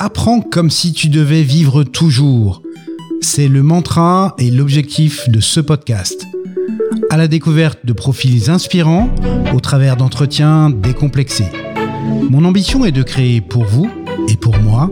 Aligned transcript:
apprends 0.00 0.40
comme 0.40 0.70
si 0.70 0.94
tu 0.94 1.10
devais 1.10 1.42
vivre 1.42 1.84
toujours. 1.84 2.62
C'est 3.20 3.48
le 3.48 3.62
mantra 3.62 4.34
et 4.38 4.50
l'objectif 4.50 5.28
de 5.28 5.40
ce 5.40 5.60
podcast. 5.60 6.26
À 7.10 7.18
la 7.18 7.28
découverte 7.28 7.80
de 7.84 7.92
profils 7.92 8.48
inspirants 8.48 9.10
au 9.52 9.60
travers 9.60 9.98
d'entretiens 9.98 10.70
décomplexés. 10.70 11.52
Mon 12.30 12.46
ambition 12.46 12.86
est 12.86 12.92
de 12.92 13.02
créer 13.02 13.42
pour 13.42 13.64
vous 13.64 13.90
et 14.26 14.36
pour 14.36 14.58
moi 14.58 14.90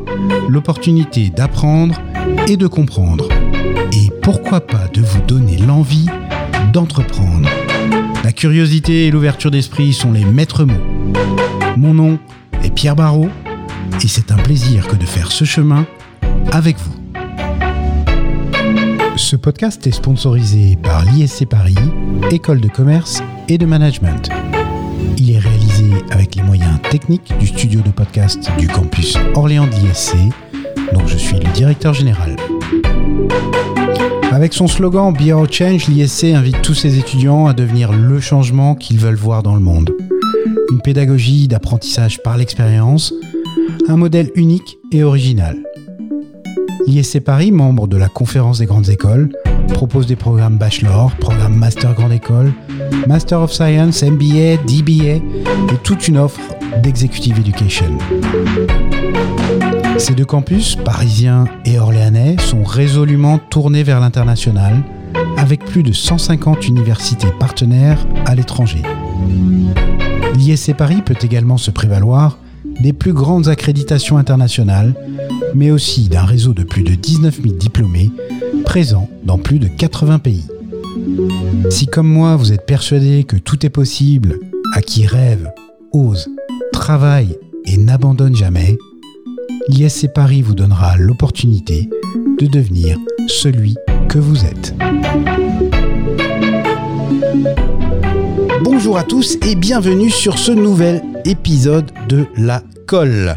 l'opportunité 0.50 1.30
d'apprendre 1.30 1.98
et 2.46 2.58
de 2.58 2.66
comprendre. 2.66 3.28
Et 3.92 4.10
pourquoi 4.22 4.60
pas 4.60 4.88
de 4.92 5.00
vous 5.00 5.22
donner 5.22 5.56
l'envie 5.56 6.08
d'entreprendre. 6.74 7.48
La 8.24 8.32
curiosité 8.32 9.06
et 9.06 9.10
l'ouverture 9.10 9.50
d'esprit 9.50 9.94
sont 9.94 10.12
les 10.12 10.26
maîtres 10.26 10.66
mots. 10.66 10.74
Mon 11.78 11.94
nom 11.94 12.18
est 12.62 12.74
Pierre 12.74 12.94
Barrault 12.94 13.30
et 14.02 14.08
c'est 14.08 14.30
un 14.30 14.36
plaisir 14.36 14.86
que 14.86 14.96
de 14.96 15.04
faire 15.04 15.32
ce 15.32 15.44
chemin 15.44 15.86
avec 16.52 16.76
vous. 16.78 16.94
Ce 19.16 19.34
podcast 19.34 19.84
est 19.86 19.92
sponsorisé 19.92 20.78
par 20.80 21.04
l'ISC 21.04 21.46
Paris, 21.46 21.74
École 22.30 22.60
de 22.60 22.68
commerce 22.68 23.22
et 23.48 23.58
de 23.58 23.66
management. 23.66 24.30
Il 25.16 25.32
est 25.32 25.38
réalisé 25.38 25.90
avec 26.10 26.36
les 26.36 26.42
moyens 26.42 26.80
techniques 26.90 27.36
du 27.40 27.48
studio 27.48 27.80
de 27.80 27.90
podcast 27.90 28.50
du 28.58 28.68
campus 28.68 29.16
Orléans 29.34 29.66
de 29.66 29.72
l'ISC, 29.72 30.14
dont 30.92 31.06
je 31.06 31.16
suis 31.16 31.38
le 31.38 31.52
directeur 31.52 31.92
général. 31.92 32.36
Avec 34.30 34.54
son 34.54 34.68
slogan 34.68 35.12
Be 35.12 35.50
Change, 35.50 35.88
l'ISC 35.88 36.24
invite 36.24 36.62
tous 36.62 36.74
ses 36.74 36.98
étudiants 36.98 37.46
à 37.46 37.54
devenir 37.54 37.92
le 37.92 38.20
changement 38.20 38.76
qu'ils 38.76 38.98
veulent 38.98 39.16
voir 39.16 39.42
dans 39.42 39.54
le 39.54 39.60
monde. 39.60 39.90
Une 40.70 40.80
pédagogie 40.80 41.48
d'apprentissage 41.48 42.22
par 42.22 42.36
l'expérience, 42.36 43.12
un 43.88 43.96
modèle 43.96 44.30
unique 44.34 44.78
et 44.92 45.02
original. 45.02 45.56
L'ISC 46.86 47.20
Paris, 47.20 47.50
membre 47.50 47.88
de 47.88 47.96
la 47.96 48.08
Conférence 48.08 48.58
des 48.58 48.66
grandes 48.66 48.90
écoles, 48.90 49.30
propose 49.72 50.06
des 50.06 50.16
programmes 50.16 50.58
bachelor, 50.58 51.10
programmes 51.16 51.56
master 51.56 51.94
grande 51.94 52.12
école, 52.12 52.52
master 53.06 53.40
of 53.40 53.52
science, 53.52 54.02
MBA, 54.02 54.58
DBA 54.66 55.16
et 55.16 55.78
toute 55.82 56.06
une 56.06 56.18
offre 56.18 56.40
d'executive 56.82 57.38
education. 57.38 57.96
Ces 59.96 60.14
deux 60.14 60.26
campus, 60.26 60.76
parisiens 60.76 61.46
et 61.64 61.78
orléanais, 61.78 62.36
sont 62.38 62.64
résolument 62.64 63.38
tournés 63.38 63.82
vers 63.82 64.00
l'international, 64.00 64.82
avec 65.38 65.64
plus 65.64 65.82
de 65.82 65.92
150 65.92 66.68
universités 66.68 67.32
partenaires 67.40 68.06
à 68.26 68.34
l'étranger. 68.34 68.82
L'ISC 70.34 70.74
Paris 70.74 71.02
peut 71.04 71.16
également 71.22 71.56
se 71.56 71.70
prévaloir 71.70 72.38
des 72.80 72.92
plus 72.92 73.12
grandes 73.12 73.48
accréditations 73.48 74.18
internationales, 74.18 74.94
mais 75.54 75.70
aussi 75.70 76.08
d'un 76.08 76.24
réseau 76.24 76.54
de 76.54 76.62
plus 76.62 76.82
de 76.82 76.94
19 76.94 77.42
000 77.42 77.54
diplômés 77.54 78.10
présents 78.64 79.08
dans 79.24 79.38
plus 79.38 79.58
de 79.58 79.68
80 79.68 80.18
pays. 80.18 80.46
Si 81.70 81.86
comme 81.86 82.08
moi 82.08 82.36
vous 82.36 82.52
êtes 82.52 82.66
persuadé 82.66 83.24
que 83.24 83.36
tout 83.36 83.64
est 83.64 83.70
possible 83.70 84.38
à 84.74 84.82
qui 84.82 85.06
rêve, 85.06 85.50
ose, 85.92 86.28
travaille 86.72 87.36
et 87.64 87.76
n'abandonne 87.76 88.36
jamais, 88.36 88.76
l'ISC 89.68 90.08
Paris 90.12 90.42
vous 90.42 90.54
donnera 90.54 90.96
l'opportunité 90.96 91.88
de 92.40 92.46
devenir 92.46 92.98
celui 93.26 93.76
que 94.08 94.18
vous 94.18 94.44
êtes. 94.44 94.74
Bonjour 98.62 98.98
à 98.98 99.04
tous 99.04 99.36
et 99.46 99.54
bienvenue 99.54 100.10
sur 100.10 100.38
ce 100.38 100.50
nouvel 100.50 101.02
épisode 101.24 101.92
de 102.08 102.26
La 102.36 102.62
Colle. 102.86 103.36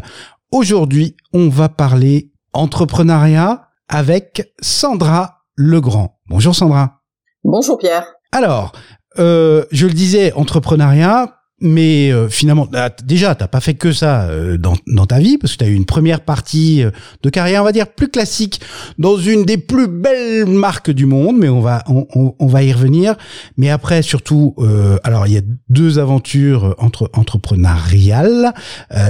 Aujourd'hui, 0.50 1.16
on 1.32 1.48
va 1.48 1.68
parler 1.68 2.32
entrepreneuriat 2.52 3.68
avec 3.88 4.52
Sandra 4.60 5.42
Legrand. 5.56 6.18
Bonjour 6.28 6.54
Sandra. 6.54 7.02
Bonjour 7.44 7.78
Pierre. 7.78 8.06
Alors, 8.32 8.72
euh, 9.18 9.64
je 9.70 9.86
le 9.86 9.92
disais, 9.92 10.32
entrepreneuriat, 10.32 11.36
mais 11.62 12.10
euh, 12.10 12.28
finalement, 12.28 12.68
déjà, 13.04 13.34
t'as 13.34 13.46
pas 13.46 13.60
fait 13.60 13.74
que 13.74 13.92
ça 13.92 14.24
euh, 14.24 14.58
dans, 14.58 14.74
dans 14.88 15.06
ta 15.06 15.20
vie, 15.20 15.38
parce 15.38 15.52
que 15.52 15.58
tu 15.58 15.64
as 15.64 15.68
eu 15.68 15.74
une 15.74 15.84
première 15.84 16.20
partie 16.20 16.82
euh, 16.82 16.90
de 17.22 17.30
carrière, 17.30 17.62
on 17.62 17.64
va 17.64 17.72
dire, 17.72 17.86
plus 17.86 18.08
classique, 18.08 18.60
dans 18.98 19.16
une 19.16 19.44
des 19.44 19.58
plus 19.58 19.86
belles 19.86 20.46
marques 20.46 20.90
du 20.90 21.06
monde, 21.06 21.36
mais 21.38 21.48
on 21.48 21.60
va, 21.60 21.84
on, 21.86 22.06
on, 22.14 22.34
on 22.38 22.46
va 22.46 22.64
y 22.64 22.72
revenir. 22.72 23.14
Mais 23.56 23.70
après, 23.70 24.02
surtout, 24.02 24.56
alors 25.04 25.26
il 25.26 25.34
y 25.34 25.36
a 25.36 25.42
deux 25.68 25.98
aventures 25.98 26.74
entre 26.78 27.10
entrepreneuriales. 27.14 28.52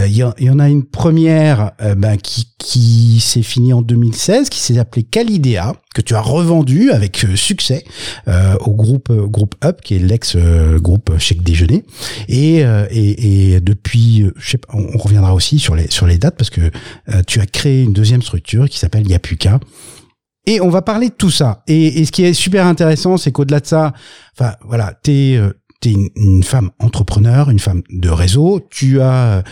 Il 0.07 0.13
y, 0.13 0.45
y, 0.45 0.51
en 0.51 0.59
a 0.59 0.69
une 0.69 0.85
première 0.85 1.73
ben, 1.97 2.17
qui, 2.17 2.49
qui 2.59 3.21
s'est 3.21 3.43
finie 3.43 3.73
en 3.73 3.83
2016, 3.83 4.51
qui 4.51 4.61
s'est 4.61 4.79
appelée 4.79 5.05
Calidea, 5.05 5.75
que 5.95 6.03
tu 6.03 6.15
as 6.15 6.21
revendu 6.21 6.91
avec 6.91 7.27
succès 7.35 7.85
au 8.27 8.73
groupe 8.73 9.13
groupe 9.13 9.55
Up, 9.65 9.81
qui 9.83 9.97
est 9.97 9.99
l'ex 9.99 10.37
groupe 10.81 11.13
Chèque 11.19 11.43
Déjeuner. 11.43 11.85
Euh, 12.43 12.87
et, 12.91 13.61
depuis, 13.61 14.23
euh, 14.23 14.33
on, 14.73 14.99
reviendra 14.99 15.35
aussi 15.35 15.59
sur 15.59 15.75
les 15.75 16.19
dates 16.19 16.37
parce 16.37 16.51
que 16.51 16.61
euh, 16.61 17.23
tu 17.27 17.41
as 17.41 17.47
créé 17.47 17.83
une 17.83 17.93
deuxième 17.93 18.23
structure 18.23 18.69
qui 18.69 18.79
s'appelle 18.79 19.07
Yapuka. 19.09 19.61
Et 20.47 20.61
on 20.61 20.71
va 20.71 20.83
parler 20.83 21.09
de 21.09 21.15
tout 21.15 21.31
ça. 21.31 21.63
Et, 21.69 22.05
ce 22.05 22.13
qui 22.13 22.25
est 22.25 22.33
super 22.33 22.67
intéressant, 22.67 23.17
c'est 23.17 23.31
qu'au-delà 23.31 23.61
de 23.61 23.67
ça, 23.67 23.93
enfin 24.37 24.55
voilà, 24.65 24.93
t'es 25.03 25.41
t'es 25.81 25.91
une, 25.91 26.09
une, 26.17 26.43
femme 26.43 26.71
entrepreneur, 26.79 27.51
une 27.51 27.59
femme 27.59 27.83
de 27.91 28.09
réseau. 28.09 28.61
Tu 28.71 29.01
as 29.01 29.45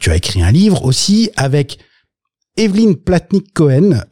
tu 0.00 0.10
as 0.10 0.16
écrit 0.16 0.42
un 0.42 0.52
livre 0.52 0.84
aussi 0.84 1.30
avec 1.36 1.78
Evelyne 2.58 2.96
Platnik 2.96 3.54
Cohen, 3.54 4.02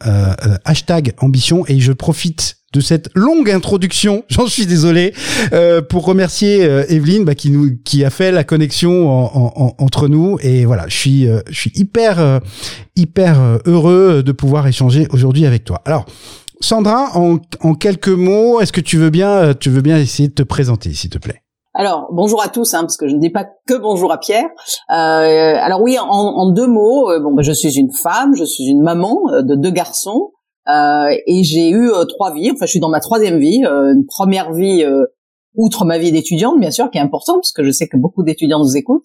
hashtag 0.64 1.12
ambition. 1.18 1.66
Et 1.66 1.78
je 1.80 1.92
profite 1.92 2.56
de 2.74 2.80
cette 2.80 3.08
longue 3.14 3.50
introduction. 3.50 4.24
J'en 4.28 4.46
suis 4.46 4.66
désolé 4.66 5.14
euh, 5.52 5.80
pour 5.80 6.04
remercier 6.04 6.64
euh, 6.64 6.84
Evelyne 6.88 7.24
bah, 7.24 7.34
qui 7.34 7.50
nous 7.50 7.70
qui 7.84 8.04
a 8.04 8.10
fait 8.10 8.32
la 8.32 8.44
connexion 8.44 9.08
entre 9.78 10.08
nous 10.08 10.38
et 10.42 10.64
voilà, 10.64 10.86
je 10.88 10.96
suis 10.96 11.28
euh, 11.28 11.40
je 11.48 11.58
suis 11.58 11.72
hyper 11.74 12.18
euh, 12.18 12.40
hyper 12.96 13.60
heureux 13.64 14.22
de 14.22 14.32
pouvoir 14.32 14.66
échanger 14.66 15.06
aujourd'hui 15.12 15.46
avec 15.46 15.64
toi. 15.64 15.80
Alors 15.84 16.04
Sandra, 16.60 17.16
en, 17.16 17.38
en 17.60 17.74
quelques 17.74 18.08
mots, 18.08 18.60
est-ce 18.60 18.72
que 18.72 18.80
tu 18.80 18.96
veux 18.96 19.10
bien 19.10 19.54
tu 19.54 19.70
veux 19.70 19.82
bien 19.82 19.98
essayer 19.98 20.28
de 20.28 20.34
te 20.34 20.42
présenter, 20.42 20.92
s'il 20.92 21.10
te 21.10 21.18
plaît? 21.18 21.42
Alors 21.76 22.08
bonjour 22.12 22.42
à 22.42 22.48
tous, 22.48 22.74
hein, 22.74 22.82
parce 22.82 22.96
que 22.96 23.08
je 23.08 23.14
ne 23.14 23.20
dis 23.20 23.30
pas 23.30 23.44
que 23.66 23.76
bonjour 23.76 24.12
à 24.12 24.18
Pierre. 24.18 24.46
Euh, 24.90 24.94
alors 25.60 25.80
oui, 25.82 25.98
en, 25.98 26.06
en 26.08 26.52
deux 26.52 26.68
mots, 26.68 27.10
bon, 27.20 27.34
bah, 27.34 27.42
je 27.42 27.52
suis 27.52 27.76
une 27.76 27.92
femme, 27.92 28.34
je 28.36 28.44
suis 28.44 28.64
une 28.64 28.82
maman 28.82 29.20
de 29.42 29.56
deux 29.56 29.72
garçons. 29.72 30.30
Euh, 30.68 31.16
et 31.26 31.42
j'ai 31.44 31.70
eu 31.70 31.90
euh, 31.90 32.04
trois 32.04 32.32
vies. 32.32 32.50
Enfin, 32.50 32.66
je 32.66 32.70
suis 32.70 32.80
dans 32.80 32.88
ma 32.88 33.00
troisième 33.00 33.38
vie. 33.38 33.64
Euh, 33.64 33.92
une 33.94 34.06
première 34.06 34.52
vie 34.52 34.84
outre 35.56 35.84
ma 35.84 35.98
vie 35.98 36.10
d'étudiante, 36.10 36.58
bien 36.58 36.70
sûr, 36.70 36.90
qui 36.90 36.98
est 36.98 37.00
importante, 37.00 37.36
parce 37.36 37.52
que 37.52 37.62
je 37.62 37.70
sais 37.70 37.86
que 37.86 37.96
beaucoup 37.96 38.22
d'étudiants 38.22 38.58
nous 38.58 38.76
écoutent. 38.76 39.04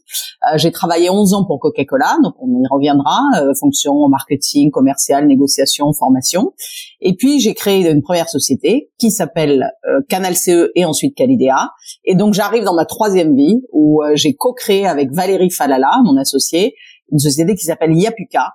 Euh, 0.52 0.58
j'ai 0.58 0.72
travaillé 0.72 1.09
11 1.09 1.34
ans 1.34 1.46
pour 1.46 1.59
Coca-Cola, 1.59 2.18
donc 2.24 2.34
on 2.40 2.47
y 2.47 2.68
reviendra, 2.70 3.20
euh, 3.40 3.53
fonction 3.59 4.08
marketing, 4.09 4.72
commercial, 4.72 5.28
négociation, 5.28 5.94
formation. 5.94 6.53
Et 7.02 7.16
puis 7.16 7.40
j'ai 7.40 7.53
créé 7.53 7.88
une 7.88 8.02
première 8.02 8.30
société 8.30 8.90
qui 8.97 9.12
s'appelle 9.12 9.72
euh, 9.88 10.02
Canal 10.09 10.36
CE 10.36 10.72
et 10.76 10.86
ensuite 10.86 11.16
Calidea. 11.16 11.72
Et 12.03 12.16
donc 12.16 12.34
j'arrive 12.34 12.64
dans 12.64 12.76
ma 12.76 12.86
troisième 12.86 13.36
vie 13.36 13.62
où 13.72 14.02
j'ai 14.16 14.34
co-créé 14.34 14.88
avec 14.88 15.12
Valérie 15.12 15.52
Falala, 15.52 15.91
mon 16.03 16.18
associé, 16.18 16.76
une 17.12 17.20
société 17.20 17.56
qui 17.56 17.66
s'appelle 17.66 17.94
Yapuka, 17.96 18.53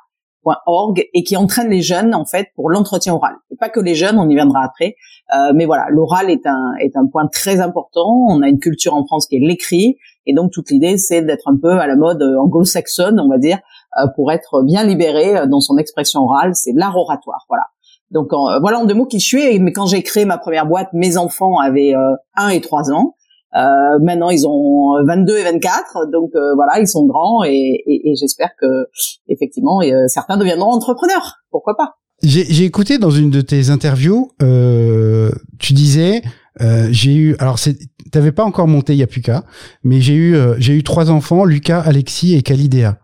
org 0.66 1.04
et 1.12 1.22
qui 1.22 1.36
entraîne 1.36 1.68
les 1.68 1.82
jeunes 1.82 2.14
en 2.14 2.24
fait 2.24 2.48
pour 2.54 2.70
l'entretien 2.70 3.14
oral. 3.14 3.34
Et 3.50 3.56
pas 3.56 3.68
que 3.68 3.80
les 3.80 3.94
jeunes, 3.94 4.18
on 4.18 4.28
y 4.28 4.34
viendra 4.34 4.64
après. 4.64 4.96
Euh, 5.34 5.52
mais 5.54 5.64
voilà, 5.64 5.86
l'oral 5.90 6.30
est 6.30 6.46
un 6.46 6.72
est 6.80 6.96
un 6.96 7.06
point 7.06 7.26
très 7.26 7.60
important. 7.60 8.26
On 8.28 8.42
a 8.42 8.48
une 8.48 8.58
culture 8.58 8.94
en 8.94 9.06
France 9.06 9.26
qui 9.26 9.36
est 9.36 9.40
l'écrit 9.40 9.96
et 10.26 10.34
donc 10.34 10.52
toute 10.52 10.70
l'idée 10.70 10.96
c'est 10.98 11.22
d'être 11.22 11.48
un 11.48 11.56
peu 11.56 11.70
à 11.70 11.86
la 11.86 11.96
mode 11.96 12.22
euh, 12.22 12.38
anglo-saxonne, 12.38 13.20
on 13.20 13.28
va 13.28 13.38
dire, 13.38 13.58
euh, 13.98 14.06
pour 14.16 14.32
être 14.32 14.62
bien 14.62 14.84
libéré 14.84 15.36
euh, 15.36 15.46
dans 15.46 15.60
son 15.60 15.76
expression 15.76 16.20
orale. 16.20 16.54
C'est 16.54 16.72
l'art 16.74 16.96
oratoire, 16.96 17.44
voilà. 17.48 17.64
Donc 18.10 18.28
voilà 18.60 18.78
en 18.78 18.84
deux 18.84 18.94
mots 18.94 19.06
qui 19.06 19.18
je 19.18 19.26
suis. 19.26 19.58
Mais 19.58 19.72
quand 19.72 19.86
j'ai 19.86 20.02
créé 20.02 20.24
ma 20.24 20.38
première 20.38 20.66
boîte, 20.66 20.88
mes 20.92 21.16
enfants 21.16 21.58
avaient 21.58 21.94
un 22.36 22.48
et 22.48 22.60
trois 22.60 22.92
ans. 22.92 23.16
Euh, 23.56 23.98
maintenant, 24.02 24.30
ils 24.30 24.46
ont 24.46 25.04
22 25.06 25.38
et 25.38 25.44
24, 25.44 26.10
donc 26.10 26.30
euh, 26.34 26.54
voilà, 26.56 26.80
ils 26.80 26.88
sont 26.88 27.06
grands 27.06 27.44
et, 27.44 27.82
et, 27.86 28.10
et 28.10 28.14
j'espère 28.16 28.50
que 28.60 28.66
effectivement 29.28 29.80
euh, 29.80 30.06
certains 30.08 30.36
deviendront 30.36 30.72
entrepreneurs. 30.72 31.36
Pourquoi 31.50 31.76
pas? 31.76 31.94
J'ai 32.22 32.64
écouté 32.64 32.98
dans 32.98 33.10
une 33.10 33.30
de 33.30 33.42
tes 33.42 33.70
interviews, 33.70 34.30
euh, 34.42 35.30
tu 35.58 35.74
disais, 35.74 36.22
j'ai 36.90 37.14
eu, 37.14 37.36
alors 37.38 37.58
t'avais 38.12 38.32
pas 38.32 38.44
encore 38.44 38.66
monté 38.66 38.96
Yapuka, 38.96 39.44
mais 39.82 40.00
j'ai 40.00 40.14
eu, 40.14 40.36
j'ai 40.58 40.72
eu 40.72 40.82
trois 40.82 41.10
enfants, 41.10 41.44
Lucas, 41.44 41.80
Alexis 41.80 42.34
et 42.34 42.42
Calidea. 42.42 42.98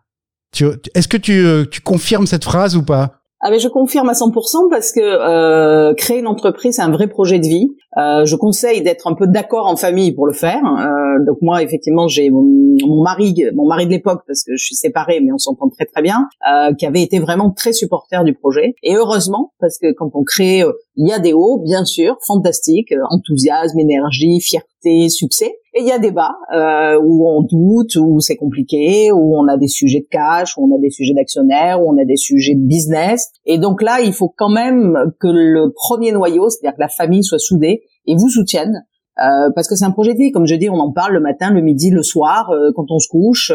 Est-ce 0.94 1.08
que 1.08 1.17
tu, 1.19 1.44
tu 1.70 1.81
confirmes 1.82 2.26
cette 2.26 2.44
phrase 2.44 2.76
ou 2.76 2.82
pas? 2.82 3.19
Ah 3.42 3.50
ben 3.50 3.58
je 3.58 3.69
confirme 3.69 4.08
à 4.10 4.12
100% 4.12 4.69
parce 4.69 4.92
que 4.92 5.00
euh, 5.00 5.94
créer 5.94 6.19
une 6.19 6.26
entreprise 6.26 6.76
c'est 6.76 6.82
un 6.82 6.90
vrai 6.90 7.06
projet 7.06 7.38
de 7.38 7.46
vie. 7.46 7.70
Euh, 7.96 8.26
je 8.26 8.37
conseille 8.37 8.82
d'être 8.82 9.06
un 9.06 9.14
peu 9.14 9.26
d'accord 9.26 9.66
en 9.66 9.76
famille 9.76 10.12
pour 10.12 10.26
le 10.26 10.34
faire. 10.34 10.62
Euh, 10.62 11.25
donc 11.25 11.38
moi 11.40 11.62
effectivement 11.62 12.06
j'ai 12.06 12.28
mon, 12.28 13.02
mari, 13.02 13.34
mon 13.54 13.66
mari 13.66 13.87
de 13.87 13.92
l'époque 13.92 14.20
parce 14.26 14.44
que 14.44 14.52
je 14.56 14.62
suis 14.62 14.75
séparée 14.75 15.20
mais 15.20 15.32
on 15.32 15.38
s'entend 15.38 15.70
très 15.70 15.87
très 15.87 16.02
bien, 16.02 16.28
euh, 16.52 16.75
qui 16.75 16.84
avait 16.84 17.02
été 17.02 17.19
vraiment 17.19 17.50
très 17.50 17.72
supporter 17.72 18.25
du 18.25 18.34
projet. 18.34 18.75
Et 18.82 18.96
heureusement 18.96 19.52
parce 19.58 19.78
que 19.78 19.90
quand 19.93 20.10
on 20.14 20.22
crée, 20.22 20.62
euh, 20.62 20.72
il 20.96 21.08
y 21.08 21.12
a 21.12 21.19
des 21.19 21.32
hauts 21.32 21.58
bien 21.58 21.84
sûr, 21.84 22.16
fantastique, 22.26 22.92
euh, 22.92 23.02
enthousiasme, 23.10 23.78
énergie, 23.78 24.40
fierté, 24.40 25.08
succès. 25.08 25.56
Et 25.75 25.82
il 25.82 25.87
y 25.87 25.92
a 25.92 25.98
des 25.98 26.10
bas 26.10 26.34
euh, 26.52 26.98
où 27.00 27.28
on 27.28 27.42
doute, 27.42 27.94
où 27.96 28.19
c'est 28.20 28.37
compliqué, 28.37 29.12
où 29.12 29.38
on 29.38 29.46
a 29.46 29.56
des 29.56 29.69
sujets 29.69 30.00
de 30.00 30.08
cash, 30.10 30.56
où 30.56 30.69
on 30.69 30.76
a 30.76 30.81
des 30.81 30.90
sujets 30.90 31.14
d'actionnaires, 31.14 31.81
où 31.81 31.88
on 31.88 31.98
a 32.00 32.04
des 32.04 32.16
sujets 32.16 32.54
de 32.54 32.66
business. 32.66 33.28
Et 33.46 33.58
donc 33.58 33.82
là, 33.82 34.00
il 34.00 34.12
faut 34.12 34.32
quand 34.37 34.48
même 34.48 34.98
que 35.20 35.28
le 35.28 35.72
premier 35.72 36.10
noyau, 36.10 36.50
c'est-à-dire 36.50 36.76
que 36.76 36.82
la 36.82 36.88
famille 36.88 37.22
soit 37.22 37.38
soudée 37.38 37.82
et 38.06 38.16
vous 38.16 38.28
soutienne. 38.28 38.84
Euh, 39.19 39.50
parce 39.54 39.69
que 39.69 39.76
c'est 39.76 39.84
un 39.84 39.90
projet 39.90 40.14
de 40.14 40.19
vie, 40.19 40.32
comme 40.32 40.46
je 40.46 40.54
dis, 40.54 40.70
on 40.70 40.78
en 40.78 40.93
parle 40.93 41.12
le 41.12 41.20
matin, 41.20 41.50
le 41.50 41.60
midi, 41.60 41.90
le 41.90 42.02
soir, 42.02 42.50
euh, 42.50 42.70
quand 42.75 42.86
on 42.90 42.98
se 42.98 43.08
couche. 43.08 43.52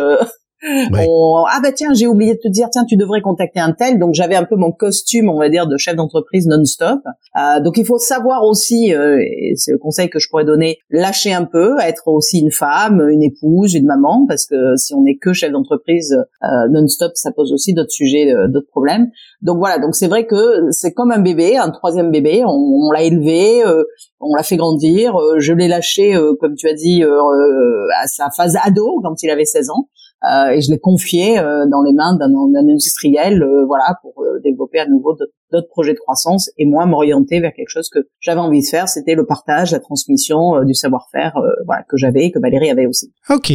Euh, 0.64 1.44
ah 1.50 1.60
bah 1.62 1.72
tiens, 1.74 1.94
j'ai 1.94 2.08
oublié 2.08 2.34
de 2.34 2.40
te 2.40 2.48
dire, 2.48 2.70
tiens, 2.72 2.86
tu 2.86 2.96
devrais 2.96 3.22
contacter 3.22 3.60
un 3.60 3.74
tel. 3.74 4.00
Donc 4.00 4.14
j'avais 4.14 4.36
un 4.36 4.46
peu 4.46 4.56
mon 4.56 4.72
costume, 4.72 5.30
on 5.30 5.38
va 5.38 5.50
dire, 5.50 5.68
de 5.68 5.78
chef 5.78 5.96
d'entreprise 5.96 6.48
non-stop. 6.48 7.00
Euh, 7.38 7.60
donc 7.62 7.78
il 7.78 7.86
faut 7.86 7.98
savoir 7.98 8.44
aussi, 8.44 8.94
euh, 8.94 9.20
et 9.20 9.54
c'est 9.56 9.72
le 9.72 9.78
conseil 9.78 10.10
que 10.10 10.20
je 10.20 10.28
pourrais 10.30 10.46
donner, 10.46 10.78
lâcher 10.90 11.34
un 11.34 11.46
peu, 11.46 11.78
être 11.82 12.08
aussi 12.08 12.40
une 12.40 12.52
femme, 12.52 13.06
une 13.10 13.24
épouse, 13.24 13.74
une 13.74 13.86
maman, 13.86 14.26
parce 14.28 14.46
que 14.46 14.76
si 14.78 14.94
on 14.94 15.04
n'est 15.04 15.18
que 15.18 15.34
chef 15.34 15.52
d'entreprise 15.52 16.16
euh, 16.44 16.48
non-stop, 16.72 17.12
ça 17.16 17.32
pose 17.32 17.52
aussi 17.54 17.74
d'autres 17.74 17.92
sujets, 17.92 18.34
euh, 18.34 18.48
d'autres 18.48 18.70
problèmes. 18.70 19.10
Donc 19.42 19.58
voilà, 19.58 19.80
donc 19.80 19.96
c'est 19.96 20.08
vrai 20.08 20.26
que 20.26 20.72
c'est 20.72 20.94
comme 20.94 21.12
un 21.12 21.20
bébé, 21.20 21.58
un 21.58 21.70
troisième 21.70 22.12
bébé. 22.12 22.44
On, 22.46 22.88
on 22.88 22.92
l'a 22.92 23.04
élevé, 23.04 23.64
euh, 23.66 23.84
on 24.20 24.34
l'a 24.36 24.44
fait 24.44 24.58
grandir. 24.58 25.16
je 25.38 25.54
l'ai 25.54 25.68
lâché, 25.68 26.18
comme 26.40 26.56
tu 26.56 26.68
as 26.68 26.74
dit, 26.74 27.04
à 27.04 28.08
sa 28.08 28.30
phase 28.36 28.58
ado 28.64 29.02
quand 29.04 29.22
il 29.22 29.30
avait 29.30 29.46
16 29.46 29.70
ans. 29.70 29.90
Euh, 30.26 30.50
et 30.50 30.62
je 30.62 30.72
l'ai 30.72 30.80
confié 30.80 31.38
euh, 31.38 31.66
dans 31.70 31.84
les 31.84 31.94
mains 31.94 32.16
d'un 32.16 32.30
industriel, 32.56 33.44
euh, 33.44 33.66
voilà, 33.66 33.98
pour 34.02 34.24
développer 34.44 34.80
à 34.80 34.88
nouveau 34.88 35.16
d'autres 35.52 35.68
projets 35.70 35.94
de 35.94 36.00
croissance 36.00 36.50
et 36.58 36.66
moi 36.66 36.86
m'orienter 36.86 37.40
vers 37.40 37.54
quelque 37.54 37.70
chose 37.70 37.90
que 37.90 38.00
j'avais 38.20 38.40
envie 38.40 38.62
de 38.62 38.68
faire, 38.68 38.90
c'était 38.90 39.16
le 39.16 39.26
partage, 39.26 39.72
la 39.72 39.80
transmission 39.80 40.64
du 40.64 40.74
savoir-faire, 40.74 41.34
voilà, 41.66 41.84
que 41.84 41.98
j'avais 41.98 42.26
et 42.26 42.32
que 42.32 42.40
Valérie 42.40 42.70
avait 42.70 42.86
aussi. 42.86 43.14
Ok, 43.30 43.52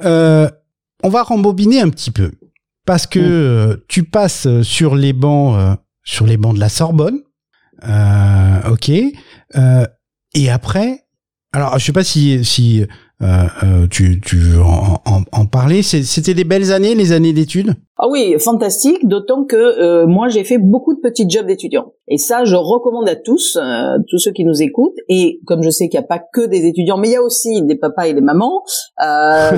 on 0.00 1.08
va 1.08 1.22
rembobiner 1.22 1.80
un 1.80 1.90
petit 1.90 2.10
peu 2.10 2.32
parce 2.86 3.06
que 3.06 3.74
mm. 3.74 3.76
tu 3.88 4.04
passes 4.04 4.48
sur 4.62 4.94
les 4.94 5.12
bancs, 5.12 5.56
sur 6.04 6.26
les 6.26 6.36
bancs 6.36 6.54
de 6.54 6.60
la 6.60 6.68
Sorbonne, 6.68 7.20
ok, 8.70 8.88
et 8.88 10.50
après, 10.50 11.04
alors 11.52 11.78
je 11.78 11.84
sais 11.84 11.92
pas 11.92 12.04
si 12.04 12.44
si 12.44 12.84
euh, 13.24 13.46
euh, 13.62 13.86
tu, 13.90 14.20
tu 14.20 14.36
veux 14.36 14.60
en, 14.60 15.22
en, 15.32 15.46
parler? 15.46 15.82
C'était 15.82 16.34
des 16.34 16.44
belles 16.44 16.72
années, 16.72 16.94
les 16.94 17.12
années 17.12 17.32
d'études? 17.32 17.74
Ah 17.96 18.08
oui, 18.10 18.36
fantastique, 18.38 19.08
d'autant 19.08 19.44
que 19.44 19.56
euh, 19.56 20.06
moi 20.06 20.28
j'ai 20.28 20.44
fait 20.44 20.58
beaucoup 20.58 20.94
de 20.94 21.00
petits 21.00 21.28
jobs 21.28 21.46
d'étudiants. 21.46 21.92
Et 22.08 22.18
ça, 22.18 22.44
je 22.44 22.54
recommande 22.54 23.08
à 23.08 23.16
tous, 23.16 23.58
tous 24.08 24.18
ceux 24.18 24.32
qui 24.32 24.44
nous 24.44 24.60
écoutent. 24.60 24.98
Et 25.08 25.40
comme 25.46 25.62
je 25.62 25.70
sais 25.70 25.88
qu'il 25.88 25.98
n'y 25.98 26.04
a 26.04 26.08
pas 26.08 26.22
que 26.32 26.44
des 26.46 26.66
étudiants, 26.66 26.98
mais 26.98 27.08
il 27.08 27.12
y 27.12 27.16
a 27.16 27.22
aussi 27.22 27.62
des 27.62 27.76
papas 27.76 28.08
et 28.08 28.14
des 28.14 28.20
mamans, 28.20 28.62
bah, 28.98 29.54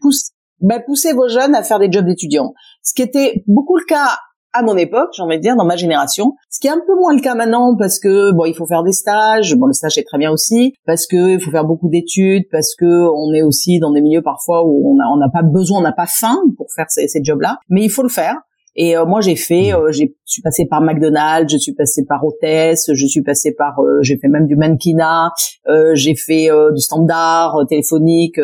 pousse, 0.00 0.30
bah, 0.60 0.80
poussez 0.84 1.12
vos 1.12 1.28
jeunes 1.28 1.54
à 1.54 1.62
faire 1.62 1.78
des 1.78 1.90
jobs 1.90 2.06
d'étudiants. 2.06 2.54
Ce 2.82 2.92
qui 2.92 3.02
était 3.02 3.44
beaucoup 3.46 3.76
le 3.76 3.84
cas 3.84 4.18
à 4.56 4.62
mon 4.62 4.76
époque, 4.76 5.10
j'ai 5.14 5.22
envie 5.22 5.36
de 5.36 5.42
dire, 5.42 5.56
dans 5.56 5.64
ma 5.64 5.76
génération. 5.76 6.34
Ce 6.50 6.60
qui 6.60 6.66
est 6.66 6.70
un 6.70 6.80
peu 6.86 6.94
moins 6.98 7.14
le 7.14 7.20
cas 7.20 7.34
maintenant 7.34 7.76
parce 7.76 7.98
que 7.98 8.32
bon, 8.32 8.44
il 8.44 8.54
faut 8.54 8.66
faire 8.66 8.82
des 8.82 8.92
stages. 8.92 9.54
Bon, 9.56 9.66
le 9.66 9.72
stage 9.72 9.98
est 9.98 10.04
très 10.04 10.18
bien 10.18 10.30
aussi 10.30 10.74
parce 10.86 11.06
que 11.06 11.34
il 11.34 11.40
faut 11.40 11.50
faire 11.50 11.64
beaucoup 11.64 11.88
d'études, 11.88 12.44
parce 12.50 12.74
que 12.74 12.84
on 12.84 13.32
est 13.34 13.42
aussi 13.42 13.78
dans 13.78 13.92
des 13.92 14.00
milieux 14.00 14.22
parfois 14.22 14.64
où 14.66 14.96
on 14.98 15.16
n'a 15.16 15.28
pas 15.32 15.42
besoin, 15.42 15.80
on 15.80 15.82
n'a 15.82 15.92
pas 15.92 16.06
faim 16.06 16.38
pour 16.56 16.66
faire 16.74 16.86
ces, 16.88 17.08
ces 17.08 17.22
jobs-là, 17.22 17.58
mais 17.68 17.82
il 17.82 17.90
faut 17.90 18.02
le 18.02 18.08
faire. 18.08 18.36
Et 18.78 18.96
euh, 18.96 19.06
moi, 19.06 19.22
j'ai 19.22 19.36
fait, 19.36 19.72
mmh. 19.72 19.76
euh, 19.76 19.90
j'ai, 19.90 20.14
je 20.26 20.32
suis 20.32 20.42
passée 20.42 20.66
par 20.66 20.82
McDonald's, 20.82 21.50
je 21.50 21.58
suis 21.58 21.72
passée 21.72 22.04
par 22.06 22.22
hôtesse, 22.24 22.90
je 22.92 23.06
suis 23.06 23.22
passée 23.22 23.52
par, 23.52 23.80
euh, 23.80 24.02
j'ai 24.02 24.18
fait 24.18 24.28
même 24.28 24.46
du 24.46 24.54
mannequinat, 24.54 25.32
j'ai 25.94 26.14
fait 26.14 26.48
du 26.74 26.80
standard 26.80 27.56
téléphonique, 27.68 28.38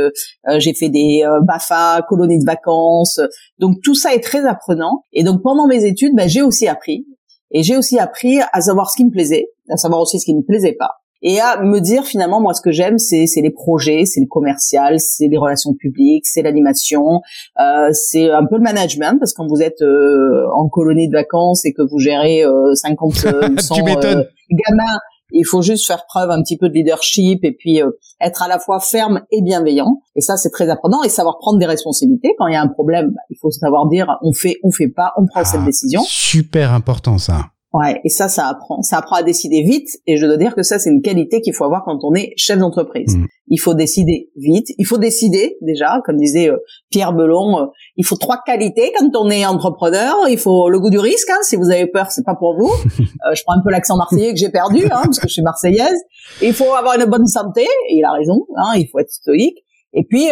j'ai 0.59 0.75
fait 0.75 0.89
des 0.89 1.23
Bafa, 1.47 2.03
colonies 2.09 2.41
de 2.41 2.45
vacances. 2.45 3.21
Donc 3.59 3.77
tout 3.83 3.95
ça 3.95 4.15
est 4.15 4.21
très 4.21 4.45
apprenant. 4.45 5.05
Et 5.13 5.23
donc 5.23 5.43
pendant 5.43 5.67
mes 5.67 5.85
études, 5.85 6.15
ben, 6.17 6.29
j'ai 6.29 6.43
aussi 6.43 6.67
appris. 6.67 7.07
Et 7.53 7.63
j'ai 7.63 7.77
aussi 7.77 7.99
appris 7.99 8.41
à 8.53 8.61
savoir 8.61 8.91
ce 8.91 8.97
qui 8.97 9.05
me 9.05 9.11
plaisait, 9.11 9.49
à 9.71 9.77
savoir 9.77 10.01
aussi 10.01 10.19
ce 10.19 10.25
qui 10.25 10.35
ne 10.35 10.39
me 10.39 10.45
plaisait 10.45 10.73
pas 10.73 11.02
et 11.23 11.41
à 11.41 11.63
me 11.63 11.81
dire 11.81 12.05
finalement 12.05 12.41
moi 12.41 12.53
ce 12.55 12.61
que 12.61 12.73
j'aime 12.73 12.99
c'est 12.99 13.27
c'est 13.27 13.41
les 13.41 13.51
projets, 13.51 14.05
c'est 14.05 14.21
le 14.21 14.27
commercial, 14.27 14.99
c'est 14.99 15.29
les 15.29 15.39
relations 15.39 15.75
publiques, 15.75 16.27
c'est 16.27 16.43
l'animation, 16.43 17.21
euh, 17.61 17.89
c'est 17.93 18.31
un 18.31 18.45
peu 18.45 18.57
le 18.57 18.63
management 18.63 19.19
parce 19.19 19.33
que 19.33 19.37
quand 19.37 19.49
vous 19.49 19.63
êtes 19.63 19.83
euh, 19.83 20.47
en 20.55 20.69
colonie 20.69 21.09
de 21.09 21.17
vacances 21.17 21.65
et 21.65 21.73
que 21.73 21.83
vous 21.83 21.99
gérez 21.99 22.45
euh, 22.45 22.75
50 22.75 23.15
100 23.15 23.27
euh, 24.05 24.25
gamins, 24.51 24.99
il 25.33 25.45
faut 25.45 25.63
juste 25.63 25.87
faire 25.87 26.05
preuve 26.07 26.31
un 26.31 26.43
petit 26.43 26.57
peu 26.57 26.69
de 26.69 26.75
leadership 26.75 27.45
et 27.45 27.53
puis 27.53 27.83
euh, 27.83 27.91
être 28.21 28.43
à 28.43 28.49
la 28.49 28.59
fois 28.59 28.81
ferme 28.81 29.23
et 29.31 29.43
bienveillant 29.43 30.01
et 30.15 30.21
ça 30.21 30.37
c'est 30.37 30.51
très 30.51 30.69
apprenant 30.69 31.03
et 31.03 31.09
savoir 31.09 31.39
prendre 31.39 31.59
des 31.59 31.67
responsabilités 31.67 32.35
quand 32.39 32.47
il 32.47 32.55
y 32.55 32.57
a 32.57 32.63
un 32.63 32.69
problème, 32.69 33.11
bah, 33.15 33.23
il 33.31 33.37
faut 33.41 33.51
savoir 33.51 33.89
dire 33.89 34.19
on 34.23 34.33
fait 34.33 34.59
on 34.63 34.71
fait 34.71 34.89
pas, 34.89 35.13
on 35.17 35.27
prend 35.27 35.45
cette 35.45 35.61
ah, 35.63 35.67
décision. 35.67 36.03
Super 36.05 36.73
important 36.73 37.19
ça. 37.19 37.52
Ouais, 37.73 38.03
et 38.05 38.11
ça, 38.11 38.29
ça 38.29 38.49
apprend. 38.49 38.83
Ça 38.83 38.99
apprend 38.99 39.17
à 39.17 39.23
décider 39.23 39.63
vite. 39.63 39.89
Et 40.07 40.19
je 40.19 40.27
dois 40.27 40.37
dire 40.37 40.55
que 40.55 40.63
ça, 40.63 40.79
c'est 40.79 40.91
une 40.91 41.01
qualité 41.01 41.41
qu'il 41.41 41.55
faut 41.55 41.65
avoir 41.65 41.85
quand 41.85 42.05
on 42.05 42.15
est 42.15 42.35
chef 42.37 42.59
d'entreprise. 42.59 43.17
Mm. 43.17 43.27
Il 43.49 43.59
faut 43.59 43.73
décider 43.73 44.31
vite. 44.37 44.69
Il 44.77 44.87
faut 44.87 44.99
décider 44.99 45.57
déjà, 45.63 46.03
comme 46.05 46.19
disait 46.19 46.51
euh, 46.51 46.59
Pierre 46.91 47.15
Belon. 47.15 47.61
Euh, 47.61 47.67
il 47.97 48.05
faut 48.05 48.17
trois 48.17 48.43
qualités 48.45 48.93
quand 48.99 49.09
on 49.17 49.31
est 49.31 49.47
entrepreneur. 49.47 50.15
Il 50.29 50.37
faut 50.37 50.69
le 50.69 50.81
goût 50.81 50.91
du 50.91 50.99
risque. 50.99 51.31
Hein, 51.31 51.39
si 51.43 51.57
vous 51.57 51.71
avez 51.71 51.87
peur, 51.87 52.11
c'est 52.11 52.25
pas 52.25 52.35
pour 52.35 52.57
vous. 52.57 52.73
Euh, 53.25 53.35
je 53.37 53.43
prends 53.45 53.55
un 53.55 53.63
peu 53.63 53.71
l'accent 53.71 53.97
marseillais 53.97 54.33
que 54.33 54.39
j'ai 54.39 54.49
perdu, 54.49 54.85
hein, 54.87 55.03
parce 55.05 55.21
que 55.21 55.29
je 55.29 55.35
suis 55.35 55.43
marseillaise. 55.43 56.01
il 56.41 56.53
faut 56.53 56.75
avoir 56.75 56.99
une 56.99 57.05
bonne 57.05 57.27
santé. 57.27 57.63
Et 57.89 57.99
il 57.99 58.05
a 58.05 58.11
raison. 58.11 58.47
Hein, 58.57 58.73
il 58.77 58.89
faut 58.91 58.99
être 58.99 59.11
stoïque. 59.11 59.59
Et 59.93 60.03
puis 60.03 60.27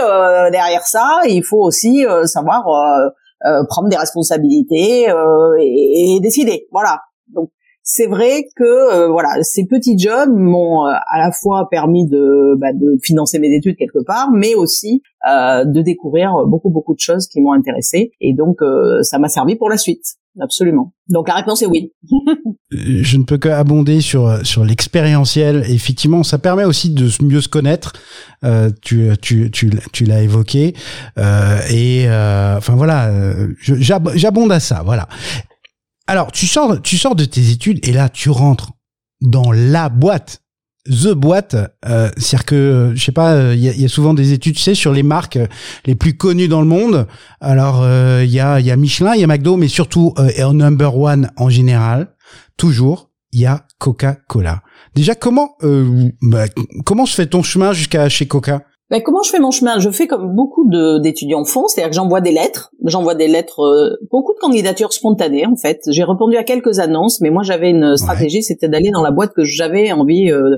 derrière 0.50 0.82
ça, 0.82 1.20
il 1.28 1.44
faut 1.44 1.60
aussi 1.60 2.04
savoir 2.24 2.64
prendre 3.68 3.88
des 3.88 3.96
responsabilités 3.96 5.06
et, 5.60 6.16
et 6.16 6.20
décider. 6.20 6.66
Voilà 6.72 7.00
donc 7.34 7.50
c'est 7.82 8.06
vrai 8.06 8.44
que 8.56 8.64
euh, 8.64 9.08
voilà, 9.08 9.30
ces 9.42 9.66
petits 9.66 9.98
jobs 9.98 10.30
m'ont 10.30 10.86
euh, 10.86 10.92
à 11.10 11.18
la 11.18 11.32
fois 11.32 11.66
permis 11.70 12.06
de, 12.06 12.54
bah, 12.58 12.72
de 12.72 12.98
financer 13.02 13.38
mes 13.38 13.54
études 13.54 13.76
quelque 13.76 14.04
part, 14.04 14.30
mais 14.32 14.54
aussi 14.54 15.02
euh, 15.28 15.64
de 15.64 15.80
découvrir 15.80 16.32
beaucoup 16.46 16.70
beaucoup 16.70 16.94
de 16.94 17.00
choses 17.00 17.26
qui 17.26 17.40
m'ont 17.40 17.52
intéressé, 17.52 18.12
et 18.20 18.34
donc 18.34 18.58
ça 19.02 19.18
m'a 19.18 19.28
servi 19.28 19.56
pour 19.56 19.68
la 19.68 19.76
suite. 19.76 20.04
Absolument. 20.38 20.92
Donc 21.08 21.26
la 21.28 21.34
réponse 21.34 21.60
est 21.62 21.66
oui. 21.66 21.92
Je 22.70 23.16
ne 23.16 23.24
peux 23.24 23.36
qu'abonder 23.36 24.00
sur 24.00 24.46
sur 24.46 24.64
l'expérientiel. 24.64 25.64
Effectivement, 25.68 26.22
ça 26.22 26.38
permet 26.38 26.64
aussi 26.64 26.90
de 26.90 27.08
mieux 27.24 27.40
se 27.40 27.48
connaître. 27.48 27.94
Euh, 28.44 28.70
tu 28.80 29.10
tu 29.20 29.50
tu 29.50 29.70
tu 29.92 30.04
l'as 30.04 30.22
évoqué. 30.22 30.74
Euh, 31.18 31.58
et 31.68 32.04
euh, 32.06 32.56
enfin 32.58 32.76
voilà, 32.76 33.10
j'abonde 33.60 34.52
à 34.52 34.60
ça. 34.60 34.82
Voilà. 34.84 35.08
Alors, 36.10 36.32
tu 36.32 36.48
sors, 36.48 36.82
tu 36.82 36.98
sors 36.98 37.14
de 37.14 37.24
tes 37.24 37.50
études 37.50 37.86
et 37.86 37.92
là, 37.92 38.08
tu 38.08 38.30
rentres 38.30 38.72
dans 39.20 39.52
la 39.52 39.88
boîte. 39.88 40.42
The 40.86 41.12
boîte, 41.12 41.54
euh, 41.86 42.10
c'est-à-dire 42.16 42.46
que 42.46 42.92
je 42.96 43.04
sais 43.04 43.12
pas, 43.12 43.54
il 43.54 43.60
y, 43.60 43.84
a, 43.84 43.88
souvent 43.88 44.12
des 44.12 44.32
études, 44.32 44.56
tu 44.56 44.60
sais, 44.60 44.74
sur 44.74 44.92
les 44.92 45.04
marques 45.04 45.38
les 45.86 45.94
plus 45.94 46.16
connues 46.16 46.48
dans 46.48 46.62
le 46.62 46.66
monde. 46.66 47.06
Alors 47.40 47.86
il 48.22 48.30
y 48.30 48.40
a, 48.40 48.58
y 48.58 48.72
a 48.72 48.76
Michelin, 48.76 49.14
il 49.14 49.20
y 49.20 49.24
a 49.24 49.28
McDo, 49.28 49.56
mais 49.56 49.68
surtout 49.68 50.12
et 50.34 50.42
en 50.42 50.54
number 50.54 50.96
one 50.96 51.30
en 51.36 51.48
général, 51.48 52.08
toujours 52.56 53.10
il 53.30 53.42
y 53.42 53.46
a 53.46 53.66
Coca-Cola. 53.78 54.62
Déjà, 54.96 55.14
comment 55.14 55.58
bah, 56.22 56.46
comment 56.86 57.06
se 57.06 57.14
fait 57.14 57.26
ton 57.26 57.44
chemin 57.44 57.72
jusqu'à 57.72 58.08
chez 58.08 58.26
Coca? 58.26 58.62
Ben, 58.90 59.00
comment 59.02 59.22
je 59.22 59.30
fais 59.30 59.38
mon 59.38 59.52
chemin? 59.52 59.78
Je 59.78 59.88
fais 59.88 60.08
comme 60.08 60.34
beaucoup 60.34 60.68
d'étudiants 61.00 61.44
font, 61.44 61.68
c'est-à-dire 61.68 61.90
que 61.90 61.94
j'envoie 61.94 62.20
des 62.20 62.32
lettres. 62.32 62.72
J'envoie 62.84 63.14
des 63.14 63.28
lettres, 63.28 63.60
euh, 63.60 63.96
beaucoup 64.10 64.34
de 64.34 64.38
candidatures 64.40 64.92
spontanées 64.92 65.46
en 65.46 65.54
fait. 65.54 65.80
J'ai 65.90 66.02
répondu 66.02 66.36
à 66.36 66.42
quelques 66.42 66.80
annonces, 66.80 67.20
mais 67.20 67.30
moi 67.30 67.44
j'avais 67.44 67.70
une 67.70 67.96
stratégie, 67.96 68.42
c'était 68.42 68.68
d'aller 68.68 68.90
dans 68.90 69.02
la 69.02 69.12
boîte 69.12 69.32
que 69.32 69.44
j'avais 69.44 69.92
envie 69.92 70.32
euh, 70.32 70.56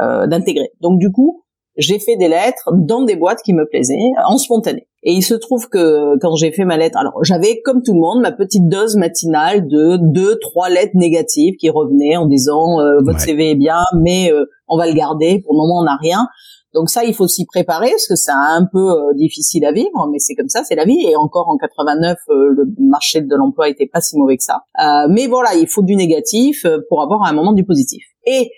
euh, 0.00 0.26
d'intégrer. 0.26 0.70
Donc 0.80 0.98
du 0.98 1.12
coup, 1.12 1.42
j'ai 1.76 1.98
fait 1.98 2.16
des 2.16 2.28
lettres 2.28 2.70
dans 2.72 3.02
des 3.02 3.16
boîtes 3.16 3.42
qui 3.44 3.52
me 3.52 3.66
plaisaient, 3.68 3.98
en 4.26 4.38
spontané. 4.38 4.86
Et 5.02 5.12
il 5.12 5.22
se 5.22 5.34
trouve 5.34 5.68
que 5.68 6.16
quand 6.20 6.36
j'ai 6.36 6.52
fait 6.52 6.64
ma 6.64 6.78
lettre, 6.78 6.96
alors 6.96 7.22
j'avais 7.22 7.60
comme 7.66 7.82
tout 7.82 7.92
le 7.92 8.00
monde 8.00 8.22
ma 8.22 8.32
petite 8.32 8.66
dose 8.66 8.96
matinale 8.96 9.68
de 9.68 9.98
deux, 10.00 10.38
trois 10.38 10.70
lettres 10.70 10.94
négatives 10.94 11.56
qui 11.56 11.68
revenaient 11.68 12.16
en 12.16 12.24
disant 12.24 12.78
votre 13.04 13.20
CV 13.20 13.50
est 13.50 13.56
bien, 13.56 13.82
mais 14.00 14.32
on 14.68 14.78
va 14.78 14.86
le 14.86 14.94
garder. 14.94 15.42
Pour 15.44 15.52
le 15.52 15.58
moment, 15.58 15.80
on 15.80 15.84
n'a 15.84 15.98
rien. 16.00 16.26
Donc 16.74 16.90
ça, 16.90 17.04
il 17.04 17.14
faut 17.14 17.28
s'y 17.28 17.46
préparer 17.46 17.90
parce 17.90 18.08
que 18.08 18.16
c'est 18.16 18.32
un 18.32 18.66
peu 18.70 18.90
euh, 18.90 19.14
difficile 19.14 19.64
à 19.64 19.70
vivre, 19.70 20.08
mais 20.10 20.18
c'est 20.18 20.34
comme 20.34 20.48
ça, 20.48 20.64
c'est 20.64 20.74
la 20.74 20.84
vie. 20.84 21.06
Et 21.06 21.14
encore 21.14 21.48
en 21.48 21.56
89, 21.56 22.18
euh, 22.28 22.48
le 22.50 22.64
marché 22.78 23.20
de 23.20 23.36
l'emploi 23.36 23.68
était 23.68 23.86
pas 23.86 24.00
si 24.00 24.18
mauvais 24.18 24.36
que 24.36 24.42
ça. 24.42 24.62
Euh, 24.80 25.06
mais 25.08 25.28
voilà, 25.28 25.54
il 25.54 25.68
faut 25.68 25.82
du 25.82 25.94
négatif 25.94 26.66
pour 26.88 27.00
avoir 27.00 27.22
un 27.22 27.32
moment 27.32 27.52
du 27.52 27.64
positif. 27.64 28.04
Et 28.26 28.50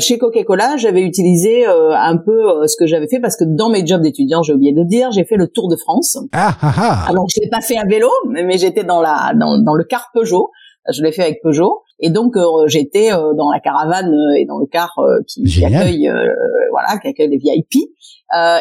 chez 0.00 0.18
Coca-Cola, 0.18 0.76
j'avais 0.78 1.02
utilisé 1.02 1.64
un 1.64 2.16
peu 2.16 2.66
ce 2.66 2.74
que 2.76 2.86
j'avais 2.88 3.06
fait 3.06 3.20
parce 3.20 3.36
que 3.36 3.44
dans 3.44 3.68
mes 3.68 3.86
jobs 3.86 4.02
d'étudiant, 4.02 4.42
j'ai 4.42 4.52
oublié 4.52 4.72
de 4.72 4.80
le 4.80 4.84
dire, 4.84 5.12
j'ai 5.12 5.24
fait 5.24 5.36
le 5.36 5.46
Tour 5.46 5.68
de 5.68 5.76
France. 5.76 6.18
Ah, 6.32 6.56
ah, 6.60 6.72
ah. 6.76 7.06
Alors 7.08 7.26
je 7.32 7.40
l'ai 7.40 7.48
pas 7.48 7.60
fait 7.60 7.76
à 7.76 7.84
vélo, 7.84 8.08
mais, 8.28 8.58
j'étais 8.58 8.82
dans 8.82 9.00
la 9.00 9.32
dans, 9.38 9.58
dans 9.58 9.74
le 9.74 9.84
car 9.84 10.10
Peugeot. 10.12 10.50
Je 10.92 11.02
l'ai 11.04 11.12
fait 11.12 11.22
avec 11.22 11.40
Peugeot. 11.40 11.84
Et 12.00 12.10
donc 12.10 12.36
euh, 12.36 12.66
j'étais 12.66 13.12
euh, 13.12 13.34
dans 13.34 13.50
la 13.50 13.60
caravane 13.60 14.12
euh, 14.12 14.38
et 14.38 14.46
dans 14.46 14.58
le 14.58 14.66
car 14.66 14.98
qui, 15.26 15.44
qui, 15.44 15.64
accueille 15.64 16.10
voilà 16.70 16.98
qui 16.98 17.08
accueille 17.08 17.28
les 17.28 17.38
VIP 17.38 17.90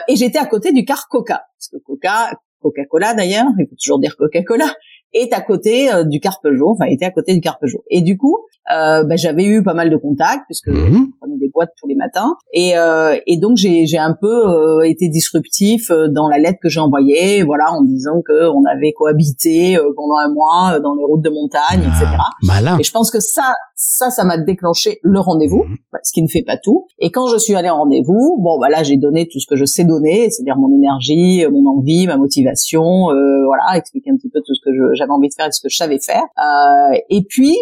et 0.08 0.16
j'étais 0.16 0.40
à 0.40 0.46
côté 0.46 0.72
du 0.72 0.86
car 0.86 1.08
Coca. 1.10 1.44
Parce 1.58 1.70
que 1.72 1.78
Coca 1.78 2.32
Coca-Cola 2.62 3.14
d'ailleurs 3.14 3.48
il 3.58 3.68
faut 3.68 3.76
toujours 3.76 4.00
dire 4.00 4.16
Coca-Cola 4.18 4.66
est 5.14 5.34
à 5.34 5.42
côté 5.42 5.90
du 6.06 6.20
car 6.20 6.40
Peugeot 6.42 6.70
enfin 6.70 6.86
était 6.86 7.06
à 7.06 7.12
côté 7.12 7.34
du 7.34 7.42
car 7.42 7.58
Peugeot. 7.60 7.84
Et 7.90 8.02
du 8.02 8.18
coup 8.18 8.38
euh, 8.72 9.04
bah, 9.04 9.16
j'avais 9.16 9.46
eu 9.46 9.64
pas 9.64 9.74
mal 9.74 9.90
de 9.90 9.98
contacts 9.98 10.44
puisque 10.48 10.68
mmh. 10.68 10.74
je 10.74 11.18
prenais 11.20 11.38
des 11.38 11.50
boîtes 11.54 11.72
tous 11.80 11.88
les 11.88 11.96
matins 11.96 12.36
et, 12.54 12.78
euh, 12.78 13.16
et 13.28 13.38
donc 13.38 13.58
j'ai, 13.58 13.86
j'ai 13.86 13.98
un 13.98 14.16
peu 14.20 14.48
euh, 14.48 14.82
été 14.82 15.10
disruptif 15.10 15.92
euh, 15.92 16.08
dans 16.08 16.28
la 16.28 16.38
lettre 16.38 16.60
que 16.62 16.70
j'ai 16.70 16.80
envoyée, 16.80 17.44
voilà, 17.44 17.72
en 17.72 17.84
disant 17.84 18.22
que 18.26 18.50
on 18.50 18.64
avait 18.66 18.94
cohabité 18.94 19.78
euh, 19.78 19.92
pendant 19.96 20.18
un 20.18 20.32
mois 20.32 20.80
dans 20.80 20.96
les 20.96 21.04
routes 21.04 21.24
de 21.24 21.30
montagne, 21.30 21.82
etc. 21.82 22.06
Ah, 22.18 22.30
malin. 22.44 22.78
Et 22.80 22.84
je 22.84 22.92
pense 22.92 23.12
que 23.12 23.20
ça, 23.20 23.54
ça, 23.76 24.10
ça 24.10 24.24
m'a 24.24 24.38
déclenché 24.38 25.00
le 25.04 25.20
rendez-vous, 25.20 25.64
mmh. 25.64 25.98
ce 26.04 26.12
qui 26.14 26.22
ne 26.22 26.28
fait 26.28 26.44
pas 26.44 26.58
tout. 26.58 26.88
Et 27.00 27.12
quand 27.12 27.28
je 27.28 27.38
suis 27.38 27.56
allée 27.56 27.70
en 27.70 27.78
rendez-vous, 27.78 28.38
bon, 28.40 28.60
bah 28.60 28.70
là, 28.70 28.84
j'ai 28.84 28.98
donné 28.98 29.28
tout 29.28 29.40
ce 29.40 29.48
que 29.48 29.56
je 29.56 29.66
sais 29.66 29.84
donner, 29.84 30.30
c'est-à-dire 30.30 30.58
mon 30.58 30.74
énergie, 30.76 31.46
mon 31.52 31.70
envie, 31.70 32.08
ma 32.08 32.18
motivation, 32.18 33.06
voilà, 33.06 33.78
expliquer 33.78 34.12
un 34.12 34.16
petit 34.16 34.30
peu 34.30 34.40
tout 34.46 34.54
ce 34.54 34.62
que 34.64 34.72
j'avais 34.96 35.12
envie 35.12 35.30
de 35.30 35.34
faire 35.34 35.48
et 35.48 35.52
ce 35.52 35.62
que 35.62 35.70
je 35.70 35.78
savais 35.78 36.00
faire. 36.00 36.24
et 37.10 37.24
puis 37.28 37.56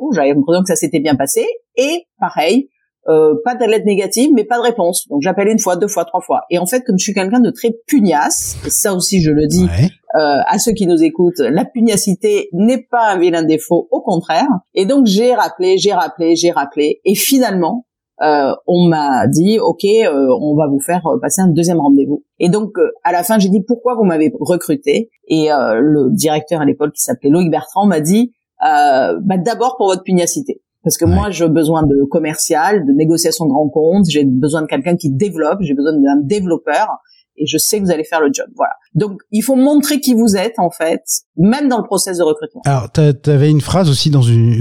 bon, 0.00 0.10
j'avais 0.12 0.32
l'impression 0.32 0.62
que 0.62 0.68
ça 0.68 0.76
s'était 0.76 1.00
bien 1.00 1.14
passé. 1.14 1.46
Et 1.76 2.06
pareil, 2.18 2.68
euh, 3.08 3.34
pas 3.44 3.54
de 3.56 3.64
lettre 3.64 3.84
négative, 3.84 4.30
mais 4.32 4.44
pas 4.44 4.58
de 4.58 4.62
réponse. 4.62 5.08
Donc 5.08 5.22
j'appelle 5.22 5.48
une 5.48 5.58
fois, 5.58 5.76
deux 5.76 5.88
fois, 5.88 6.04
trois 6.04 6.20
fois. 6.20 6.42
Et 6.50 6.58
en 6.58 6.66
fait, 6.66 6.82
comme 6.82 6.98
je 6.98 7.04
suis 7.04 7.14
quelqu'un 7.14 7.40
de 7.40 7.50
très 7.50 7.74
pugnace, 7.86 8.56
et 8.64 8.70
ça 8.70 8.94
aussi 8.94 9.20
je 9.20 9.30
le 9.30 9.46
dis 9.46 9.66
euh, 10.14 10.18
à 10.46 10.58
ceux 10.58 10.72
qui 10.72 10.86
nous 10.86 11.02
écoutent, 11.02 11.40
la 11.40 11.64
pugnacité 11.64 12.48
n'est 12.52 12.82
pas 12.82 13.12
un 13.12 13.18
vilain 13.18 13.42
défaut, 13.42 13.88
au 13.90 14.00
contraire. 14.00 14.48
Et 14.74 14.86
donc 14.86 15.06
j'ai 15.06 15.34
rappelé, 15.34 15.78
j'ai 15.78 15.92
rappelé, 15.92 16.36
j'ai 16.36 16.52
rappelé, 16.52 17.00
et 17.04 17.14
finalement, 17.16 17.86
euh, 18.22 18.52
on 18.68 18.86
m'a 18.86 19.26
dit 19.26 19.58
ok, 19.58 19.84
euh, 19.84 20.28
on 20.40 20.54
va 20.54 20.68
vous 20.68 20.78
faire 20.78 21.02
passer 21.20 21.40
un 21.40 21.48
deuxième 21.48 21.80
rendez-vous. 21.80 22.22
Et 22.38 22.50
donc 22.50 22.74
à 23.02 23.10
la 23.10 23.24
fin, 23.24 23.40
j'ai 23.40 23.48
dit 23.48 23.62
pourquoi 23.66 23.96
vous 23.96 24.04
m'avez 24.04 24.32
recruté? 24.38 25.10
Et 25.26 25.48
le 25.48 26.14
directeur 26.14 26.60
à 26.60 26.64
l'époque 26.64 26.92
qui 26.92 27.02
s'appelait 27.02 27.30
Loïc 27.30 27.50
Bertrand 27.50 27.86
m'a 27.86 28.00
dit 28.00 28.32
euh, 28.32 28.41
bah, 28.62 29.36
d'abord 29.38 29.76
pour 29.76 29.88
votre 29.88 30.02
pugnacité. 30.02 30.62
Parce 30.84 30.96
que 30.96 31.04
moi, 31.04 31.30
j'ai 31.30 31.48
besoin 31.48 31.84
de 31.84 32.04
commercial, 32.10 32.84
de 32.84 32.92
négociation 32.92 33.46
de 33.46 33.52
comptes, 33.72 34.06
j'ai 34.08 34.24
besoin 34.24 34.62
de 34.62 34.66
quelqu'un 34.66 34.96
qui 34.96 35.10
développe, 35.10 35.58
j'ai 35.60 35.74
besoin 35.74 35.92
d'un 35.92 36.20
développeur, 36.22 36.88
et 37.36 37.46
je 37.46 37.56
sais 37.56 37.78
que 37.78 37.84
vous 37.84 37.90
allez 37.90 38.04
faire 38.04 38.20
le 38.20 38.30
job. 38.32 38.46
Voilà. 38.56 38.72
Donc, 38.94 39.20
il 39.30 39.42
faut 39.42 39.54
montrer 39.54 40.00
qui 40.00 40.14
vous 40.14 40.36
êtes, 40.36 40.58
en 40.58 40.70
fait, 40.70 41.02
même 41.36 41.68
dans 41.68 41.78
le 41.78 41.84
process 41.84 42.18
de 42.18 42.24
recrutement. 42.24 42.62
Alors, 42.64 42.90
tu 42.92 43.30
avais 43.30 43.50
une 43.50 43.60
phrase 43.60 43.88
aussi 43.88 44.10
dans 44.10 44.22
une, 44.22 44.60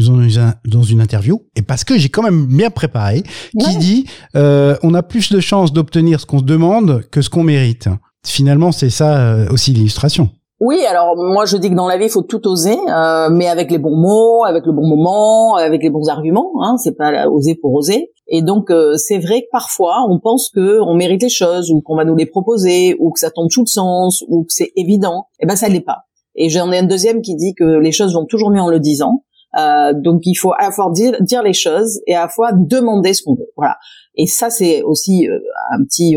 dans 0.66 0.84
une 0.84 1.02
interview, 1.02 1.42
et 1.56 1.64
parce 1.64 1.84
que 1.84 1.98
j'ai 1.98 2.10
quand 2.10 2.24
même 2.24 2.46
bien 2.46 2.70
préparé, 2.70 3.24
qui 3.60 3.78
dit 3.78 4.06
euh, 4.36 4.76
on 4.84 4.94
a 4.94 5.04
plus 5.04 5.32
de 5.32 5.40
chances 5.40 5.74
d'obtenir 5.74 6.20
ce 6.20 6.26
qu'on 6.26 6.40
se 6.40 6.44
demande 6.44 7.04
que 7.10 7.22
ce 7.22 7.30
qu'on 7.30 7.44
mérite. 7.44 7.90
Finalement, 8.26 8.72
c'est 8.72 8.92
ça 8.92 9.18
euh, 9.18 9.50
aussi 9.50 9.74
l'illustration. 9.74 10.30
Oui, 10.62 10.86
alors 10.86 11.18
moi 11.18 11.46
je 11.46 11.58
dis 11.58 11.72
que 11.72 11.76
dans 11.76 11.88
la 11.88 11.98
vie 11.98 12.06
il 12.06 12.12
faut 12.12 12.22
tout 12.22 12.48
oser, 12.48 12.78
euh, 12.88 13.30
mais 13.32 13.48
avec 13.48 13.72
les 13.72 13.80
bons 13.80 13.98
mots, 13.98 14.44
avec 14.46 14.68
le 14.68 14.72
bon 14.72 14.88
moment, 14.88 15.56
avec 15.56 15.82
les 15.82 15.90
bons 15.90 16.08
arguments. 16.08 16.52
Hein, 16.62 16.78
c'est 16.78 16.96
pas 16.96 17.28
oser 17.30 17.56
pour 17.56 17.74
oser. 17.74 18.12
Et 18.28 18.44
donc 18.44 18.70
euh, 18.70 18.96
c'est 18.96 19.18
vrai 19.18 19.42
que 19.42 19.48
parfois 19.52 20.06
on 20.08 20.20
pense 20.20 20.52
que 20.54 20.80
on 20.82 20.94
mérite 20.94 21.24
les 21.24 21.30
choses 21.30 21.72
ou 21.72 21.82
qu'on 21.82 21.96
va 21.96 22.06
nous 22.06 22.16
les 22.16 22.28
proposer 22.28 22.96
ou 23.00 23.10
que 23.10 23.20
ça 23.20 23.32
tombe 23.32 23.48
tout 23.52 23.62
le 23.62 23.66
sens 23.66 24.24
ou 24.28 24.44
que 24.44 24.54
c'est 24.54 24.72
évident. 24.76 25.26
Eh 25.40 25.48
ben 25.48 25.56
ça 25.56 25.68
l'est 25.68 25.82
pas. 25.82 26.04
Et 26.36 26.50
j'en 26.50 26.72
ai 26.72 26.78
un 26.78 26.84
deuxième 26.84 27.24
qui 27.24 27.36
dit 27.36 27.56
que 27.56 27.80
les 27.80 27.92
choses 27.92 28.14
vont 28.14 28.26
toujours 28.26 28.52
mieux 28.52 28.62
en 28.62 28.70
le 28.70 28.80
disant. 28.80 29.24
Euh, 29.58 29.94
donc 29.96 30.22
il 30.26 30.36
faut 30.36 30.54
à 30.54 30.66
la 30.66 30.72
fois 30.72 30.92
dire, 30.92 31.42
les 31.42 31.54
choses 31.54 32.02
et 32.06 32.14
à 32.14 32.22
la 32.22 32.30
fois 32.30 32.52
demander 32.54 33.16
ce 33.16 33.24
qu'on 33.24 33.34
veut. 33.34 33.50
Voilà. 33.58 33.78
Et 34.16 34.28
ça 34.28 34.52
c'est 34.52 34.84
aussi 34.84 35.28
euh, 35.28 35.40
un 35.72 35.84
petit, 35.84 36.16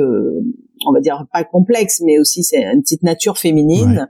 on 0.87 0.93
va 0.93 1.01
dire 1.01 1.25
pas 1.33 1.45
complexe, 1.45 2.03
mais 2.05 2.19
aussi 2.19 2.45
c'est 2.45 2.63
une 2.63 2.83
petite 2.83 3.05
nature 3.05 3.39
féminine. 3.39 4.01
Euh, 4.03 4.07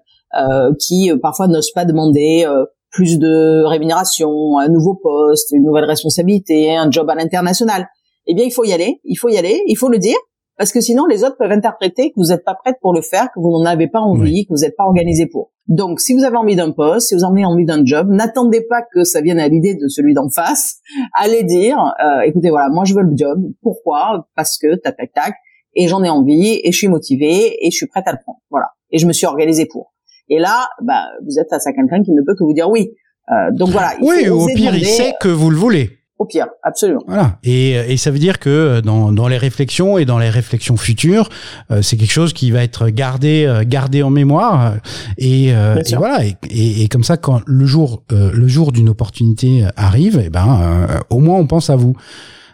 qui 0.79 1.11
euh, 1.11 1.19
parfois 1.21 1.49
n'osent 1.49 1.73
pas 1.73 1.85
demander 1.85 2.45
euh, 2.47 2.65
plus 2.91 3.19
de 3.19 3.65
rémunération, 3.65 4.59
un 4.59 4.69
nouveau 4.69 4.95
poste, 4.95 5.51
une 5.53 5.65
nouvelle 5.65 5.85
responsabilité, 5.85 6.75
un 6.75 6.91
job 6.91 7.09
à 7.11 7.15
l'international. 7.15 7.89
Eh 8.27 8.35
bien, 8.35 8.45
il 8.45 8.53
faut 8.53 8.65
y 8.65 8.73
aller, 8.73 9.01
il 9.05 9.17
faut 9.17 9.29
y 9.29 9.37
aller, 9.37 9.63
il 9.67 9.77
faut 9.77 9.89
le 9.89 9.99
dire, 9.99 10.17
parce 10.57 10.73
que 10.73 10.81
sinon 10.81 11.07
les 11.07 11.25
autres 11.25 11.37
peuvent 11.37 11.51
interpréter 11.51 12.11
que 12.11 12.15
vous 12.17 12.29
n'êtes 12.29 12.45
pas 12.45 12.55
prête 12.55 12.77
pour 12.81 12.93
le 12.93 13.03
faire, 13.03 13.29
que 13.35 13.41
vous 13.41 13.51
n'en 13.51 13.65
avez 13.65 13.89
pas 13.89 14.01
envie, 14.01 14.47
que 14.47 14.55
vous 14.55 14.61
n'êtes 14.61 14.77
pas 14.77 14.85
organisé 14.85 15.27
pour. 15.27 15.51
Donc, 15.67 16.01
si 16.01 16.15
vous 16.15 16.25
avez 16.25 16.37
envie 16.37 16.57
d'un 16.57 16.71
poste, 16.71 17.09
si 17.09 17.15
vous 17.15 17.25
avez 17.25 17.45
envie 17.45 17.65
d'un 17.65 17.85
job, 17.85 18.09
n'attendez 18.11 18.61
pas 18.61 18.83
que 18.93 19.03
ça 19.03 19.21
vienne 19.21 19.41
à 19.41 19.49
l'idée 19.49 19.75
de 19.75 19.89
celui 19.89 20.15
d'en 20.15 20.29
face. 20.29 20.77
Allez 21.15 21.43
dire, 21.43 21.79
euh, 22.05 22.21
écoutez, 22.21 22.51
voilà, 22.51 22.69
moi 22.69 22.85
je 22.85 22.95
veux 22.95 23.03
le 23.03 23.17
job. 23.17 23.43
Pourquoi? 23.63 24.29
Parce 24.37 24.59
que 24.59 24.77
tac 24.77 24.97
tac 24.97 25.13
tac, 25.13 25.35
et 25.75 25.89
j'en 25.89 26.05
ai 26.05 26.11
envie, 26.11 26.61
et 26.63 26.71
je 26.71 26.77
suis 26.77 26.89
motivée, 26.89 27.57
et 27.67 27.71
je 27.71 27.77
suis 27.77 27.87
prête 27.87 28.07
à 28.07 28.13
le 28.13 28.19
prendre. 28.23 28.39
Voilà, 28.51 28.69
et 28.91 28.99
je 28.99 29.07
me 29.07 29.13
suis 29.13 29.27
organisée 29.27 29.67
pour. 29.67 29.94
Et 30.29 30.39
là, 30.39 30.69
bah, 30.83 31.05
vous 31.25 31.39
êtes 31.39 31.49
face 31.51 31.67
à 31.67 31.73
quelqu'un 31.73 32.03
qui 32.03 32.13
ne 32.13 32.23
peut 32.23 32.35
que 32.35 32.45
vous 32.45 32.55
dire 32.55 32.69
oui. 32.71 32.91
Euh, 33.31 33.51
donc 33.53 33.71
voilà. 33.71 33.95
Il 34.01 34.09
oui, 34.09 34.29
au 34.29 34.47
pire, 34.47 34.75
il 34.75 34.87
sait 34.87 35.15
que 35.21 35.29
vous 35.29 35.51
le 35.51 35.57
voulez. 35.57 35.99
Au 36.17 36.27
pire, 36.27 36.47
absolument. 36.63 37.03
Voilà. 37.09 37.39
Et, 37.43 37.73
et 37.73 37.97
ça 37.97 38.13
veut 38.13 38.21
dire 38.21 38.39
que 38.39 38.81
dans, 38.81 39.11
dans 39.11 39.27
les 39.27 39.37
réflexions 39.37 39.99
et 39.99 40.05
dans 40.05 40.19
les 40.19 40.31
réflexions 40.31 40.77
futures, 40.77 41.29
euh, 41.73 41.83
c'est 41.83 41.97
quelque 41.97 42.13
chose 42.13 42.33
qui 42.33 42.53
va 42.53 42.63
être 42.63 42.89
gardé 42.89 43.45
euh, 43.45 43.65
gardé 43.67 44.05
en 44.05 44.11
mémoire. 44.11 44.75
Et, 45.19 45.53
euh, 45.53 45.83
et 45.85 45.97
voilà. 45.97 46.25
Et, 46.25 46.83
et, 46.83 46.89
comme 46.89 47.03
ça, 47.03 47.17
quand 47.17 47.41
le 47.47 47.67
jour 47.67 48.05
le 48.11 48.47
jour 48.47 48.71
d'une 48.71 48.89
opportunité 48.89 49.67
arrive, 49.77 50.19
et 50.19 50.27
eh 50.27 50.31
ben 50.31 50.87
au 51.11 51.19
moins 51.19 51.39
on 51.39 51.49
pense 51.49 51.69
à 51.69 51.75
vous. 51.75 51.97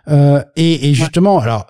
et, 0.08 0.88
et 0.88 0.94
justement, 0.94 1.38
alors 1.38 1.66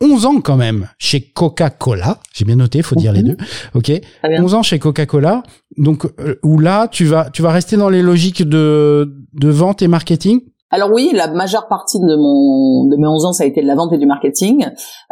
11 0.00 0.26
ans 0.26 0.40
quand 0.40 0.56
même 0.56 0.88
chez 0.98 1.20
Coca-Cola. 1.20 2.18
J'ai 2.34 2.44
bien 2.44 2.56
noté, 2.56 2.82
faut 2.82 2.96
dire 2.96 3.12
les 3.12 3.22
mhm. 3.22 3.36
deux. 3.36 3.36
OK. 3.74 3.92
11 4.24 4.54
ans 4.54 4.62
chez 4.62 4.78
Coca-Cola. 4.78 5.42
Donc 5.76 6.06
euh, 6.20 6.36
où 6.42 6.58
là, 6.58 6.88
tu 6.88 7.04
vas 7.04 7.30
tu 7.30 7.42
vas 7.42 7.52
rester 7.52 7.76
dans 7.76 7.88
les 7.88 8.02
logiques 8.02 8.42
de 8.42 9.14
de 9.32 9.48
vente 9.48 9.82
et 9.82 9.88
marketing 9.88 10.40
alors 10.74 10.90
oui, 10.92 11.12
la 11.14 11.28
majeure 11.28 11.68
partie 11.68 12.00
de 12.00 12.16
mon 12.16 12.88
de 12.88 12.96
mes 12.96 13.06
11 13.06 13.26
ans, 13.26 13.32
ça 13.32 13.44
a 13.44 13.46
été 13.46 13.62
de 13.62 13.66
la 13.66 13.76
vente 13.76 13.92
et 13.92 13.98
du 13.98 14.06
marketing. 14.06 14.66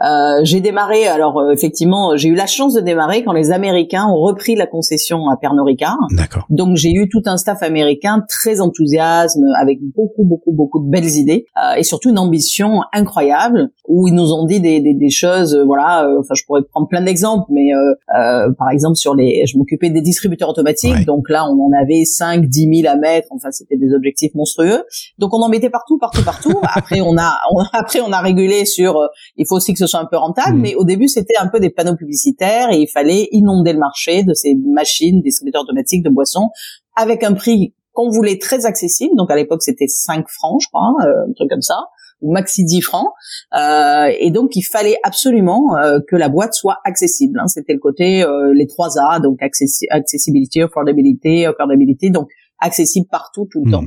Euh, 0.04 0.40
j'ai 0.42 0.60
démarré, 0.60 1.06
alors 1.06 1.38
euh, 1.38 1.52
effectivement, 1.52 2.16
j'ai 2.16 2.30
eu 2.30 2.34
la 2.34 2.46
chance 2.46 2.74
de 2.74 2.80
démarrer 2.80 3.22
quand 3.22 3.32
les 3.32 3.52
Américains 3.52 4.06
ont 4.08 4.20
repris 4.20 4.56
la 4.56 4.66
concession 4.66 5.28
à 5.28 5.36
Pernod 5.36 5.64
Ricard. 5.64 5.98
D'accord. 6.16 6.46
Donc 6.50 6.76
j'ai 6.76 6.90
eu 6.90 7.08
tout 7.08 7.22
un 7.26 7.36
staff 7.36 7.62
américain 7.62 8.24
très 8.28 8.60
enthousiasme, 8.60 9.44
avec 9.60 9.78
beaucoup 9.94 10.24
beaucoup 10.24 10.50
beaucoup 10.50 10.80
de 10.80 10.90
belles 10.90 11.16
idées 11.16 11.46
euh, 11.56 11.76
et 11.76 11.84
surtout 11.84 12.10
une 12.10 12.18
ambition 12.18 12.80
incroyable 12.92 13.70
où 13.86 14.08
ils 14.08 14.14
nous 14.14 14.32
ont 14.32 14.46
dit 14.46 14.58
des, 14.60 14.80
des, 14.80 14.94
des 14.94 15.10
choses, 15.10 15.54
euh, 15.54 15.64
voilà. 15.64 16.08
Euh, 16.08 16.18
enfin, 16.18 16.34
je 16.34 16.42
pourrais 16.44 16.62
prendre 16.62 16.88
plein 16.88 17.02
d'exemples, 17.02 17.46
mais 17.50 17.68
par 18.58 18.70
exemple 18.70 18.96
sur 18.96 19.14
les, 19.14 19.44
je 19.46 19.56
m'occupais 19.56 19.90
des 19.90 20.00
distributeurs 20.00 20.48
automatiques. 20.48 21.06
Donc 21.06 21.28
là, 21.28 21.46
on 21.48 21.54
en 21.54 21.70
avait 21.80 22.04
5, 22.04 22.46
10 22.46 22.82
000 22.82 22.92
à 22.92 22.96
mettre. 22.96 23.28
Enfin, 23.30 23.52
c'était 23.52 23.76
des 23.76 23.92
objectifs 23.94 24.34
monstrueux. 24.34 24.82
Donc 25.18 25.32
on 25.34 25.42
en 25.42 25.51
mettait 25.52 25.70
partout, 25.70 25.98
partout, 25.98 26.24
partout. 26.24 26.60
après, 26.74 27.00
on 27.00 27.16
a, 27.16 27.38
après, 27.72 28.00
on 28.00 28.12
a 28.12 28.20
régulé 28.20 28.64
sur. 28.64 28.96
Euh, 28.96 29.06
il 29.36 29.46
faut 29.48 29.56
aussi 29.56 29.72
que 29.72 29.78
ce 29.78 29.86
soit 29.86 30.00
un 30.00 30.08
peu 30.10 30.16
rentable, 30.16 30.58
mm. 30.58 30.60
mais 30.60 30.74
au 30.74 30.84
début, 30.84 31.08
c'était 31.08 31.36
un 31.38 31.48
peu 31.48 31.60
des 31.60 31.70
panneaux 31.70 31.96
publicitaires 31.96 32.70
et 32.72 32.78
il 32.78 32.88
fallait 32.88 33.28
inonder 33.30 33.72
le 33.72 33.78
marché 33.78 34.24
de 34.24 34.34
ces 34.34 34.54
machines, 34.54 35.20
distributeurs 35.20 35.62
automatiques 35.62 36.02
de 36.02 36.10
boissons, 36.10 36.50
avec 36.96 37.22
un 37.22 37.34
prix 37.34 37.74
qu'on 37.92 38.08
voulait 38.08 38.38
très 38.38 38.66
accessible. 38.66 39.14
Donc 39.16 39.30
à 39.30 39.36
l'époque, 39.36 39.62
c'était 39.62 39.86
5 39.86 40.26
francs, 40.28 40.60
je 40.62 40.68
crois, 40.68 40.92
euh, 41.02 41.30
un 41.30 41.32
truc 41.34 41.50
comme 41.50 41.62
ça 41.62 41.76
ou 42.20 42.32
maxi 42.32 42.64
10 42.64 42.82
francs. 42.82 43.08
Euh, 43.58 44.06
et 44.20 44.30
donc, 44.30 44.54
il 44.54 44.62
fallait 44.62 44.96
absolument 45.02 45.76
euh, 45.76 45.98
que 46.08 46.14
la 46.14 46.28
boîte 46.28 46.54
soit 46.54 46.78
accessible. 46.84 47.40
Hein. 47.40 47.48
C'était 47.48 47.72
le 47.72 47.80
côté 47.80 48.24
les 48.54 48.66
trois 48.68 48.96
A, 48.98 49.18
donc 49.18 49.42
accessibility, 49.42 50.62
affordability, 50.62 51.46
affordability, 51.46 52.12
donc 52.12 52.28
accessible 52.60 53.08
partout, 53.10 53.48
tout 53.50 53.64
le 53.64 53.70
mm. 53.70 53.72
temps. 53.72 53.84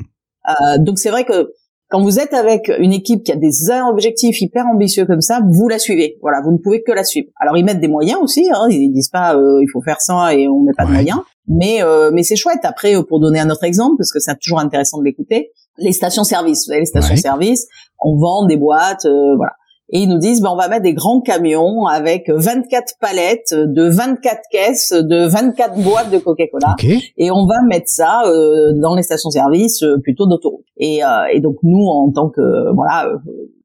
Euh, 0.50 0.78
donc 0.80 1.00
c'est 1.00 1.10
vrai 1.10 1.26
que 1.26 1.52
quand 1.90 2.02
vous 2.02 2.20
êtes 2.20 2.34
avec 2.34 2.72
une 2.80 2.94
équipe 2.94 3.24
qui 3.24 3.32
a 3.32 3.36
des 3.36 3.70
objectifs 3.88 4.42
hyper 4.42 4.66
ambitieux 4.66 5.06
comme 5.06 5.22
ça, 5.22 5.40
vous 5.48 5.68
la 5.68 5.78
suivez. 5.78 6.18
Voilà, 6.22 6.42
vous 6.44 6.52
ne 6.52 6.58
pouvez 6.58 6.82
que 6.82 6.92
la 6.92 7.04
suivre. 7.04 7.30
Alors 7.40 7.58
ils 7.58 7.64
mettent 7.64 7.80
des 7.80 7.88
moyens 7.88 8.20
aussi. 8.22 8.50
Hein, 8.52 8.68
ils 8.70 8.92
disent 8.92 9.10
pas 9.10 9.36
euh, 9.36 9.62
il 9.62 9.68
faut 9.72 9.82
faire 9.82 10.02
ça 10.02 10.34
et 10.34 10.48
on 10.48 10.62
met 10.62 10.74
pas 10.76 10.86
de 10.86 10.92
moyens. 10.92 11.20
Mais 11.48 11.84
euh, 11.84 12.10
mais 12.12 12.24
c'est 12.24 12.36
chouette. 12.36 12.62
Après, 12.64 12.96
pour 13.08 13.20
donner 13.20 13.40
un 13.40 13.50
autre 13.50 13.64
exemple, 13.64 13.98
parce 13.98 14.12
que 14.12 14.20
c'est 14.20 14.36
toujours 14.40 14.60
intéressant 14.60 14.98
de 14.98 15.04
l'écouter, 15.04 15.52
les 15.78 15.92
stations-service. 15.92 16.66
Vous 16.68 16.72
avez 16.72 16.82
les 16.82 16.88
stations-service, 16.88 17.68
on 18.00 18.18
vend 18.18 18.48
des 18.48 18.58
boîtes, 18.58 19.06
voilà. 19.06 19.54
Et 19.90 20.00
ils 20.00 20.10
nous 20.10 20.18
disent 20.18 20.42
ben 20.42 20.50
on 20.52 20.56
va 20.56 20.68
mettre 20.68 20.84
des 20.84 20.94
grands 20.94 21.22
camions 21.22 21.86
avec 21.86 22.30
24 22.30 22.96
palettes 23.00 23.54
de 23.54 23.88
24 23.88 24.42
caisses 24.52 24.92
de 24.92 25.28
24 25.28 25.82
boîtes 25.82 26.12
de 26.12 26.18
Coca-Cola 26.18 26.76
et 27.18 27.32
on 27.32 27.46
va 27.46 27.62
mettre 27.68 27.88
ça 27.88 28.24
euh, 28.26 28.74
dans 28.82 28.96
les 28.96 29.04
stations-service 29.04 29.84
euh, 29.84 29.98
plutôt 30.02 30.26
d'autoroute. 30.28 30.66
Et, 30.78 31.04
euh, 31.04 31.08
et, 31.32 31.40
donc 31.40 31.58
nous 31.62 31.86
en 31.86 32.12
tant 32.12 32.30
que 32.30 32.74
voilà 32.74 33.12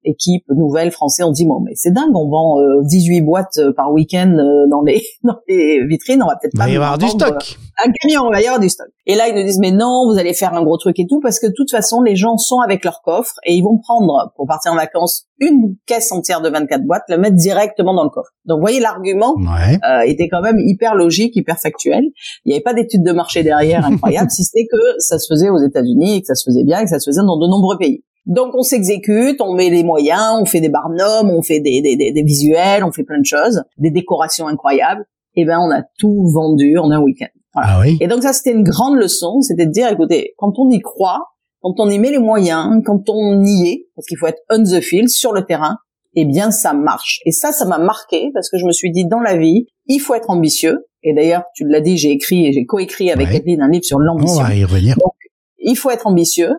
équipe 0.05 0.45
nouvelle 0.49 0.91
français, 0.91 1.23
on 1.23 1.31
dit 1.31 1.47
bon 1.47 1.61
mais 1.61 1.73
c'est 1.75 1.93
dingue, 1.93 2.15
on 2.15 2.29
vend 2.29 2.57
18 2.83 3.23
boîtes 3.23 3.61
par 3.77 3.93
week-end 3.93 4.37
dans 4.71 4.83
les 4.83 5.03
dans 5.23 5.37
les 5.49 5.85
vitrines, 5.87 6.23
on 6.23 6.27
va 6.27 6.37
peut-être 6.41 6.57
pas 6.57 6.69
y 6.69 6.77
avoir 6.77 6.99
du 6.99 7.09
stock. 7.09 7.59
Un 7.83 7.91
camion, 7.93 8.23
on 8.27 8.31
va 8.31 8.41
y 8.41 8.47
avoir 8.47 8.61
du 8.61 8.69
stock. 8.69 8.89
Et 9.07 9.15
là 9.15 9.29
ils 9.29 9.35
nous 9.35 9.43
disent 9.43 9.61
mais 9.61 9.73
non, 9.73 10.11
vous 10.11 10.19
allez 10.19 10.35
faire 10.35 10.55
un 10.55 10.63
gros 10.63 10.77
truc 10.77 10.99
et 10.99 11.07
tout 11.09 11.21
parce 11.21 11.39
que 11.39 11.47
de 11.47 11.55
toute 11.57 11.71
façon 11.71 12.03
les 12.03 12.17
gens 12.17 12.37
sont 12.37 12.61
avec 12.61 12.85
leur 12.85 13.03
coffre 13.03 13.35
et 13.45 13.55
ils 13.55 13.63
vont 13.63 13.79
prendre 13.79 14.33
pour 14.37 14.47
partir 14.47 14.73
en 14.73 14.77
vacances 14.77 15.27
une 15.41 15.77
caisse 15.87 16.13
entière 16.13 16.43
de 16.43 16.51
24 16.51 16.85
boîtes, 16.85 17.05
le 17.09 17.17
mettre 17.17 17.37
directement 17.37 17.95
dans 17.95 18.05
le 18.05 18.11
coffre. 18.11 18.31
Donc, 18.45 18.59
vous 18.59 18.63
voyez, 18.63 18.79
l'argument 18.79 19.35
euh, 19.39 20.01
était 20.03 20.29
quand 20.29 20.43
même 20.43 20.59
hyper 20.59 20.95
logique, 20.95 21.35
hyper 21.35 21.59
factuel. 21.59 22.05
Il 22.45 22.51
n'y 22.51 22.55
avait 22.55 22.63
pas 22.63 22.75
d'études 22.75 23.03
de 23.03 23.13
marché 23.13 23.43
derrière 23.43 23.85
incroyable, 23.87 24.31
si 24.31 24.45
c'était 24.45 24.67
que 24.71 24.79
ça 24.99 25.19
se 25.19 25.27
faisait 25.33 25.49
aux 25.49 25.59
États-Unis 25.59 26.17
et 26.17 26.21
que 26.21 26.27
ça 26.27 26.35
se 26.35 26.45
faisait 26.45 26.65
bien 26.65 26.81
et 26.81 26.85
que 26.85 26.91
ça 26.91 26.99
se 27.01 27.11
faisait 27.11 27.23
dans 27.23 27.39
de 27.39 27.49
nombreux 27.49 27.79
pays. 27.79 28.05
Donc, 28.31 28.55
on 28.55 28.63
s'exécute, 28.63 29.41
on 29.41 29.55
met 29.55 29.71
les 29.71 29.83
moyens, 29.83 30.39
on 30.41 30.45
fait 30.45 30.61
des 30.61 30.69
barnums, 30.69 31.31
on 31.31 31.43
fait 31.43 31.59
des, 31.59 31.83
des, 31.83 31.97
des, 31.97 32.23
visuels, 32.23 32.85
on 32.85 32.93
fait 32.93 33.03
plein 33.03 33.19
de 33.19 33.27
choses, 33.27 33.65
des 33.77 33.91
décorations 33.91 34.47
incroyables. 34.47 35.05
Et 35.35 35.43
eh 35.43 35.45
ben, 35.45 35.59
on 35.59 35.71
a 35.71 35.83
tout 35.99 36.29
vendu 36.33 36.79
en 36.79 36.93
un 36.93 37.01
week-end. 37.01 37.27
Ah 37.55 37.81
oui. 37.81 37.99
Et 38.01 38.07
donc 38.07 38.23
ça, 38.23 38.33
c'était 38.33 38.53
une 38.53 38.63
grande 38.63 38.97
leçon, 38.97 39.41
c'était 39.41 39.67
de 39.67 39.73
dire, 39.73 39.89
écoutez, 39.89 40.35
quand 40.39 40.53
on 40.59 40.71
y 40.71 40.79
croit, 40.79 41.25
quand 41.61 41.75
on 41.79 41.91
y 41.91 41.99
met 41.99 42.11
les 42.11 42.19
moyens, 42.19 42.81
quand 42.85 43.09
on 43.09 43.45
y 43.45 43.69
est, 43.69 43.89
parce 43.97 44.07
qu'il 44.07 44.17
faut 44.17 44.27
être 44.27 44.41
on 44.49 44.63
the 44.63 44.81
field, 44.81 45.09
sur 45.09 45.33
le 45.33 45.45
terrain, 45.45 45.79
eh 46.15 46.25
bien 46.25 46.53
ça 46.53 46.73
marche. 46.73 47.21
Et 47.27 47.33
ça, 47.33 47.53
ça 47.53 47.65
m'a 47.65 47.79
marqué 47.79 48.31
parce 48.33 48.49
que 48.49 48.59
je 48.59 48.65
me 48.65 48.73
suis 48.73 48.93
dit 48.93 49.07
dans 49.07 49.21
la 49.21 49.37
vie, 49.37 49.67
il 49.87 49.99
faut 49.99 50.15
être 50.15 50.31
ambitieux. 50.31 50.87
Et 51.03 51.15
d'ailleurs, 51.15 51.43
tu 51.55 51.67
l'as 51.67 51.81
dit, 51.81 51.97
j'ai 51.97 52.11
écrit 52.11 52.47
et 52.47 52.53
j'ai 52.53 52.65
coécrit 52.65 53.11
avec 53.11 53.29
ouais. 53.29 53.59
un 53.61 53.69
livre 53.69 53.85
sur 53.85 53.99
l'ambition. 53.99 54.43
On 54.43 54.49
va 54.49 54.55
y 54.55 54.65
revenir. 54.65 54.97
Donc, 54.97 55.15
il 55.59 55.77
faut 55.77 55.91
être 55.91 56.07
ambitieux 56.07 56.53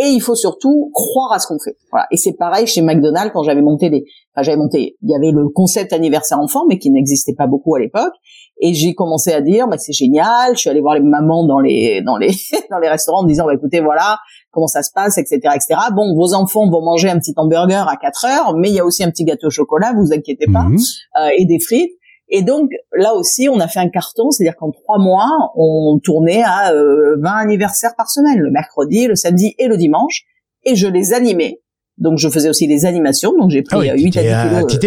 et 0.00 0.08
il 0.08 0.20
faut 0.20 0.34
surtout 0.34 0.90
croire 0.94 1.32
à 1.32 1.38
ce 1.38 1.46
qu'on 1.46 1.58
fait. 1.58 1.76
Voilà. 1.90 2.06
Et 2.10 2.16
c'est 2.16 2.32
pareil 2.32 2.66
chez 2.66 2.80
McDonald's 2.80 3.32
quand 3.34 3.42
j'avais 3.42 3.60
monté 3.60 3.90
les, 3.90 4.04
enfin 4.34 4.42
j'avais 4.42 4.56
monté, 4.56 4.96
il 5.02 5.10
y 5.10 5.14
avait 5.14 5.30
le 5.30 5.48
concept 5.48 5.92
anniversaire 5.92 6.38
enfant, 6.38 6.64
mais 6.68 6.78
qui 6.78 6.90
n'existait 6.90 7.34
pas 7.34 7.46
beaucoup 7.46 7.74
à 7.74 7.80
l'époque. 7.80 8.14
Et 8.62 8.72
j'ai 8.72 8.94
commencé 8.94 9.32
à 9.32 9.42
dire, 9.42 9.68
bah, 9.68 9.76
c'est 9.78 9.92
génial. 9.92 10.54
Je 10.54 10.60
suis 10.60 10.70
allée 10.70 10.80
voir 10.80 10.94
les 10.94 11.00
mamans 11.00 11.46
dans 11.46 11.60
les 11.60 12.02
dans 12.02 12.16
les 12.16 12.30
dans 12.70 12.78
les 12.78 12.88
restaurants 12.88 13.20
en 13.20 13.26
disant, 13.26 13.44
bah, 13.44 13.54
écoutez, 13.54 13.80
voilà 13.80 14.18
comment 14.50 14.66
ça 14.66 14.82
se 14.82 14.90
passe, 14.92 15.18
etc., 15.18 15.36
etc. 15.54 15.80
Bon, 15.94 16.14
vos 16.14 16.34
enfants 16.34 16.68
vont 16.68 16.82
manger 16.82 17.10
un 17.10 17.18
petit 17.18 17.34
hamburger 17.36 17.86
à 17.86 17.96
4 17.96 18.24
heures, 18.24 18.56
mais 18.56 18.68
il 18.70 18.74
y 18.74 18.80
a 18.80 18.84
aussi 18.84 19.04
un 19.04 19.10
petit 19.10 19.24
gâteau 19.24 19.48
au 19.48 19.50
chocolat, 19.50 19.92
vous 19.94 20.12
inquiétez 20.12 20.46
pas, 20.52 20.64
mhm. 20.64 20.78
euh, 21.20 21.28
et 21.38 21.44
des 21.44 21.60
frites. 21.60 21.92
Et 22.30 22.42
donc 22.42 22.70
là 22.92 23.14
aussi, 23.14 23.48
on 23.48 23.58
a 23.60 23.68
fait 23.68 23.80
un 23.80 23.88
carton, 23.88 24.30
c'est-à-dire 24.30 24.56
qu'en 24.56 24.70
trois 24.70 24.98
mois, 24.98 25.28
on 25.56 25.98
tournait 26.02 26.42
à 26.42 26.72
euh, 26.72 27.16
20 27.20 27.30
anniversaires 27.30 27.94
par 27.96 28.08
semaine, 28.08 28.38
le 28.38 28.50
mercredi, 28.50 29.06
le 29.06 29.16
samedi 29.16 29.54
et 29.58 29.66
le 29.66 29.76
dimanche, 29.76 30.22
et 30.64 30.76
je 30.76 30.86
les 30.86 31.12
animais. 31.12 31.60
Donc 31.98 32.18
je 32.18 32.28
faisais 32.28 32.48
aussi 32.48 32.66
les 32.66 32.86
animations, 32.86 33.36
donc 33.36 33.50
j'ai 33.50 33.62
pris 33.62 33.90
ah 33.90 33.94
oui, 33.94 34.04
8 34.04 34.16
à 34.16 34.22
10 34.22 34.28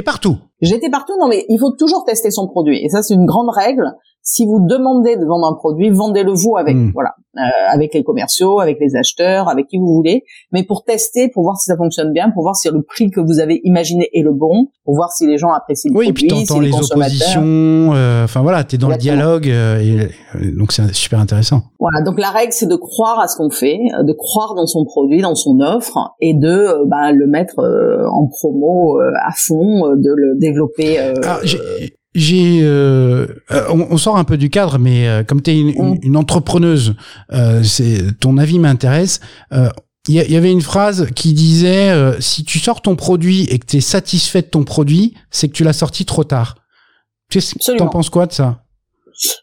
partout. 0.02 0.38
J'étais 0.62 0.90
partout, 0.90 1.14
non 1.20 1.28
mais 1.28 1.46
il 1.50 1.60
faut 1.60 1.72
toujours 1.72 2.06
tester 2.06 2.32
son 2.32 2.48
produit. 2.48 2.84
Et 2.84 2.90
ça 2.90 3.04
c'est 3.04 3.14
une 3.14 3.26
grande 3.26 3.50
règle 3.50 3.92
si 4.24 4.46
vous 4.46 4.66
demandez 4.66 5.18
de 5.18 5.26
vendre 5.26 5.46
un 5.46 5.54
produit, 5.54 5.90
vendez-le 5.90 6.32
vous 6.32 6.56
avec, 6.56 6.78
hmm. 6.78 6.92
voilà, 6.94 7.16
euh, 7.38 7.42
avec 7.70 7.94
les 7.94 8.04
commerciaux, 8.04 8.62
avec 8.62 8.78
les 8.80 8.96
acheteurs, 8.96 9.50
avec 9.50 9.68
qui 9.68 9.78
vous 9.78 9.94
voulez, 9.94 10.24
mais 10.54 10.64
pour 10.64 10.86
tester, 10.86 11.28
pour 11.28 11.44
voir 11.44 11.58
si 11.58 11.66
ça 11.66 11.76
fonctionne 11.76 12.14
bien, 12.14 12.32
pour 12.32 12.44
voir 12.44 12.56
si 12.56 12.70
le 12.70 12.82
prix 12.84 13.12
que 13.12 13.20
vous 13.20 13.42
avez 13.42 13.60
imaginé 13.66 14.10
est 14.14 14.22
le 14.22 14.32
bon, 14.32 14.70
pour 14.86 14.96
voir 14.96 15.12
si 15.12 15.28
les 15.28 15.38
gens 15.38 15.52
apprécient 15.52 15.90
le 15.90 15.96
produit, 15.96 16.10
oui, 16.10 16.14
puis 16.14 16.28
t'entends 16.28 16.62
les, 16.62 16.74
oppositions, 16.74 17.92
euh, 17.94 18.24
enfin 18.24 18.42
voilà, 18.42 18.64
t'es 18.64 18.78
dans 18.78 18.88
le 18.88 18.96
dialogue, 18.96 19.50
euh, 19.50 20.10
et, 20.40 20.52
donc 20.52 20.72
c'est 20.72 20.94
super 20.94 21.20
intéressant. 21.20 21.64
Voilà, 21.80 22.02
donc 22.02 22.18
la 22.18 22.30
règle 22.30 22.54
c'est 22.54 22.68
de 22.68 22.78
croire 22.78 23.20
à 23.20 23.28
ce 23.28 23.36
qu'on 23.36 23.50
fait, 23.50 23.80
de 24.04 24.14
croire 24.14 24.56
dans 24.56 24.68
son 24.68 24.86
produit, 24.86 25.22
dans 25.22 25.36
son 25.36 25.60
offre, 25.60 26.16
et 26.22 26.34
de 26.34 26.88
bah, 26.88 27.12
le 27.12 27.28
mettre 27.28 27.60
en 28.10 28.28
promo 28.28 29.00
à 29.02 29.34
fond, 29.36 29.90
de 29.98 30.14
le 30.16 30.40
développer. 30.40 30.98
Alors, 30.98 31.40
j'ai, 32.16 32.60
euh, 32.62 33.28
euh, 33.52 33.68
on, 33.70 33.98
sort 33.98 34.18
un 34.18 34.24
peu 34.24 34.38
du 34.38 34.50
cadre, 34.50 34.78
mais 34.78 35.08
euh, 35.08 35.24
comme 35.24 35.42
tu 35.42 35.52
es 35.52 35.60
une, 35.60 36.00
une, 36.02 36.18
entrepreneuse, 36.18 36.96
c'est 37.64 38.20
ton 38.20 38.38
avis 38.38 38.60
m'intéresse. 38.60 39.20
Il 40.10 40.16
y, 40.16 40.36
avait 40.36 40.52
une 40.52 40.62
phrase 40.62 41.08
qui 41.16 41.34
disait 41.34 41.94
si 42.20 42.44
tu 42.44 42.60
sors 42.60 42.82
ton 42.82 42.96
produit 42.96 43.46
et 43.46 43.58
que 43.58 43.66
tu 43.66 43.78
es 43.78 43.82
satisfait 43.82 44.42
de 44.42 44.48
ton 44.48 44.66
produit, 44.66 45.14
c'est 45.32 45.48
que 45.48 45.54
tu 45.54 45.64
l'as 45.64 45.74
sorti 45.74 46.06
trop 46.06 46.26
tard. 46.26 46.56
Tu 47.30 47.40
en 47.80 47.88
penses 47.88 48.10
quoi 48.10 48.26
de 48.26 48.34
ça? 48.34 48.64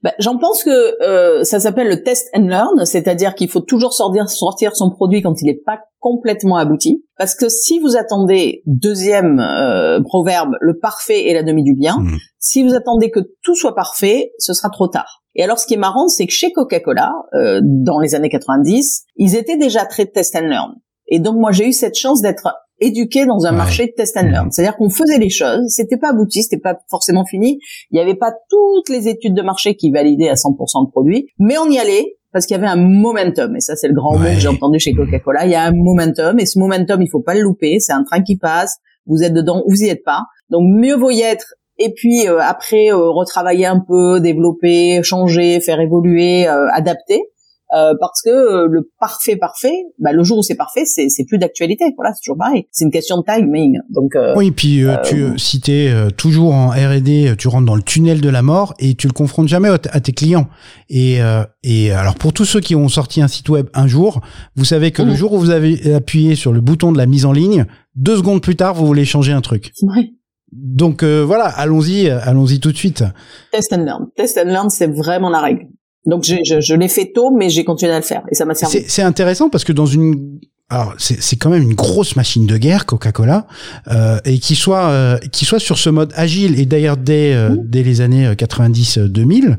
Ben, 0.02 0.12
J'en 0.18 0.38
pense 0.38 0.64
que 0.64 1.02
euh, 1.02 1.44
ça 1.44 1.60
s'appelle 1.60 1.88
le 1.88 2.02
test 2.02 2.28
and 2.34 2.46
learn, 2.46 2.84
c'est-à-dire 2.84 3.34
qu'il 3.34 3.48
faut 3.48 3.60
toujours 3.60 3.92
sortir, 3.92 4.28
sortir 4.28 4.76
son 4.76 4.90
produit 4.90 5.22
quand 5.22 5.40
il 5.40 5.46
n'est 5.46 5.60
pas 5.64 5.80
complètement 6.00 6.56
abouti. 6.56 7.04
Parce 7.16 7.34
que 7.34 7.48
si 7.48 7.78
vous 7.78 7.96
attendez, 7.96 8.62
deuxième 8.66 9.38
euh, 9.38 10.00
proverbe, 10.02 10.56
le 10.60 10.78
parfait 10.78 11.28
est 11.28 11.34
la 11.34 11.42
demi 11.42 11.62
du 11.62 11.74
bien, 11.74 11.98
mmh. 11.98 12.16
si 12.38 12.62
vous 12.62 12.74
attendez 12.74 13.10
que 13.10 13.20
tout 13.42 13.54
soit 13.54 13.74
parfait, 13.74 14.32
ce 14.38 14.54
sera 14.54 14.70
trop 14.70 14.88
tard. 14.88 15.22
Et 15.36 15.44
alors 15.44 15.58
ce 15.58 15.66
qui 15.66 15.74
est 15.74 15.78
marrant, 15.78 16.08
c'est 16.08 16.26
que 16.26 16.32
chez 16.32 16.50
Coca-Cola, 16.50 17.12
euh, 17.34 17.60
dans 17.62 18.00
les 18.00 18.14
années 18.14 18.30
90, 18.30 19.04
ils 19.16 19.36
étaient 19.36 19.58
déjà 19.58 19.84
très 19.84 20.06
test 20.06 20.34
and 20.34 20.48
learn. 20.48 20.74
Et 21.06 21.20
donc 21.20 21.36
moi 21.36 21.52
j'ai 21.52 21.68
eu 21.68 21.72
cette 21.72 21.96
chance 21.96 22.22
d'être 22.22 22.48
éduqué 22.80 23.26
dans 23.26 23.44
un 23.44 23.52
marché 23.52 23.86
de 23.86 23.92
test 23.92 24.16
and 24.16 24.28
learn. 24.28 24.46
Mmh. 24.46 24.50
C'est-à-dire 24.52 24.76
qu'on 24.76 24.88
faisait 24.88 25.18
les 25.18 25.28
choses, 25.28 25.68
c'était 25.68 25.98
pas 25.98 26.10
abouti, 26.10 26.42
c'était 26.42 26.60
pas 26.60 26.78
forcément 26.88 27.26
fini, 27.26 27.58
il 27.90 27.94
n'y 27.94 28.00
avait 28.00 28.16
pas 28.16 28.32
toutes 28.48 28.88
les 28.88 29.06
études 29.08 29.34
de 29.34 29.42
marché 29.42 29.76
qui 29.76 29.90
validaient 29.90 30.30
à 30.30 30.34
100% 30.34 30.86
le 30.86 30.90
produit, 30.90 31.28
mais 31.38 31.58
on 31.58 31.68
y 31.68 31.78
allait 31.78 32.16
parce 32.32 32.46
qu'il 32.46 32.56
y 32.56 32.58
avait 32.58 32.68
un 32.68 32.76
momentum 32.76 33.56
et 33.56 33.60
ça 33.60 33.76
c'est 33.76 33.88
le 33.88 33.94
grand 33.94 34.16
mot 34.16 34.24
que 34.24 34.38
j'ai 34.38 34.48
entendu 34.48 34.78
chez 34.78 34.92
Coca-Cola, 34.92 35.46
il 35.46 35.52
y 35.52 35.54
a 35.54 35.64
un 35.64 35.72
momentum 35.72 36.38
et 36.38 36.46
ce 36.46 36.58
momentum 36.58 37.02
il 37.02 37.08
faut 37.08 37.20
pas 37.20 37.34
le 37.34 37.40
louper, 37.40 37.80
c'est 37.80 37.92
un 37.92 38.04
train 38.04 38.22
qui 38.22 38.36
passe, 38.36 38.78
vous 39.06 39.22
êtes 39.22 39.32
dedans 39.32 39.62
ou 39.66 39.70
vous 39.70 39.82
y 39.82 39.88
êtes 39.88 40.04
pas. 40.04 40.24
Donc 40.50 40.62
mieux 40.68 40.96
vaut 40.96 41.10
y 41.10 41.20
être 41.20 41.54
et 41.78 41.92
puis 41.94 42.28
euh, 42.28 42.38
après 42.40 42.92
euh, 42.92 43.10
retravailler 43.10 43.66
un 43.66 43.80
peu, 43.80 44.20
développer, 44.20 45.02
changer, 45.02 45.60
faire 45.60 45.80
évoluer, 45.80 46.46
euh, 46.46 46.66
adapter 46.72 47.22
euh, 47.72 47.94
parce 48.00 48.20
que 48.22 48.30
euh, 48.30 48.66
le 48.68 48.90
parfait 48.98 49.36
parfait, 49.36 49.74
bah, 49.98 50.12
le 50.12 50.24
jour 50.24 50.38
où 50.38 50.42
c'est 50.42 50.56
parfait, 50.56 50.84
c'est, 50.84 51.08
c'est 51.08 51.24
plus 51.24 51.38
d'actualité. 51.38 51.84
Voilà, 51.96 52.12
c'est 52.14 52.22
toujours 52.24 52.38
pareil. 52.38 52.66
C'est 52.72 52.84
une 52.84 52.90
question 52.90 53.18
de 53.18 53.22
timing. 53.22 53.78
Donc 53.90 54.16
euh, 54.16 54.34
oui, 54.36 54.50
puis 54.50 54.84
tu, 55.04 55.38
si 55.38 55.60
t'es 55.60 55.92
toujours 56.16 56.54
en 56.54 56.70
R&D, 56.70 57.34
tu 57.38 57.48
rentres 57.48 57.66
dans 57.66 57.76
le 57.76 57.82
tunnel 57.82 58.20
de 58.20 58.28
la 58.28 58.42
mort 58.42 58.74
et 58.78 58.94
tu 58.94 59.06
le 59.06 59.12
confrontes 59.12 59.48
jamais 59.48 59.68
à 59.68 60.00
tes 60.00 60.12
clients. 60.12 60.48
Et 60.88 61.18
et 61.62 61.92
alors 61.92 62.14
pour 62.14 62.32
tous 62.32 62.44
ceux 62.44 62.60
qui 62.60 62.74
ont 62.74 62.88
sorti 62.88 63.20
un 63.20 63.28
site 63.28 63.48
web 63.48 63.68
un 63.74 63.86
jour, 63.86 64.20
vous 64.56 64.64
savez 64.64 64.90
que 64.90 65.02
le 65.02 65.12
mmh. 65.12 65.16
jour 65.16 65.32
où 65.34 65.38
vous 65.38 65.50
avez 65.50 65.94
appuyé 65.94 66.34
sur 66.34 66.52
le 66.52 66.60
bouton 66.60 66.92
de 66.92 66.98
la 66.98 67.06
mise 67.06 67.26
en 67.26 67.32
ligne, 67.32 67.66
deux 67.94 68.16
secondes 68.16 68.42
plus 68.42 68.56
tard, 68.56 68.74
vous 68.74 68.86
voulez 68.86 69.04
changer 69.04 69.32
un 69.32 69.40
truc. 69.40 69.72
Ouais. 69.82 70.10
Donc 70.52 71.04
voilà, 71.04 71.44
allons-y, 71.44 72.08
allons-y 72.08 72.58
tout 72.58 72.72
de 72.72 72.76
suite. 72.76 73.04
Test 73.52 73.72
and 73.72 73.84
learn. 73.84 74.06
Test 74.16 74.38
and 74.38 74.48
learn, 74.48 74.70
c'est 74.70 74.88
vraiment 74.88 75.30
la 75.30 75.40
règle. 75.40 75.66
Donc 76.06 76.24
je, 76.24 76.36
je, 76.44 76.60
je 76.60 76.74
l'ai 76.74 76.88
fait 76.88 77.12
tôt, 77.14 77.30
mais 77.30 77.50
j'ai 77.50 77.64
continué 77.64 77.92
à 77.92 77.98
le 77.98 78.04
faire 78.04 78.22
et 78.30 78.34
ça 78.34 78.44
m'a 78.44 78.54
servi. 78.54 78.84
C'est 78.88 79.02
intéressant 79.02 79.50
parce 79.50 79.64
que 79.64 79.72
dans 79.72 79.86
une 79.86 80.40
alors 80.70 80.94
c'est 80.98 81.36
quand 81.36 81.50
même 81.50 81.62
une 81.62 81.74
grosse 81.74 82.14
machine 82.14 82.46
de 82.46 82.56
guerre 82.56 82.86
Coca-Cola 82.86 83.46
euh, 83.88 84.18
et 84.24 84.38
qui 84.38 84.54
soit 84.54 84.88
euh, 84.90 85.18
qui 85.32 85.44
soit 85.44 85.58
sur 85.58 85.78
ce 85.78 85.90
mode 85.90 86.12
agile 86.14 86.60
et 86.60 86.64
d'ailleurs 86.64 86.96
dès 86.96 87.34
euh, 87.34 87.50
mmh. 87.50 87.62
dès 87.64 87.82
les 87.82 88.00
années 88.00 88.32
90-2000 88.32 89.56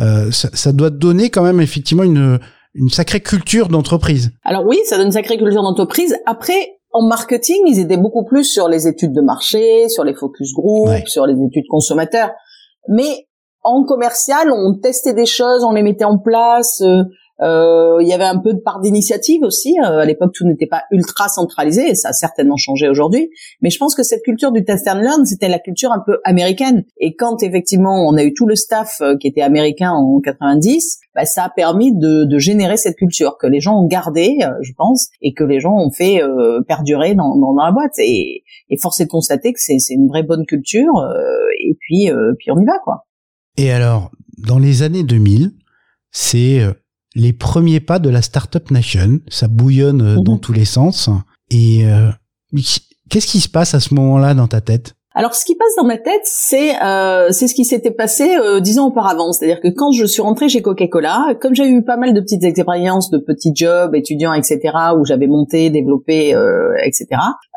euh, 0.00 0.30
ça, 0.30 0.50
ça, 0.52 0.72
doit 0.72 0.90
donner 0.90 1.30
quand 1.30 1.42
même 1.42 1.62
effectivement 1.62 2.02
une 2.02 2.38
une 2.74 2.90
sacrée 2.90 3.20
culture 3.20 3.68
d'entreprise. 3.68 4.30
Alors 4.44 4.64
oui, 4.64 4.78
ça 4.84 4.96
donne 4.96 5.06
une 5.06 5.12
sacrée 5.12 5.38
culture 5.38 5.62
d'entreprise. 5.62 6.14
Après 6.26 6.76
en 6.92 7.06
marketing, 7.06 7.56
ils 7.66 7.80
étaient 7.80 7.96
beaucoup 7.96 8.24
plus 8.24 8.44
sur 8.44 8.68
les 8.68 8.86
études 8.86 9.12
de 9.12 9.22
marché, 9.22 9.88
sur 9.88 10.04
les 10.04 10.14
focus 10.14 10.52
group, 10.52 10.90
sur 11.06 11.26
les 11.26 11.34
études 11.34 11.66
consommateurs. 11.68 12.30
Mais 12.88 13.26
en 13.62 13.84
commercial, 13.84 14.50
on 14.50 14.74
testait 14.74 15.14
des 15.14 15.26
choses, 15.26 15.64
on 15.64 15.72
les 15.72 15.82
mettait 15.82 16.04
en 16.04 16.18
place. 16.18 16.80
Euh, 16.80 17.04
euh, 17.42 17.96
il 18.02 18.08
y 18.08 18.12
avait 18.12 18.24
un 18.24 18.38
peu 18.38 18.52
de 18.52 18.58
part 18.58 18.80
d'initiative 18.80 19.42
aussi. 19.42 19.74
Euh, 19.82 20.00
à 20.00 20.04
l'époque, 20.04 20.32
tout 20.34 20.46
n'était 20.46 20.66
pas 20.66 20.82
ultra 20.90 21.28
centralisé, 21.28 21.88
et 21.88 21.94
ça 21.94 22.10
a 22.10 22.12
certainement 22.12 22.58
changé 22.58 22.88
aujourd'hui. 22.88 23.30
Mais 23.62 23.70
je 23.70 23.78
pense 23.78 23.94
que 23.94 24.02
cette 24.02 24.22
culture 24.22 24.52
du 24.52 24.62
test 24.62 24.86
and 24.88 25.00
learn, 25.00 25.24
c'était 25.24 25.48
la 25.48 25.58
culture 25.58 25.90
un 25.90 26.02
peu 26.04 26.18
américaine. 26.24 26.84
Et 26.98 27.14
quand 27.16 27.42
effectivement, 27.42 28.06
on 28.06 28.16
a 28.16 28.24
eu 28.24 28.34
tout 28.34 28.46
le 28.46 28.56
staff 28.56 29.00
qui 29.20 29.26
était 29.26 29.40
américain 29.40 29.90
en 29.90 30.20
90, 30.20 30.98
bah, 31.14 31.24
ça 31.24 31.44
a 31.44 31.48
permis 31.48 31.94
de, 31.94 32.24
de, 32.24 32.38
générer 32.38 32.76
cette 32.76 32.96
culture 32.96 33.38
que 33.38 33.46
les 33.46 33.60
gens 33.60 33.78
ont 33.80 33.86
gardée, 33.86 34.38
je 34.60 34.72
pense, 34.76 35.08
et 35.22 35.32
que 35.32 35.44
les 35.44 35.60
gens 35.60 35.74
ont 35.74 35.90
fait 35.90 36.20
perdurer 36.68 37.14
dans, 37.14 37.36
dans, 37.36 37.54
dans, 37.54 37.64
la 37.64 37.72
boîte. 37.72 37.98
Et, 37.98 38.44
et 38.68 38.76
force 38.78 39.00
est 39.00 39.04
de 39.04 39.10
constater 39.10 39.54
que 39.54 39.60
c'est 39.60 39.78
une 39.90 40.08
vraie 40.08 40.22
bonne 40.22 40.44
culture. 40.44 40.92
et 41.58 41.74
puis, 41.80 42.10
puis 42.38 42.50
on 42.50 42.60
y 42.60 42.66
va, 42.66 42.78
quoi. 42.84 43.06
Et 43.56 43.72
alors, 43.72 44.10
dans 44.38 44.58
les 44.58 44.82
années 44.82 45.04
2000, 45.04 45.52
c'est 46.12 46.60
euh, 46.60 46.72
les 47.14 47.32
premiers 47.32 47.80
pas 47.80 47.98
de 47.98 48.08
la 48.08 48.22
startup 48.22 48.70
nation. 48.70 49.20
Ça 49.28 49.48
bouillonne 49.48 50.02
euh, 50.02 50.16
dans 50.20 50.34
mhm. 50.34 50.40
tous 50.40 50.52
les 50.52 50.64
sens. 50.64 51.10
Et 51.50 51.86
euh, 51.86 52.10
Qu'est-ce 53.10 53.26
qui 53.26 53.40
se 53.40 53.48
passe 53.48 53.74
à 53.74 53.80
ce 53.80 53.92
moment-là 53.94 54.34
dans 54.34 54.46
ta 54.46 54.60
tête? 54.60 54.94
Alors, 55.12 55.34
ce 55.34 55.44
qui 55.44 55.56
passe 55.56 55.74
dans 55.76 55.84
ma 55.84 55.98
tête, 55.98 56.20
c'est 56.22 56.80
euh, 56.80 57.32
c'est 57.32 57.48
ce 57.48 57.54
qui 57.54 57.64
s'était 57.64 57.90
passé 57.90 58.36
euh, 58.36 58.60
dix 58.60 58.78
ans 58.78 58.86
auparavant. 58.86 59.32
C'est-à-dire 59.32 59.60
que 59.60 59.66
quand 59.66 59.90
je 59.90 60.04
suis 60.04 60.22
rentrée 60.22 60.48
chez 60.48 60.62
Coca-Cola, 60.62 61.34
comme 61.40 61.52
j'ai 61.52 61.68
eu 61.68 61.82
pas 61.82 61.96
mal 61.96 62.14
de 62.14 62.20
petites 62.20 62.44
expériences, 62.44 63.10
de 63.10 63.18
petits 63.18 63.50
jobs, 63.52 63.92
étudiants, 63.96 64.32
etc., 64.32 64.60
où 64.96 65.04
j'avais 65.04 65.26
monté, 65.26 65.68
développé, 65.70 66.32
euh, 66.32 66.72
etc., 66.84 67.08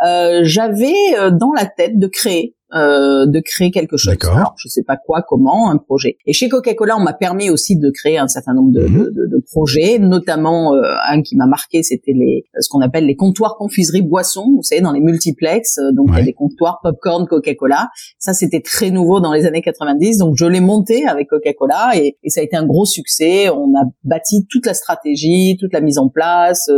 euh, 0.03 0.39
j'avais 0.41 0.95
euh, 1.19 1.29
dans 1.29 1.53
la 1.55 1.67
tête 1.67 1.99
de 1.99 2.07
créer 2.07 2.55
euh, 2.75 3.27
de 3.27 3.39
créer 3.39 3.69
quelque 3.69 3.97
chose. 3.97 4.15
Alors, 4.23 4.55
je 4.57 4.67
sais 4.67 4.81
pas 4.83 4.97
quoi, 4.97 5.21
comment, 5.21 5.69
un 5.69 5.77
projet. 5.77 6.17
Et 6.25 6.33
chez 6.33 6.49
Coca-Cola, 6.49 6.95
on 6.97 7.01
m'a 7.01 7.13
permis 7.13 7.51
aussi 7.51 7.77
de 7.77 7.91
créer 7.91 8.17
un 8.17 8.27
certain 8.27 8.55
nombre 8.55 8.71
de, 8.71 8.81
mhm. 8.81 9.03
de, 9.11 9.27
de, 9.27 9.43
projets, 9.51 9.99
notamment 9.99 10.73
euh, 10.73 10.81
un 11.07 11.21
qui 11.21 11.35
m'a 11.35 11.45
marqué, 11.45 11.83
c'était 11.83 12.13
les 12.13 12.45
ce 12.59 12.69
qu'on 12.69 12.81
appelle 12.81 13.05
les 13.05 13.15
comptoirs 13.15 13.57
confiserie 13.57 14.01
boissons. 14.01 14.51
Vous 14.55 14.63
savez, 14.63 14.81
dans 14.81 14.91
les 14.91 15.01
multiplex, 15.01 15.77
euh, 15.77 15.91
donc 15.91 16.07
il 16.13 16.17
y 16.17 16.21
a 16.21 16.23
des 16.23 16.33
comptoirs 16.33 16.79
popcorn 16.81 17.27
Coca-Cola. 17.27 17.89
Ça, 18.17 18.33
c'était 18.33 18.61
très 18.61 18.89
nouveau 18.89 19.19
dans 19.19 19.33
les 19.33 19.45
années 19.45 19.61
90, 19.61 20.17
donc 20.17 20.35
je 20.35 20.45
l'ai 20.45 20.59
monté 20.59 21.05
avec 21.05 21.29
Coca-Cola 21.29 21.91
et, 21.95 22.17
et, 22.23 22.29
ça 22.29 22.41
a 22.41 22.43
été 22.43 22.55
un 22.55 22.65
gros 22.65 22.85
succès. 22.85 23.49
On 23.49 23.71
a 23.77 23.83
bâti 24.03 24.47
toute 24.49 24.65
la 24.65 24.73
stratégie, 24.73 25.57
toute 25.59 25.73
la 25.73 25.81
mise 25.81 25.99
en 25.99 26.09
place. 26.09 26.69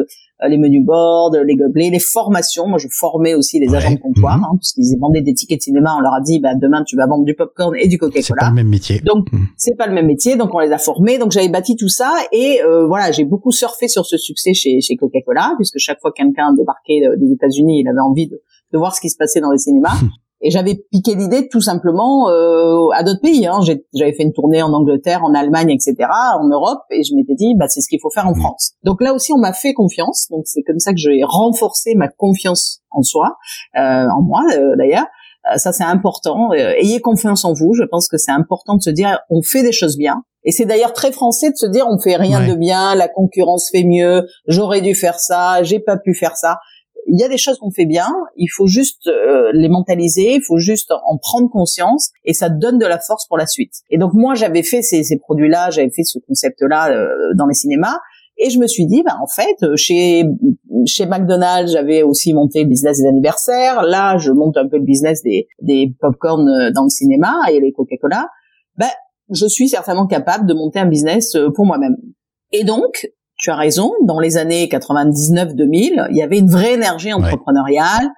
Euh, 0.43 0.49
les 0.49 0.57
menus 0.57 0.85
boards, 0.85 1.31
les 1.45 1.55
gobelets, 1.55 1.89
les 1.89 1.99
formations. 1.99 2.67
Moi, 2.67 2.77
je 2.77 2.87
formais 2.91 3.35
aussi 3.35 3.57
les 3.57 3.73
agents 3.73 3.93
de 3.93 3.99
comptoir, 3.99 4.37
mhm. 4.37 4.43
hein, 4.43 4.57
parce 4.59 4.73
qu'ils 4.73 4.99
vendaient 4.99 5.21
des 5.21 5.33
tickets 5.33 5.59
de 5.59 5.63
cinéma. 5.63 5.95
On 5.97 6.01
leur 6.01 6.13
a 6.13 6.19
dit, 6.19 6.41
bah, 6.41 6.55
demain, 6.55 6.83
tu 6.83 6.97
vas 6.97 7.07
vendre 7.07 7.23
du 7.23 7.35
popcorn 7.35 7.73
et 7.77 7.87
du 7.87 7.97
Coca-Cola. 7.97 8.21
C'est 8.21 8.33
pas 8.35 8.49
le 8.49 8.55
même 8.55 8.67
métier. 8.67 8.99
Donc, 8.99 9.31
mhm. 9.31 9.47
c'est 9.55 9.77
pas 9.77 9.87
le 9.87 9.93
même 9.93 10.07
métier. 10.07 10.35
Donc, 10.35 10.53
on 10.53 10.59
les 10.59 10.73
a 10.73 10.77
formés. 10.77 11.17
Donc, 11.17 11.31
j'avais 11.31 11.47
bâti 11.47 11.77
tout 11.77 11.87
ça. 11.87 12.13
Et 12.33 12.61
euh, 12.61 12.85
voilà, 12.85 13.13
j'ai 13.13 13.23
beaucoup 13.23 13.51
surfé 13.51 13.87
sur 13.87 14.05
ce 14.05 14.17
succès 14.17 14.53
chez, 14.53 14.81
chez 14.81 14.97
Coca-Cola, 14.97 15.53
puisque 15.57 15.77
chaque 15.77 16.01
fois 16.01 16.11
qu'un 16.11 16.25
débarquait 16.25 17.07
euh, 17.07 17.15
des 17.17 17.31
États-Unis, 17.31 17.79
il 17.79 17.87
avait 17.87 18.01
envie 18.01 18.27
de, 18.27 18.41
de 18.73 18.77
voir 18.77 18.93
ce 18.93 18.99
qui 18.99 19.09
se 19.09 19.17
passait 19.17 19.39
dans 19.39 19.51
les 19.51 19.57
cinémas. 19.57 19.95
Et 20.41 20.51
j'avais 20.51 20.75
piqué 20.91 21.15
l'idée 21.15 21.47
tout 21.47 21.61
simplement 21.61 22.29
euh, 22.29 22.89
à 22.93 23.03
d'autres 23.03 23.21
pays. 23.21 23.47
Hein. 23.47 23.59
J'avais 23.93 24.13
fait 24.13 24.23
une 24.23 24.33
tournée 24.33 24.61
en 24.61 24.73
Angleterre, 24.73 25.23
en 25.23 25.33
Allemagne, 25.33 25.71
etc., 25.71 25.95
en 26.39 26.47
Europe, 26.47 26.81
et 26.91 27.03
je 27.03 27.15
m'étais 27.15 27.35
dit, 27.35 27.55
bah, 27.55 27.67
c'est 27.67 27.81
ce 27.81 27.87
qu'il 27.87 27.99
faut 28.01 28.09
faire 28.09 28.27
en 28.27 28.35
mmh. 28.35 28.41
France. 28.41 28.73
Donc 28.83 29.01
là 29.01 29.13
aussi, 29.13 29.33
on 29.33 29.37
m'a 29.37 29.53
fait 29.53 29.73
confiance. 29.73 30.27
Donc 30.29 30.43
c'est 30.45 30.61
comme 30.63 30.79
ça 30.79 30.91
que 30.91 30.97
j'ai 30.97 31.21
renforcé 31.23 31.95
ma 31.95 32.07
confiance 32.07 32.81
en 32.91 33.01
soi, 33.01 33.37
euh, 33.77 34.07
en 34.09 34.21
moi 34.21 34.43
euh, 34.53 34.75
d'ailleurs. 34.77 35.05
Euh, 35.51 35.57
ça, 35.57 35.71
c'est 35.71 35.83
important. 35.83 36.51
Euh, 36.53 36.73
ayez 36.77 37.01
confiance 37.01 37.45
en 37.45 37.53
vous. 37.53 37.73
Je 37.73 37.83
pense 37.83 38.07
que 38.07 38.17
c'est 38.17 38.31
important 38.31 38.75
de 38.75 38.81
se 38.81 38.89
dire, 38.89 39.19
on 39.29 39.41
fait 39.41 39.63
des 39.63 39.71
choses 39.71 39.97
bien. 39.97 40.23
Et 40.43 40.51
c'est 40.51 40.65
d'ailleurs 40.65 40.93
très 40.93 41.11
français 41.11 41.49
de 41.49 41.55
se 41.55 41.65
dire, 41.65 41.87
on 41.89 41.99
fait 41.99 42.17
rien 42.17 42.47
de 42.47 42.53
bien, 42.53 42.93
la 42.93 43.07
concurrence 43.07 43.69
fait 43.71 43.83
mieux, 43.83 44.27
j'aurais 44.47 44.81
dû 44.81 44.93
faire 44.93 45.17
ça, 45.19 45.63
j'ai 45.63 45.79
pas 45.79 45.97
pu 45.97 46.13
faire 46.13 46.37
ça 46.37 46.59
il 47.07 47.19
y 47.19 47.23
a 47.23 47.29
des 47.29 47.37
choses 47.37 47.57
qu'on 47.59 47.71
fait 47.71 47.85
bien, 47.85 48.07
il 48.35 48.47
faut 48.47 48.67
juste 48.67 49.07
euh, 49.07 49.51
les 49.53 49.69
mentaliser, 49.69 50.35
il 50.35 50.41
faut 50.41 50.57
juste 50.57 50.91
en 50.91 51.17
prendre 51.17 51.49
conscience 51.49 52.11
et 52.23 52.33
ça 52.33 52.49
donne 52.49 52.79
de 52.79 52.85
la 52.85 52.99
force 52.99 53.27
pour 53.27 53.37
la 53.37 53.45
suite. 53.45 53.73
Et 53.89 53.97
donc 53.97 54.13
moi 54.13 54.33
j'avais 54.35 54.63
fait 54.63 54.81
ces, 54.81 55.03
ces 55.03 55.17
produits-là, 55.17 55.69
j'avais 55.69 55.91
fait 55.91 56.03
ce 56.03 56.19
concept-là 56.27 56.91
euh, 56.91 57.07
dans 57.37 57.45
les 57.45 57.53
cinémas 57.53 57.97
et 58.37 58.49
je 58.49 58.59
me 58.59 58.67
suis 58.67 58.85
dit, 58.85 59.01
bah, 59.01 59.15
en 59.21 59.27
fait, 59.27 59.55
euh, 59.63 59.77
chez 59.77 60.25
chez 60.85 61.05
McDonald's, 61.05 61.71
j'avais 61.71 62.03
aussi 62.03 62.33
monté 62.33 62.63
le 62.63 62.69
business 62.69 62.99
des 62.99 63.07
anniversaires. 63.07 63.83
Là, 63.83 64.17
je 64.17 64.31
monte 64.31 64.57
un 64.57 64.67
peu 64.67 64.77
le 64.77 64.83
business 64.83 65.23
des 65.23 65.47
des 65.61 65.93
popcorn 66.01 66.71
dans 66.73 66.83
le 66.83 66.89
cinéma 66.89 67.33
et 67.51 67.59
les 67.59 67.71
Coca-Cola. 67.71 68.27
Ben, 68.77 68.89
je 69.31 69.45
suis 69.45 69.69
certainement 69.69 70.05
capable 70.05 70.45
de 70.47 70.53
monter 70.53 70.79
un 70.79 70.85
business 70.85 71.37
pour 71.55 71.65
moi-même. 71.65 71.95
Et 72.51 72.63
donc, 72.63 73.07
tu 73.37 73.49
as 73.49 73.55
raison, 73.55 73.91
dans 74.03 74.19
les 74.19 74.37
années 74.37 74.67
99-2000, 74.67 76.07
il 76.09 76.17
y 76.17 76.21
avait 76.21 76.39
une 76.39 76.49
vraie 76.49 76.73
énergie 76.73 77.13
entrepreneuriale. 77.13 78.09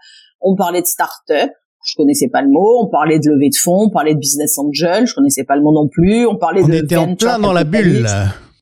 On 0.41 0.55
parlait 0.55 0.81
de 0.81 0.87
start-up, 0.87 1.49
je 1.83 1.95
connaissais 1.95 2.29
pas 2.29 2.41
le 2.41 2.49
mot. 2.49 2.83
On 2.83 2.87
parlait 2.87 3.19
de 3.19 3.29
levée 3.29 3.49
de 3.49 3.55
fonds, 3.55 3.85
on 3.85 3.89
parlait 3.89 4.13
de 4.13 4.19
business 4.19 4.57
angel, 4.57 5.07
je 5.07 5.15
connaissais 5.15 5.43
pas 5.43 5.55
le 5.55 5.61
mot 5.61 5.73
non 5.73 5.87
plus. 5.87 6.25
On 6.27 6.35
parlait 6.35 6.63
on 6.63 6.67
de 6.67 6.75
était 6.75 6.97
en 6.97 7.15
plein 7.15 7.39
dans 7.39 7.53
la 7.53 7.63
bulle. 7.63 8.07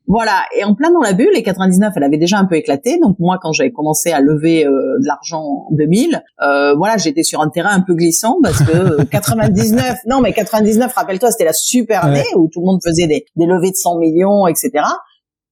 Voilà, 0.07 0.43
et 0.55 0.63
en 0.63 0.75
plein 0.75 0.91
dans 0.91 1.01
la 1.01 1.13
bulle, 1.13 1.35
et 1.35 1.41
99, 1.41 1.93
elle 1.95 2.03
avait 2.03 2.19
déjà 2.19 2.37
un 2.37 2.45
peu 2.45 2.55
éclaté. 2.55 2.99
Donc 3.01 3.15
moi, 3.17 3.39
quand 3.41 3.51
j'avais 3.53 3.71
commencé 3.71 4.11
à 4.11 4.21
lever 4.21 4.63
euh, 4.63 4.69
de 4.69 5.07
l'argent 5.07 5.41
en 5.41 5.67
2000, 5.71 6.21
euh, 6.43 6.75
voilà, 6.75 6.97
j'étais 6.97 7.23
sur 7.23 7.41
un 7.41 7.49
terrain 7.49 7.71
un 7.71 7.81
peu 7.81 7.95
glissant 7.95 8.37
parce 8.43 8.59
que 8.59 9.03
99, 9.09 9.95
non 10.07 10.21
mais 10.21 10.31
99, 10.31 10.93
rappelle-toi, 10.93 11.31
c'était 11.31 11.45
la 11.45 11.53
super 11.53 12.05
année 12.05 12.23
où 12.35 12.47
tout 12.53 12.59
le 12.59 12.67
monde 12.67 12.81
faisait 12.85 13.07
des, 13.07 13.25
des 13.35 13.45
levées 13.47 13.71
de 13.71 13.75
100 13.75 13.97
millions, 13.97 14.45
etc. 14.45 14.83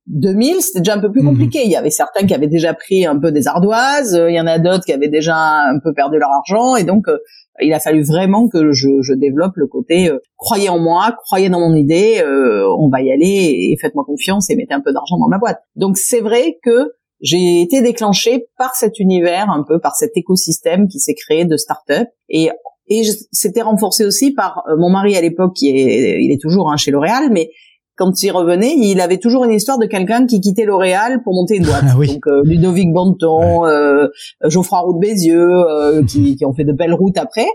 2000, 0.08 0.62
c'était 0.62 0.80
déjà 0.80 0.96
un 0.96 1.00
peu 1.00 1.12
plus 1.12 1.22
mhm. 1.22 1.30
compliqué. 1.30 1.62
Il 1.64 1.72
y 1.72 1.76
avait 1.76 1.90
certains 1.90 2.26
qui 2.26 2.34
avaient 2.34 2.48
déjà 2.48 2.74
pris 2.74 3.06
un 3.06 3.18
peu 3.18 3.32
des 3.32 3.48
ardoises, 3.48 4.16
euh, 4.16 4.30
il 4.30 4.36
y 4.36 4.40
en 4.40 4.48
a 4.48 4.60
d'autres 4.60 4.84
qui 4.86 4.94
avaient 4.94 5.10
déjà 5.10 5.36
un 5.36 5.80
peu 5.80 5.94
perdu 5.94 6.20
leur 6.20 6.30
argent, 6.32 6.76
et 6.76 6.84
donc 6.84 7.08
euh, 7.08 7.18
il 7.62 7.74
a 7.74 7.80
fallu 7.80 8.04
vraiment 8.04 8.50
que 8.50 8.72
je, 8.72 8.90
je 9.02 9.14
développe 9.14 9.54
le 9.56 9.68
côté 9.68 10.10
euh, 10.10 10.20
croyez 10.38 10.70
en 10.70 10.80
moi, 10.80 11.16
croyez 11.26 11.50
dans 11.50 11.60
mon 11.60 11.76
idée, 11.76 12.22
on 12.26 12.90
va 12.90 13.02
y 13.02 13.12
aller 13.12 13.70
et 13.72 13.78
faites-moi 13.80 14.04
confiance 14.06 14.50
et 14.50 14.56
mettez 14.56 14.74
un 14.74 14.82
peu 14.82 14.92
d'argent 14.92 15.18
dans 15.18 15.30
ma 15.30 15.38
boîte. 15.38 15.60
Donc 15.76 15.98
c'est 15.98 16.20
vrai 16.20 16.58
que 16.64 16.94
j'ai 17.22 17.62
été 17.62 17.82
déclenchée 17.82 18.48
par 18.58 18.76
cet 18.76 19.00
univers, 19.00 19.50
un 19.50 19.64
peu 19.64 19.80
par 19.80 19.96
cet 19.96 20.18
écosystème 20.18 20.88
qui 20.88 21.00
s'est 21.00 21.14
créé 21.14 21.46
de 21.46 21.56
start-up 21.56 22.08
et 22.28 22.50
et 22.90 23.04
c'était 23.32 23.62
renforcé 23.62 24.04
aussi 24.04 24.34
par 24.34 24.64
mon 24.78 24.90
mari 24.90 25.16
à 25.16 25.22
l'époque 25.22 25.54
qui 25.56 25.70
est 25.70 26.22
il 26.22 26.34
est 26.34 26.42
toujours 26.42 26.70
hein, 26.70 26.76
chez 26.76 26.92
L'Oréal 26.92 27.30
mais 27.32 27.50
quand 27.96 28.24
il 28.24 28.32
revenait, 28.32 28.74
il 28.76 29.00
avait 29.02 29.20
toujours 29.20 29.46
une 29.46 29.52
histoire 29.52 29.78
de 29.78 29.86
quelqu'un 29.86 30.26
qui 30.26 30.42
quittait 30.42 30.66
L'Oréal 30.66 31.22
pour 31.24 31.34
monter 31.34 31.58
une 31.58 31.66
boîte. 31.66 31.84
Ah 31.88 31.94
Donc 31.94 32.28
euh, 32.28 32.42
Ludovic 32.44 32.92
Banton, 32.92 33.66
euh, 33.66 34.08
Geoffroy 34.44 34.80
Roux 34.80 34.94
de 34.96 35.00
Bézieux, 35.00 35.48
euh, 35.48 36.04
qui, 36.08 36.36
qui, 36.36 36.46
ont 36.46 36.54
fait 36.54 36.64
de 36.64 36.74
belles 36.74 36.94
routes 36.94 37.18
après. 37.18 37.48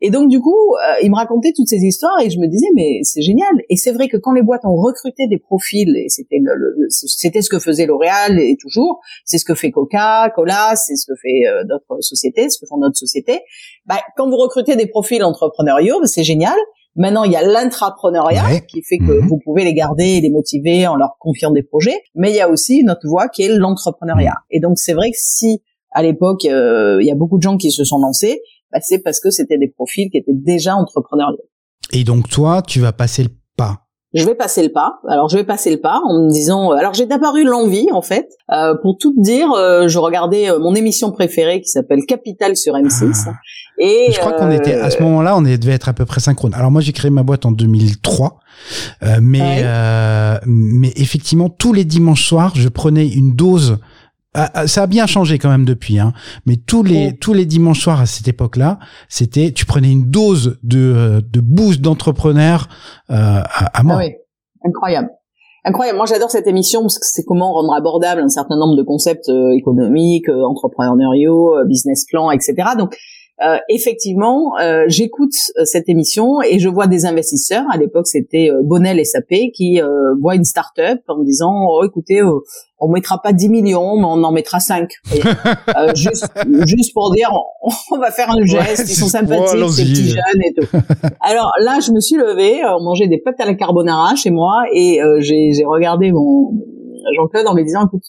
Et 0.00 0.10
donc 0.10 0.28
du 0.28 0.40
coup, 0.40 0.50
euh, 0.50 0.94
il 1.02 1.10
me 1.10 1.16
racontait 1.16 1.52
toutes 1.54 1.68
ces 1.68 1.78
histoires 1.78 2.20
et 2.20 2.28
je 2.30 2.38
me 2.38 2.48
disais 2.48 2.66
mais 2.74 3.00
c'est 3.04 3.22
génial. 3.22 3.48
Et 3.70 3.76
c'est 3.76 3.92
vrai 3.92 4.08
que 4.08 4.16
quand 4.16 4.32
les 4.32 4.42
boîtes 4.42 4.64
ont 4.64 4.74
recruté 4.74 5.28
des 5.28 5.38
profils 5.38 5.96
et 5.96 6.08
c'était 6.08 6.40
le, 6.42 6.76
c'était 6.90 7.40
ce 7.40 7.48
que 7.48 7.60
faisait 7.60 7.86
L'Oréal 7.86 8.40
et 8.40 8.56
toujours, 8.60 9.00
c'est 9.24 9.38
ce 9.38 9.44
que 9.44 9.54
fait 9.54 9.70
Coca, 9.70 10.30
Cola, 10.34 10.74
c'est 10.74 10.96
ce 10.96 11.06
que 11.06 11.14
fait 11.14 11.64
d'autres 11.66 12.02
sociétés, 12.02 12.50
ce 12.50 12.58
que 12.58 12.66
font 12.66 12.78
notre 12.78 12.96
société. 12.96 13.40
Bah, 13.86 14.00
quand 14.16 14.28
vous 14.28 14.36
recrutez 14.36 14.76
des 14.76 14.86
profils 14.86 15.22
entrepreneuriaux, 15.22 16.00
bah, 16.00 16.06
c'est 16.06 16.24
génial. 16.24 16.56
Maintenant, 16.96 17.24
il 17.24 17.32
y 17.32 17.36
a 17.36 17.42
l'intrapreneuriat 17.42 18.60
qui 18.60 18.82
fait 18.82 18.98
que 18.98 19.20
mhm. 19.20 19.28
vous 19.28 19.38
pouvez 19.44 19.64
les 19.64 19.74
garder 19.74 20.04
et 20.04 20.20
les 20.20 20.30
motiver 20.30 20.86
en 20.86 20.96
leur 20.96 21.16
confiant 21.20 21.50
des 21.50 21.62
projets, 21.62 21.98
mais 22.14 22.30
il 22.30 22.36
y 22.36 22.40
a 22.40 22.48
aussi 22.48 22.82
notre 22.82 23.06
voie 23.06 23.28
qui 23.28 23.42
est 23.42 23.48
l'entrepreneuriat. 23.48 24.30
Mhm. 24.30 24.46
Et 24.50 24.60
donc, 24.60 24.78
c'est 24.78 24.94
vrai 24.94 25.10
que 25.10 25.18
si 25.18 25.62
à 25.92 26.02
l'époque 26.02 26.44
euh, 26.44 26.98
il 27.00 27.06
y 27.06 27.10
a 27.10 27.14
beaucoup 27.14 27.38
de 27.38 27.42
gens 27.42 27.56
qui 27.56 27.70
se 27.70 27.84
sont 27.84 27.98
lancés, 27.98 28.40
bah, 28.72 28.78
c'est 28.82 28.98
parce 28.98 29.20
que 29.20 29.30
c'était 29.30 29.58
des 29.58 29.68
profils 29.68 30.10
qui 30.10 30.18
étaient 30.18 30.32
déjà 30.34 30.74
entrepreneuriaux. 30.74 31.44
Et 31.92 32.04
donc 32.04 32.28
toi, 32.28 32.62
tu 32.62 32.80
vas 32.80 32.92
passer 32.92 33.22
le 33.22 33.30
je 34.16 34.24
vais 34.24 34.34
passer 34.34 34.62
le 34.62 34.70
pas. 34.70 34.98
Alors 35.08 35.28
je 35.28 35.36
vais 35.36 35.44
passer 35.44 35.70
le 35.70 35.78
pas 35.78 36.00
en 36.04 36.24
me 36.24 36.30
disant. 36.30 36.72
Euh, 36.72 36.76
alors 36.76 36.94
j'ai 36.94 37.06
d'abord 37.06 37.36
eu 37.36 37.44
l'envie 37.44 37.88
en 37.92 38.02
fait. 38.02 38.28
Euh, 38.50 38.74
pour 38.80 38.96
tout 38.98 39.14
dire, 39.16 39.52
euh, 39.52 39.88
je 39.88 39.98
regardais 39.98 40.48
mon 40.58 40.74
émission 40.74 41.12
préférée 41.12 41.60
qui 41.60 41.68
s'appelle 41.68 42.00
Capital 42.06 42.56
sur 42.56 42.74
M6. 42.74 43.26
Ah. 43.28 43.32
Et 43.78 44.08
je 44.10 44.18
crois 44.18 44.32
qu'on 44.32 44.50
était 44.50 44.74
à 44.74 44.90
ce 44.90 45.02
moment-là, 45.02 45.36
on 45.36 45.42
devait 45.42 45.72
être 45.72 45.90
à 45.90 45.92
peu 45.92 46.06
près 46.06 46.20
synchrone. 46.20 46.54
Alors 46.54 46.70
moi 46.70 46.80
j'ai 46.80 46.92
créé 46.92 47.10
ma 47.10 47.22
boîte 47.22 47.44
en 47.44 47.52
2003, 47.52 48.38
mais 49.20 49.64
mais 50.46 50.92
effectivement 50.96 51.50
tous 51.50 51.74
les 51.74 51.84
dimanches 51.84 52.26
soirs, 52.26 52.52
je 52.54 52.68
prenais 52.68 53.06
une 53.06 53.34
dose 53.34 53.78
ça 54.66 54.82
a 54.82 54.86
bien 54.86 55.06
changé 55.06 55.38
quand 55.38 55.50
même 55.50 55.64
depuis, 55.64 55.98
hein. 55.98 56.12
Mais 56.46 56.56
tous 56.56 56.82
les 56.82 57.16
tous 57.16 57.32
les 57.32 57.46
dimanches 57.46 57.80
soirs 57.80 58.00
à 58.00 58.06
cette 58.06 58.28
époque-là, 58.28 58.78
c'était 59.08 59.52
tu 59.52 59.66
prenais 59.66 59.90
une 59.90 60.10
dose 60.10 60.58
de 60.62 61.24
de 61.32 61.40
boost 61.40 61.80
d'entrepreneur 61.80 62.68
euh, 63.10 63.14
à, 63.14 63.78
à 63.78 63.82
mort. 63.82 63.98
Ah 64.00 64.04
oui, 64.04 64.14
incroyable. 64.64 65.10
Incroyable. 65.68 65.96
Moi, 65.96 66.06
j'adore 66.06 66.30
cette 66.30 66.46
émission 66.46 66.82
parce 66.82 66.96
que 66.96 67.06
c'est 67.06 67.24
comment 67.24 67.52
rendre 67.52 67.74
abordable 67.74 68.20
un 68.20 68.28
certain 68.28 68.56
nombre 68.56 68.76
de 68.76 68.84
concepts 68.84 69.28
euh, 69.28 69.50
économiques, 69.50 70.28
euh, 70.28 70.44
entrepreneuriaux, 70.44 71.56
euh, 71.56 71.64
business 71.64 72.04
plan, 72.06 72.30
etc. 72.30 72.54
Donc, 72.78 72.96
euh, 73.42 73.58
effectivement, 73.68 74.58
euh, 74.58 74.84
j'écoute 74.86 75.34
euh, 75.58 75.66
cette 75.66 75.90
émission 75.90 76.40
et 76.40 76.58
je 76.58 76.70
vois 76.70 76.86
des 76.86 77.04
investisseurs. 77.04 77.64
À 77.70 77.76
l'époque, 77.76 78.06
c'était 78.06 78.48
Bonnel 78.62 79.04
SAP 79.04 79.52
qui 79.54 79.80
voit 80.20 80.34
une 80.34 80.44
start-up 80.44 81.00
en 81.08 81.22
disant 81.22 81.66
oh, 81.68 81.84
écoutez, 81.84 82.22
on 82.78 82.88
mettra 82.88 83.20
pas 83.20 83.32
10 83.32 83.48
millions, 83.50 83.96
mais 83.96 84.04
on 84.04 84.24
en 84.24 84.32
mettra 84.32 84.58
5. 84.58 84.90
juste, 85.94 86.32
juste 86.66 86.94
pour 86.94 87.12
dire 87.12 87.30
on, 87.90 87.98
va 87.98 88.10
faire 88.10 88.30
un 88.30 88.44
geste. 88.44 88.88
ils 88.88 88.94
sont 88.94 89.08
sympathiques 89.08 89.70
ces 89.70 89.84
petits 89.84 90.08
jeunes 90.08 90.42
et 90.42 90.54
tout. 90.54 90.76
Alors 91.20 91.52
là, 91.60 91.78
je 91.80 91.92
me 91.92 92.00
suis 92.00 92.16
levée, 92.16 92.62
on 92.64 92.82
mangeait 92.82 93.08
des 93.08 93.18
pâtes 93.18 93.40
à 93.40 93.44
la 93.44 93.54
carbonara 93.54 94.14
chez 94.14 94.30
moi 94.30 94.64
et 94.72 95.00
j'ai 95.20 95.64
regardé 95.66 96.10
mon 96.10 96.52
Jean-Claude 97.16 97.46
en 97.46 97.54
me 97.54 97.62
disant 97.62 97.86
écoute 97.86 98.02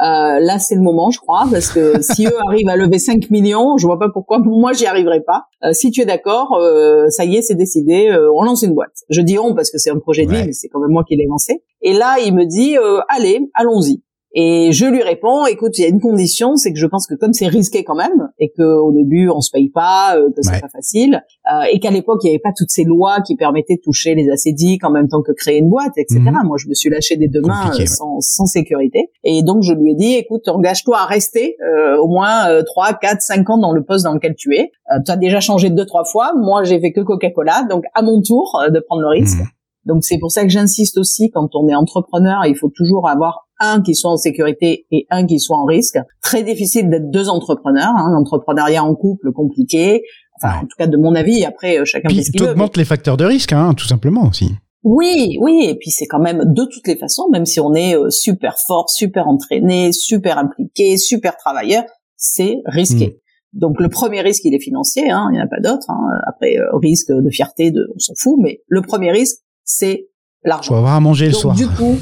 euh, 0.00 0.40
là, 0.40 0.58
c'est 0.58 0.74
le 0.74 0.80
moment, 0.80 1.10
je 1.10 1.18
crois, 1.18 1.46
parce 1.50 1.68
que 1.68 2.02
si 2.02 2.26
eux 2.26 2.38
arrivent 2.48 2.68
à 2.68 2.76
lever 2.76 2.98
5 2.98 3.30
millions, 3.30 3.76
je 3.76 3.86
vois 3.86 3.98
pas 3.98 4.08
pourquoi 4.08 4.38
moi 4.44 4.72
j'y 4.72 4.86
arriverai 4.86 5.22
pas. 5.22 5.44
Euh, 5.64 5.72
si 5.72 5.90
tu 5.90 6.00
es 6.00 6.06
d'accord, 6.06 6.54
euh, 6.54 7.08
ça 7.08 7.24
y 7.24 7.36
est, 7.36 7.42
c'est 7.42 7.54
décidé, 7.54 8.08
euh, 8.08 8.30
on 8.34 8.42
lance 8.42 8.62
une 8.62 8.74
boîte. 8.74 8.94
Je 9.10 9.20
dis 9.20 9.38
on 9.38 9.54
parce 9.54 9.70
que 9.70 9.78
c'est 9.78 9.90
un 9.90 9.98
projet 9.98 10.26
de 10.26 10.32
vie, 10.32 10.42
mais 10.46 10.52
c'est 10.52 10.68
quand 10.68 10.80
même 10.80 10.90
moi 10.90 11.04
qui 11.06 11.16
l'ai 11.16 11.26
lancé. 11.26 11.62
Et 11.82 11.92
là, 11.92 12.16
il 12.24 12.34
me 12.34 12.44
dit 12.44 12.76
allez, 13.08 13.40
allons-y. 13.54 14.02
Et 14.36 14.72
je 14.72 14.84
lui 14.86 15.00
réponds, 15.02 15.46
écoute, 15.46 15.78
il 15.78 15.82
y 15.82 15.84
a 15.84 15.88
une 15.88 16.00
condition, 16.00 16.56
c'est 16.56 16.72
que 16.72 16.78
je 16.78 16.86
pense 16.86 17.06
que 17.06 17.14
comme 17.14 17.32
c'est 17.32 17.46
risqué 17.46 17.84
quand 17.84 17.94
même, 17.94 18.30
et 18.40 18.50
que 18.50 18.62
au 18.62 18.90
début 18.90 19.28
on 19.28 19.40
se 19.40 19.50
paye 19.52 19.68
pas, 19.68 20.16
euh, 20.16 20.28
que 20.34 20.42
c'est 20.42 20.60
pas 20.60 20.68
facile, 20.68 21.22
euh, 21.52 21.66
et 21.72 21.78
qu'à 21.78 21.92
l'époque 21.92 22.18
il 22.24 22.26
n'y 22.26 22.30
avait 22.32 22.40
pas 22.40 22.52
toutes 22.56 22.70
ces 22.70 22.82
lois 22.82 23.20
qui 23.24 23.36
permettaient 23.36 23.76
de 23.76 23.80
toucher 23.80 24.16
les 24.16 24.28
acédiques 24.30 24.84
en 24.84 24.90
même 24.90 25.06
temps 25.06 25.22
que 25.22 25.30
créer 25.30 25.58
une 25.58 25.70
boîte, 25.70 25.92
etc. 25.96 26.18
Mhm. 26.18 26.46
Moi, 26.46 26.56
je 26.58 26.68
me 26.68 26.74
suis 26.74 26.90
lâché 26.90 27.16
des 27.16 27.28
deux 27.28 27.42
mains 27.42 27.70
euh, 27.78 27.86
sans, 27.86 28.20
sans, 28.20 28.46
sécurité. 28.46 29.10
Et 29.22 29.44
donc 29.44 29.62
je 29.62 29.72
lui 29.72 29.92
ai 29.92 29.94
dit, 29.94 30.14
écoute, 30.14 30.48
engage-toi 30.48 30.98
à 30.98 31.06
rester 31.06 31.56
euh, 31.62 31.96
au 31.98 32.08
moins 32.08 32.48
trois, 32.64 32.92
quatre, 32.94 33.20
cinq 33.20 33.48
ans 33.50 33.58
dans 33.58 33.72
le 33.72 33.84
poste 33.84 34.04
dans 34.04 34.14
lequel 34.14 34.34
tu 34.36 34.56
es. 34.56 34.72
tu 35.06 35.12
as 35.12 35.16
déjà 35.16 35.38
changé 35.38 35.70
deux, 35.70 35.86
trois 35.86 36.04
fois. 36.04 36.32
Moi, 36.36 36.64
j'ai 36.64 36.80
fait 36.80 36.92
que 36.92 37.02
Coca-Cola, 37.02 37.66
donc 37.70 37.84
à 37.94 38.02
mon 38.02 38.20
tour 38.20 38.60
de 38.68 38.80
prendre 38.80 39.02
le 39.02 39.08
risque. 39.08 39.38
Mhm. 39.38 39.46
Donc 39.86 40.04
c'est 40.04 40.18
pour 40.18 40.30
ça 40.30 40.42
que 40.42 40.48
j'insiste 40.48 40.98
aussi 40.98 41.30
quand 41.30 41.48
on 41.54 41.68
est 41.68 41.74
entrepreneur, 41.74 42.44
il 42.46 42.56
faut 42.56 42.70
toujours 42.74 43.08
avoir 43.08 43.46
un 43.60 43.82
qui 43.82 43.94
soit 43.94 44.10
en 44.10 44.16
sécurité 44.16 44.86
et 44.90 45.06
un 45.10 45.26
qui 45.26 45.38
soit 45.38 45.58
en 45.58 45.64
risque. 45.64 45.98
Très 46.22 46.42
difficile 46.42 46.90
d'être 46.90 47.10
deux 47.10 47.28
entrepreneurs. 47.28 47.92
Hein. 47.96 48.10
L'entrepreneuriat 48.12 48.82
en 48.82 48.94
couple 48.94 49.32
compliqué. 49.32 50.02
Enfin, 50.36 50.58
en 50.58 50.62
tout 50.62 50.76
cas 50.76 50.86
de 50.86 50.96
mon 50.96 51.14
avis. 51.14 51.44
Après, 51.44 51.78
euh, 51.78 51.84
chacun. 51.84 52.08
Puis 52.08 52.24
tu 52.24 52.42
augmentes 52.42 52.76
les 52.76 52.84
facteurs 52.84 53.16
de 53.16 53.24
risque, 53.24 53.52
hein, 53.52 53.74
tout 53.74 53.86
simplement 53.86 54.28
aussi. 54.28 54.50
Oui, 54.82 55.38
oui, 55.40 55.64
et 55.66 55.76
puis 55.76 55.90
c'est 55.90 56.06
quand 56.06 56.18
même 56.18 56.42
de 56.44 56.64
toutes 56.64 56.86
les 56.86 56.96
façons, 56.96 57.30
même 57.32 57.46
si 57.46 57.58
on 57.58 57.72
est 57.72 57.96
euh, 57.96 58.10
super 58.10 58.56
fort, 58.66 58.90
super 58.90 59.28
entraîné, 59.28 59.92
super 59.92 60.36
impliqué, 60.36 60.98
super 60.98 61.38
travailleur, 61.38 61.84
c'est 62.16 62.58
risqué. 62.66 63.06
Hmm. 63.06 63.60
Donc 63.60 63.80
le 63.80 63.88
premier 63.88 64.20
risque, 64.20 64.44
il 64.44 64.54
est 64.54 64.60
financier, 64.60 65.08
hein, 65.10 65.28
il 65.30 65.36
n'y 65.36 65.40
en 65.40 65.44
a 65.44 65.48
pas 65.48 65.60
d'autre. 65.60 65.88
Hein. 65.88 66.02
Après, 66.26 66.58
euh, 66.58 66.76
risque 66.76 67.10
de 67.10 67.30
fierté, 67.30 67.70
de, 67.70 67.88
on 67.94 67.98
s'en 67.98 68.12
fout, 68.18 68.38
mais 68.42 68.60
le 68.66 68.82
premier 68.82 69.10
risque, 69.10 69.38
c'est 69.64 70.08
l'argent. 70.44 70.68
Faut 70.68 70.78
avoir 70.78 70.94
à 70.94 71.00
manger 71.00 71.26
le 71.26 71.32
soir. 71.32 71.54
Du 71.54 71.66
coup, 71.66 71.96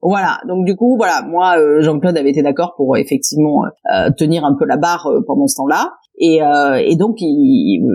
voilà. 0.00 0.40
Donc 0.46 0.66
du 0.66 0.76
coup, 0.76 0.96
voilà, 0.96 1.22
moi, 1.22 1.58
euh, 1.58 1.80
Jean-Claude 1.80 2.16
avait 2.16 2.30
été 2.30 2.42
d'accord 2.42 2.74
pour 2.76 2.96
effectivement 2.96 3.64
euh, 3.92 4.10
tenir 4.16 4.44
un 4.44 4.54
peu 4.54 4.66
la 4.66 4.76
barre 4.76 5.06
euh, 5.06 5.20
pendant 5.26 5.46
ce 5.46 5.56
temps-là. 5.56 5.92
Et, 6.16 6.38
et 6.38 6.94
donc 6.94 7.16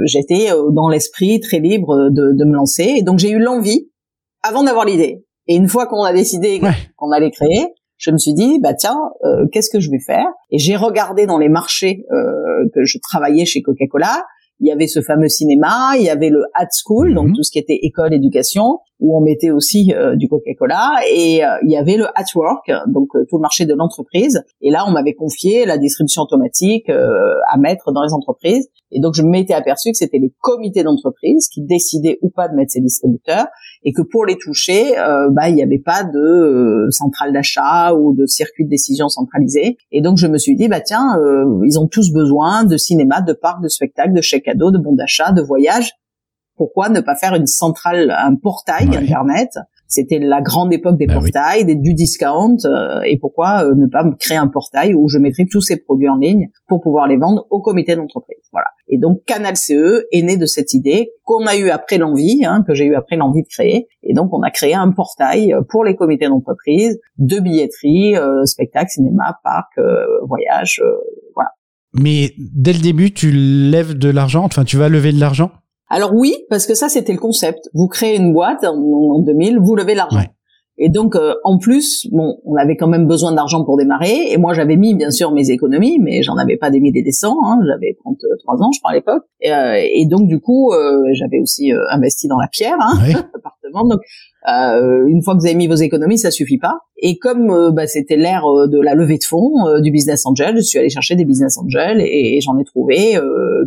j'étais 0.04 0.50
dans 0.74 0.90
l'esprit 0.90 1.40
très 1.40 1.60
libre 1.60 2.10
de, 2.10 2.34
de 2.38 2.46
me 2.46 2.54
lancer. 2.54 2.96
Et 2.98 3.02
donc 3.02 3.18
j'ai 3.18 3.32
eu 3.32 3.40
l'envie 3.40 3.90
avant 4.44 4.62
d'avoir 4.64 4.84
l'idée. 4.84 5.24
Et 5.48 5.56
une 5.56 5.70
fois 5.70 5.88
qu'on 5.88 6.04
a 6.04 6.12
décidé 6.12 6.60
qu'on 6.98 7.12
allait 7.12 7.32
créer, 7.32 7.68
je 7.96 8.12
me 8.12 8.18
suis 8.18 8.34
dit 8.34 8.60
bah 8.60 8.74
tiens, 8.74 8.98
qu'est-ce 9.54 9.70
que 9.70 9.80
je 9.80 9.90
vais 9.90 10.02
faire? 10.06 10.26
Et 10.52 10.60
j'ai 10.60 10.76
regardé 10.76 11.28
dans 11.28 11.38
les 11.38 11.48
marchés 11.48 12.04
que 12.74 12.84
je 12.84 12.98
travaillais 13.02 13.46
chez 13.46 13.62
Coca-Cola 13.62 14.26
il 14.60 14.68
y 14.68 14.72
avait 14.72 14.88
ce 14.88 15.02
fameux 15.02 15.30
cinéma, 15.30 15.94
il 15.96 16.04
y 16.04 16.10
avait 16.10 16.30
le 16.30 16.44
Hat 16.54 16.68
School, 16.84 17.14
donc 17.14 17.28
mhm. 17.28 17.36
tout 17.36 17.44
ce 17.44 17.52
qui 17.52 17.60
était 17.60 17.80
école, 17.82 18.14
éducation, 18.14 18.80
où 19.00 19.18
on 19.18 19.22
mettait 19.22 19.52
aussi 19.52 19.94
euh, 19.94 20.16
du 20.16 20.28
Coca-Cola, 20.28 20.92
et 21.10 21.44
euh, 21.44 21.48
il 21.64 21.72
y 21.72 21.78
avait 21.78 21.96
le 21.96 22.06
At 22.16 22.26
Work, 22.36 22.70
donc 22.88 23.08
euh, 23.16 23.26
tout 23.30 23.38
le 23.38 23.42
marché 23.42 23.66
de 23.66 23.74
l'entreprise. 23.74 24.44
Et 24.62 24.72
là, 24.72 24.84
on 24.88 24.92
m'avait 24.92 25.14
confié 25.14 25.66
la 25.66 25.78
distribution 25.78 26.24
automatique 26.24 26.90
à 26.90 27.58
mettre 27.58 27.92
dans 27.92 28.04
les 28.04 28.14
entreprises. 28.14 28.68
Et 28.92 29.00
donc, 29.00 29.14
je 29.14 29.22
m'étais 29.22 29.54
aperçu 29.54 29.92
que 29.92 29.98
c'était 29.98 30.18
les 30.18 30.34
comités 30.42 30.84
d'entreprise 30.84 31.48
qui 31.48 31.62
décidaient 31.62 32.18
ou 32.22 32.30
pas 32.30 32.48
de 32.50 32.56
mettre 32.56 32.72
ces 32.72 32.82
distributeurs, 32.82 33.48
et 33.84 33.94
que 33.94 34.02
pour 34.02 34.26
les 34.26 34.38
toucher, 34.38 34.94
bah, 35.32 35.50
il 35.50 35.56
n'y 35.56 35.64
avait 35.64 35.80
pas 35.80 36.04
de 36.04 36.88
centrale 36.90 37.32
d'achat 37.32 37.94
ou 37.94 38.14
de 38.14 38.26
circuit 38.26 38.66
de 38.66 38.70
décision 38.70 39.08
centralisé. 39.08 39.78
Et 39.92 40.02
donc, 40.02 40.18
je 40.18 40.28
me 40.28 40.38
suis 40.38 40.56
dit, 40.56 40.68
bah 40.68 40.82
tiens, 40.82 41.18
ils 41.66 41.80
ont 41.80 41.88
tous 41.88 42.12
besoin 42.12 42.64
de 42.66 42.78
cinéma, 42.78 43.22
de 43.22 43.34
parcs, 43.34 43.62
de 43.64 43.70
spectacles, 43.70 44.14
de 44.14 44.22
chèques 44.22 44.46
cadeaux, 44.46 44.72
de 44.72 44.80
bons 44.80 44.96
d'achat, 44.96 45.32
de 45.32 45.42
voyages 45.42 45.94
pourquoi 46.60 46.90
ne 46.90 47.00
pas 47.00 47.16
faire 47.16 47.36
une 47.36 47.48
centrale, 47.48 48.12
un 48.12 48.36
portail 48.36 48.90
internet? 48.94 49.52
C'était 49.88 50.20
la 50.20 50.42
grande 50.42 50.74
époque 50.74 50.98
des 50.98 51.08
bah 51.08 51.16
portails, 51.16 51.64
des, 51.64 51.76
du 51.76 51.94
discount, 51.94 52.58
euh, 52.66 53.00
et 53.08 53.18
pourquoi 53.18 53.64
euh, 53.64 53.74
ne 53.76 53.88
pas 53.88 54.04
créer 54.20 54.38
un 54.38 54.50
portail 54.50 54.94
où 54.94 55.08
je 55.08 55.18
mettrai 55.18 55.46
tous 55.50 55.62
ces 55.62 55.78
produits 55.78 56.10
en 56.10 56.18
ligne 56.18 56.50
pour 56.68 56.82
pouvoir 56.82 57.08
les 57.08 57.16
vendre 57.16 57.48
au 57.50 57.62
comité 57.62 57.96
d'entreprise? 57.96 58.44
Voilà. 58.52 58.68
Et 58.90 58.98
donc 58.98 59.24
Canal 59.26 59.56
CE 59.56 60.04
est 60.12 60.22
né 60.22 60.36
de 60.36 60.46
cette 60.46 60.74
idée 60.74 61.14
qu'on 61.24 61.46
a 61.48 61.56
eu 61.56 61.70
après 61.70 61.98
l'envie, 61.98 62.44
hein, 62.46 62.62
que 62.68 62.74
j'ai 62.74 62.86
eu 62.86 62.96
après 62.96 63.16
l'envie 63.16 63.44
de 63.44 63.48
créer. 63.48 63.88
Et 64.04 64.14
donc 64.14 64.34
on 64.34 64.42
a 64.42 64.52
créé 64.52 64.74
un 64.76 64.92
portail 64.92 65.56
pour 65.70 65.86
les 65.86 65.96
comités 65.96 66.28
d'entreprise 66.28 67.00
de 67.18 67.40
billetterie, 67.40 68.18
euh, 68.18 68.44
spectacle, 68.44 68.90
cinéma, 68.90 69.40
parc, 69.46 69.78
euh, 69.78 70.04
voyage, 70.28 70.84
voilà. 71.36 71.52
Mais 71.94 72.34
dès 72.38 72.74
le 72.74 72.80
début, 72.80 73.14
tu 73.14 73.32
lèves 73.32 73.98
de 73.98 74.10
l'argent, 74.10 74.44
enfin 74.44 74.66
tu 74.66 74.76
vas 74.76 74.90
lever 74.90 75.14
de 75.14 75.22
l'argent? 75.22 75.52
Alors 75.90 76.14
oui, 76.14 76.36
parce 76.50 76.66
que 76.68 76.76
ça 76.76 76.90
c'était 76.90 77.14
le 77.14 77.20
concept. 77.20 77.70
Vous 77.74 77.88
créez 77.88 78.16
une 78.16 78.34
boîte 78.34 78.64
en, 78.64 79.20
2000, 79.20 79.60
vous 79.60 79.76
levez 79.76 79.96
l'argent. 79.96 80.24
Et 80.82 80.88
donc, 80.88 81.18
euh, 81.18 81.34
en 81.44 81.58
plus, 81.58 82.08
bon, 82.10 82.38
on 82.46 82.56
avait 82.56 82.78
quand 82.78 82.88
même 82.88 83.06
besoin 83.06 83.34
d'argent 83.34 83.66
pour 83.66 83.76
démarrer. 83.76 84.32
Et 84.32 84.38
moi, 84.38 84.54
j'avais 84.54 84.78
mis, 84.78 84.96
bien 84.96 85.12
sûr, 85.12 85.34
mes 85.34 85.50
économies, 85.50 86.00
mais 86.00 86.24
j'en 86.24 86.38
avais 86.38 86.56
pas 86.56 86.72
des 86.72 86.80
milliers 86.80 87.04
des 87.04 87.12
cents. 87.12 87.36
Hein, 87.44 87.60
j'avais 87.68 87.98
33 88.00 88.64
ans, 88.64 88.72
je 88.74 88.80
crois, 88.80 88.92
à 88.92 88.94
l'époque. 88.94 89.24
Et, 89.42 89.52
euh, 89.52 89.76
et, 89.76 90.06
donc, 90.06 90.28
du 90.28 90.40
coup, 90.40 90.72
euh, 90.72 91.04
j'avais 91.12 91.42
aussi 91.42 91.74
investi 91.92 92.30
dans 92.30 92.40
la 92.40 92.48
pierre, 92.48 92.78
hein, 92.80 92.94
Donc, 93.72 94.02
une 94.46 95.22
fois 95.24 95.36
que 95.36 95.40
vous 95.40 95.46
avez 95.46 95.56
mis 95.56 95.68
vos 95.68 95.76
économies, 95.76 96.18
ça 96.18 96.32
suffit 96.32 96.58
pas. 96.58 96.80
Et 97.02 97.18
comme 97.18 97.72
bah, 97.72 97.88
c'était 97.88 98.16
l'ère 98.16 98.44
de 98.44 98.80
la 98.82 98.96
levée 98.96 99.18
de 99.18 99.24
fonds, 99.24 99.80
du 99.82 99.92
business 99.92 100.26
angel, 100.26 100.58
je 100.58 100.62
suis 100.62 100.80
allée 100.80 100.90
chercher 100.90 101.16
des 101.16 101.26
business 101.26 101.58
angels 101.58 102.02
et, 102.02 102.40
j'en 102.42 102.58
ai 102.58 102.64
trouvé 102.64 103.20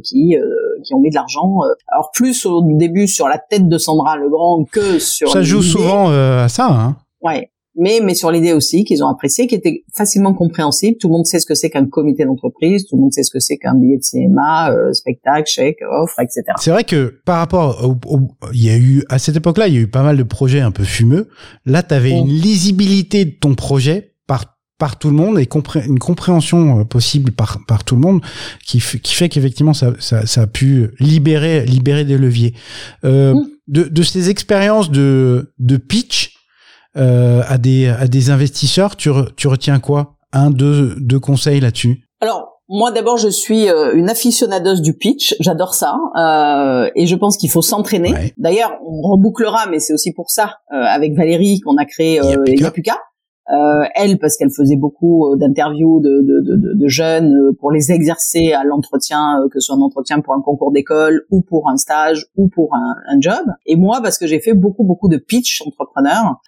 qui 0.02 0.36
qui 0.84 0.94
ont 0.94 1.00
mis 1.00 1.10
de 1.10 1.14
l'argent. 1.14 1.58
alors 1.88 2.10
plus 2.12 2.46
au 2.46 2.62
début 2.64 3.06
sur 3.06 3.28
la 3.28 3.38
tête 3.38 3.68
de 3.68 3.78
Sandra 3.78 4.16
Legrand 4.16 4.64
que 4.64 4.98
sur. 4.98 5.30
Ça 5.30 5.42
joue 5.42 5.62
souvent 5.62 6.10
à 6.10 6.48
ça. 6.48 6.68
Hein 6.68 6.96
Ouais. 7.22 7.51
Mais, 7.74 8.00
mais 8.02 8.14
sur 8.14 8.30
l'idée 8.30 8.52
aussi 8.52 8.84
qu'ils 8.84 9.02
ont 9.02 9.08
apprécié, 9.08 9.46
qui 9.46 9.54
était 9.54 9.84
facilement 9.96 10.34
compréhensible. 10.34 10.98
Tout 11.00 11.08
le 11.08 11.12
monde 11.12 11.26
sait 11.26 11.40
ce 11.40 11.46
que 11.46 11.54
c'est 11.54 11.70
qu'un 11.70 11.86
comité 11.86 12.24
d'entreprise, 12.26 12.86
tout 12.86 12.96
le 12.96 13.02
monde 13.02 13.12
sait 13.12 13.22
ce 13.22 13.30
que 13.30 13.40
c'est 13.40 13.56
qu'un 13.56 13.74
billet 13.74 13.96
de 13.96 14.02
cinéma, 14.02 14.70
euh, 14.70 14.92
spectacle, 14.92 15.48
chèque, 15.48 15.78
offre, 15.90 16.20
etc. 16.20 16.42
C'est 16.58 16.70
vrai 16.70 16.84
que 16.84 17.20
par 17.24 17.38
rapport 17.38 17.82
au, 17.82 17.96
il 18.52 18.64
y 18.64 18.70
a 18.70 18.76
eu 18.76 19.04
à 19.08 19.18
cette 19.18 19.36
époque-là, 19.36 19.68
il 19.68 19.74
y 19.74 19.78
a 19.78 19.80
eu 19.80 19.88
pas 19.88 20.02
mal 20.02 20.18
de 20.18 20.22
projets 20.22 20.60
un 20.60 20.70
peu 20.70 20.84
fumeux. 20.84 21.28
Là, 21.64 21.82
tu 21.82 21.94
avais 21.94 22.12
mm. 22.12 22.18
une 22.18 22.28
lisibilité 22.28 23.24
de 23.24 23.30
ton 23.30 23.54
projet 23.54 24.12
par 24.26 24.58
par 24.78 24.98
tout 24.98 25.08
le 25.08 25.14
monde 25.14 25.38
et 25.38 25.48
une 25.86 25.98
compréhension 25.98 26.80
euh, 26.80 26.84
possible 26.84 27.32
par 27.32 27.60
par 27.66 27.84
tout 27.84 27.94
le 27.94 28.00
monde 28.00 28.20
qui, 28.66 28.80
qui 28.80 29.14
fait 29.14 29.28
qu'effectivement 29.28 29.74
ça, 29.74 29.92
ça, 30.00 30.26
ça 30.26 30.42
a 30.42 30.46
pu 30.46 30.88
libérer 30.98 31.64
libérer 31.64 32.04
des 32.04 32.18
leviers. 32.18 32.52
Euh, 33.04 33.32
mm. 33.34 33.48
de, 33.68 33.82
de 33.84 34.02
ces 34.02 34.28
expériences 34.28 34.90
de 34.90 35.54
de 35.58 35.76
pitch 35.78 36.31
euh, 36.96 37.42
à 37.48 37.58
des 37.58 37.88
à 37.88 38.06
des 38.06 38.30
investisseurs, 38.30 38.96
tu, 38.96 39.10
tu 39.36 39.48
retiens 39.48 39.80
quoi? 39.80 40.16
Un, 40.32 40.50
deux, 40.50 40.94
deux 40.98 41.20
conseils 41.20 41.60
là-dessus? 41.60 42.04
Alors 42.20 42.62
moi 42.68 42.90
d'abord 42.90 43.18
je 43.18 43.28
suis 43.28 43.68
euh, 43.68 43.94
une 43.94 44.08
aficionadeuse 44.08 44.80
du 44.80 44.94
pitch, 44.96 45.34
j'adore 45.40 45.74
ça 45.74 45.96
euh, 46.18 46.88
et 46.94 47.06
je 47.06 47.16
pense 47.16 47.36
qu'il 47.36 47.50
faut 47.50 47.60
s'entraîner. 47.60 48.32
D'ailleurs 48.38 48.72
on 48.86 49.02
rebouclera, 49.02 49.66
mais 49.70 49.78
c'est 49.78 49.92
aussi 49.92 50.12
pour 50.12 50.30
ça 50.30 50.56
euh, 50.72 50.76
avec 50.76 51.14
Valérie 51.14 51.60
qu'on 51.60 51.76
a 51.76 51.84
créé 51.84 52.20
euh, 52.20 52.44
Yapuka. 52.46 52.96
Euh, 53.50 53.82
elle 53.96 54.18
parce 54.18 54.36
qu'elle 54.36 54.52
faisait 54.56 54.76
beaucoup 54.76 55.26
euh, 55.26 55.36
d'interviews 55.36 56.00
de, 56.00 56.20
de, 56.22 56.40
de, 56.42 56.74
de, 56.74 56.88
jeunes 56.88 57.34
euh, 57.34 57.52
pour 57.58 57.72
les 57.72 57.90
exercer 57.90 58.52
à 58.52 58.62
l'entretien, 58.62 59.40
que 59.50 59.58
ce 59.58 59.66
soit 59.66 59.76
un 59.76 59.80
entretien 59.80 60.20
pour 60.20 60.34
un 60.34 60.40
concours 60.40 60.70
d'école 60.70 61.22
ou 61.30 61.42
pour 61.42 61.68
un 61.68 61.76
stage 61.76 62.26
ou 62.36 62.48
pour 62.48 62.72
un, 62.74 62.94
un, 63.08 63.20
job. 63.20 63.44
Et 63.66 63.74
moi 63.74 64.00
parce 64.00 64.16
que 64.16 64.28
j'ai 64.28 64.38
fait 64.38 64.54
beaucoup 64.54 64.84
beaucoup 64.84 65.08
de 65.08 65.16
pitch 65.16 65.62
entrepreneurs 65.66 66.40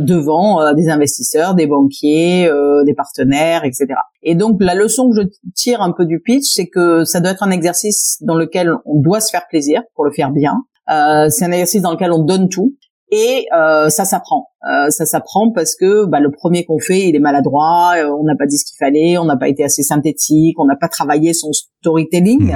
devant 0.00 0.74
des 0.74 0.88
investisseurs, 0.88 1.54
des 1.54 1.66
banquiers, 1.66 2.50
des 2.84 2.94
partenaires, 2.94 3.64
etc. 3.64 3.86
Et 4.22 4.34
donc 4.34 4.58
la 4.60 4.74
leçon 4.74 5.10
que 5.10 5.22
je 5.22 5.28
tire 5.54 5.80
un 5.82 5.92
peu 5.92 6.04
du 6.04 6.20
pitch, 6.20 6.44
c'est 6.44 6.68
que 6.68 7.04
ça 7.04 7.20
doit 7.20 7.32
être 7.32 7.42
un 7.42 7.50
exercice 7.50 8.18
dans 8.22 8.34
lequel 8.34 8.72
on 8.84 9.00
doit 9.00 9.20
se 9.20 9.30
faire 9.30 9.46
plaisir 9.48 9.82
pour 9.94 10.04
le 10.04 10.12
faire 10.12 10.30
bien. 10.30 10.64
Euh, 10.90 11.28
c'est 11.28 11.44
un 11.44 11.52
exercice 11.52 11.82
dans 11.82 11.92
lequel 11.92 12.12
on 12.12 12.22
donne 12.22 12.48
tout 12.48 12.74
et 13.12 13.46
euh, 13.54 13.90
ça 13.90 14.04
s'apprend. 14.04 14.48
Euh, 14.64 14.88
ça 14.88 15.04
s'apprend 15.04 15.52
parce 15.52 15.76
que 15.76 16.06
bah, 16.06 16.18
le 16.18 16.30
premier 16.30 16.64
qu'on 16.64 16.78
fait, 16.78 17.08
il 17.08 17.14
est 17.14 17.20
maladroit, 17.20 17.92
euh, 17.96 18.10
on 18.18 18.24
n'a 18.24 18.34
pas 18.36 18.46
dit 18.46 18.56
ce 18.56 18.64
qu'il 18.64 18.78
fallait, 18.78 19.18
on 19.18 19.26
n'a 19.26 19.36
pas 19.36 19.48
été 19.48 19.62
assez 19.62 19.82
synthétique, 19.82 20.58
on 20.58 20.64
n'a 20.64 20.76
pas 20.76 20.88
travaillé 20.88 21.34
son 21.34 21.52
storytelling. 21.52 22.52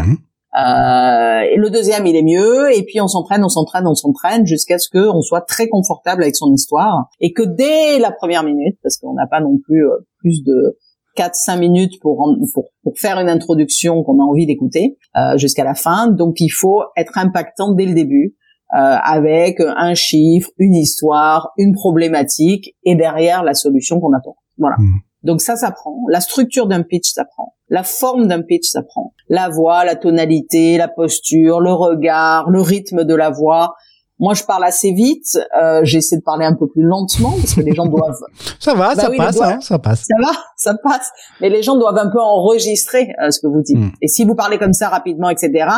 Euh, 0.56 1.40
et 1.52 1.56
le 1.56 1.68
deuxième, 1.68 2.06
il 2.06 2.16
est 2.16 2.22
mieux. 2.22 2.74
Et 2.74 2.82
puis 2.84 3.00
on 3.02 3.06
s'entraîne, 3.08 3.44
on 3.44 3.50
s'entraîne, 3.50 3.86
on 3.86 3.94
s'entraîne 3.94 4.46
jusqu'à 4.46 4.78
ce 4.78 4.88
qu'on 4.88 5.20
soit 5.20 5.42
très 5.42 5.68
confortable 5.68 6.22
avec 6.22 6.34
son 6.34 6.52
histoire 6.52 7.08
et 7.20 7.34
que 7.34 7.42
dès 7.42 7.98
la 7.98 8.10
première 8.10 8.42
minute, 8.42 8.78
parce 8.82 8.96
qu'on 8.96 9.12
n'a 9.12 9.26
pas 9.26 9.40
non 9.40 9.58
plus 9.62 9.86
euh, 9.86 10.06
plus 10.18 10.42
de 10.42 10.78
4-5 11.18 11.58
minutes 11.58 12.00
pour, 12.00 12.34
pour, 12.54 12.68
pour, 12.82 12.92
faire 12.98 13.18
une 13.18 13.28
introduction 13.28 14.02
qu'on 14.02 14.20
a 14.20 14.24
envie 14.24 14.46
d'écouter 14.46 14.96
euh, 15.16 15.36
jusqu'à 15.36 15.64
la 15.64 15.74
fin. 15.74 16.08
Donc 16.08 16.40
il 16.40 16.50
faut 16.50 16.82
être 16.96 17.18
impactant 17.18 17.72
dès 17.72 17.86
le 17.86 17.94
début. 17.94 18.36
Euh, 18.74 18.78
avec 18.78 19.60
un 19.60 19.94
chiffre, 19.94 20.50
une 20.58 20.74
histoire, 20.74 21.52
une 21.56 21.72
problématique 21.72 22.74
et 22.82 22.96
derrière 22.96 23.44
la 23.44 23.54
solution 23.54 24.00
qu'on 24.00 24.12
attend. 24.12 24.36
Voilà. 24.58 24.74
Hmm. 24.78 24.98
Donc 25.22 25.40
ça, 25.40 25.54
ça 25.54 25.70
prend. 25.70 25.94
La 26.08 26.20
structure 26.20 26.66
d'un 26.66 26.82
pitch, 26.82 27.12
ça 27.12 27.24
prend. 27.24 27.54
La 27.68 27.84
forme 27.84 28.26
d'un 28.26 28.42
pitch, 28.42 28.68
ça 28.68 28.82
prend. 28.82 29.14
La 29.28 29.48
voix, 29.48 29.84
la 29.84 29.94
tonalité, 29.94 30.78
la 30.78 30.88
posture, 30.88 31.60
le 31.60 31.72
regard, 31.72 32.50
le 32.50 32.60
rythme 32.60 33.04
de 33.04 33.14
la 33.14 33.30
voix. 33.30 33.76
Moi, 34.18 34.34
je 34.34 34.42
parle 34.42 34.64
assez 34.64 34.90
vite. 34.92 35.38
Euh, 35.56 35.82
J'essaie 35.84 36.16
de 36.16 36.22
parler 36.22 36.44
un 36.44 36.54
peu 36.54 36.66
plus 36.66 36.82
lentement 36.82 37.34
parce 37.40 37.54
que 37.54 37.60
les 37.60 37.72
gens 37.72 37.86
doivent. 37.86 38.18
ça 38.58 38.74
va, 38.74 38.96
bah 38.96 39.02
ça 39.02 39.10
passe, 39.16 39.40
hein, 39.42 39.60
ça 39.60 39.78
passe. 39.78 40.06
Ça 40.08 40.16
va, 40.20 40.38
ça 40.56 40.74
passe. 40.82 41.12
Mais 41.40 41.50
les 41.50 41.62
gens 41.62 41.76
doivent 41.76 41.98
un 41.98 42.10
peu 42.10 42.20
enregistrer 42.20 43.10
euh, 43.22 43.30
ce 43.30 43.38
que 43.38 43.46
vous 43.46 43.62
dites. 43.62 43.78
Hmm. 43.78 43.90
Et 44.02 44.08
si 44.08 44.24
vous 44.24 44.34
parlez 44.34 44.58
comme 44.58 44.72
ça 44.72 44.88
rapidement, 44.88 45.30
etc., 45.30 45.68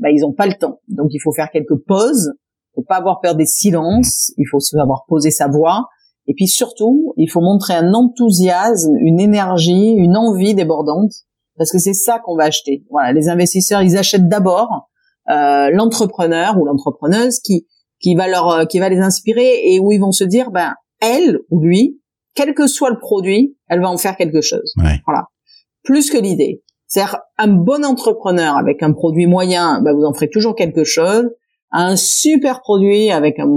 bah 0.00 0.10
ils 0.10 0.24
ont 0.24 0.32
pas 0.32 0.46
le 0.46 0.54
temps. 0.54 0.80
Donc 0.88 1.08
il 1.10 1.20
faut 1.20 1.32
faire 1.32 1.50
quelques 1.50 1.76
pauses. 1.86 2.32
Il 2.72 2.80
faut 2.80 2.86
pas 2.88 2.96
avoir 2.96 3.20
peur 3.20 3.34
des 3.34 3.46
silences. 3.46 4.32
Il 4.36 4.46
faut 4.50 4.60
savoir 4.60 5.04
poser 5.06 5.30
sa 5.30 5.48
voix. 5.48 5.86
Et 6.26 6.34
puis 6.34 6.46
surtout, 6.46 7.12
il 7.16 7.30
faut 7.30 7.40
montrer 7.40 7.74
un 7.74 7.92
enthousiasme, 7.92 8.96
une 9.00 9.20
énergie, 9.20 9.94
une 9.96 10.16
envie 10.16 10.54
débordante, 10.54 11.12
parce 11.56 11.72
que 11.72 11.78
c'est 11.78 11.94
ça 11.94 12.20
qu'on 12.20 12.36
va 12.36 12.44
acheter. 12.44 12.84
Voilà, 12.90 13.12
les 13.12 13.28
investisseurs, 13.28 13.82
ils 13.82 13.96
achètent 13.96 14.28
d'abord 14.28 14.90
euh, 15.28 15.70
l'entrepreneur 15.72 16.58
ou 16.58 16.64
l'entrepreneuse 16.64 17.40
qui 17.40 17.66
qui 18.00 18.14
va 18.14 18.26
leur 18.26 18.48
euh, 18.48 18.64
qui 18.64 18.78
va 18.78 18.88
les 18.88 18.98
inspirer 18.98 19.60
et 19.64 19.78
où 19.78 19.92
ils 19.92 20.00
vont 20.00 20.12
se 20.12 20.24
dire 20.24 20.50
ben 20.50 20.74
elle 21.00 21.38
ou 21.50 21.60
lui 21.60 22.00
quel 22.34 22.54
que 22.54 22.66
soit 22.66 22.90
le 22.90 22.98
produit 22.98 23.56
elle 23.68 23.80
va 23.80 23.90
en 23.90 23.98
faire 23.98 24.16
quelque 24.16 24.40
chose 24.40 24.72
voilà 25.06 25.26
plus 25.84 26.10
que 26.10 26.16
l'idée 26.16 26.62
c'est-à-dire 26.90 27.16
un 27.38 27.48
bon 27.48 27.84
entrepreneur 27.84 28.58
avec 28.58 28.82
un 28.82 28.92
produit 28.92 29.26
moyen 29.26 29.80
ben 29.82 29.94
vous 29.94 30.04
en 30.04 30.12
ferez 30.12 30.28
toujours 30.28 30.54
quelque 30.54 30.84
chose 30.84 31.30
un 31.72 31.96
super 31.96 32.60
produit 32.60 33.10
avec 33.10 33.38
un 33.38 33.48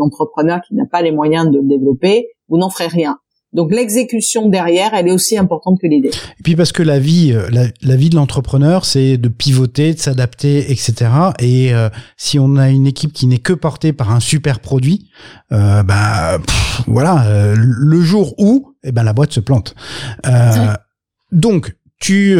entrepreneur 0.00 0.60
qui 0.66 0.74
n'a 0.74 0.86
pas 0.86 1.02
les 1.02 1.10
moyens 1.10 1.50
de 1.50 1.58
le 1.58 1.66
développer 1.66 2.28
vous 2.48 2.58
n'en 2.58 2.70
ferez 2.70 2.86
rien 2.86 3.18
donc 3.52 3.70
l'exécution 3.70 4.48
derrière, 4.48 4.94
elle 4.94 5.08
est 5.08 5.12
aussi 5.12 5.36
importante 5.36 5.78
que 5.80 5.86
l'idée. 5.86 6.08
Et 6.08 6.42
puis 6.42 6.56
parce 6.56 6.72
que 6.72 6.82
la 6.82 6.98
vie, 6.98 7.32
euh, 7.32 7.48
la, 7.82 7.96
vie 7.96 8.08
de 8.08 8.16
l'entrepreneur, 8.16 8.86
c'est 8.86 9.18
de 9.18 9.28
pivoter, 9.28 9.92
de 9.92 9.98
s'adapter, 9.98 10.72
etc. 10.72 11.10
Et 11.38 11.74
euh, 11.74 11.90
si 12.16 12.38
on 12.38 12.56
a 12.56 12.70
une 12.70 12.86
équipe 12.86 13.12
qui 13.12 13.26
n'est 13.26 13.38
que 13.38 13.52
portée 13.52 13.92
par 13.92 14.10
un 14.10 14.20
super 14.20 14.60
produit, 14.60 15.10
euh, 15.52 15.82
bah 15.82 16.38
voilà, 16.86 17.26
euh, 17.26 17.54
le 17.56 18.00
jour 18.00 18.34
où, 18.38 18.74
eh 18.84 18.92
ben 18.92 19.02
la 19.02 19.12
boîte 19.12 19.32
se 19.32 19.40
plante. 19.40 19.74
donc 21.30 21.74
tu, 22.02 22.36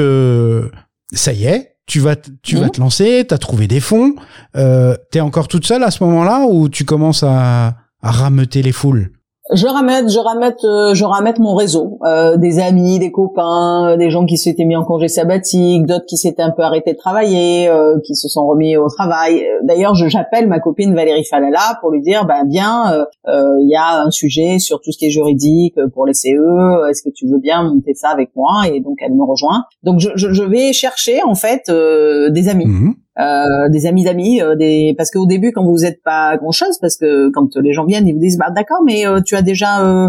ça 1.13 1.33
y 1.33 1.45
est, 1.45 1.73
tu 1.87 2.01
vas, 2.01 2.17
tu 2.17 2.57
vas 2.57 2.67
mmh. 2.67 2.71
te 2.71 2.81
lancer, 2.81 3.25
tu 3.29 3.35
as 3.35 3.39
trouvé 3.39 3.67
des 3.69 3.81
fonds. 3.81 4.15
Euh, 4.57 4.97
T'es 5.11 5.21
encore 5.21 5.49
toute 5.49 5.67
seule 5.67 5.83
à 5.83 5.91
ce 5.91 6.03
moment-là 6.05 6.47
ou 6.49 6.69
tu 6.69 6.85
commences 6.85 7.23
à, 7.23 7.77
à 8.03 8.11
rameuter 8.11 8.63
les 8.63 8.73
foules? 8.73 9.13
Je 9.51 9.67
ramène, 9.67 10.09
je 10.09 10.19
ramène, 10.19 10.55
euh, 10.65 10.95
je 10.95 11.05
ramène 11.05 11.35
mon 11.41 11.55
réseau, 11.55 11.99
euh, 12.05 12.37
des 12.37 12.61
amis, 12.61 13.01
des 13.01 13.11
copains, 13.11 13.91
euh, 13.91 13.97
des 13.97 14.09
gens 14.09 14.25
qui 14.25 14.37
s'étaient 14.37 14.65
mis 14.65 14.77
en 14.77 14.85
congé 14.85 15.09
sabbatique, 15.09 15.85
d'autres 15.85 16.07
qui 16.07 16.17
s'étaient 16.17 16.43
un 16.43 16.53
peu 16.53 16.63
arrêtés 16.63 16.93
de 16.93 16.99
travailler, 16.99 17.69
qui 18.05 18.15
se 18.15 18.29
sont 18.29 18.47
remis 18.47 18.77
au 18.77 18.89
travail. 18.89 19.45
D'ailleurs, 19.65 19.95
j'appelle 19.95 20.47
ma 20.47 20.61
copine 20.61 20.95
Valérie 20.95 21.25
Falala 21.25 21.79
pour 21.81 21.91
lui 21.91 22.01
dire, 22.01 22.25
ben 22.25 22.45
bien, 22.45 23.07
il 23.27 23.69
y 23.69 23.77
a 23.77 24.03
un 24.03 24.11
sujet 24.11 24.59
sur 24.59 24.81
tout 24.81 24.93
ce 24.93 24.99
qui 24.99 25.07
est 25.07 25.11
juridique 25.11 25.75
pour 25.95 26.07
les 26.07 26.15
CE. 26.15 26.89
Est-ce 26.89 27.03
que 27.03 27.11
tu 27.11 27.27
veux 27.27 27.39
bien 27.39 27.63
monter 27.63 27.95
ça 27.95 28.11
avec 28.11 28.31
moi? 28.37 28.69
Et 28.73 28.81
donc 28.81 28.99
elle 29.01 29.15
me 29.15 29.25
rejoint. 29.25 29.65
Donc 29.83 30.01
je, 30.01 30.11
je, 30.15 30.43
vais 30.43 30.73
chercher 30.73 31.23
en 31.25 31.35
fait 31.35 31.71
des 31.71 32.49
amis. 32.49 32.67
Mmh. 32.67 32.95
Euh, 33.19 33.69
des 33.69 33.85
amis 33.85 34.05
d'amis, 34.05 34.41
euh, 34.41 34.57
des 34.57 34.95
parce 34.97 35.11
qu'au 35.11 35.27
début 35.27 35.53
quand 35.53 35.63
vous 35.65 35.81
n'êtes 35.81 36.03
pas 36.03 36.39
grand 36.39 36.51
chose, 36.51 36.79
parce 36.81 36.97
que 36.97 37.29
quand 37.31 37.57
les 37.57 37.75
gens 37.75 37.85
viennent 37.85 38.09
ils 38.09 38.15
vous 38.15 38.21
disent 38.21 38.39
bah 38.39 38.51
d'accord 38.51 38.81
mais 38.87 39.07
euh, 39.07 39.21
tu 39.21 39.37
as 39.37 39.43
déjà 39.43 39.85
euh, 39.85 40.09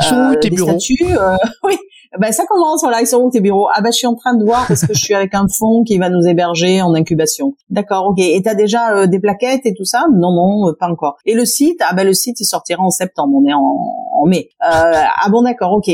sont 0.00 0.36
tes 0.40 0.50
bureaux 0.50 0.78
oui, 1.64 1.76
ben 2.16 2.30
ça 2.30 2.44
commence 2.46 2.82
voilà 2.82 3.00
ils 3.00 3.08
sont 3.08 3.16
où 3.22 3.28
tes 3.28 3.40
bureaux? 3.40 3.66
Ah 3.74 3.80
ben 3.80 3.90
je 3.90 3.96
suis 3.96 4.06
en 4.06 4.14
train 4.14 4.36
de 4.36 4.44
voir 4.44 4.68
parce 4.68 4.86
que 4.86 4.94
je 4.94 5.00
suis 5.00 5.14
avec 5.14 5.34
un 5.34 5.48
fonds 5.48 5.82
qui 5.82 5.98
va 5.98 6.10
nous 6.10 6.28
héberger 6.28 6.80
en 6.80 6.94
incubation. 6.94 7.54
D'accord, 7.70 8.06
ok. 8.10 8.20
Et 8.20 8.40
t'as 8.40 8.54
déjà 8.54 9.08
des 9.08 9.18
plaquettes 9.18 9.66
et 9.66 9.74
tout 9.74 9.84
ça? 9.84 10.04
Non 10.12 10.30
non 10.32 10.72
pas 10.78 10.88
encore. 10.88 11.16
Et 11.26 11.34
le 11.34 11.44
site? 11.44 11.80
Ah 11.80 11.92
ben 11.92 12.06
le 12.06 12.12
site 12.14 12.38
il 12.38 12.44
sortira 12.44 12.84
en 12.84 12.90
septembre. 12.90 13.34
On 13.34 13.48
est 13.48 13.52
en, 13.52 13.80
en 14.22 14.26
mai. 14.26 14.50
ah 14.60 15.26
bon 15.28 15.42
d'accord 15.42 15.72
ok. 15.72 15.90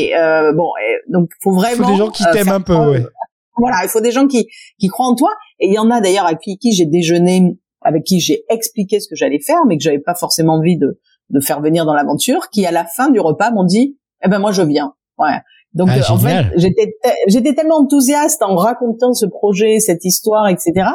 bon 0.54 0.68
donc 1.08 1.30
faut 1.42 1.52
vraiment. 1.52 1.86
Faut 1.86 1.90
des 1.92 1.96
gens 1.96 2.10
qui 2.10 2.24
t'aiment 2.34 2.50
un 2.50 2.60
peu. 2.60 2.74
Ouais 2.74 3.06
voilà, 3.60 3.76
il 3.84 3.88
faut 3.88 4.00
des 4.00 4.12
gens 4.12 4.26
qui, 4.26 4.48
qui 4.78 4.88
croient 4.88 5.06
en 5.06 5.14
toi. 5.14 5.30
Et 5.58 5.68
il 5.68 5.74
y 5.74 5.78
en 5.78 5.90
a 5.90 6.00
d'ailleurs 6.00 6.26
avec 6.26 6.40
qui, 6.40 6.72
j'ai 6.72 6.86
déjeuné, 6.86 7.56
avec 7.82 8.04
qui 8.04 8.20
j'ai 8.20 8.44
expliqué 8.48 9.00
ce 9.00 9.08
que 9.08 9.14
j'allais 9.14 9.40
faire, 9.40 9.64
mais 9.66 9.76
que 9.76 9.82
j'avais 9.82 10.00
pas 10.00 10.14
forcément 10.14 10.54
envie 10.54 10.76
de, 10.76 10.98
de 11.30 11.40
faire 11.40 11.60
venir 11.60 11.84
dans 11.84 11.94
l'aventure, 11.94 12.48
qui 12.50 12.66
à 12.66 12.72
la 12.72 12.84
fin 12.84 13.10
du 13.10 13.20
repas 13.20 13.50
m'ont 13.50 13.64
dit, 13.64 13.96
eh 14.24 14.28
ben 14.28 14.38
moi 14.38 14.52
je 14.52 14.62
viens. 14.62 14.94
Ouais. 15.18 15.38
Donc 15.72 15.88
ah, 15.90 16.12
en 16.12 16.18
fait, 16.18 16.46
j'étais 16.56 16.96
j'étais 17.28 17.54
tellement 17.54 17.78
enthousiaste 17.78 18.42
en 18.42 18.56
racontant 18.56 19.12
ce 19.12 19.26
projet, 19.26 19.78
cette 19.78 20.04
histoire, 20.04 20.48
etc., 20.48 20.88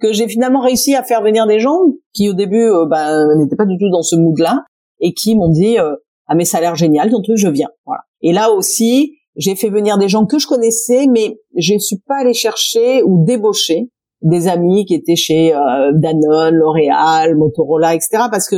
que 0.00 0.12
j'ai 0.12 0.28
finalement 0.28 0.60
réussi 0.60 0.94
à 0.94 1.02
faire 1.02 1.20
venir 1.22 1.46
des 1.46 1.58
gens 1.58 1.78
qui 2.14 2.28
au 2.28 2.32
début 2.32 2.64
euh, 2.64 2.86
ben, 2.86 3.26
n'étaient 3.36 3.56
pas 3.56 3.66
du 3.66 3.76
tout 3.76 3.90
dans 3.90 4.02
ce 4.02 4.16
mood-là 4.16 4.64
et 5.00 5.12
qui 5.12 5.34
m'ont 5.34 5.50
dit 5.50 5.78
euh, 5.78 5.94
ah 6.26 6.34
mais 6.36 6.44
ça 6.44 6.58
a 6.58 6.60
l'air 6.60 6.76
génial, 6.76 7.10
ton 7.10 7.22
truc, 7.22 7.36
je 7.36 7.48
viens. 7.48 7.68
Voilà. 7.84 8.02
Et 8.22 8.32
là 8.32 8.50
aussi, 8.50 9.18
j'ai 9.40 9.56
fait 9.56 9.70
venir 9.70 9.98
des 9.98 10.08
gens 10.08 10.26
que 10.26 10.38
je 10.38 10.46
connaissais, 10.46 11.06
mais 11.06 11.38
je 11.56 11.76
suis 11.78 11.96
pas 12.06 12.18
allée 12.20 12.34
chercher 12.34 13.02
ou 13.02 13.24
débaucher 13.24 13.88
des 14.22 14.48
amis 14.48 14.84
qui 14.84 14.94
étaient 14.94 15.16
chez 15.16 15.54
euh, 15.54 15.92
Danone, 15.94 16.54
L'Oréal, 16.54 17.36
Motorola, 17.36 17.94
etc. 17.94 18.24
Parce 18.30 18.48
que 18.48 18.56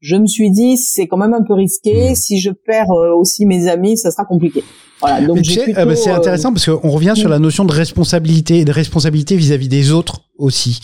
je 0.00 0.16
me 0.16 0.26
suis 0.26 0.50
dit 0.50 0.78
c'est 0.78 1.06
quand 1.06 1.18
même 1.18 1.34
un 1.34 1.44
peu 1.46 1.52
risqué. 1.52 2.12
Hmm. 2.12 2.14
Si 2.14 2.40
je 2.40 2.50
perds 2.50 2.90
euh, 2.90 3.14
aussi 3.14 3.44
mes 3.44 3.68
amis, 3.68 3.98
ça 3.98 4.10
sera 4.10 4.24
compliqué. 4.24 4.64
Voilà. 5.02 5.26
Donc 5.26 5.38
euh, 5.38 5.84
bah, 5.84 5.96
c'est 5.96 6.10
intéressant 6.10 6.50
parce 6.50 6.64
qu'on 6.64 6.88
revient 6.88 7.12
sur 7.14 7.28
la 7.28 7.38
hmm. 7.38 7.42
notion 7.42 7.64
de 7.66 7.72
responsabilité 7.72 8.60
et 8.60 8.64
de 8.64 8.72
responsabilité 8.72 9.36
vis-à-vis 9.36 9.68
des 9.68 9.92
autres 9.92 10.22
aussi. 10.38 10.80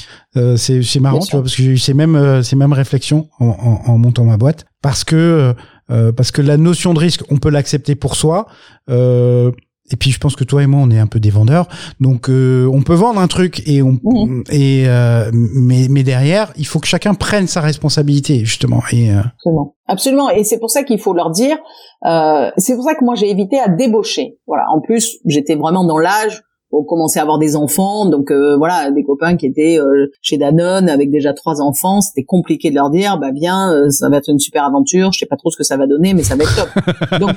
c'est 0.56 1.00
marrant, 1.00 1.20
tu 1.20 1.32
vois, 1.32 1.42
parce 1.42 1.56
que 1.56 1.62
j'ai 1.62 1.70
eu 1.70 1.78
ces 1.78 1.94
mêmes 1.94 2.42
ces 2.42 2.54
mêmes 2.54 2.74
réflexions 2.74 3.28
en, 3.40 3.46
en, 3.46 3.92
en 3.92 3.98
montant 3.98 4.24
ma 4.24 4.37
boîte 4.37 4.66
parce 4.82 5.04
que 5.04 5.54
euh, 5.90 6.12
parce 6.12 6.31
que 6.31 6.42
la 6.42 6.57
notion 6.57 6.94
de 6.94 6.98
risque, 6.98 7.22
on 7.31 7.38
peut 7.38 7.51
l'accepter 7.51 7.94
pour 7.94 8.14
soi. 8.14 8.46
Euh, 8.90 9.51
et 9.90 9.96
puis 9.96 10.11
je 10.11 10.18
pense 10.18 10.37
que 10.37 10.44
toi 10.44 10.62
et 10.62 10.66
moi 10.66 10.81
on 10.83 10.90
est 10.90 10.98
un 10.98 11.07
peu 11.07 11.20
des 11.20 11.31
vendeurs, 11.31 11.66
donc 12.01 12.29
euh, 12.29 12.68
on 12.72 12.83
peut 12.83 12.94
vendre 12.94 13.20
un 13.20 13.27
truc 13.27 13.66
et 13.66 13.83
on 13.83 13.92
mmh. 14.03 14.44
et 14.51 14.85
euh, 14.87 15.31
mais 15.33 15.87
mais 15.88 16.03
derrière 16.03 16.53
il 16.57 16.66
faut 16.66 16.79
que 16.79 16.87
chacun 16.87 17.14
prenne 17.14 17.46
sa 17.46 17.61
responsabilité 17.61 18.44
justement. 18.44 18.83
Et 18.92 19.11
euh, 19.11 19.20
absolument. 19.20 19.74
Absolument. 19.87 20.31
Et 20.31 20.44
c'est 20.44 20.59
pour 20.59 20.70
ça 20.70 20.83
qu'il 20.83 20.98
faut 20.98 21.14
leur 21.14 21.31
dire 21.31 21.57
c'est 22.05 22.74
pour 22.74 22.85
ça 22.85 22.94
que 22.94 23.05
moi 23.05 23.14
j'ai 23.14 23.31
évité 23.31 23.59
à 23.59 23.68
débaucher. 23.68 24.38
Voilà. 24.46 24.64
En 24.70 24.81
plus 24.81 25.18
j'étais 25.24 25.55
vraiment 25.55 25.85
dans 25.85 25.98
l'âge 25.98 26.42
on 26.70 26.85
commençait 26.85 27.18
à 27.18 27.22
avoir 27.22 27.38
des 27.38 27.57
enfants, 27.57 28.07
donc 28.07 28.31
euh, 28.31 28.57
voilà, 28.57 28.90
des 28.90 29.02
copains 29.02 29.37
qui 29.37 29.46
étaient 29.46 29.78
euh, 29.78 30.11
chez 30.20 30.37
Danone 30.37 30.88
avec 30.88 31.11
déjà 31.11 31.33
trois 31.33 31.61
enfants, 31.61 32.00
c'était 32.00 32.24
compliqué 32.24 32.70
de 32.70 32.74
leur 32.74 32.90
dire, 32.90 33.18
bah 33.18 33.33
bien, 33.33 33.72
euh, 33.72 33.90
ça 33.90 34.09
va 34.09 34.18
être 34.18 34.28
une 34.28 34.38
super 34.38 34.64
aventure, 34.64 35.12
je 35.12 35.20
sais 35.20 35.26
pas 35.26 35.37
trop 35.37 35.50
ce 35.50 35.57
que 35.57 35.64
ça 35.64 35.76
va 35.76 35.87
donner, 35.87 36.14
mais 36.14 36.22
ça 36.22 36.37
va 36.37 36.44
être 36.44 36.57
top. 36.57 37.20
donc 37.20 37.37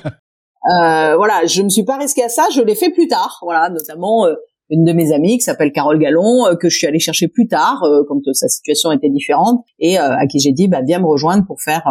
voilà, 0.63 1.46
je 1.46 1.62
me 1.62 1.70
suis 1.70 1.84
pas 1.84 1.98
risqué 1.98 2.24
à 2.24 2.30
ça, 2.30 2.44
je 2.54 2.62
l'ai 2.62 2.76
fait 2.76 2.89
plus 2.89 3.08
tard, 3.08 3.39
voilà, 3.41 3.70
notamment 3.70 4.26
une 4.72 4.84
de 4.84 4.94
mes 4.94 5.14
amies 5.14 5.38
qui 5.38 5.44
s'appelle 5.44 5.72
Carole 5.72 6.00
Gallon, 6.00 6.56
que 6.60 6.70
je 6.70 6.78
suis 6.78 6.88
allée 6.88 7.00
chercher 7.00 7.28
plus 7.28 7.48
tard 7.48 7.84
quand 8.08 8.20
sa 8.34 8.48
situation 8.48 8.92
était 8.92 9.10
différente 9.10 9.64
et 9.80 9.98
à 9.98 10.26
qui 10.28 10.40
j'ai 10.40 10.54
dit 10.54 10.68
bah 10.68 10.82
viens 10.82 11.00
me 11.00 11.06
rejoindre 11.06 11.46
pour 11.46 11.62
faire 11.62 11.84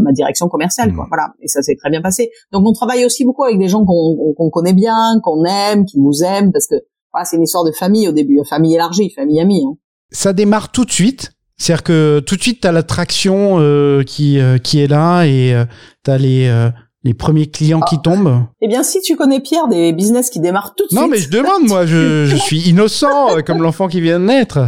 ma 0.00 0.12
direction 0.12 0.48
commerciale 0.48 0.92
quoi. 0.92 1.04
Mmh. 1.04 1.08
Voilà 1.10 1.28
et 1.40 1.48
ça 1.48 1.62
s'est 1.62 1.76
très 1.76 1.90
bien 1.90 2.02
passé. 2.02 2.30
Donc 2.50 2.66
on 2.66 2.72
travaille 2.72 3.04
aussi 3.04 3.24
beaucoup 3.24 3.44
avec 3.44 3.58
des 3.58 3.68
gens 3.68 3.84
qu'on 3.84 4.50
connaît 4.50 4.72
bien, 4.72 5.20
qu'on 5.22 5.44
aime, 5.44 5.84
qui 5.84 6.00
nous 6.00 6.24
aiment 6.24 6.52
parce 6.52 6.66
que 6.66 6.76
c'est 7.24 7.36
une 7.36 7.42
histoire 7.42 7.64
de 7.64 7.72
famille 7.72 8.08
au 8.08 8.12
début, 8.12 8.40
famille 8.48 8.74
élargie, 8.74 9.10
famille 9.10 9.40
amie. 9.40 9.64
Hein. 9.66 9.76
Ça 10.10 10.32
démarre 10.32 10.72
tout 10.72 10.84
de 10.84 10.90
suite. 10.90 11.32
C'est-à-dire 11.56 11.84
que 11.84 12.20
tout 12.20 12.36
de 12.36 12.42
suite, 12.42 12.62
tu 12.62 12.66
as 12.66 12.72
l'attraction 12.72 13.58
euh, 13.60 14.02
qui, 14.02 14.40
euh, 14.40 14.58
qui 14.58 14.80
est 14.80 14.88
là 14.88 15.24
et 15.24 15.54
euh, 15.54 15.64
tu 16.04 16.10
as 16.10 16.18
les, 16.18 16.48
euh, 16.48 16.70
les 17.04 17.14
premiers 17.14 17.46
clients 17.46 17.80
qui 17.80 17.96
ah. 17.98 18.02
tombent. 18.02 18.44
Eh 18.60 18.68
bien, 18.68 18.82
si 18.82 19.00
tu 19.00 19.16
connais 19.16 19.40
Pierre, 19.40 19.68
des 19.68 19.92
business 19.92 20.30
qui 20.30 20.40
démarrent 20.40 20.74
tout 20.74 20.84
de 20.84 20.88
suite. 20.90 21.00
Non, 21.00 21.08
mais 21.08 21.18
je 21.18 21.30
demande, 21.30 21.66
moi, 21.66 21.86
je, 21.86 22.24
je 22.30 22.36
suis 22.36 22.68
innocent, 22.68 23.42
comme 23.46 23.62
l'enfant 23.62 23.88
qui 23.88 24.00
vient 24.00 24.20
de 24.20 24.24
naître. 24.24 24.58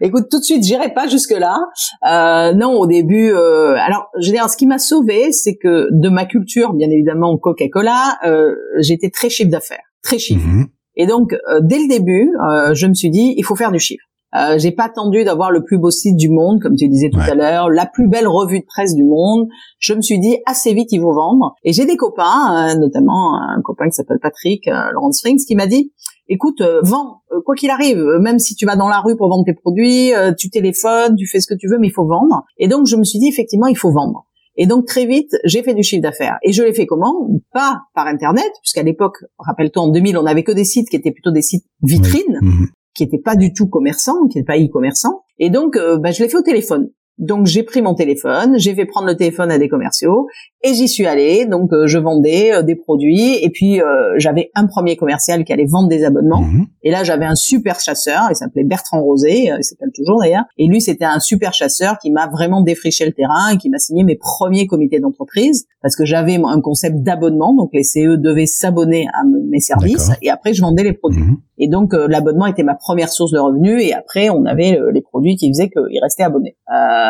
Écoute, 0.00 0.24
tout 0.30 0.38
de 0.38 0.44
suite, 0.44 0.62
j'irai 0.62 0.92
pas 0.92 1.08
jusque 1.08 1.32
là. 1.32 1.58
Euh, 2.06 2.52
non, 2.52 2.72
au 2.72 2.86
début, 2.86 3.32
euh, 3.32 3.74
alors, 3.78 4.10
je 4.20 4.26
veux 4.26 4.32
dire, 4.32 4.48
ce 4.50 4.56
qui 4.56 4.66
m'a 4.66 4.78
sauvé, 4.78 5.32
c'est 5.32 5.56
que 5.56 5.88
de 5.90 6.08
ma 6.08 6.26
culture, 6.26 6.74
bien 6.74 6.90
évidemment, 6.90 7.36
Coca-Cola, 7.38 8.18
euh, 8.26 8.54
j'étais 8.80 9.10
très 9.10 9.30
chiffre 9.30 9.50
d'affaires, 9.50 9.84
très 10.02 10.18
chiffre. 10.18 10.46
Mhm. 10.46 10.66
Et 10.96 11.06
donc, 11.06 11.32
euh, 11.32 11.60
dès 11.62 11.78
le 11.78 11.88
début, 11.88 12.30
euh, 12.50 12.74
je 12.74 12.86
me 12.86 12.94
suis 12.94 13.10
dit, 13.10 13.34
il 13.36 13.44
faut 13.44 13.56
faire 13.56 13.72
du 13.72 13.78
chiffre. 13.78 14.04
Euh, 14.36 14.58
j'ai 14.58 14.72
pas 14.72 14.84
attendu 14.84 15.24
d'avoir 15.24 15.50
le 15.50 15.62
plus 15.62 15.78
beau 15.78 15.90
site 15.90 16.16
du 16.16 16.28
monde, 16.28 16.60
comme 16.60 16.74
tu 16.76 16.88
disais 16.88 17.10
tout 17.10 17.20
à 17.20 17.34
l'heure, 17.34 17.70
la 17.70 17.86
plus 17.86 18.08
belle 18.08 18.26
revue 18.26 18.60
de 18.60 18.64
presse 18.66 18.94
du 18.94 19.04
monde. 19.04 19.48
Je 19.78 19.94
me 19.94 20.00
suis 20.00 20.18
dit 20.18 20.38
assez 20.46 20.74
vite 20.74 20.90
il 20.92 21.00
faut 21.00 21.12
vendre. 21.12 21.54
Et 21.62 21.72
j'ai 21.72 21.86
des 21.86 21.96
copains, 21.96 22.70
euh, 22.70 22.78
notamment 22.78 23.40
un 23.40 23.60
copain 23.62 23.86
qui 23.86 23.92
s'appelle 23.92 24.18
Patrick 24.20 24.68
Laurent 24.92 25.12
Springs, 25.12 25.44
qui 25.46 25.54
m'a 25.54 25.66
dit 25.66 25.92
écoute, 26.28 26.62
vends 26.82 27.22
quoi 27.44 27.54
qu'il 27.54 27.70
arrive, 27.70 28.02
même 28.20 28.38
si 28.38 28.54
tu 28.54 28.64
vas 28.64 28.76
dans 28.76 28.88
la 28.88 29.00
rue 29.00 29.16
pour 29.16 29.28
vendre 29.28 29.44
tes 29.44 29.54
produits, 29.54 30.12
tu 30.38 30.48
téléphones, 30.50 31.16
tu 31.16 31.26
fais 31.26 31.40
ce 31.40 31.46
que 31.46 31.54
tu 31.58 31.68
veux, 31.68 31.78
mais 31.78 31.88
il 31.88 31.92
faut 31.92 32.06
vendre. 32.06 32.44
Et 32.58 32.66
donc 32.66 32.86
je 32.86 32.96
me 32.96 33.04
suis 33.04 33.18
dit 33.18 33.28
effectivement 33.28 33.66
il 33.66 33.76
faut 33.76 33.92
vendre. 33.92 34.26
Et 34.56 34.66
donc 34.66 34.86
très 34.86 35.06
vite, 35.06 35.34
j'ai 35.44 35.62
fait 35.62 35.74
du 35.74 35.82
chiffre 35.82 36.02
d'affaires. 36.02 36.38
Et 36.42 36.52
je 36.52 36.62
l'ai 36.62 36.72
fait 36.72 36.86
comment? 36.86 37.28
Pas 37.52 37.82
par 37.94 38.06
Internet, 38.06 38.50
puisqu'à 38.62 38.82
l'époque, 38.82 39.16
rappelle-toi, 39.38 39.82
en 39.82 39.88
2000, 39.88 40.16
on 40.16 40.22
n'avait 40.22 40.44
que 40.44 40.52
des 40.52 40.64
sites 40.64 40.88
qui 40.88 40.96
étaient 40.96 41.12
plutôt 41.12 41.32
des 41.32 41.42
sites 41.42 41.66
vitrines, 41.82 42.38
mhm. 42.40 42.68
Qui 42.94 43.04
n'étaient 43.04 43.18
pas 43.18 43.36
du 43.36 43.52
tout 43.52 43.68
commerçants, 43.68 44.26
qui 44.28 44.38
n'étaient 44.38 44.46
pas 44.46 44.58
e-commerçants. 44.58 45.24
Et 45.38 45.50
donc, 45.50 45.76
euh, 45.76 45.98
bah, 45.98 46.10
je 46.10 46.22
l'ai 46.22 46.28
fait 46.28 46.36
au 46.36 46.42
téléphone. 46.42 46.90
Donc 47.18 47.46
j'ai 47.46 47.62
pris 47.62 47.80
mon 47.80 47.94
téléphone, 47.94 48.58
j'ai 48.58 48.74
fait 48.74 48.86
prendre 48.86 49.06
le 49.06 49.16
téléphone 49.16 49.50
à 49.52 49.58
des 49.58 49.68
commerciaux 49.68 50.26
et 50.64 50.74
j'y 50.74 50.88
suis 50.88 51.06
allée. 51.06 51.46
Donc 51.46 51.72
euh, 51.72 51.86
je 51.86 51.98
vendais 51.98 52.52
euh, 52.52 52.62
des 52.62 52.74
produits 52.74 53.36
et 53.42 53.50
puis 53.50 53.80
euh, 53.80 54.14
j'avais 54.16 54.50
un 54.56 54.66
premier 54.66 54.96
commercial 54.96 55.44
qui 55.44 55.52
allait 55.52 55.66
vendre 55.66 55.88
des 55.88 56.04
abonnements. 56.04 56.42
Mhm. 56.42 56.66
Et 56.82 56.90
là 56.90 57.04
j'avais 57.04 57.24
un 57.24 57.36
super 57.36 57.78
chasseur, 57.78 58.22
il 58.30 58.34
s'appelait 58.34 58.64
Bertrand 58.64 59.00
Rosé, 59.00 59.44
il 59.44 59.64
s'appelle 59.64 59.90
toujours 59.94 60.20
d'ailleurs. 60.20 60.44
Et 60.58 60.66
lui 60.66 60.80
c'était 60.80 61.04
un 61.04 61.20
super 61.20 61.54
chasseur 61.54 61.98
qui 61.98 62.10
m'a 62.10 62.26
vraiment 62.26 62.62
défriché 62.62 63.06
le 63.06 63.12
terrain 63.12 63.50
et 63.52 63.58
qui 63.58 63.70
m'a 63.70 63.78
signé 63.78 64.02
mes 64.02 64.16
premiers 64.16 64.66
comités 64.66 64.98
d'entreprise 64.98 65.66
parce 65.82 65.94
que 65.94 66.04
j'avais 66.04 66.36
un 66.44 66.60
concept 66.60 66.96
d'abonnement. 67.02 67.54
Donc 67.54 67.70
les 67.72 67.84
CE 67.84 68.16
devaient 68.16 68.46
s'abonner 68.46 69.06
à 69.14 69.22
mes 69.24 69.60
services 69.60 70.10
et 70.20 70.30
après 70.30 70.52
je 70.52 70.62
vendais 70.62 70.82
les 70.82 70.94
produits. 70.94 71.22
Mhm. 71.22 71.36
Et 71.58 71.68
donc 71.68 71.94
euh, 71.94 72.08
l'abonnement 72.08 72.46
était 72.46 72.62
ma 72.62 72.74
première 72.74 73.08
source 73.08 73.30
de 73.30 73.38
revenus 73.38 73.80
et 73.82 73.92
après 73.92 74.28
on 74.30 74.44
avait 74.44 74.78
euh, 74.78 74.90
les 74.92 75.02
produits 75.02 75.36
qui 75.36 75.48
faisaient 75.48 75.70
qu'ils 75.70 76.00
restaient 76.02 76.24
abonnés. 76.24 76.56
Euh, 76.68 77.03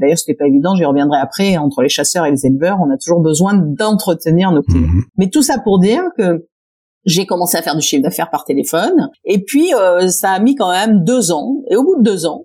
D'ailleurs 0.00 0.18
c'était 0.18 0.34
pas 0.34 0.46
évident, 0.46 0.74
j'y 0.74 0.84
reviendrai 0.84 1.18
après. 1.20 1.56
Entre 1.56 1.82
les 1.82 1.88
chasseurs 1.88 2.26
et 2.26 2.30
les 2.30 2.46
éleveurs, 2.46 2.78
on 2.80 2.90
a 2.92 2.96
toujours 2.96 3.20
besoin 3.20 3.54
d'entretenir 3.54 4.52
nos 4.52 4.62
clients. 4.62 4.86
Mhm. 4.88 5.02
Mais 5.16 5.28
tout 5.30 5.42
ça 5.42 5.58
pour 5.62 5.78
dire 5.78 6.02
que 6.16 6.46
j'ai 7.04 7.26
commencé 7.26 7.56
à 7.56 7.62
faire 7.62 7.74
du 7.76 7.80
chiffre 7.82 8.02
d'affaires 8.02 8.30
par 8.30 8.44
téléphone 8.44 9.08
et 9.24 9.42
puis 9.42 9.72
euh, 9.74 10.08
ça 10.08 10.30
a 10.32 10.38
mis 10.40 10.54
quand 10.54 10.70
même 10.70 11.04
deux 11.04 11.32
ans. 11.32 11.56
Et 11.70 11.76
au 11.76 11.82
bout 11.84 11.96
de 11.98 12.02
deux 12.02 12.26
ans, 12.26 12.44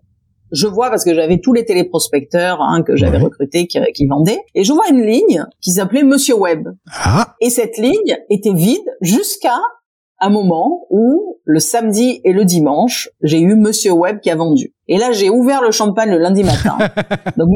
je 0.51 0.67
vois 0.67 0.89
parce 0.91 1.03
que 1.03 1.13
j'avais 1.15 1.39
tous 1.39 1.51
les 1.53 1.65
téléprospecteurs 1.65 2.61
hein, 2.61 2.83
que 2.83 2.95
j'avais 2.95 3.17
Ouais. 3.17 3.23
recrutés 3.23 3.65
qui, 3.67 3.79
qui 3.93 4.05
vendaient 4.07 4.39
et 4.55 4.63
je 4.63 4.71
vois 4.71 4.87
une 4.89 5.01
ligne 5.03 5.45
qui 5.61 5.71
s'appelait 5.71 6.03
Monsieur 6.03 6.35
Web. 6.35 6.67
Ah, 6.93 7.33
Et 7.41 7.49
cette 7.49 7.77
ligne 7.77 8.17
était 8.29 8.53
vide 8.53 8.85
jusqu'à 9.01 9.57
un 10.25 10.29
moment 10.29 10.85
où 10.89 11.37
le 11.45 11.59
samedi 11.59 12.21
et 12.23 12.31
le 12.33 12.45
dimanche, 12.45 13.09
j'ai 13.21 13.39
eu 13.39 13.55
Monsieur 13.55 13.91
Web 13.91 14.19
qui 14.21 14.29
a 14.29 14.35
vendu. 14.35 14.73
Et 14.87 14.97
là, 14.97 15.11
j'ai 15.11 15.29
ouvert 15.29 15.61
le 15.61 15.71
champagne 15.71 16.09
le 16.11 16.17
lundi 16.19 16.43
matin. 16.43 16.77
Donc 17.37 17.49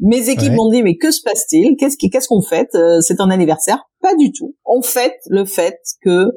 mes 0.00 0.30
équipes 0.30 0.50
Ouais. 0.50 0.56
m'ont 0.56 0.70
dit 0.70 0.82
mais 0.82 0.96
que 0.96 1.10
se 1.10 1.20
passe-t-il? 1.22 1.76
Qu'est-ce 1.76 1.96
qu'est-ce 1.98 2.26
qu'on 2.28 2.42
fait? 2.42 2.68
Euh, 2.74 3.00
C'est 3.00 3.20
un 3.20 3.30
anniversaire? 3.30 3.84
Pas 4.00 4.14
du 4.14 4.32
tout. 4.32 4.54
On 4.64 4.82
fête 4.82 5.18
le 5.28 5.44
fait 5.44 5.78
que 6.02 6.32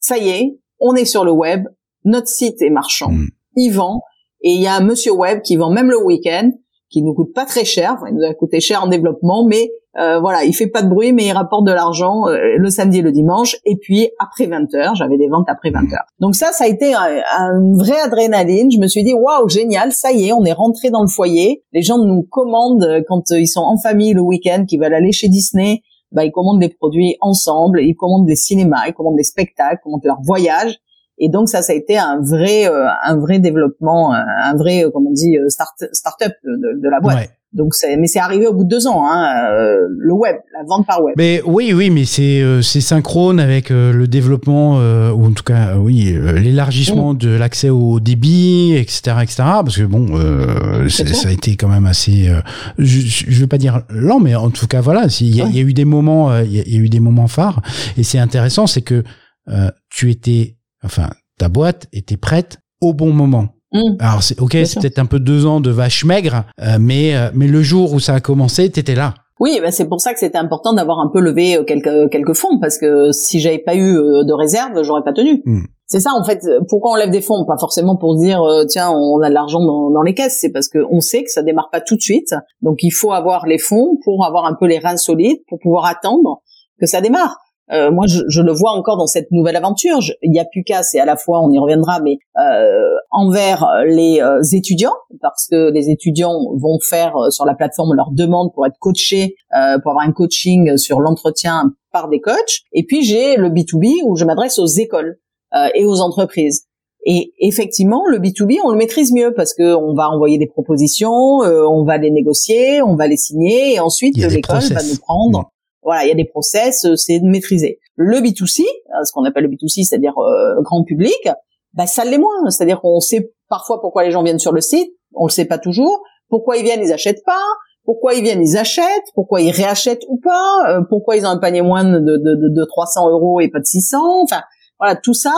ça 0.00 0.16
y 0.18 0.30
est, 0.30 0.58
on 0.80 0.94
est 0.94 1.04
sur 1.04 1.24
le 1.24 1.30
web, 1.32 1.64
notre 2.04 2.28
site 2.28 2.60
est 2.62 2.70
marchand, 2.70 3.10
Mm. 3.10 3.26
il 3.56 3.70
vend 3.70 4.00
et 4.42 4.50
il 4.52 4.60
y 4.60 4.66
a 4.66 4.74
un 4.74 4.80
Monsieur 4.84 5.12
Web 5.12 5.42
qui 5.42 5.56
vend 5.56 5.70
même 5.70 5.90
le 5.90 6.02
week-end, 6.02 6.50
qui 6.90 7.02
nous 7.02 7.14
coûte 7.14 7.32
pas 7.32 7.44
très 7.44 7.64
cher. 7.64 7.94
Enfin, 7.96 8.06
il 8.10 8.16
nous 8.16 8.24
a 8.24 8.34
coûté 8.34 8.58
cher 8.60 8.82
en 8.82 8.88
développement, 8.88 9.46
mais 9.46 9.70
euh, 9.98 10.20
voilà, 10.20 10.44
il 10.44 10.52
fait 10.54 10.68
pas 10.68 10.82
de 10.82 10.88
bruit, 10.88 11.12
mais 11.12 11.26
il 11.26 11.32
rapporte 11.32 11.66
de 11.66 11.72
l'argent 11.72 12.26
euh, 12.28 12.38
le 12.56 12.70
samedi 12.70 12.98
et 12.98 13.02
le 13.02 13.12
dimanche. 13.12 13.56
Et 13.66 13.76
puis 13.76 14.08
après 14.18 14.46
20 14.46 14.74
heures, 14.74 14.94
j'avais 14.94 15.18
des 15.18 15.28
ventes 15.28 15.48
après 15.48 15.70
20 15.70 15.80
heures. 15.92 16.04
Donc 16.18 16.34
ça, 16.34 16.50
ça 16.52 16.64
a 16.64 16.66
été 16.66 16.94
un, 16.94 17.20
un 17.38 17.74
vrai 17.74 17.98
adrénaline. 18.00 18.70
Je 18.70 18.78
me 18.78 18.86
suis 18.86 19.04
dit 19.04 19.12
waouh, 19.14 19.48
génial, 19.48 19.92
ça 19.92 20.10
y 20.12 20.28
est, 20.28 20.32
on 20.32 20.44
est 20.44 20.52
rentré 20.52 20.90
dans 20.90 21.02
le 21.02 21.08
foyer. 21.08 21.62
Les 21.72 21.82
gens 21.82 21.98
nous 21.98 22.22
commandent 22.22 22.84
euh, 22.84 23.02
quand 23.06 23.30
euh, 23.32 23.38
ils 23.40 23.46
sont 23.48 23.60
en 23.60 23.76
famille 23.76 24.14
le 24.14 24.22
week-end, 24.22 24.64
qu'ils 24.66 24.80
veulent 24.80 24.94
aller 24.94 25.12
chez 25.12 25.28
Disney. 25.28 25.82
Bah, 26.10 26.24
ils 26.26 26.30
commandent 26.32 26.60
des 26.60 26.68
produits 26.68 27.16
ensemble, 27.22 27.80
ils 27.82 27.94
commandent 27.94 28.26
des 28.26 28.36
cinémas, 28.36 28.86
ils 28.86 28.92
commandent 28.92 29.16
des 29.16 29.22
spectacles, 29.24 29.78
ils 29.80 29.84
commandent 29.84 30.04
leurs 30.04 30.20
voyages. 30.22 30.78
Et 31.18 31.28
donc 31.28 31.48
ça, 31.48 31.62
ça 31.62 31.72
a 31.72 31.76
été 31.76 31.96
un 31.98 32.20
vrai, 32.20 32.66
euh, 32.68 32.86
un 33.04 33.18
vrai 33.18 33.38
développement, 33.38 34.12
euh, 34.14 34.18
un 34.42 34.56
vrai, 34.56 34.84
euh, 34.84 34.90
comme 34.90 35.06
on 35.06 35.12
dit, 35.12 35.36
euh, 35.38 35.48
start, 35.48 35.72
start-up 35.92 36.32
de- 36.44 36.80
de 36.82 36.88
la 36.90 37.00
boîte. 37.00 37.16
ouais. 37.16 37.30
Donc, 37.54 37.74
c'est, 37.74 37.96
mais 37.98 38.06
c'est 38.06 38.18
arrivé 38.18 38.46
au 38.46 38.54
bout 38.54 38.64
de 38.64 38.68
deux 38.70 38.86
ans, 38.86 39.04
hein, 39.06 39.26
euh, 39.52 39.76
le 39.98 40.12
web, 40.14 40.36
la 40.54 40.64
vente 40.66 40.86
par 40.86 41.02
web. 41.02 41.14
Mais 41.18 41.42
oui, 41.44 41.72
oui, 41.74 41.90
mais 41.90 42.06
c'est 42.06 42.40
euh, 42.40 42.62
c'est 42.62 42.80
synchrone 42.80 43.38
avec 43.38 43.70
euh, 43.70 43.92
le 43.92 44.08
développement 44.08 44.78
euh, 44.80 45.10
ou 45.12 45.26
en 45.26 45.32
tout 45.32 45.42
cas, 45.44 45.76
oui, 45.76 46.14
euh, 46.14 46.32
l'élargissement 46.38 47.12
de 47.12 47.28
l'accès 47.28 47.68
au 47.68 48.00
débit, 48.00 48.74
etc., 48.74 49.16
etc. 49.22 49.34
Parce 49.44 49.76
que 49.76 49.82
bon, 49.84 50.06
euh, 50.18 50.88
C'est 50.88 51.06
ça 51.14 51.28
a 51.28 51.32
été 51.32 51.56
quand 51.56 51.68
même 51.68 51.84
assez, 51.86 52.28
euh, 52.30 52.40
je, 52.78 53.00
je 53.30 53.40
veux 53.40 53.46
pas 53.46 53.58
dire 53.58 53.82
lent, 53.90 54.18
mais 54.20 54.34
en 54.34 54.50
tout 54.50 54.66
cas, 54.66 54.80
voilà, 54.80 55.08
s'il 55.10 55.36
y, 55.36 55.42
Ouais. 55.42 55.48
il 55.50 55.56
y 55.56 55.58
a 55.58 55.62
eu 55.62 55.74
des 55.74 55.84
moments, 55.84 56.34
il 56.38 56.52
y, 56.52 56.58
il 56.60 56.74
y 56.74 56.78
a 56.78 56.80
eu 56.80 56.88
des 56.88 57.00
moments 57.00 57.28
phares. 57.28 57.60
Et 57.98 58.02
c'est 58.02 58.18
intéressant, 58.18 58.66
c'est 58.66 58.82
que 58.82 59.04
euh, 59.48 59.70
tu 59.90 60.10
étais, 60.10 60.56
enfin, 60.82 61.10
ta 61.38 61.48
boîte 61.50 61.86
était 61.92 62.16
prête 62.16 62.58
au 62.80 62.94
bon 62.94 63.12
moment. 63.12 63.48
Hum. 63.72 63.96
Alors 64.00 64.22
c'est 64.22 64.40
ok, 64.40 64.56
c'est 64.64 64.80
peut-être 64.80 64.98
un 64.98 65.06
peu 65.06 65.18
deux 65.18 65.46
ans 65.46 65.60
de 65.60 65.70
vache 65.70 66.04
maigre, 66.04 66.44
euh, 66.60 66.76
mais 66.80 67.16
euh, 67.16 67.30
mais 67.34 67.46
le 67.46 67.62
jour 67.62 67.92
où 67.92 68.00
ça 68.00 68.14
a 68.14 68.20
commencé, 68.20 68.70
t'étais 68.70 68.94
là. 68.94 69.14
Oui, 69.40 69.58
bah, 69.60 69.72
c'est 69.72 69.88
pour 69.88 70.00
ça 70.00 70.12
que 70.12 70.20
c'était 70.20 70.38
important 70.38 70.72
d'avoir 70.72 71.00
un 71.00 71.10
peu 71.12 71.20
levé 71.20 71.56
euh, 71.56 71.64
quelques 71.64 72.10
quelques 72.12 72.34
fonds 72.34 72.60
parce 72.60 72.78
que 72.78 73.10
si 73.10 73.40
j'avais 73.40 73.58
pas 73.58 73.74
eu 73.74 73.96
euh, 73.96 74.22
de 74.22 74.32
réserve, 74.32 74.82
j'aurais 74.82 75.02
pas 75.02 75.12
tenu. 75.12 75.42
Hmm. 75.44 75.62
C'est 75.86 75.98
ça 75.98 76.12
en 76.14 76.22
fait. 76.22 76.40
Pourquoi 76.68 76.92
on 76.92 76.94
lève 76.94 77.10
des 77.10 77.20
fonds? 77.20 77.44
Pas 77.44 77.58
forcément 77.58 77.96
pour 77.96 78.16
dire 78.16 78.40
euh, 78.42 78.64
tiens 78.66 78.90
on 78.90 79.20
a 79.20 79.28
de 79.28 79.34
l'argent 79.34 79.58
dans, 79.58 79.90
dans 79.90 80.02
les 80.02 80.14
caisses, 80.14 80.38
c'est 80.40 80.52
parce 80.52 80.68
que 80.68 80.78
on 80.90 81.00
sait 81.00 81.24
que 81.24 81.30
ça 81.30 81.42
démarre 81.42 81.70
pas 81.72 81.80
tout 81.80 81.96
de 81.96 82.00
suite. 82.00 82.34
Donc 82.60 82.78
il 82.82 82.92
faut 82.92 83.10
avoir 83.12 83.46
les 83.46 83.58
fonds 83.58 83.98
pour 84.04 84.24
avoir 84.24 84.44
un 84.44 84.54
peu 84.54 84.66
les 84.66 84.78
reins 84.78 84.96
solides 84.96 85.38
pour 85.48 85.58
pouvoir 85.58 85.86
attendre 85.86 86.42
que 86.78 86.86
ça 86.86 87.00
démarre. 87.00 87.36
Euh, 87.72 87.90
moi, 87.90 88.06
je, 88.06 88.20
je 88.28 88.42
le 88.42 88.52
vois 88.52 88.72
encore 88.72 88.96
dans 88.96 89.06
cette 89.06 89.30
nouvelle 89.30 89.56
aventure. 89.56 89.98
Il 90.22 90.30
n'y 90.30 90.40
a 90.40 90.44
plus 90.44 90.62
qu'à, 90.62 90.82
c'est 90.82 91.00
à 91.00 91.04
la 91.04 91.16
fois, 91.16 91.40
on 91.42 91.50
y 91.50 91.58
reviendra, 91.58 92.00
mais 92.00 92.18
euh, 92.38 92.94
envers 93.10 93.66
les 93.86 94.20
euh, 94.20 94.40
étudiants, 94.52 94.94
parce 95.20 95.46
que 95.50 95.70
les 95.70 95.90
étudiants 95.90 96.38
vont 96.54 96.78
faire 96.80 97.16
euh, 97.16 97.30
sur 97.30 97.44
la 97.44 97.54
plateforme 97.54 97.94
leur 97.94 98.10
demande 98.10 98.52
pour 98.54 98.66
être 98.66 98.78
coachés, 98.78 99.36
euh, 99.56 99.78
pour 99.82 99.92
avoir 99.92 100.06
un 100.06 100.12
coaching 100.12 100.76
sur 100.76 101.00
l'entretien 101.00 101.72
par 101.92 102.08
des 102.08 102.20
coachs. 102.20 102.62
Et 102.72 102.84
puis 102.84 103.04
j'ai 103.04 103.36
le 103.36 103.48
B2B 103.48 104.02
où 104.04 104.16
je 104.16 104.24
m'adresse 104.24 104.58
aux 104.58 104.66
écoles 104.66 105.18
euh, 105.54 105.68
et 105.74 105.84
aux 105.84 106.00
entreprises. 106.00 106.64
Et 107.04 107.32
effectivement, 107.40 108.04
le 108.06 108.18
B2B, 108.18 108.58
on 108.64 108.70
le 108.70 108.76
maîtrise 108.76 109.12
mieux 109.12 109.34
parce 109.34 109.54
que 109.54 109.74
on 109.74 109.94
va 109.94 110.08
envoyer 110.08 110.38
des 110.38 110.46
propositions, 110.46 111.42
euh, 111.42 111.66
on 111.66 111.84
va 111.84 111.98
les 111.98 112.10
négocier, 112.10 112.80
on 112.80 112.94
va 112.94 113.08
les 113.08 113.16
signer, 113.16 113.74
et 113.74 113.80
ensuite 113.80 114.16
l'école 114.16 114.60
va 114.60 114.82
nous 114.82 114.98
prendre. 114.98 115.50
Voilà, 115.82 116.04
il 116.04 116.08
y 116.08 116.12
a 116.12 116.14
des 116.14 116.24
process, 116.24 116.84
euh, 116.84 116.96
c'est 116.96 117.20
maîtrisé. 117.20 117.78
Le 117.96 118.18
B2C, 118.18 118.62
euh, 118.62 119.04
ce 119.04 119.12
qu'on 119.12 119.24
appelle 119.24 119.44
le 119.44 119.50
B2C, 119.50 119.84
c'est-à-dire 119.84 120.16
euh, 120.18 120.60
grand 120.62 120.84
public, 120.84 121.28
bah 121.74 121.86
ça 121.86 122.04
l'est 122.04 122.18
moins. 122.18 122.50
C'est-à-dire 122.50 122.80
qu'on 122.80 123.00
sait 123.00 123.32
parfois 123.48 123.80
pourquoi 123.80 124.04
les 124.04 124.10
gens 124.10 124.22
viennent 124.22 124.38
sur 124.38 124.52
le 124.52 124.60
site, 124.60 124.90
on 125.14 125.26
le 125.26 125.30
sait 125.30 125.44
pas 125.44 125.58
toujours. 125.58 126.02
Pourquoi 126.28 126.56
ils 126.56 126.64
viennent, 126.64 126.82
ils 126.82 126.92
achètent 126.92 127.24
pas. 127.26 127.44
Pourquoi 127.84 128.14
ils 128.14 128.22
viennent, 128.22 128.42
ils 128.42 128.56
achètent. 128.56 129.08
Pourquoi 129.14 129.40
ils 129.40 129.50
réachètent 129.50 130.04
ou 130.08 130.18
pas. 130.22 130.54
euh, 130.68 130.82
pourquoi 130.88 131.16
ils 131.16 131.24
ont 131.26 131.30
un 131.30 131.38
panier 131.38 131.62
moins 131.62 131.84
de, 131.84 131.98
de, 131.98 132.16
de, 132.16 132.48
de 132.48 132.64
300 132.64 133.10
euros 133.10 133.40
et 133.40 133.48
pas 133.48 133.58
de 133.58 133.64
600. 133.64 133.98
Enfin, 134.22 134.42
voilà, 134.78 134.96
tout 134.96 135.14
ça, 135.14 135.34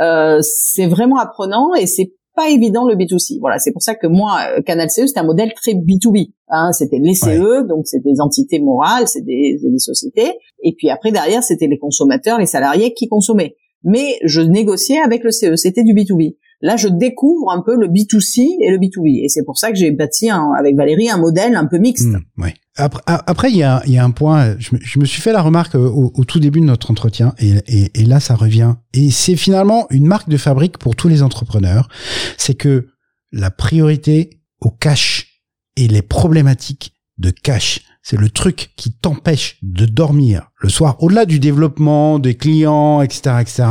euh, 0.00 0.40
c'est 0.42 0.86
vraiment 0.86 1.18
apprenant 1.18 1.72
et 1.74 1.86
c'est 1.86 2.12
pas 2.34 2.50
évident 2.50 2.86
le 2.86 2.94
B2C. 2.94 3.38
Voilà, 3.40 3.58
c'est 3.58 3.72
pour 3.72 3.82
ça 3.82 3.94
que 3.94 4.06
moi, 4.06 4.38
euh, 4.56 4.62
Canal 4.62 4.90
CE, 4.90 5.06
c'était 5.06 5.20
un 5.20 5.24
modèle 5.24 5.52
très 5.54 5.72
B2B. 5.74 6.32
Hein, 6.48 6.72
c'était 6.72 6.98
les 6.98 7.14
CE, 7.14 7.66
donc 7.66 7.86
c'est 7.86 8.02
des 8.02 8.20
entités 8.20 8.60
morales, 8.60 9.08
c'est 9.08 9.24
des, 9.24 9.58
des 9.62 9.78
sociétés. 9.78 10.32
Et 10.62 10.74
puis 10.76 10.90
après, 10.90 11.10
derrière, 11.12 11.42
c'était 11.42 11.66
les 11.66 11.78
consommateurs, 11.78 12.38
les 12.38 12.46
salariés 12.46 12.92
qui 12.94 13.08
consommaient. 13.08 13.56
Mais 13.82 14.18
je 14.24 14.40
négociais 14.40 14.98
avec 14.98 15.24
le 15.24 15.30
CE, 15.30 15.56
c'était 15.56 15.84
du 15.84 15.94
B2B. 15.94 16.36
Là, 16.64 16.78
je 16.78 16.88
découvre 16.88 17.50
un 17.50 17.60
peu 17.60 17.76
le 17.76 17.88
B2C 17.88 18.40
et 18.62 18.70
le 18.70 18.78
B2B. 18.78 19.22
Et 19.22 19.28
c'est 19.28 19.44
pour 19.44 19.58
ça 19.58 19.70
que 19.70 19.76
j'ai 19.76 19.90
bâti 19.90 20.30
avec 20.30 20.74
Valérie 20.76 21.10
un 21.10 21.18
modèle 21.18 21.56
un 21.56 21.66
peu 21.66 21.76
mixte. 21.76 22.06
Hmm, 22.06 22.20
ouais. 22.38 22.54
Après, 22.76 23.50
il 23.50 23.58
y 23.58 23.62
a, 23.62 23.82
un 23.86 24.10
point. 24.10 24.56
Je 24.58 24.98
me, 24.98 25.04
suis 25.04 25.20
fait 25.20 25.34
la 25.34 25.42
remarque 25.42 25.74
euh, 25.74 25.86
au, 25.86 26.24
tout 26.24 26.40
début 26.40 26.60
de 26.60 26.64
notre 26.64 26.90
entretien, 26.90 27.34
et, 27.38 27.52
et, 27.68 27.90
et 28.00 28.04
là, 28.06 28.18
ça 28.18 28.34
revient. 28.34 28.76
Et 28.94 29.10
c'est 29.10 29.36
finalement 29.36 29.86
une 29.90 30.06
marque 30.06 30.30
de 30.30 30.38
fabrique 30.38 30.78
pour 30.78 30.96
tous 30.96 31.08
les 31.08 31.22
entrepreneurs. 31.22 31.90
C'est 32.38 32.54
que 32.54 32.88
la 33.30 33.50
priorité 33.50 34.40
au 34.62 34.70
cash 34.70 35.42
et 35.76 35.86
les 35.86 36.00
problématiques 36.00 36.94
de 37.18 37.28
cash, 37.28 37.82
c'est 38.02 38.18
le 38.18 38.28
truc 38.30 38.72
qui 38.76 38.92
t'empêche 38.92 39.58
de 39.62 39.86
dormir 39.86 40.50
le 40.60 40.68
soir. 40.68 40.96
Au-delà 41.02 41.26
du 41.26 41.40
développement 41.40 42.18
des 42.18 42.36
clients, 42.36 43.02
etc., 43.02 43.36
etc., 43.40 43.64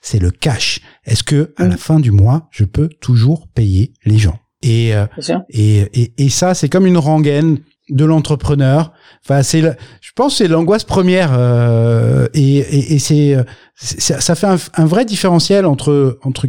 c'est 0.00 0.18
le 0.18 0.30
cash. 0.30 0.80
Est-ce 1.10 1.24
que 1.24 1.52
à 1.56 1.66
la 1.66 1.76
fin 1.76 1.98
du 1.98 2.12
mois, 2.12 2.48
je 2.52 2.64
peux 2.64 2.88
toujours 2.88 3.48
payer 3.48 3.92
les 4.04 4.16
gens? 4.16 4.38
Et 4.62 4.94
euh, 4.94 5.06
et, 5.48 5.80
et, 6.00 6.24
et 6.24 6.28
ça, 6.28 6.54
c'est 6.54 6.68
comme 6.68 6.86
une 6.86 6.98
rengaine 6.98 7.58
de 7.88 8.04
l'entrepreneur. 8.04 8.92
Enfin, 9.24 9.42
c'est, 9.42 9.60
je 9.60 10.10
pense, 10.16 10.36
c'est 10.36 10.48
l'angoisse 10.48 10.84
première. 10.84 11.30
euh, 11.38 12.26
et 12.34 12.58
et, 12.58 12.94
et 12.94 12.98
c'est, 12.98 13.36
c'est- 13.76 14.20
ça 14.20 14.34
fait 14.34 14.46
un, 14.46 14.56
un 14.76 14.86
vrai 14.86 15.04
différentiel 15.04 15.66
entre 15.66 16.18
entre 16.24 16.46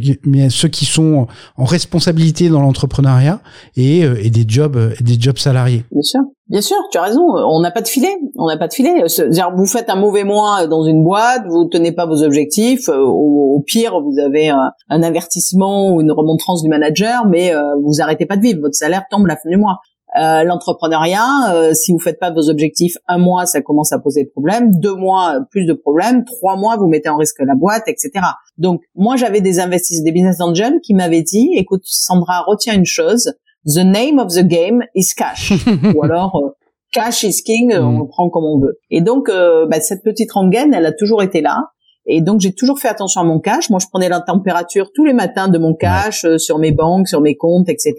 ceux 0.48 0.68
qui 0.68 0.84
sont 0.86 1.26
en 1.56 1.64
responsabilité 1.64 2.48
dans 2.48 2.60
l'entrepreneuriat 2.62 3.40
et, 3.76 4.04
euh, 4.04 4.16
et 4.24 4.30
des 4.30 4.44
jobs 4.48 4.76
euh, 4.76 4.94
des 5.00 5.20
jobs 5.20 5.38
salariés. 5.38 5.84
Bien 5.92 6.02
sûr. 6.02 6.20
Bien 6.48 6.60
sûr, 6.60 6.76
tu 6.90 6.98
as 6.98 7.02
raison. 7.02 7.20
On 7.48 7.60
n'a 7.60 7.70
pas 7.70 7.80
de 7.82 7.88
filet. 7.88 8.14
On 8.36 8.46
n'a 8.46 8.56
pas 8.58 8.68
de 8.68 8.74
filet. 8.74 9.02
C'est-à-dire, 9.06 9.50
vous 9.56 9.66
faites 9.66 9.88
un 9.88 9.96
mauvais 9.96 10.24
mois 10.24 10.66
dans 10.66 10.84
une 10.84 11.02
boîte, 11.02 11.42
vous 11.48 11.66
tenez 11.70 11.92
pas 11.92 12.04
vos 12.06 12.22
objectifs. 12.22 12.88
euh, 12.88 12.98
Au, 12.98 13.56
au 13.56 13.62
pire, 13.66 13.92
vous 14.00 14.18
avez 14.18 14.48
un, 14.50 14.70
un 14.90 15.02
avertissement 15.02 15.92
ou 15.94 16.00
une 16.00 16.10
remontrance 16.12 16.62
du 16.62 16.68
manager, 16.68 17.26
mais 17.26 17.54
euh, 17.54 17.62
vous 17.84 18.00
arrêtez 18.02 18.26
pas 18.26 18.36
de 18.36 18.42
vivre. 18.42 18.60
Votre 18.62 18.74
salaire 18.74 19.04
tombe 19.10 19.26
la 19.26 19.36
fin 19.36 19.48
du 19.50 19.56
mois. 19.56 19.78
Euh, 20.18 20.44
L'entrepreneuriat, 20.44 21.54
euh, 21.54 21.74
si 21.74 21.92
vous 21.92 21.98
faites 21.98 22.18
pas 22.18 22.30
vos 22.30 22.50
objectifs, 22.50 22.96
un 23.08 23.18
mois, 23.18 23.46
ça 23.46 23.62
commence 23.62 23.92
à 23.92 23.98
poser 23.98 24.26
problème. 24.26 24.70
Deux 24.78 24.94
mois, 24.94 25.40
plus 25.50 25.64
de 25.64 25.72
problèmes. 25.72 26.24
Trois 26.24 26.56
mois, 26.56 26.76
vous 26.76 26.86
mettez 26.86 27.08
en 27.08 27.16
risque 27.16 27.40
la 27.40 27.54
boîte, 27.54 27.84
etc. 27.86 28.10
Donc, 28.58 28.82
moi, 28.94 29.16
j'avais 29.16 29.40
des 29.40 29.58
investisseurs, 29.58 30.04
des 30.04 30.12
business 30.12 30.40
angels 30.40 30.80
qui 30.82 30.94
m'avaient 30.94 31.22
dit, 31.22 31.50
écoute, 31.56 31.82
Sandra, 31.84 32.44
retiens 32.46 32.74
une 32.74 32.84
chose. 32.84 33.32
The 33.64 33.84
name 33.84 34.18
of 34.18 34.34
the 34.34 34.42
game 34.46 34.82
is 34.94 35.14
cash. 35.16 35.52
Ou 35.94 36.02
alors 36.02 36.36
euh, 36.36 36.50
cash 36.92 37.22
is 37.22 37.42
king, 37.42 37.72
on 37.74 38.00
le 38.00 38.08
prend 38.08 38.28
comme 38.28 38.44
on 38.44 38.58
veut. 38.58 38.80
Et 38.90 39.00
donc 39.00 39.28
bah, 39.28 39.80
cette 39.80 40.02
petite 40.02 40.32
rengaine, 40.32 40.74
elle 40.74 40.84
a 40.84 40.92
toujours 40.92 41.22
été 41.22 41.40
là. 41.40 41.68
Et 42.06 42.20
donc 42.20 42.40
j'ai 42.40 42.52
toujours 42.52 42.78
fait 42.78 42.88
attention 42.88 43.20
à 43.20 43.24
mon 43.24 43.38
cash. 43.38 43.70
Moi, 43.70 43.78
je 43.80 43.86
prenais 43.86 44.08
la 44.08 44.20
température 44.20 44.90
tous 44.94 45.04
les 45.04 45.12
matins 45.12 45.48
de 45.48 45.58
mon 45.58 45.74
cash 45.74 46.24
euh, 46.24 46.38
sur 46.38 46.58
mes 46.58 46.72
banques, 46.72 47.08
sur 47.08 47.20
mes 47.20 47.36
comptes, 47.36 47.68
etc. 47.68 47.94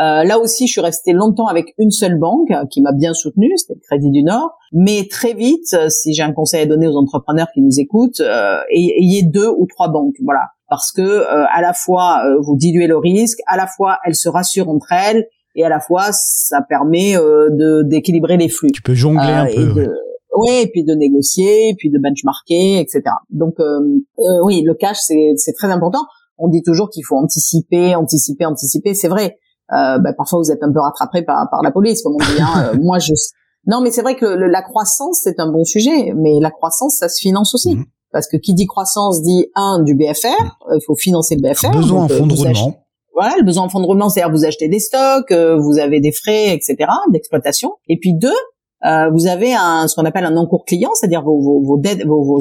Euh, 0.00 0.24
là 0.24 0.38
aussi, 0.38 0.66
je 0.66 0.72
suis 0.72 0.80
restée 0.80 1.12
longtemps 1.12 1.46
avec 1.46 1.74
une 1.78 1.90
seule 1.90 2.18
banque 2.18 2.50
euh, 2.50 2.64
qui 2.70 2.82
m'a 2.82 2.92
bien 2.92 3.14
soutenue, 3.14 3.52
c'était 3.56 3.74
le 3.74 3.80
Crédit 3.80 4.10
du 4.10 4.22
Nord. 4.22 4.56
Mais 4.72 5.06
très 5.08 5.34
vite, 5.34 5.72
euh, 5.74 5.88
si 5.88 6.14
j'ai 6.14 6.22
un 6.22 6.32
conseil 6.32 6.62
à 6.62 6.66
donner 6.66 6.88
aux 6.88 6.96
entrepreneurs 6.96 7.46
qui 7.54 7.60
nous 7.60 7.78
écoutent, 7.78 8.20
euh, 8.20 8.58
ayez 8.70 9.22
deux 9.22 9.48
ou 9.48 9.66
trois 9.68 9.88
banques, 9.88 10.16
voilà, 10.24 10.48
parce 10.68 10.90
que 10.90 11.24
à 11.52 11.60
la 11.60 11.72
fois 11.72 12.22
vous 12.42 12.56
diluez 12.56 12.86
le 12.86 12.96
risque, 12.96 13.38
à 13.46 13.56
la 13.56 13.66
fois 13.66 13.98
elles 14.04 14.16
se 14.16 14.28
rassurent 14.28 14.68
entre 14.68 14.92
elles, 14.92 15.26
et 15.54 15.64
à 15.64 15.68
la 15.68 15.78
fois 15.78 16.08
ça 16.12 16.62
permet 16.68 17.14
de 17.14 17.82
d'équilibrer 17.82 18.36
les 18.36 18.48
flux. 18.48 18.70
Tu 18.72 18.82
peux 18.82 18.94
jongler 18.94 19.30
un 19.30 19.46
peu. 19.46 19.86
Oui, 20.36 20.50
et 20.62 20.66
puis 20.68 20.84
de 20.84 20.94
négocier, 20.94 21.70
et 21.70 21.74
puis 21.76 21.90
de 21.90 21.98
benchmarker, 21.98 22.78
etc. 22.78 23.02
Donc 23.30 23.54
euh, 23.60 23.80
euh, 24.18 24.44
oui, 24.44 24.62
le 24.62 24.74
cash 24.74 24.98
c'est 25.00 25.52
très 25.56 25.68
important. 25.68 26.04
On 26.38 26.48
dit 26.48 26.62
toujours 26.62 26.90
qu'il 26.90 27.04
faut 27.04 27.16
anticiper, 27.16 27.94
anticiper, 27.94 28.44
anticiper. 28.44 28.94
C'est 28.94 29.08
vrai. 29.08 29.38
Euh, 29.72 29.98
bah, 29.98 30.12
parfois 30.16 30.40
vous 30.40 30.50
êtes 30.50 30.62
un 30.62 30.72
peu 30.72 30.80
rattrapé 30.80 31.22
par, 31.22 31.48
par 31.50 31.62
la 31.62 31.70
police, 31.70 32.02
comme 32.02 32.14
on 32.14 32.18
dit. 32.18 32.40
Hein. 32.40 32.72
Moi, 32.82 32.98
je 32.98 33.12
non, 33.66 33.80
mais 33.80 33.90
c'est 33.90 34.02
vrai 34.02 34.14
que 34.14 34.26
la 34.26 34.60
croissance 34.60 35.20
c'est 35.22 35.40
un 35.40 35.50
bon 35.50 35.64
sujet, 35.64 36.12
mais 36.14 36.38
la 36.40 36.50
croissance 36.50 36.96
ça 36.98 37.08
se 37.08 37.20
finance 37.20 37.54
aussi. 37.54 37.76
Mhm. 37.76 37.84
Parce 38.12 38.28
que 38.28 38.36
qui 38.36 38.54
dit 38.54 38.66
croissance 38.66 39.22
dit 39.22 39.46
un 39.54 39.82
du 39.82 39.94
BFR, 39.94 40.28
il 40.70 40.80
faut 40.86 40.94
financer 40.94 41.36
le 41.36 41.48
BFR. 41.48 41.70
Besoin 41.70 42.04
en 42.04 42.08
fonds 42.08 42.26
de 42.26 42.34
roulement 42.34 42.80
voilà, 43.16 43.36
le 43.38 43.44
besoin 43.44 43.62
en 43.62 43.68
fonds 43.68 43.78
de 43.78 43.86
roulement, 43.86 44.08
c'est-à-dire 44.08 44.34
vous 44.34 44.44
achetez 44.44 44.66
des 44.66 44.80
stocks, 44.80 45.32
vous 45.32 45.78
avez 45.78 46.00
des 46.00 46.10
frais, 46.10 46.52
etc., 46.52 46.76
d'exploitation. 47.12 47.74
Et 47.88 47.96
puis 47.96 48.12
deux, 48.12 48.34
euh, 48.84 49.10
vous 49.10 49.26
avez 49.26 49.54
un, 49.54 49.88
ce 49.88 49.94
qu'on 49.94 50.04
appelle 50.04 50.24
un 50.24 50.36
encours 50.36 50.64
client, 50.64 50.90
c'est-à-dire 50.94 51.22
vos, 51.22 51.40
vos, 51.40 51.62
vos, 51.62 51.78
dettes, 51.78 52.04
vos, 52.06 52.22
vos, 52.22 52.40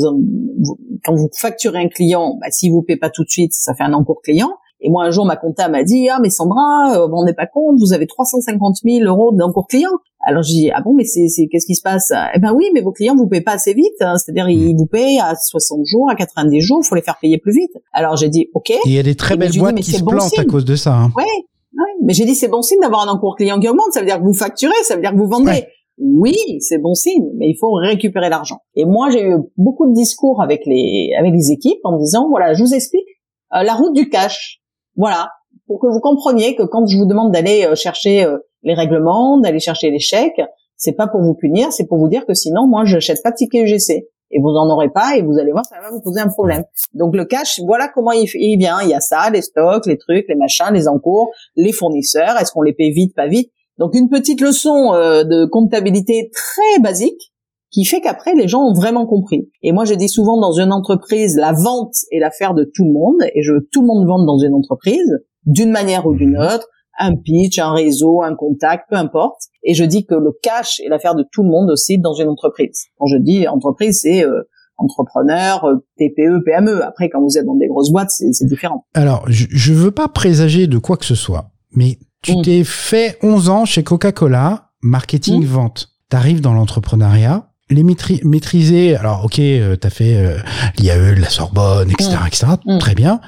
quand 1.05 1.15
vous 1.15 1.29
facturez 1.33 1.79
un 1.79 1.87
client, 1.87 2.37
bah, 2.41 2.47
s'il 2.51 2.71
vous 2.71 2.81
paie 2.81 2.97
pas 2.97 3.09
tout 3.09 3.23
de 3.23 3.29
suite, 3.29 3.53
ça 3.53 3.73
fait 3.73 3.83
un 3.83 3.93
encours 3.93 4.21
client. 4.21 4.49
Et 4.85 4.89
moi, 4.89 5.05
un 5.05 5.11
jour, 5.11 5.25
ma 5.25 5.37
comptable 5.37 5.71
m'a 5.71 5.83
dit, 5.83 6.09
ah, 6.09 6.19
mais 6.21 6.29
Sandra, 6.29 6.97
euh, 6.97 7.07
vous 7.07 7.15
rendez 7.15 7.33
pas 7.33 7.47
compte, 7.47 7.77
vous 7.79 7.93
avez 7.93 8.05
350 8.05 8.75
000 8.83 9.05
euros 9.05 9.31
d'encours 9.31 9.67
client. 9.67 9.91
Alors, 10.19 10.43
j'ai 10.43 10.53
dit, 10.53 10.71
ah 10.71 10.81
bon, 10.81 10.93
mais 10.93 11.05
c'est, 11.05 11.29
c'est, 11.29 11.47
qu'est-ce 11.47 11.65
qui 11.65 11.75
se 11.75 11.81
passe? 11.81 12.11
Eh 12.35 12.39
ben 12.39 12.53
oui, 12.53 12.65
mais 12.73 12.81
vos 12.81 12.91
clients 12.91 13.15
vous 13.15 13.27
payent 13.27 13.41
pas 13.41 13.53
assez 13.53 13.73
vite. 13.73 14.01
Hein. 14.01 14.17
C'est-à-dire, 14.17 14.49
ils 14.49 14.75
vous 14.75 14.85
payent 14.85 15.19
à 15.21 15.35
60 15.35 15.85
jours, 15.85 16.09
à 16.09 16.15
90 16.15 16.59
jours, 16.59 16.81
il 16.83 16.87
faut 16.87 16.95
les 16.95 17.01
faire 17.01 17.17
payer 17.21 17.37
plus 17.37 17.53
vite. 17.53 17.71
Alors, 17.93 18.17
j'ai 18.17 18.27
dit, 18.27 18.49
OK. 18.53 18.73
il 18.83 18.91
y 18.91 18.99
a 18.99 19.03
des 19.03 19.15
très 19.15 19.37
belles 19.37 19.57
boîtes 19.57 19.75
qui 19.75 19.91
se 19.91 20.03
plantent 20.03 20.37
à 20.37 20.43
cause 20.43 20.65
de 20.65 20.75
ça. 20.75 20.93
Hein. 20.93 21.11
Ouais. 21.15 21.23
Mais 22.05 22.13
j'ai 22.13 22.25
dit, 22.25 22.35
c'est 22.35 22.49
bon 22.49 22.61
signe 22.61 22.79
d'avoir 22.81 23.07
un 23.07 23.11
encours 23.11 23.37
client 23.37 23.59
qui 23.61 23.69
augmente. 23.69 23.93
Ça 23.93 24.01
veut 24.01 24.05
dire 24.05 24.19
que 24.19 24.23
vous 24.23 24.33
facturez, 24.33 24.73
ça 24.83 24.95
veut 24.95 25.01
dire 25.01 25.11
que 25.11 25.17
vous 25.17 25.29
vendez 25.29 25.65
oui, 25.97 26.35
c'est 26.59 26.79
bon 26.79 26.93
signe, 26.95 27.29
mais 27.35 27.47
il 27.49 27.57
faut 27.59 27.71
récupérer 27.71 28.29
l'argent. 28.29 28.59
Et 28.75 28.85
moi, 28.85 29.09
j'ai 29.09 29.23
eu 29.23 29.37
beaucoup 29.57 29.87
de 29.87 29.93
discours 29.93 30.41
avec 30.41 30.65
les 30.65 31.11
avec 31.17 31.33
les 31.33 31.51
équipes 31.51 31.79
en 31.83 31.97
disant 31.97 32.29
voilà, 32.29 32.53
je 32.53 32.63
vous 32.63 32.73
explique 32.73 33.07
euh, 33.53 33.63
la 33.63 33.73
route 33.73 33.93
du 33.93 34.09
cash. 34.09 34.59
Voilà, 34.95 35.29
pour 35.67 35.79
que 35.79 35.87
vous 35.87 35.99
compreniez 35.99 36.55
que 36.55 36.63
quand 36.63 36.85
je 36.87 36.97
vous 36.97 37.05
demande 37.05 37.31
d'aller 37.31 37.65
euh, 37.65 37.75
chercher 37.75 38.25
euh, 38.25 38.37
les 38.63 38.73
règlements, 38.73 39.39
d'aller 39.39 39.59
chercher 39.59 39.91
les 39.91 39.99
chèques, 39.99 40.41
c'est 40.77 40.93
pas 40.93 41.07
pour 41.07 41.21
vous 41.21 41.35
punir, 41.35 41.71
c'est 41.71 41.85
pour 41.85 41.97
vous 41.97 42.09
dire 42.09 42.25
que 42.25 42.33
sinon, 42.33 42.67
moi, 42.67 42.85
je 42.85 42.95
n'achète 42.95 43.21
pas 43.23 43.31
de 43.31 43.35
ticket 43.35 43.63
UGC. 43.63 44.07
Et 44.35 44.39
vous 44.39 44.49
en 44.49 44.67
aurez 44.71 44.89
pas, 44.89 45.15
et 45.15 45.21
vous 45.21 45.37
allez 45.39 45.51
voir, 45.51 45.63
ça 45.63 45.75
va 45.79 45.91
vous 45.91 46.01
poser 46.01 46.19
un 46.19 46.27
problème. 46.27 46.63
Donc 46.95 47.15
le 47.15 47.23
cash, 47.23 47.59
voilà 47.65 47.87
comment 47.87 48.11
il, 48.11 48.27
il 48.33 48.57
vient. 48.57 48.81
Il 48.81 48.89
y 48.89 48.93
a 48.95 48.99
ça, 48.99 49.29
les 49.29 49.43
stocks, 49.43 49.85
les 49.85 49.97
trucs, 49.97 50.25
les 50.27 50.35
machins, 50.35 50.73
les 50.73 50.87
encours, 50.87 51.29
les 51.55 51.71
fournisseurs. 51.71 52.37
Est-ce 52.39 52.51
qu'on 52.51 52.63
les 52.63 52.73
paye 52.73 52.91
vite, 52.91 53.13
pas 53.15 53.27
vite? 53.27 53.51
Donc 53.77 53.95
une 53.95 54.09
petite 54.09 54.41
leçon 54.41 54.93
euh, 54.93 55.23
de 55.23 55.45
comptabilité 55.45 56.31
très 56.33 56.81
basique 56.81 57.33
qui 57.71 57.85
fait 57.85 58.01
qu'après 58.01 58.35
les 58.35 58.47
gens 58.47 58.61
ont 58.61 58.73
vraiment 58.73 59.07
compris. 59.07 59.49
Et 59.63 59.71
moi 59.71 59.85
je 59.85 59.93
dis 59.95 60.09
souvent 60.09 60.39
dans 60.39 60.53
une 60.53 60.71
entreprise, 60.71 61.35
la 61.37 61.53
vente 61.53 61.95
est 62.11 62.19
l'affaire 62.19 62.53
de 62.53 62.63
tout 62.63 62.83
le 62.83 62.91
monde 62.91 63.23
et 63.33 63.41
je 63.41 63.53
veux 63.53 63.67
tout 63.71 63.81
le 63.81 63.87
monde 63.87 64.05
vende 64.05 64.25
dans 64.25 64.37
une 64.37 64.53
entreprise 64.53 65.19
d'une 65.45 65.71
manière 65.71 66.05
ou 66.05 66.15
d'une 66.15 66.37
autre, 66.37 66.67
un 66.99 67.15
pitch, 67.15 67.59
un 67.59 67.73
réseau, 67.73 68.21
un 68.21 68.35
contact, 68.35 68.89
peu 68.89 68.95
importe. 68.95 69.41
Et 69.63 69.73
je 69.73 69.83
dis 69.83 70.05
que 70.05 70.15
le 70.15 70.31
cash 70.41 70.79
est 70.79 70.89
l'affaire 70.89 71.15
de 71.15 71.25
tout 71.31 71.43
le 71.43 71.49
monde 71.49 71.71
aussi 71.71 71.97
dans 71.97 72.13
une 72.13 72.27
entreprise. 72.27 72.85
Quand 72.97 73.07
je 73.07 73.17
dis 73.17 73.47
entreprise, 73.47 74.01
c'est 74.01 74.23
euh, 74.23 74.43
entrepreneur, 74.77 75.65
euh, 75.65 75.75
TPE, 75.97 76.43
PME. 76.45 76.83
Après, 76.83 77.09
quand 77.09 77.21
vous 77.21 77.37
êtes 77.37 77.45
dans 77.45 77.55
des 77.55 77.67
grosses 77.67 77.91
boîtes, 77.91 78.11
c'est 78.11 78.45
différent. 78.45 78.85
Alors, 78.93 79.25
je, 79.27 79.71
ne 79.71 79.77
veux 79.77 79.91
pas 79.91 80.07
présager 80.07 80.67
de 80.67 80.77
quoi 80.77 80.97
que 80.97 81.05
ce 81.05 81.15
soit, 81.15 81.51
mais 81.71 81.97
tu 82.23 82.41
t'es 82.41 82.63
fait 82.63 83.17
11 83.21 83.49
ans 83.49 83.65
chez 83.65 83.83
Coca-Cola, 83.83 84.71
marketing, 84.81 85.43
mm. 85.43 85.47
vente. 85.47 85.89
T'arrives 86.09 86.41
dans 86.41 86.53
l'entrepreneuriat, 86.53 87.49
les 87.69 87.83
maîtriser. 87.83 88.95
Alors, 88.95 89.25
ok, 89.25 89.39
euh, 89.39 89.75
t'as 89.75 89.89
fait 89.89 90.15
euh, 90.15 90.37
l'IAE, 90.77 91.15
la 91.19 91.29
Sorbonne, 91.29 91.91
etc., 91.91 92.17
mm. 92.23 92.27
etc. 92.27 92.45
Très 92.79 92.95
bien. 92.95 93.19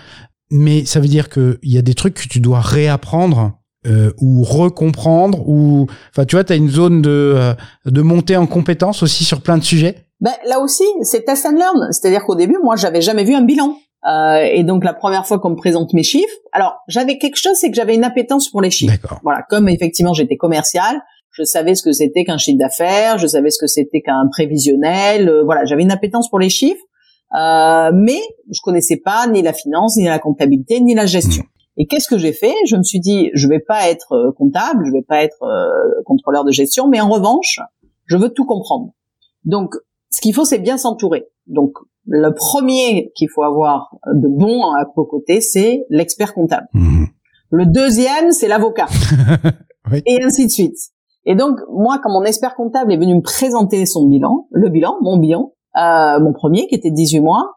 Mais 0.51 0.85
ça 0.85 0.99
veut 0.99 1.07
dire 1.07 1.29
qu'il 1.29 1.57
y 1.63 1.77
a 1.77 1.81
des 1.81 1.93
trucs 1.95 2.15
que 2.15 2.27
tu 2.27 2.39
dois 2.39 2.61
réapprendre 2.61 3.53
euh, 3.87 4.11
ou 4.19 4.43
recomprendre 4.43 5.47
ou 5.47 5.85
enfin 6.09 6.25
tu 6.25 6.35
vois 6.35 6.43
tu 6.43 6.53
as 6.53 6.55
une 6.55 6.69
zone 6.69 7.03
de 7.03 7.33
euh, 7.35 7.53
de 7.85 8.01
montée 8.01 8.35
en 8.35 8.47
compétence 8.47 9.03
aussi 9.03 9.23
sur 9.23 9.41
plein 9.41 9.59
de 9.59 9.63
sujets? 9.63 10.07
Ben 10.21 10.31
là 10.47 10.59
aussi 10.59 10.83
c'est 11.03 11.23
test 11.23 11.45
and 11.45 11.51
learn 11.51 11.91
c'est-à-dire 11.91 12.23
qu'au 12.23 12.33
début 12.33 12.57
moi 12.63 12.77
j'avais 12.77 13.01
jamais 13.01 13.23
vu 13.23 13.35
un 13.35 13.43
bilan 13.43 13.77
euh, 14.07 14.47
et 14.51 14.63
donc 14.63 14.83
la 14.83 14.93
première 14.93 15.25
fois 15.25 15.39
qu'on 15.39 15.51
me 15.51 15.55
présente 15.55 15.93
mes 15.93 16.03
chiffres, 16.03 16.35
alors 16.51 16.77
j'avais 16.87 17.17
quelque 17.17 17.37
chose, 17.37 17.53
c'est 17.55 17.69
que 17.69 17.75
j'avais 17.75 17.95
une 17.95 18.03
appétence 18.03 18.49
pour 18.49 18.61
les 18.61 18.71
chiffres. 18.71 19.19
Voilà, 19.23 19.41
comme 19.49 19.67
effectivement 19.67 20.13
j'étais 20.13 20.37
commercial, 20.37 21.01
je 21.35 21.43
savais 21.43 21.75
ce 21.75 21.83
que 21.83 21.91
c'était 21.91 22.23
qu'un 22.23 22.37
chiffre 22.37 22.57
d'affaires, 22.57 23.17
je 23.17 23.27
savais 23.27 23.49
ce 23.49 23.59
que 23.59 23.67
c'était 23.67 24.01
qu'un 24.01 24.27
prévisionnel. 24.31 25.27
Euh, 25.27 25.43
voilà, 25.43 25.65
j'avais 25.65 25.83
une 25.83 25.91
appétence 25.91 26.29
pour 26.29 26.39
les 26.39 26.49
chiffres, 26.49 26.83
euh, 27.37 27.91
mais 27.93 28.21
je 28.49 28.61
connaissais 28.63 28.97
pas 28.97 29.27
ni 29.27 29.41
la 29.41 29.51
finance, 29.51 29.97
ni 29.97 30.05
la 30.05 30.19
comptabilité, 30.19 30.79
ni 30.79 30.95
la 30.95 31.05
gestion. 31.05 31.43
Hmm. 31.43 31.77
Et 31.77 31.87
qu'est-ce 31.87 32.07
que 32.07 32.17
j'ai 32.17 32.31
fait? 32.31 32.53
Je 32.67 32.77
me 32.77 32.83
suis 32.83 33.01
dit, 33.01 33.31
je 33.33 33.49
vais 33.49 33.59
pas 33.59 33.89
être 33.89 34.13
euh, 34.13 34.31
comptable, 34.31 34.85
je 34.85 34.91
vais 34.93 35.01
pas 35.01 35.23
être 35.23 35.45
contrôleur 36.05 36.45
de 36.45 36.51
gestion, 36.51 36.87
mais 36.87 37.01
en 37.01 37.09
revanche, 37.09 37.59
je 38.05 38.15
veux 38.15 38.29
tout 38.29 38.45
comprendre. 38.45 38.93
Donc, 39.43 39.75
ce 40.09 40.21
qu'il 40.21 40.33
faut, 40.33 40.45
c'est 40.45 40.59
bien 40.59 40.77
s'entourer. 40.77 41.25
Donc, 41.47 41.73
le 42.07 42.31
premier 42.31 43.11
qu'il 43.15 43.29
faut 43.29 43.43
avoir 43.43 43.95
de 44.07 44.27
bon 44.27 44.61
à 44.73 44.85
côté, 44.95 45.41
c'est 45.41 45.85
l'expert 45.89 46.33
comptable. 46.33 46.67
Mhm. 46.73 47.07
Le 47.51 47.65
deuxième, 47.65 48.31
c'est 48.31 48.47
l'avocat. 48.47 48.87
Et 50.05 50.23
ainsi 50.23 50.45
de 50.45 50.51
suite. 50.51 50.77
Et 51.25 51.35
donc, 51.35 51.59
moi, 51.71 51.99
quand 52.03 52.11
mon 52.11 52.23
expert 52.23 52.55
comptable 52.55 52.93
est 52.93 52.97
venu 52.97 53.15
me 53.15 53.21
présenter 53.21 53.85
son 53.85 54.07
bilan, 54.07 54.47
le 54.51 54.69
bilan, 54.69 54.95
mon 55.01 55.17
bilan, 55.17 55.53
euh, 55.77 56.19
mon 56.19 56.33
premier, 56.33 56.67
qui 56.67 56.75
était 56.75 56.91
18 56.91 57.19
mois, 57.21 57.55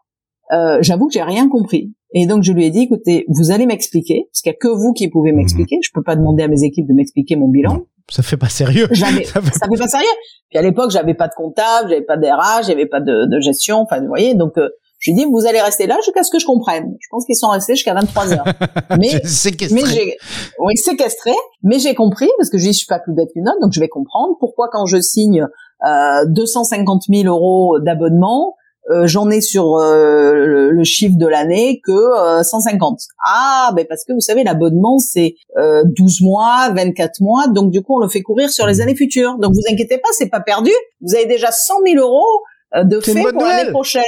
euh, 0.51 0.77
j'avoue 0.81 1.07
que 1.07 1.13
j'ai 1.13 1.23
rien 1.23 1.47
compris. 1.49 1.93
Et 2.13 2.25
donc, 2.25 2.43
je 2.43 2.51
lui 2.51 2.65
ai 2.65 2.71
dit, 2.71 2.81
écoutez, 2.81 3.25
vous 3.27 3.51
allez 3.51 3.65
m'expliquer, 3.65 4.27
parce 4.31 4.41
qu'il 4.41 4.51
n'y 4.51 4.55
a 4.55 4.59
que 4.59 4.67
vous 4.67 4.93
qui 4.93 5.09
pouvez 5.09 5.31
m'expliquer. 5.31 5.77
Je 5.83 5.91
peux 5.93 6.03
pas 6.03 6.15
demander 6.15 6.43
à 6.43 6.47
mes 6.47 6.63
équipes 6.63 6.87
de 6.87 6.93
m'expliquer 6.93 7.35
mon 7.35 7.47
bilan 7.47 7.85
ça 8.11 8.23
fait 8.23 8.37
pas 8.37 8.49
sérieux. 8.49 8.87
ça, 8.93 9.07
fait... 9.07 9.25
ça 9.25 9.39
fait 9.41 9.77
pas 9.77 9.87
sérieux. 9.87 10.07
Puis 10.49 10.57
à 10.57 10.61
l'époque, 10.61 10.91
j'avais 10.91 11.13
pas 11.13 11.27
de 11.27 11.33
comptable, 11.35 11.89
j'avais 11.89 12.01
pas 12.01 12.17
d'RH, 12.17 12.65
j'avais 12.67 12.87
pas 12.87 12.99
de, 12.99 13.29
de, 13.29 13.39
gestion, 13.39 13.81
enfin, 13.81 13.99
vous 14.01 14.07
voyez, 14.07 14.33
donc 14.33 14.57
euh, 14.57 14.69
je 14.99 15.11
lui 15.11 15.19
ai 15.19 15.23
dit, 15.23 15.31
vous 15.31 15.45
allez 15.47 15.61
rester 15.61 15.87
là 15.87 15.95
jusqu'à 16.03 16.23
ce 16.23 16.31
que 16.31 16.39
je 16.39 16.45
comprenne. 16.45 16.95
Je 16.99 17.07
pense 17.09 17.25
qu'ils 17.25 17.37
sont 17.37 17.47
restés 17.49 17.75
jusqu'à 17.75 17.93
23 17.93 18.33
heures. 18.33 18.45
Mais, 18.99 19.23
séquestré. 19.25 19.81
mais 19.81 19.89
j'ai, 19.89 20.17
oui, 20.59 20.75
séquestré. 20.75 21.31
Mais 21.63 21.79
j'ai 21.79 21.95
compris 21.95 22.27
parce 22.37 22.49
que 22.49 22.57
je 22.57 22.69
je 22.69 22.71
suis 22.71 22.87
pas 22.87 22.99
plus 22.99 23.13
bête 23.13 23.29
qu'une 23.33 23.47
autre, 23.47 23.59
donc 23.61 23.71
je 23.73 23.79
vais 23.79 23.87
comprendre 23.87 24.35
pourquoi 24.39 24.69
quand 24.71 24.85
je 24.85 24.99
signe 25.01 25.45
euh, 25.85 26.25
250 26.27 27.03
000 27.09 27.23
euros 27.23 27.79
d'abonnement, 27.79 28.55
euh, 28.89 29.05
j'en 29.05 29.29
ai 29.29 29.39
sur 29.41 29.77
euh, 29.77 30.71
le, 30.71 30.83
chiffre 30.83 31.15
de 31.17 31.27
l'année 31.27 31.79
que 31.85 32.43
150. 32.43 32.93
Euh, 32.93 33.13
ah, 33.25 33.71
ben 33.75 33.85
parce 33.87 34.03
que 34.03 34.13
vous 34.13 34.21
savez, 34.21 34.43
l'abonnement 34.43 34.97
c'est 34.97 35.35
12 35.57 36.21
mois, 36.21 36.71
24 36.75 37.21
mois, 37.21 37.47
donc 37.47 37.71
du 37.71 37.81
coup 37.81 37.97
on 37.97 37.99
le 37.99 38.07
fait 38.07 38.21
courir 38.21 38.49
sur 38.49 38.65
les 38.65 38.81
années 38.81 38.95
futures. 38.95 39.37
Donc 39.37 39.53
vous 39.53 39.71
inquiétez 39.71 39.97
pas, 39.97 40.09
c'est 40.13 40.29
pas 40.29 40.39
perdu. 40.39 40.71
Vous 41.01 41.15
avez 41.15 41.25
déjà 41.25 41.51
100 41.51 41.73
000 41.85 42.03
euros 42.03 42.41
de 42.75 42.99
fait 42.99 43.21
pour 43.21 43.43
l'année 43.45 43.71
prochaine. 43.71 44.03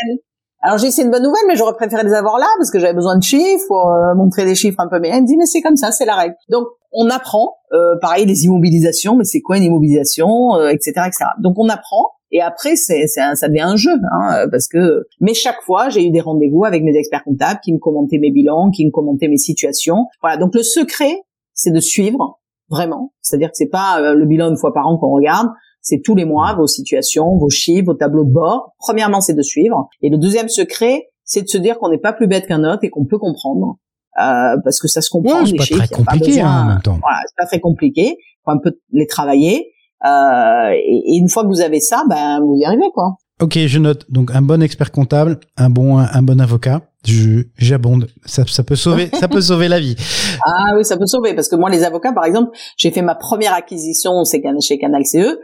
Alors 0.61 0.77
j'ai 0.77 0.91
c'est 0.91 1.01
une 1.01 1.11
bonne 1.11 1.23
nouvelle, 1.23 1.43
mais 1.47 1.55
j'aurais 1.55 1.73
préféré 1.73 2.03
les 2.03 2.13
avoir 2.13 2.37
là 2.37 2.47
parce 2.57 2.69
que 2.69 2.79
j'avais 2.79 2.93
besoin 2.93 3.17
de 3.17 3.23
chiffres, 3.23 3.65
pour 3.67 3.91
montrer 4.15 4.45
des 4.45 4.55
chiffres 4.55 4.79
un 4.79 4.87
peu. 4.87 4.99
Mais 4.99 5.09
elle 5.09 5.23
me 5.23 5.27
dit 5.27 5.37
mais 5.37 5.45
c'est 5.45 5.61
comme 5.61 5.75
ça, 5.75 5.91
c'est 5.91 6.05
la 6.05 6.15
règle. 6.15 6.35
Donc 6.49 6.67
on 6.91 7.09
apprend, 7.09 7.57
pareil 8.01 8.25
les 8.25 8.45
immobilisations, 8.45 9.15
mais 9.15 9.23
c'est 9.23 9.41
quoi 9.41 9.57
une 9.57 9.63
immobilisation, 9.63 10.59
etc., 10.69 10.91
etc. 11.07 11.25
Donc 11.39 11.55
on 11.57 11.67
apprend 11.69 12.11
et 12.31 12.41
après, 12.41 12.75
c'est, 12.75 13.07
ça 13.07 13.47
devient 13.47 13.61
un 13.61 13.75
jeu, 13.75 13.91
hein, 13.91 14.47
parce 14.49 14.67
que. 14.67 15.05
Mais 15.19 15.33
chaque 15.33 15.61
fois, 15.63 15.89
j'ai 15.89 16.05
eu 16.05 16.11
des 16.11 16.21
rendez-vous 16.21 16.63
avec 16.63 16.83
mes 16.83 16.95
experts 16.95 17.23
comptables 17.23 17.59
qui 17.61 17.73
me 17.73 17.77
commentaient 17.77 18.19
mes 18.19 18.31
bilans, 18.31 18.71
qui 18.71 18.85
me 18.85 18.91
commentaient 18.91 19.27
mes 19.27 19.37
situations. 19.37 20.07
Voilà. 20.21 20.37
Donc 20.37 20.55
le 20.55 20.63
secret, 20.63 21.23
c'est 21.53 21.71
de 21.71 21.79
suivre 21.81 22.39
vraiment. 22.69 23.13
C'est-à-dire 23.21 23.49
que 23.49 23.57
c'est 23.57 23.69
pas 23.69 24.01
euh, 24.01 24.13
le 24.13 24.25
bilan 24.25 24.49
une 24.49 24.57
fois 24.57 24.73
par 24.73 24.87
an 24.87 24.97
qu'on 24.97 25.11
regarde. 25.11 25.49
C'est 25.81 26.01
tous 26.03 26.15
les 26.15 26.25
mois 26.25 26.53
vos 26.55 26.67
situations, 26.67 27.37
vos 27.37 27.49
chiffres, 27.49 27.85
vos 27.87 27.93
tableaux 27.93 28.23
de 28.23 28.31
bord. 28.31 28.73
Premièrement, 28.77 29.21
c'est 29.21 29.33
de 29.33 29.41
suivre. 29.41 29.89
Et 30.01 30.09
le 30.09 30.17
deuxième 30.17 30.49
secret, 30.49 31.09
c'est 31.23 31.41
de 31.41 31.47
se 31.47 31.57
dire 31.57 31.79
qu'on 31.79 31.89
n'est 31.89 31.97
pas 31.97 32.13
plus 32.13 32.27
bête 32.27 32.45
qu'un 32.45 32.63
autre 32.63 32.83
et 32.83 32.89
qu'on 32.89 33.05
peut 33.05 33.17
comprendre 33.17 33.77
parce 34.15 34.79
que 34.79 34.87
ça 34.87 35.01
se 35.01 35.09
comprend. 35.09 35.45
c'est 35.45 35.55
pas 35.55 35.85
très 35.85 35.87
compliqué 35.87 36.41
hein, 36.41 36.63
en 36.63 36.65
même 36.67 36.81
temps. 36.81 36.99
Voilà, 37.01 37.19
c'est 37.27 37.35
pas 37.37 37.45
très 37.45 37.59
compliqué. 37.59 38.17
Faut 38.45 38.51
un 38.51 38.57
peu 38.57 38.71
les 38.91 39.07
travailler. 39.07 39.71
Et, 40.03 41.03
et, 41.05 41.17
une 41.17 41.29
fois 41.29 41.43
que 41.43 41.47
vous 41.47 41.61
avez 41.61 41.79
ça, 41.79 42.03
ben 42.09 42.39
vous 42.41 42.55
y 42.55 42.65
arrivez 42.65 42.89
quoi. 42.93 43.17
Ok, 43.39 43.57
je 43.57 43.79
note. 43.79 44.05
Donc 44.11 44.31
un 44.33 44.41
bon 44.41 44.61
expert 44.61 44.91
comptable, 44.91 45.39
un 45.57 45.69
bon 45.69 45.97
un 45.97 46.21
bon 46.21 46.39
avocat. 46.39 46.81
Je 47.05 47.43
j'abonde. 47.57 48.07
Ça, 48.25 48.43
ça 48.47 48.63
peut 48.63 48.75
sauver 48.75 49.09
ça 49.13 49.27
peut 49.27 49.41
sauver 49.41 49.67
la 49.67 49.79
vie. 49.79 49.95
Ah 50.43 50.73
oui, 50.75 50.83
ça 50.83 50.97
peut 50.97 51.05
sauver 51.05 51.35
parce 51.35 51.49
que 51.49 51.55
moi 51.55 51.69
les 51.69 51.83
avocats 51.83 52.13
par 52.13 52.25
exemple, 52.25 52.49
j'ai 52.75 52.89
fait 52.89 53.03
ma 53.03 53.13
première 53.13 53.53
acquisition 53.53 54.23
chez 54.25 54.79
Canal 54.79 55.05
CE 55.05 55.37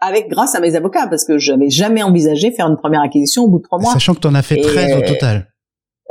avec 0.00 0.28
grâce 0.28 0.54
à 0.54 0.60
mes 0.60 0.74
avocats 0.74 1.06
parce 1.08 1.24
que 1.24 1.38
j'avais 1.38 1.70
jamais 1.70 2.02
envisagé 2.02 2.50
faire 2.50 2.66
une 2.66 2.76
première 2.76 3.02
acquisition 3.02 3.44
au 3.44 3.48
bout 3.48 3.58
de 3.58 3.64
trois 3.64 3.78
mois. 3.78 3.92
Sachant 3.92 4.14
que 4.14 4.20
tu 4.20 4.28
en 4.28 4.34
as 4.34 4.42
fait 4.42 4.60
13 4.60 4.96
au 4.98 5.00
total. 5.02 5.48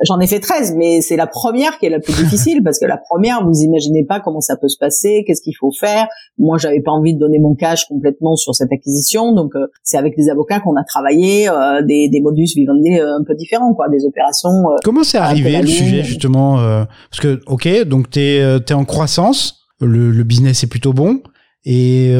J'en 0.03 0.19
ai 0.19 0.27
fait 0.27 0.41
13, 0.41 0.75
mais 0.75 0.99
c'est 0.99 1.15
la 1.15 1.25
première 1.25 1.77
qui 1.77 1.85
est 1.85 1.89
la 1.89 2.01
plus 2.01 2.13
difficile 2.23 2.61
parce 2.63 2.79
que 2.79 2.85
la 2.85 2.97
première, 2.97 3.45
vous 3.45 3.61
imaginez 3.61 4.03
pas 4.03 4.19
comment 4.19 4.41
ça 4.41 4.57
peut 4.57 4.67
se 4.67 4.77
passer, 4.77 5.23
qu'est-ce 5.25 5.41
qu'il 5.41 5.55
faut 5.57 5.71
faire. 5.71 6.07
Moi, 6.37 6.57
j'avais 6.57 6.81
pas 6.81 6.91
envie 6.91 7.13
de 7.13 7.19
donner 7.19 7.39
mon 7.39 7.55
cash 7.55 7.85
complètement 7.85 8.35
sur 8.35 8.53
cette 8.53 8.71
acquisition, 8.73 9.31
donc 9.31 9.55
euh, 9.55 9.67
c'est 9.83 9.97
avec 9.97 10.17
des 10.17 10.29
avocats 10.29 10.59
qu'on 10.59 10.75
a 10.75 10.83
travaillé 10.83 11.47
euh, 11.47 11.81
des, 11.81 12.09
des 12.09 12.19
modus 12.19 12.47
vivendi 12.55 12.99
euh, 12.99 13.17
un 13.17 13.23
peu 13.23 13.35
différents, 13.35 13.73
quoi, 13.73 13.87
des 13.87 14.05
opérations. 14.05 14.65
comment 14.83 15.03
c'est 15.03 15.17
arrivé 15.17 15.61
le 15.61 15.67
sujet 15.67 16.03
justement 16.03 16.57
Parce 17.09 17.21
que 17.21 17.39
ok, 17.45 17.83
donc 17.85 18.09
t'es 18.09 18.37
es 18.37 18.73
en 18.73 18.83
croissance, 18.83 19.61
le, 19.79 20.11
le, 20.11 20.23
business 20.23 20.63
est 20.63 20.67
plutôt 20.67 20.93
bon 20.93 21.21
et 21.65 22.13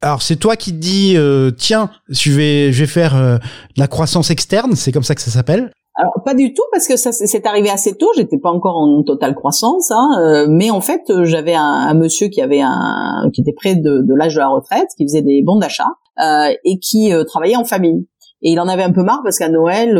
alors 0.00 0.22
c'est 0.22 0.36
toi 0.36 0.56
qui 0.56 0.72
te 0.72 0.76
dis 0.76 1.16
tiens 1.56 1.90
je 2.08 2.32
vais 2.32 2.72
je 2.72 2.80
vais 2.80 2.86
faire 2.86 3.14
de 3.14 3.40
la 3.76 3.88
croissance 3.88 4.30
externe 4.30 4.74
c'est 4.76 4.92
comme 4.92 5.02
ça 5.02 5.14
que 5.14 5.20
ça 5.20 5.30
s'appelle 5.30 5.72
alors 5.98 6.22
pas 6.24 6.34
du 6.34 6.54
tout 6.54 6.62
parce 6.70 6.86
que 6.86 6.96
ça 6.96 7.10
c'est 7.10 7.44
arrivé 7.44 7.70
assez 7.70 7.96
tôt. 7.96 8.12
J'étais 8.14 8.38
pas 8.38 8.50
encore 8.50 8.76
en 8.76 9.02
totale 9.02 9.34
croissance, 9.34 9.90
hein, 9.90 10.08
euh, 10.20 10.46
mais 10.48 10.70
en 10.70 10.80
fait 10.80 11.02
j'avais 11.24 11.54
un, 11.54 11.64
un, 11.64 11.94
monsieur 11.94 12.28
qui 12.28 12.40
avait 12.40 12.60
un 12.60 13.28
qui 13.34 13.40
était 13.40 13.52
près 13.52 13.74
de, 13.74 14.02
de 14.02 14.14
l'âge 14.14 14.34
de 14.34 14.38
la 14.38 14.46
retraite, 14.46 14.86
qui 14.96 15.04
faisait 15.04 15.22
des 15.22 15.42
bons 15.44 15.58
d'achat 15.58 15.88
euh, 16.20 16.54
et 16.64 16.78
qui 16.78 17.12
euh, 17.12 17.24
travaillait 17.24 17.56
en 17.56 17.64
famille. 17.64 18.06
Et 18.42 18.52
il 18.52 18.60
en 18.60 18.68
avait 18.68 18.84
un 18.84 18.92
peu 18.92 19.02
marre 19.02 19.20
parce 19.24 19.38
qu'à 19.38 19.48
Noël, 19.48 19.94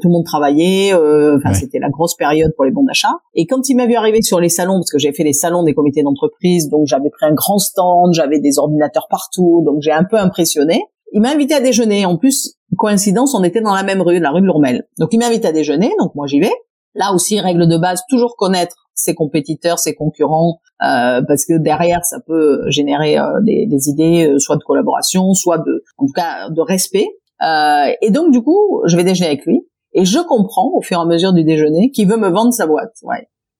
tout 0.00 0.08
le 0.08 0.12
monde 0.12 0.24
travaillait. 0.24 0.94
Enfin, 0.94 1.52
c'était 1.52 1.78
la 1.78 1.90
grosse 1.90 2.16
période 2.16 2.52
pour 2.56 2.64
les 2.64 2.70
bons 2.70 2.84
d'achat. 2.84 3.12
Et 3.34 3.46
quand 3.46 3.68
il 3.68 3.76
m'a 3.76 3.86
vu 3.86 3.94
arriver 3.94 4.22
sur 4.22 4.40
les 4.40 4.48
salons, 4.48 4.74
parce 4.74 4.90
que 4.90 4.98
j'ai 4.98 5.12
fait 5.12 5.24
les 5.24 5.34
salons 5.34 5.62
des 5.62 5.74
comités 5.74 6.02
d'entreprise, 6.02 6.70
donc 6.70 6.86
j'avais 6.86 7.10
pris 7.10 7.26
un 7.26 7.34
grand 7.34 7.58
stand, 7.58 8.14
j'avais 8.14 8.40
des 8.40 8.58
ordinateurs 8.58 9.08
partout, 9.10 9.62
donc 9.66 9.82
j'ai 9.82 9.92
un 9.92 10.04
peu 10.04 10.16
impressionné. 10.16 10.82
Il 11.12 11.20
m'a 11.20 11.30
invité 11.30 11.54
à 11.54 11.60
déjeuner. 11.60 12.06
En 12.06 12.16
plus, 12.16 12.56
coïncidence, 12.76 13.34
on 13.34 13.44
était 13.44 13.60
dans 13.60 13.74
la 13.74 13.82
même 13.82 14.00
rue, 14.00 14.18
la 14.18 14.30
rue 14.30 14.40
de 14.40 14.46
l'Ourmel. 14.46 14.86
Donc 14.98 15.10
il 15.12 15.18
m'invite 15.18 15.44
à 15.44 15.52
déjeuner, 15.52 15.92
donc 16.00 16.14
moi 16.14 16.26
j'y 16.26 16.40
vais. 16.40 16.52
Là 16.94 17.12
aussi, 17.14 17.40
règle 17.40 17.68
de 17.68 17.78
base, 17.78 18.02
toujours 18.08 18.36
connaître 18.36 18.76
ses 18.94 19.14
compétiteurs, 19.14 19.78
ses 19.78 19.94
concurrents, 19.94 20.60
euh, 20.82 21.22
parce 21.26 21.46
que 21.46 21.58
derrière, 21.58 22.04
ça 22.04 22.18
peut 22.26 22.60
générer 22.68 23.18
euh, 23.18 23.40
des, 23.42 23.66
des, 23.66 23.88
idées, 23.88 24.28
euh, 24.28 24.38
soit 24.38 24.56
de 24.56 24.62
collaboration, 24.62 25.32
soit 25.34 25.58
de, 25.58 25.84
en 25.96 26.06
tout 26.06 26.12
cas, 26.12 26.50
de 26.50 26.60
respect. 26.60 27.08
Euh, 27.42 27.92
et 28.00 28.10
donc 28.10 28.32
du 28.32 28.42
coup, 28.42 28.82
je 28.86 28.96
vais 28.96 29.04
déjeuner 29.04 29.28
avec 29.28 29.44
lui, 29.46 29.66
et 29.94 30.04
je 30.04 30.18
comprends 30.18 30.70
au 30.74 30.80
fur 30.80 30.98
et 30.98 31.00
à 31.00 31.04
mesure 31.04 31.32
du 31.32 31.44
déjeuner 31.44 31.90
qu'il 31.90 32.08
veut 32.08 32.16
me 32.16 32.28
vendre 32.28 32.52
sa 32.52 32.66
boîte. 32.66 32.94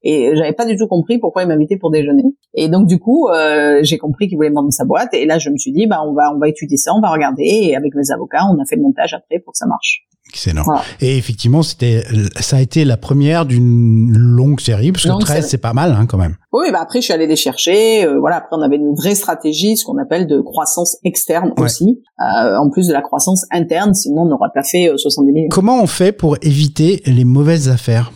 Et 0.05 0.33
j'avais 0.35 0.53
pas 0.53 0.65
du 0.65 0.77
tout 0.77 0.87
compris 0.87 1.19
pourquoi 1.19 1.43
il 1.43 1.49
m'invitait 1.49 1.77
pour 1.77 1.91
déjeuner. 1.91 2.25
Et 2.55 2.69
donc 2.69 2.87
du 2.87 2.99
coup, 2.99 3.29
euh, 3.29 3.81
j'ai 3.83 3.99
compris 3.99 4.29
qu'il 4.29 4.37
voulait 4.37 4.51
vendre 4.51 4.73
sa 4.73 4.85
boîte. 4.85 5.15
Et 5.15 5.27
là, 5.27 5.39
je 5.39 5.51
me 5.51 5.57
suis 5.57 5.73
dit, 5.73 5.87
bah 5.87 6.01
on 6.07 6.13
va 6.13 6.33
on 6.35 6.39
va 6.39 6.49
étudier 6.49 6.77
ça, 6.77 6.93
on 6.95 7.01
va 7.01 7.11
regarder. 7.11 7.45
Et 7.45 7.77
avec 7.77 7.95
mes 7.95 8.11
avocats, 8.11 8.45
on 8.51 8.61
a 8.61 8.65
fait 8.69 8.77
le 8.77 8.83
montage 8.83 9.15
après 9.15 9.39
pour 9.39 9.53
que 9.53 9.59
ça 9.59 9.67
marche. 9.67 10.07
Excellent. 10.33 10.65
Et 11.03 11.19
effectivement, 11.19 11.63
c'était, 11.63 12.05
ça 12.41 12.57
a 12.57 12.61
été 12.61 12.87
la 12.87 12.97
première 12.97 13.45
d'une 13.45 14.13
longue 14.17 14.61
série, 14.61 14.91
parce 14.91 15.05
que 15.05 15.21
13, 15.21 15.47
c'est 15.47 15.59
pas 15.59 15.75
mal, 15.75 15.93
hein, 15.93 16.07
quand 16.07 16.17
même. 16.17 16.37
Oui, 16.53 16.69
bah 16.73 16.79
après, 16.81 17.01
je 17.01 17.05
suis 17.05 17.13
allé 17.13 17.27
les 17.27 17.37
chercher. 17.37 18.07
Euh, 18.07 18.19
voilà, 18.19 18.37
après, 18.37 18.57
on 18.57 18.63
avait 18.63 18.77
une 18.77 18.95
vraie 18.95 19.15
stratégie, 19.15 19.77
ce 19.77 19.85
qu'on 19.85 19.99
appelle 19.99 20.27
de 20.27 20.41
croissance 20.41 20.97
externe 21.05 21.53
aussi, 21.59 22.01
euh, 22.21 22.57
en 22.57 22.71
plus 22.71 22.89
de 22.89 22.95
la 22.95 23.03
croissance 23.03 23.45
interne, 23.51 23.93
sinon 23.93 24.23
on 24.23 24.27
n'aurait 24.27 24.49
pas 24.55 24.63
fait 24.63 24.91
70 24.97 25.29
euh, 25.29 25.35
millions. 25.35 25.49
Comment 25.51 25.83
on 25.83 25.87
fait 25.87 26.13
pour 26.13 26.37
éviter 26.41 27.03
les 27.05 27.25
mauvaises 27.25 27.69
affaires? 27.69 28.11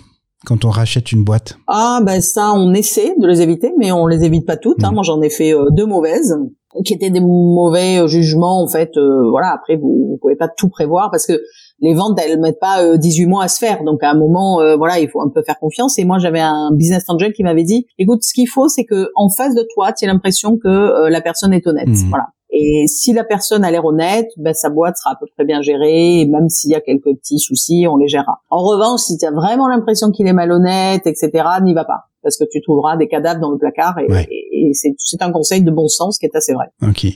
Quand 0.47 0.65
on 0.65 0.71
rachète 0.71 1.13
une 1.13 1.25
boîte 1.25 1.59
Ah 1.67 2.01
ben 2.07 2.21
ça, 2.21 2.53
on 2.55 2.73
essaie 2.73 3.15
de 3.19 3.27
les 3.27 3.43
éviter, 3.43 3.75
mais 3.77 3.91
on 3.91 4.07
les 4.07 4.25
évite 4.25 4.47
pas 4.47 4.57
toutes. 4.57 4.83
Hein. 4.85 4.93
Mm. 4.93 4.95
Moi, 4.95 5.03
j'en 5.03 5.21
ai 5.21 5.29
fait 5.29 5.53
euh, 5.53 5.67
deux 5.71 5.87
mauvaises 5.87 6.39
qui 6.85 6.93
étaient 6.95 7.11
des 7.11 7.21
mauvais 7.21 7.99
euh, 7.99 8.07
jugements 8.07 8.63
en 8.63 8.69
fait. 8.69 8.91
Euh, 8.97 9.29
voilà, 9.31 9.53
après 9.53 9.77
vous, 9.77 10.07
vous 10.11 10.19
pouvez 10.21 10.37
pas 10.37 10.49
tout 10.49 10.69
prévoir 10.69 11.11
parce 11.11 11.27
que 11.27 11.41
les 11.81 11.95
ventes 11.95 12.19
elles 12.23 12.41
mettent 12.41 12.61
pas 12.61 12.97
18 12.97 13.27
mois 13.27 13.45
à 13.45 13.49
se 13.49 13.59
faire. 13.59 13.83
Donc 13.83 14.03
à 14.03 14.11
un 14.11 14.15
moment, 14.15 14.61
voilà, 14.79 14.99
il 14.99 15.11
faut 15.11 15.21
un 15.21 15.29
peu 15.29 15.43
faire 15.43 15.59
confiance. 15.59 15.99
Et 15.99 16.05
moi, 16.05 16.19
j'avais 16.19 16.41
un 16.41 16.71
business 16.73 17.05
angel 17.09 17.33
qui 17.35 17.43
m'avait 17.43 17.65
dit, 17.65 17.87
écoute, 17.99 18.23
ce 18.23 18.33
qu'il 18.33 18.49
faut, 18.49 18.69
c'est 18.69 18.85
que 18.85 19.11
en 19.15 19.29
face 19.29 19.55
de 19.55 19.67
toi, 19.75 19.93
tu 19.93 20.05
as 20.07 20.09
l'impression 20.09 20.57
que 20.57 21.09
la 21.11 21.21
personne 21.21 21.53
est 21.53 21.67
honnête. 21.67 21.89
Mm. 21.89 22.09
Voilà. 22.09 22.29
Et 22.51 22.85
si 22.87 23.13
la 23.13 23.25
personne 23.25 23.65
a 23.65 23.71
l'air 23.71 23.85
honnête, 23.85 24.29
ben, 24.37 24.55
sa 24.55 24.71
boîte 24.71 24.97
sera 24.97 25.11
à 25.11 25.17
peu 25.17 25.27
près 25.35 25.45
bien 25.45 25.63
gérée. 25.63 26.21
Et 26.21 26.27
même 26.27 26.49
s'il 26.49 26.71
y 26.71 26.75
a 26.75 26.81
quelques 26.81 27.15
petits 27.17 27.39
soucis, 27.39 27.87
on 27.91 27.97
les 27.97 28.09
gérera. 28.09 28.41
En 28.51 28.63
revanche, 28.63 29.01
si 29.01 29.19
tu 29.19 29.27
as 29.27 29.31
vraiment 29.31 29.69
l'impression 29.69 30.11
qu'il 30.11 30.27
est 30.27 30.33
malhonnête, 30.33 31.07
etc., 31.07 31.31
n'y 31.63 31.75
va 31.75 31.85
pas. 31.85 32.09
Parce 32.23 32.37
que 32.39 32.45
tu 32.51 32.61
trouveras 32.63 32.97
des 32.97 33.09
cadavres 33.09 33.41
dans 33.41 33.51
le 33.51 33.59
placard. 33.59 33.97
Et, 33.99 34.71
c'est 34.73 35.23
un 35.23 35.31
conseil 35.33 35.63
de 35.63 35.71
bon 35.71 35.89
sens 35.89 36.19
qui 36.19 36.27
est 36.27 36.35
assez 36.35 36.53
vrai. 36.53 36.67
Ok. 36.83 37.07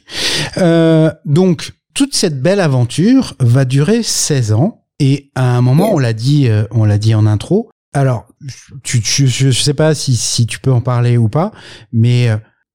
Euh, 0.58 1.10
donc, 1.24 1.72
toute 1.94 2.14
cette 2.14 2.40
belle 2.40 2.60
aventure 2.60 3.34
va 3.40 3.64
durer 3.64 4.02
16 4.02 4.52
ans. 4.52 4.84
Et 5.00 5.30
à 5.34 5.56
un 5.56 5.62
moment, 5.62 5.90
on 5.92 5.98
l'a 5.98 6.12
dit, 6.12 6.48
euh, 6.48 6.64
on 6.70 6.84
l'a 6.84 6.98
dit 6.98 7.14
en 7.14 7.26
intro. 7.26 7.70
Alors, 7.92 8.26
tu, 8.84 9.00
tu, 9.00 9.26
je 9.26 9.50
sais 9.50 9.74
pas 9.74 9.94
si, 9.94 10.14
si 10.14 10.46
tu 10.46 10.60
peux 10.60 10.70
en 10.70 10.80
parler 10.80 11.16
ou 11.16 11.28
pas, 11.28 11.50
mais 11.92 12.28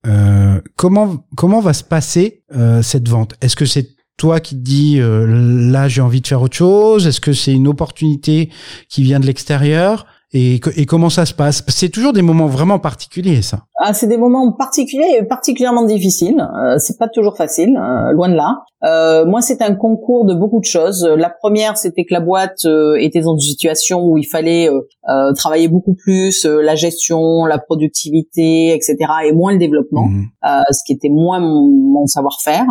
euh, 0.08 0.62
comment 0.76 1.26
comment 1.36 1.62
va 1.62 1.74
se 1.74 1.84
passer 1.84 2.44
euh, 2.56 2.82
cette 2.82 3.08
vente? 3.08 3.36
Est-ce 3.42 3.56
que 3.56 3.66
c'est 3.66 3.90
toi 4.18 4.40
qui 4.40 4.56
te 4.56 4.62
dis 4.62 5.00
euh, 5.00 5.26
là 5.72 5.88
j'ai 5.88 6.02
envie 6.02 6.22
de 6.22 6.28
faire 6.28 6.42
autre 6.42 6.56
chose? 6.56 7.08
Est-ce 7.08 7.22
que 7.22 7.34
c'est 7.34 7.54
une 7.54 7.68
opportunité 7.68 8.50
qui 8.90 9.04
vient 9.04 9.20
de 9.20 9.26
l'extérieur? 9.26 10.06
Et, 10.34 10.60
et, 10.76 10.86
comment 10.86 11.10
ça 11.10 11.26
se 11.26 11.34
passe? 11.34 11.64
C'est 11.68 11.90
toujours 11.90 12.12
des 12.12 12.22
moments 12.22 12.48
vraiment 12.48 12.80
particuliers, 12.80 13.42
ça. 13.42 13.60
Ah, 13.80 13.94
c'est 13.94 14.08
des 14.08 14.18
moments 14.18 14.52
particuliers 14.52 15.18
et 15.20 15.24
particulièrement 15.24 15.86
difficiles. 15.86 16.46
Euh, 16.58 16.78
c'est 16.78 16.98
pas 16.98 17.08
toujours 17.08 17.38
facile, 17.38 17.74
loin 18.14 18.30
de 18.30 18.36
là. 18.36 18.58
Euh, 18.86 19.26
moi, 19.26 19.42
c'est 19.42 19.62
un 19.62 19.74
concours 19.74 20.26
de 20.26 20.34
beaucoup 20.34 20.60
de 20.60 20.66
choses. 20.66 21.08
La 21.18 21.30
première, 21.30 21.78
c'était 21.78 22.04
que 22.04 22.14
la 22.14 22.20
boîte 22.20 22.66
euh, 22.66 22.96
était 23.00 23.22
dans 23.22 23.34
une 23.34 23.40
situation 23.40 24.06
où 24.06 24.18
il 24.18 24.26
fallait 24.26 24.70
euh, 24.70 24.82
euh 25.10 25.34
travailler 25.34 25.68
beaucoup 25.68 25.96
plus 25.96 26.46
la 26.46 26.76
gestion, 26.76 27.46
la 27.46 27.58
productivité, 27.58 28.74
etc., 28.74 28.96
et 29.26 29.34
moins 29.34 29.54
le 29.54 29.58
développement, 29.58 30.08
mhm. 30.08 30.28
ce 30.72 30.80
qui 30.86 30.94
était 30.94 31.10
moins 31.10 31.40
mon, 31.40 31.68
mon 31.68 32.06
savoir-faire. 32.06 32.66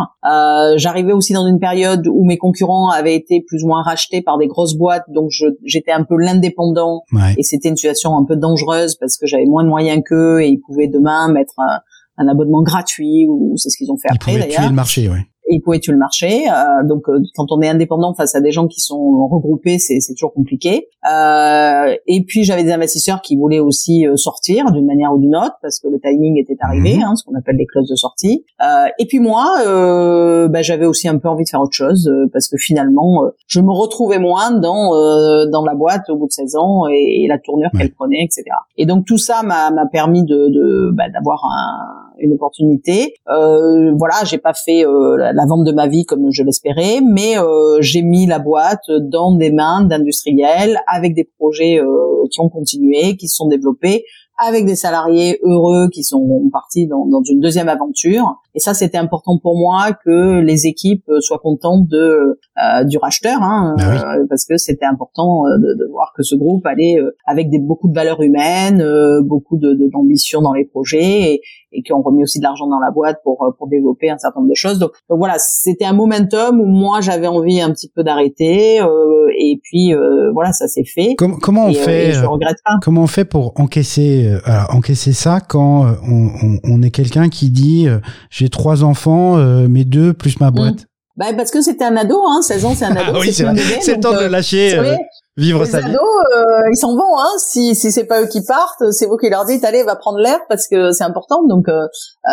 J'arrivais 0.77 1.13
aussi 1.13 1.33
dans 1.33 1.47
une 1.47 1.59
période 1.59 2.07
où 2.07 2.25
mes 2.25 2.39
concurrents 2.39 2.91
avaient 2.91 3.15
été 3.15 3.45
plus 3.47 3.65
ou 3.65 3.69
moins 3.69 3.83
rachetés 3.83 4.23
par 4.23 4.39
des 4.39 4.47
grosses 4.47 4.75
boîtes, 4.75 5.05
donc 5.09 5.31
j'étais 5.65 5.93
un 5.93 6.05
peu 6.05 6.17
l'indépendant, 6.17 7.03
et 7.37 7.43
c'était 7.45 7.69
une 7.69 7.77
situation 7.77 8.17
un 8.17 8.25
peu 8.25 8.37
dangereuse 8.37 8.97
parce 8.97 9.17
que 9.17 9.27
j'avais 9.27 9.47
moins 9.47 9.63
de 9.63 9.69
moyens 9.69 10.03
qu'eux 10.05 10.43
et 10.43 10.49
ils 10.49 10.59
pouvaient 10.59 10.89
demain 10.89 11.31
mettre 11.33 11.55
un, 11.59 11.81
un 12.19 12.29
abonnement 12.29 12.63
gratuit 12.63 13.27
ou 13.29 13.55
c'est 13.57 13.71
ce 13.71 13.77
qu'ils 13.77 13.91
ont 13.91 13.97
fait 13.97 14.09
après 14.11 14.39
d'ailleurs. 14.39 14.61
Tuer 14.61 14.69
le 14.69 14.75
marché, 14.75 15.09
ouais 15.09 15.27
et 15.47 15.81
tuer 15.81 15.93
le 15.93 15.99
marché. 15.99 16.45
Euh, 16.49 16.87
donc, 16.87 17.09
euh, 17.09 17.21
quand 17.37 17.47
on 17.51 17.61
est 17.61 17.69
indépendant 17.69 18.15
face 18.15 18.35
à 18.35 18.41
des 18.41 18.53
gens 18.53 18.67
qui 18.67 18.81
sont 18.81 19.29
regroupés, 19.31 19.79
c'est 19.79 19.99
toujours 20.15 20.33
compliqué. 20.33 20.89
Euh, 21.11 21.95
et 22.07 22.25
puis, 22.25 22.45
j'avais 22.45 22.65
des 22.65 22.73
investisseurs 22.73 23.21
qui 23.21 23.37
voulaient 23.37 23.61
aussi 23.61 24.07
sortir 24.17 24.71
d'une 24.73 24.87
manière 24.87 25.13
ou 25.13 25.19
d'une 25.19 25.37
autre 25.37 25.57
parce 25.63 25.81
que 25.81 25.89
le 25.89 26.01
timing 26.01 26.39
était 26.39 26.57
arrivé, 26.61 26.97
mhm. 26.97 27.03
hein, 27.03 27.17
ce 27.17 27.25
qu'on 27.25 27.37
appelle 27.37 27.57
les 27.57 27.67
clauses 27.67 27.89
de 27.89 27.97
sortie. 27.97 28.45
Et 28.99 29.07
puis 29.07 29.19
moi, 29.19 29.45
bah, 30.49 30.63
j'avais 30.63 30.87
aussi 30.87 31.09
un 31.09 31.19
peu 31.19 31.29
envie 31.29 31.45
de 31.45 31.49
faire 31.49 31.61
autre 31.61 31.75
chose 31.75 32.11
parce 32.33 32.49
que 32.49 32.57
finalement, 32.57 33.25
je 33.47 33.61
me 33.61 33.71
retrouvais 33.71 34.19
moins 34.19 34.53
dans 34.53 34.91
dans 35.51 35.65
la 35.65 35.75
boîte 35.75 36.09
au 36.09 36.17
bout 36.17 36.27
de 36.27 36.33
16 36.33 36.57
ans 36.57 36.87
et, 36.89 37.27
la 37.29 37.39
tournure 37.39 37.71
qu'elle 37.77 37.93
prenait, 37.93 38.23
etc. 38.23 38.45
Et 38.77 38.87
donc 38.87 39.07
tout 39.07 39.19
ça 39.19 39.43
m'a 39.43 39.71
permis 39.93 40.25
de 40.25 40.49
d'avoir 40.95 41.39
de, 41.39 41.49
bah, 41.49 41.51
un 41.51 42.05
une 42.19 42.33
opportunité. 42.35 43.15
Euh, 43.29 43.93
voilà, 43.97 44.15
j'ai 44.25 44.39
pas 44.39 44.55
fait 44.55 44.87
euh, 44.87 45.33
la 45.35 45.47
vente 45.47 45.65
de 45.65 45.73
ma 45.73 45.89
vie 45.89 46.05
comme 46.05 46.31
je 46.31 46.43
l'espérais, 46.43 47.01
mais 47.01 47.39
euh, 47.39 47.81
j'ai 47.81 48.03
mis 48.03 48.27
la 48.27 48.39
boîte 48.39 48.89
dans 49.01 49.35
des 49.35 49.51
mains 49.51 49.83
d'industriels 49.83 50.81
avec 50.87 51.15
des 51.15 51.29
projets 51.39 51.81
euh, 51.81 52.27
qui 52.31 52.41
ont 52.41 52.49
continué, 52.49 53.17
qui 53.17 53.29
se 53.29 53.37
sont 53.37 53.49
développés 53.49 54.05
avec 54.39 54.65
des 54.65 54.77
salariés 54.77 55.39
heureux 55.43 55.89
qui 55.93 56.03
sont 56.03 56.49
partis 56.53 56.87
dans, 56.87 57.07
dans 57.07 57.23
une 57.23 57.41
deuxième 57.41 57.69
aventure. 57.69 58.37
Et 58.55 58.61
ça, 58.61 58.75
c'était 58.75 58.99
important 58.99 59.39
pour 59.39 59.59
moi 59.59 59.93
que 60.05 60.41
les 60.41 60.67
équipes 60.67 61.11
soient 61.21 61.41
contentes 61.41 61.89
de 61.89 62.39
euh, 62.57 62.85
du 62.85 62.99
racheteur, 62.99 63.43
hein, 63.43 63.75
bah 63.77 64.15
euh, 64.15 64.27
parce 64.29 64.45
que 64.45 64.57
c'était 64.57 64.85
important 64.85 65.45
euh, 65.45 65.59
de, 65.59 65.77
de, 65.77 65.91
voir 65.91 66.13
que 66.17 66.23
ce 66.23 66.37
groupe 66.37 66.65
allait 66.67 66.97
avec 67.27 67.51
des 67.51 67.59
beaucoup 67.59 67.89
de 67.89 67.95
valeurs 67.95 68.23
humaines, 68.23 68.81
beaucoup 69.23 69.57
de 69.57 69.77
d'ambition 69.93 70.41
dans 70.41 70.53
les 70.53 70.65
projets, 70.65 71.33
et, 71.33 71.41
et 71.73 71.83
qui 71.83 71.93
ont 71.93 72.01
remis 72.01 72.23
aussi 72.23 72.39
de 72.39 72.45
l'argent 72.45 72.69
dans 72.69 72.79
la 72.79 72.93
boîte 72.93 73.19
pour 73.25 73.53
pour 73.59 73.67
développer 73.67 74.09
un 74.09 74.19
certain 74.19 74.39
nombre 74.39 74.51
de 74.51 74.55
choses. 74.55 74.79
Donc, 74.79 74.93
donc 75.11 75.19
voilà, 75.19 75.35
c'était 75.39 75.85
un 75.85 75.95
momentum 75.95 76.61
où 76.61 76.67
moi 76.67 77.01
j'avais 77.01 77.27
envie 77.27 77.61
un 77.61 77.73
petit 77.73 77.89
peu 77.89 78.05
d'arrêter 78.05 78.77
et 78.77 79.61
puis 79.61 79.93
voilà, 80.33 80.53
ça 80.53 80.69
s'est 80.69 80.85
fait. 80.85 81.17
Comment, 81.19 81.39
comment 81.39 81.67
on 81.67 81.73
fait 81.73 82.13
je 82.13 82.25
regrette 82.25 82.59
pas. 82.65 82.77
Comment 82.83 83.03
on 83.03 83.09
fait 83.09 83.25
pour 83.25 83.53
encaisser 83.57 84.33
encaisser 84.71 85.13
ça 85.13 85.41
quand 85.41 85.87
on, 86.09 86.29
on, 86.41 86.59
on 86.63 86.83
est 86.83 86.91
quelqu'un 86.93 87.29
qui 87.29 87.51
dit 87.51 87.89
j'ai 88.31 88.44
trois 88.49 88.85
enfants, 88.85 89.37
mes 89.69 89.85
deux 89.85 90.13
plus 90.13 90.41
ma 90.41 90.51
boîte. 90.51 90.83
Mmh. 90.83 90.95
Bah 91.17 91.27
parce 91.37 91.53
que 91.53 91.63
c'était 91.63 91.85
un 91.85 91.97
ado, 91.97 92.21
hein, 92.27 92.43
16 92.43 92.65
ans 92.65 92.75
c'est 92.75 92.87
un 92.87 92.97
ado. 92.97 93.13
Ah 93.15 93.19
oui, 93.21 93.33
c'est 93.33 93.45
le 93.45 94.01
temps 94.01 94.13
de 94.13 94.21
le 94.21 94.27
lâcher, 94.27 94.77
euh, 94.77 94.97
vivre 95.37 95.65
sa 95.65 95.79
vie. 95.79 95.87
Les 95.87 95.95
ados, 95.95 96.03
euh, 96.35 96.43
ils 96.73 96.77
s'en 96.77 96.97
vont, 96.97 97.19
hein. 97.19 97.31
Si 97.39 97.77
si 97.77 97.93
c'est 97.93 98.05
pas 98.05 98.21
eux 98.21 98.27
qui 98.27 98.41
partent, 98.45 98.91
c'est 98.91 99.07
vous 99.07 99.17
qui 99.17 99.31
leur 99.31 99.45
dites 99.45 99.65
allez, 99.65 99.85
va 99.85 99.95
prendre 99.95 100.19
l'air 100.19 100.41
parce 100.49 100.67
que 100.67 100.91
c'est 100.91 101.05
important. 101.05 101.47
Donc 101.47 101.69
euh, 101.69 101.87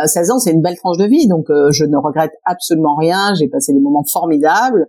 16 0.07 0.31
ans, 0.31 0.39
c'est 0.39 0.51
une 0.51 0.63
belle 0.63 0.77
tranche 0.77 0.97
de 0.97 1.05
vie, 1.05 1.27
donc 1.27 1.45
je 1.49 1.85
ne 1.85 1.97
regrette 1.97 2.31
absolument 2.45 2.95
rien. 2.95 3.35
J'ai 3.37 3.47
passé 3.47 3.71
des 3.71 3.79
moments 3.79 4.03
formidables, 4.11 4.87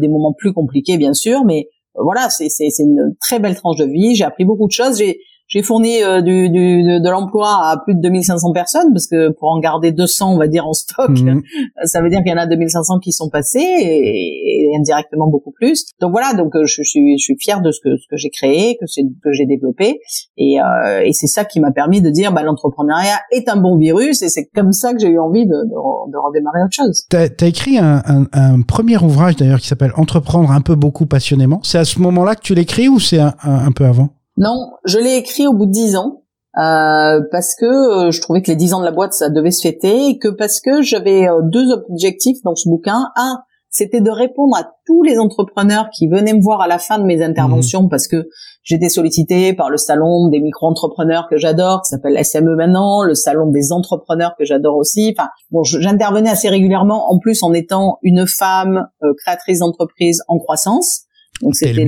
des 0.00 0.08
moments 0.08 0.34
plus 0.36 0.52
compliqués 0.52 0.98
bien 0.98 1.14
sûr, 1.14 1.44
mais 1.46 1.68
voilà, 1.94 2.28
c'est 2.28 2.48
une 2.78 3.14
très 3.20 3.38
belle 3.38 3.56
tranche 3.56 3.78
de 3.78 3.86
vie. 3.86 4.16
J'ai 4.16 4.24
appris 4.24 4.44
beaucoup 4.44 4.66
de 4.66 4.72
choses. 4.72 4.98
J'ai 4.98 5.18
j'ai 5.50 5.62
fourni 5.62 6.02
euh, 6.02 6.22
du, 6.22 6.48
du, 6.48 6.84
de, 6.84 7.02
de 7.02 7.10
l'emploi 7.10 7.48
à 7.48 7.76
plus 7.84 7.96
de 7.96 8.00
2500 8.00 8.52
personnes 8.52 8.92
parce 8.92 9.08
que 9.08 9.32
pour 9.32 9.48
en 9.50 9.58
garder 9.58 9.90
200, 9.90 10.34
on 10.34 10.38
va 10.38 10.46
dire 10.46 10.66
en 10.66 10.72
stock, 10.72 11.10
mhm. 11.10 11.42
ça 11.84 12.00
veut 12.00 12.08
dire 12.08 12.20
qu'il 12.20 12.30
y 12.30 12.34
en 12.34 12.38
a 12.38 12.46
2500 12.46 13.00
qui 13.00 13.10
sont 13.10 13.28
passés 13.28 13.58
et, 13.58 14.70
et, 14.70 14.76
indirectement 14.78 15.28
beaucoup 15.28 15.50
plus. 15.50 15.86
Donc 16.00 16.12
voilà, 16.12 16.34
donc 16.34 16.54
euh, 16.54 16.64
je, 16.66 16.82
suis 16.84 17.18
je 17.18 17.22
suis 17.24 17.36
fier 17.38 17.60
de 17.60 17.72
ce 17.72 17.80
que 17.82 17.96
ce 17.96 18.06
que 18.08 18.16
j'ai 18.16 18.30
créé, 18.30 18.76
que 18.80 18.86
c'est 18.86 19.02
que 19.02 19.32
j'ai 19.32 19.44
développé 19.44 19.98
et, 20.36 20.60
euh, 20.60 21.02
et 21.04 21.12
c'est 21.12 21.26
ça 21.26 21.44
qui 21.44 21.58
m'a 21.58 21.72
permis 21.72 22.00
de 22.00 22.10
dire 22.10 22.32
bah 22.32 22.44
l'entrepreneuriat 22.44 23.18
est 23.32 23.48
un 23.48 23.56
bon 23.56 23.76
virus 23.76 24.22
et 24.22 24.28
c'est 24.28 24.48
comme 24.54 24.72
ça 24.72 24.92
que 24.92 25.00
j'ai 25.00 25.08
eu 25.08 25.18
envie 25.18 25.46
de, 25.46 25.50
de, 25.50 26.12
de 26.12 26.26
redémarrer 26.26 26.62
autre 26.64 26.76
chose. 26.76 27.06
Tu 27.10 27.16
as, 27.16 27.48
écrit 27.48 27.78
un, 27.78 28.02
un, 28.06 28.26
un, 28.32 28.62
premier 28.62 28.98
ouvrage 28.98 29.34
d'ailleurs 29.34 29.58
qui 29.58 29.66
s'appelle 29.66 29.92
Entreprendre 29.96 30.52
un 30.52 30.60
peu 30.60 30.76
beaucoup 30.76 31.06
passionnément. 31.06 31.58
C'est 31.64 31.78
à 31.78 31.84
ce 31.84 31.98
moment-là 31.98 32.36
que 32.36 32.42
tu 32.42 32.54
l'écris 32.54 32.88
ou 32.88 33.00
c'est 33.00 33.18
un, 33.18 33.34
un 33.42 33.72
peu 33.72 33.84
avant? 33.84 34.10
Non, 34.40 34.72
je 34.84 34.98
l'ai 34.98 35.16
écrit 35.16 35.46
au 35.46 35.52
bout 35.52 35.66
de 35.66 35.70
dix 35.70 35.96
ans. 35.96 36.22
Euh, 36.56 37.20
parce 37.30 37.54
que 37.54 38.08
euh, 38.08 38.10
je 38.10 38.20
trouvais 38.20 38.42
que 38.42 38.50
les 38.50 38.56
dix 38.56 38.74
ans 38.74 38.80
de 38.80 38.84
la 38.84 38.90
boîte 38.90 39.12
ça 39.12 39.28
devait 39.30 39.52
se 39.52 39.62
fêter 39.62 40.08
et 40.08 40.18
que 40.18 40.26
parce 40.26 40.60
que 40.60 40.82
j'avais 40.82 41.28
euh, 41.28 41.42
deux 41.44 41.70
objectifs 41.70 42.38
dans 42.42 42.56
ce 42.56 42.68
bouquin. 42.68 43.06
Un, 43.14 43.38
c'était 43.68 44.00
de 44.00 44.10
répondre 44.10 44.56
à 44.56 44.68
tous 44.84 45.04
les 45.04 45.16
entrepreneurs 45.18 45.90
qui 45.90 46.08
venaient 46.08 46.32
me 46.32 46.42
voir 46.42 46.60
à 46.60 46.66
la 46.66 46.80
fin 46.80 46.98
de 46.98 47.04
mes 47.04 47.22
interventions 47.22 47.84
mmh. 47.84 47.88
parce 47.88 48.08
que 48.08 48.28
j'étais 48.64 48.88
sollicitée 48.88 49.52
par 49.52 49.70
le 49.70 49.76
salon 49.76 50.28
des 50.28 50.40
micro-entrepreneurs 50.40 51.28
que 51.30 51.36
j'adore, 51.36 51.82
qui 51.82 51.90
s'appelle 51.90 52.18
SME 52.24 52.56
maintenant, 52.56 53.04
le 53.04 53.14
salon 53.14 53.46
des 53.46 53.70
entrepreneurs 53.70 54.34
que 54.36 54.44
j'adore 54.44 54.76
aussi. 54.76 55.14
Enfin, 55.16 55.28
bon, 55.52 55.62
j'intervenais 55.62 56.30
assez 56.30 56.48
régulièrement, 56.48 57.12
en 57.12 57.20
plus 57.20 57.44
en 57.44 57.52
étant 57.52 57.98
une 58.02 58.26
femme 58.26 58.88
créatrice 59.18 59.60
d'entreprise 59.60 60.20
en 60.26 60.38
croissance. 60.38 61.02
Donc 61.42 61.54
c'était 61.54 61.84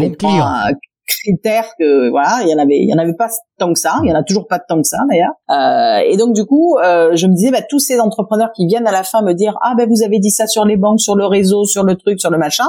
critères 1.17 1.69
que 1.79 2.11
voilà, 2.11 2.41
il 2.43 2.49
y 2.49 2.55
en 2.55 2.59
avait, 2.59 2.79
il 2.79 2.89
y 2.89 2.95
en 2.95 2.99
avait 2.99 3.15
pas 3.15 3.29
tant 3.59 3.73
que 3.73 3.79
ça, 3.79 4.01
il 4.03 4.11
y 4.11 4.13
en 4.13 4.19
a 4.19 4.23
toujours 4.23 4.49
pas 4.49 4.59
tant 4.59 4.81
que 4.81 4.87
ça 4.87 4.99
d'ailleurs. 5.09 5.33
Euh, 5.51 6.11
et 6.11 6.17
donc 6.17 6.35
du 6.35 6.45
coup, 6.45 6.79
euh, 6.79 7.15
je 7.15 7.27
me 7.27 7.35
disais, 7.35 7.51
bah, 7.51 7.63
tous 7.69 7.79
ces 7.79 8.01
entrepreneurs 8.01 8.51
qui 8.55 8.67
viennent 8.67 8.87
à 8.87 8.93
la 8.93 9.05
fin 9.05 9.23
me 9.23 9.33
dire, 9.33 9.57
ah 9.63 9.75
ben 9.77 9.89
vous 9.89 10.03
avez 10.03 10.19
dit 10.19 10.31
ça 10.31 10.47
sur 10.47 10.65
les 10.65 10.77
banques, 10.77 11.01
sur 11.01 11.15
le 11.15 11.27
réseau, 11.27 11.65
sur 11.65 11.85
le 11.85 11.97
truc, 11.97 12.21
sur 12.21 12.31
le 12.31 12.39
machin, 12.39 12.67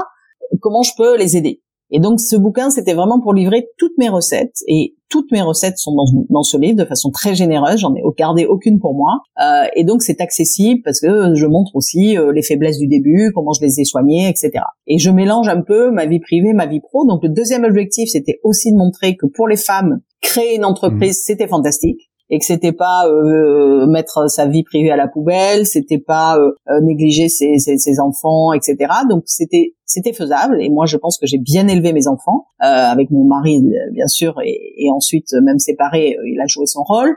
comment 0.61 0.83
je 0.83 0.91
peux 0.95 1.17
les 1.17 1.37
aider? 1.37 1.62
Et 1.93 1.99
donc 1.99 2.19
ce 2.19 2.35
bouquin, 2.35 2.71
c'était 2.71 2.95
vraiment 2.95 3.21
pour 3.21 3.35
livrer 3.35 3.67
toutes 3.77 3.95
mes 3.99 4.09
recettes. 4.09 4.57
Et 4.67 4.95
toutes 5.09 5.31
mes 5.31 5.43
recettes 5.43 5.77
sont 5.77 5.93
dans, 5.93 6.05
dans 6.31 6.41
ce 6.41 6.57
livre 6.57 6.75
de 6.75 6.85
façon 6.85 7.11
très 7.11 7.35
généreuse. 7.35 7.77
J'en 7.77 7.93
ai 7.93 8.01
gardé 8.17 8.47
aucune 8.47 8.79
pour 8.79 8.95
moi. 8.95 9.19
Euh, 9.39 9.67
et 9.75 9.83
donc 9.83 10.01
c'est 10.01 10.19
accessible 10.19 10.81
parce 10.83 10.99
que 10.99 11.35
je 11.35 11.45
montre 11.45 11.75
aussi 11.75 12.17
euh, 12.17 12.31
les 12.33 12.41
faiblesses 12.41 12.79
du 12.79 12.87
début, 12.87 13.31
comment 13.35 13.53
je 13.53 13.61
les 13.61 13.79
ai 13.79 13.85
soignées, 13.85 14.27
etc. 14.27 14.65
Et 14.87 14.97
je 14.97 15.11
mélange 15.11 15.47
un 15.47 15.61
peu 15.61 15.91
ma 15.91 16.07
vie 16.07 16.19
privée, 16.19 16.53
ma 16.53 16.65
vie 16.65 16.79
pro. 16.79 17.05
Donc 17.05 17.21
le 17.21 17.29
deuxième 17.29 17.63
objectif, 17.63 18.09
c'était 18.09 18.39
aussi 18.43 18.71
de 18.71 18.77
montrer 18.77 19.15
que 19.15 19.27
pour 19.27 19.47
les 19.47 19.55
femmes, 19.55 19.99
créer 20.19 20.55
une 20.55 20.65
entreprise, 20.65 21.19
mmh. 21.19 21.23
c'était 21.27 21.47
fantastique 21.47 22.09
et 22.33 22.39
que 22.39 22.45
c'était 22.45 22.71
pas 22.71 23.07
euh, 23.07 23.85
mettre 23.85 24.27
sa 24.27 24.47
vie 24.47 24.63
privée 24.63 24.89
à 24.89 24.95
la 24.95 25.07
poubelle, 25.07 25.67
c'était 25.67 25.99
pas 25.99 26.35
euh, 26.35 26.49
euh, 26.67 26.81
négliger 26.81 27.29
ses, 27.29 27.59
ses, 27.59 27.77
ses, 27.77 27.99
enfants, 27.99 28.53
etc. 28.53 28.75
Donc 29.07 29.21
c'était 29.27 29.75
c'était 29.85 30.13
faisable 30.13 30.59
et 30.59 30.71
moi 30.71 30.87
je 30.87 30.97
pense 30.97 31.19
que 31.19 31.27
j'ai 31.27 31.37
bien 31.37 31.67
élevé 31.67 31.93
mes 31.93 32.07
enfants 32.07 32.47
euh, 32.63 32.65
avec 32.65 33.11
mon 33.11 33.25
mari 33.25 33.61
bien 33.91 34.07
sûr 34.07 34.33
et, 34.43 34.73
et, 34.77 34.89
ensuite 34.89 35.27
même 35.43 35.59
séparé 35.59 36.17
il 36.25 36.39
a 36.41 36.47
joué 36.47 36.65
son 36.65 36.81
rôle 36.81 37.15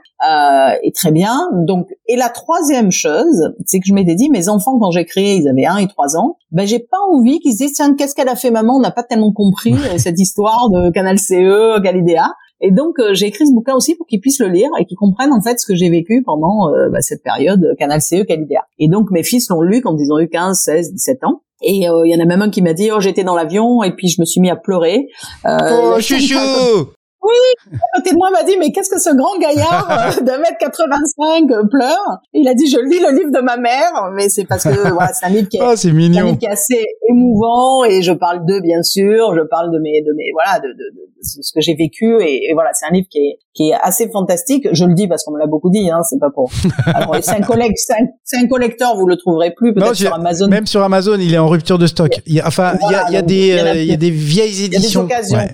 et 0.82 0.92
très 0.92 1.12
bien. 1.12 1.48
Donc 1.64 1.86
et 2.06 2.16
la 2.16 2.28
troisième 2.28 2.90
chose 2.90 3.54
c'est 3.64 3.78
que 3.78 3.86
je 3.86 3.94
m'étais 3.94 4.16
dit 4.16 4.28
mes 4.28 4.50
enfants 4.50 4.78
quand 4.78 4.90
j'ai 4.90 5.06
créé 5.06 5.36
ils 5.36 5.48
avaient 5.48 5.64
un 5.64 5.78
et 5.78 5.86
trois 5.86 6.18
ans 6.18 6.36
ben 6.50 6.66
j'ai 6.66 6.80
pas 6.80 6.98
envie 7.10 7.38
qu'ils 7.38 7.52
se 7.52 7.58
disent 7.58 7.74
tiens 7.74 7.94
qu'est-ce 7.94 8.14
qu'elle 8.14 8.28
a 8.28 8.36
fait 8.36 8.50
maman? 8.50 8.76
On 8.76 8.80
n'a 8.80 8.90
pas 8.90 9.04
tellement 9.04 9.32
compris 9.32 9.76
cette 9.96 10.20
histoire 10.20 10.68
de 10.68 10.90
Canal 10.90 11.18
CE 11.18 11.80
Galidea 11.80 12.34
et 12.60 12.70
donc 12.70 12.98
euh, 12.98 13.12
j'ai 13.12 13.26
écrit 13.26 13.46
ce 13.46 13.52
bouquin 13.52 13.74
aussi 13.74 13.94
pour 13.94 14.06
qu'ils 14.06 14.20
puissent 14.20 14.40
le 14.40 14.48
lire 14.48 14.70
et 14.78 14.84
qu'ils 14.86 14.96
comprennent 14.96 15.32
en 15.32 15.42
fait 15.42 15.58
ce 15.58 15.66
que 15.66 15.74
j'ai 15.74 15.90
vécu 15.90 16.22
pendant 16.24 16.70
euh, 16.70 16.88
bah, 16.90 17.00
cette 17.00 17.22
période 17.22 17.62
euh, 17.64 17.74
Canal 17.78 18.00
CE, 18.00 18.22
Calidea. 18.22 18.66
Et 18.78 18.88
donc 18.88 19.10
mes 19.10 19.22
fils 19.22 19.48
l'ont 19.50 19.62
lu 19.62 19.82
quand 19.82 19.96
ils 19.98 20.12
ont 20.12 20.18
eu 20.18 20.28
15, 20.28 20.58
16, 20.58 20.92
17 20.92 21.24
ans. 21.24 21.42
Et 21.62 21.76
il 21.76 21.82
y 21.82 22.14
en 22.14 22.20
a 22.20 22.26
même 22.26 22.42
un 22.42 22.50
qui 22.50 22.60
m'a 22.60 22.74
dit 22.74 22.90
oh 22.92 23.00
j'étais 23.00 23.24
dans 23.24 23.34
l'avion 23.34 23.82
et 23.82 23.90
puis 23.92 24.08
je 24.08 24.20
me 24.20 24.26
suis 24.26 24.42
mis 24.42 24.50
à 24.50 24.56
pleurer. 24.56 25.06
oh 25.44 25.96
chouchou 26.00 26.92
oui, 27.26 27.74
à 27.74 27.96
côté 27.96 28.12
de 28.12 28.16
moi 28.16 28.30
m'a 28.30 28.42
dit 28.44 28.56
mais 28.58 28.72
qu'est-ce 28.72 28.90
que 28.90 29.00
ce 29.00 29.14
grand 29.14 29.38
gaillard 29.38 29.88
euh, 29.90 30.22
d'un 30.22 30.38
mètre 30.38 30.58
85 30.58 31.50
euh, 31.50 31.64
pleure? 31.70 32.20
Il 32.32 32.48
a 32.48 32.54
dit 32.54 32.68
je 32.68 32.78
lis 32.78 33.00
le 33.00 33.16
livre 33.16 33.30
de 33.30 33.42
ma 33.42 33.56
mère, 33.56 34.10
mais 34.14 34.28
c'est 34.28 34.44
parce 34.44 34.64
que 34.64 34.92
voilà, 34.92 35.12
c'est 35.12 35.26
un 35.26 35.30
livre 35.30 35.48
qui 35.48 35.56
est, 35.56 35.62
oh, 35.62 35.72
c'est 35.76 35.92
mignon. 35.92 36.36
qui 36.36 36.46
est 36.46 36.50
assez 36.50 36.84
émouvant 37.08 37.84
et 37.84 38.02
je 38.02 38.12
parle 38.12 38.44
d'eux 38.46 38.60
bien 38.60 38.82
sûr, 38.82 39.34
je 39.34 39.42
parle 39.42 39.72
de 39.72 39.78
mes 39.78 40.02
de 40.02 40.12
mes 40.16 40.30
voilà 40.32 40.60
de, 40.60 40.68
de, 40.68 40.74
de, 40.74 41.06
ce 41.20 41.52
que 41.52 41.60
j'ai 41.60 41.74
vécu 41.74 42.16
et, 42.20 42.50
et 42.50 42.54
voilà 42.54 42.70
c'est 42.72 42.86
un 42.86 42.92
livre 42.92 43.08
qui 43.10 43.18
est 43.18 43.38
qui 43.56 43.70
est 43.70 43.74
assez 43.82 44.08
fantastique. 44.10 44.68
Je 44.72 44.84
le 44.84 44.94
dis 44.94 45.08
parce 45.08 45.24
qu'on 45.24 45.32
me 45.32 45.38
l'a 45.38 45.46
beaucoup 45.46 45.70
dit, 45.70 45.90
hein, 45.90 46.00
c'est 46.02 46.20
pas 46.20 46.30
pour. 46.30 46.52
c'est 46.52 47.30
un 47.30 47.40
collect, 47.46 47.78
c'est 48.22 48.36
un, 48.36 48.46
collecteur, 48.46 48.96
vous 48.96 49.06
le 49.06 49.16
trouverez 49.16 49.52
plus 49.56 49.72
peut-être 49.72 49.94
sur 49.94 50.12
Amazon. 50.14 50.48
Même 50.48 50.66
sur 50.66 50.82
Amazon, 50.82 51.16
il 51.18 51.32
est 51.32 51.38
en 51.38 51.48
rupture 51.48 51.78
de 51.78 51.86
stock. 51.86 52.20
Il 52.26 52.34
y 52.34 52.40
a, 52.40 52.46
enfin, 52.46 52.74
il 52.82 52.92
y 52.92 52.94
a, 52.94 53.06
il 53.08 53.14
y 53.14 53.16
a 53.16 53.22
des, 53.22 53.74
il 53.76 53.86
y 53.86 53.92
a, 53.92 53.96
des 53.96 54.10
vieilles 54.10 54.64
éditions, 54.66 55.08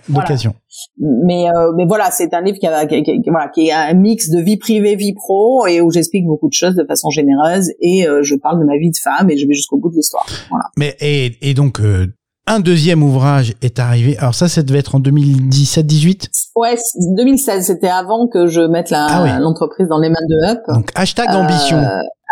d'occasion. 0.08 0.54
Mais 0.98 1.48
euh, 1.48 1.72
mais 1.76 1.86
voilà, 1.86 2.10
c'est 2.10 2.32
un 2.34 2.40
livre 2.40 2.58
qui, 2.58 2.66
a, 2.66 2.86
qui, 2.86 3.02
qui, 3.02 3.22
voilà, 3.26 3.48
qui 3.48 3.68
est 3.68 3.72
un 3.72 3.94
mix 3.94 4.30
de 4.30 4.40
vie 4.40 4.56
privée, 4.56 4.96
vie 4.96 5.14
pro, 5.14 5.66
et 5.66 5.80
où 5.80 5.90
j'explique 5.90 6.26
beaucoup 6.26 6.48
de 6.48 6.54
choses 6.54 6.74
de 6.74 6.84
façon 6.84 7.10
généreuse, 7.10 7.70
et 7.80 8.06
euh, 8.06 8.22
je 8.22 8.34
parle 8.34 8.60
de 8.60 8.64
ma 8.64 8.76
vie 8.76 8.90
de 8.90 8.96
femme, 9.02 9.30
et 9.30 9.36
je 9.36 9.46
vais 9.46 9.54
jusqu'au 9.54 9.78
bout 9.78 9.90
de 9.90 9.96
l'histoire. 9.96 10.26
Voilà. 10.50 10.64
Mais 10.76 10.96
et, 11.00 11.36
et 11.42 11.54
donc 11.54 11.80
euh, 11.80 12.06
un 12.46 12.60
deuxième 12.60 13.02
ouvrage 13.02 13.54
est 13.62 13.78
arrivé. 13.78 14.16
Alors 14.18 14.34
ça, 14.34 14.48
ça 14.48 14.62
devait 14.62 14.80
être 14.80 14.94
en 14.94 15.00
2017-18 15.00 16.28
Ouais, 16.56 16.76
2016. 17.16 17.66
C'était 17.66 17.88
avant 17.88 18.26
que 18.26 18.48
je 18.48 18.62
mette 18.62 18.92
ah 18.92 19.38
l'entreprise 19.40 19.86
dans 19.88 19.98
les 19.98 20.08
mains 20.08 20.26
de 20.28 20.50
Up. 20.50 20.58
Donc 20.68 20.90
hashtag 20.94 21.28
ambition. 21.30 21.78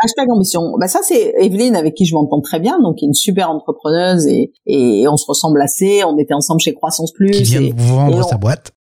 Hashtag 0.02 0.30
ambition. 0.30 0.76
Bah 0.78 0.88
ça 0.88 1.00
c'est 1.02 1.34
Evelyne 1.38 1.76
avec 1.76 1.94
qui 1.94 2.06
je 2.06 2.14
m'entends 2.14 2.40
très 2.40 2.58
bien, 2.58 2.80
donc 2.80 2.96
qui 2.96 3.04
est 3.04 3.08
une 3.08 3.14
super 3.14 3.50
entrepreneuse 3.50 4.26
et, 4.26 4.52
et 4.66 5.06
on 5.08 5.16
se 5.16 5.26
ressemble 5.26 5.60
assez. 5.60 6.02
On 6.04 6.16
était 6.18 6.34
ensemble 6.34 6.60
chez 6.60 6.74
Croissance 6.74 7.12
Plus. 7.12 7.30
Qui 7.30 7.42
vient 7.42 7.72
vous 7.74 7.96
vendre 7.96 8.24
sa 8.24 8.36
boîte. 8.36 8.72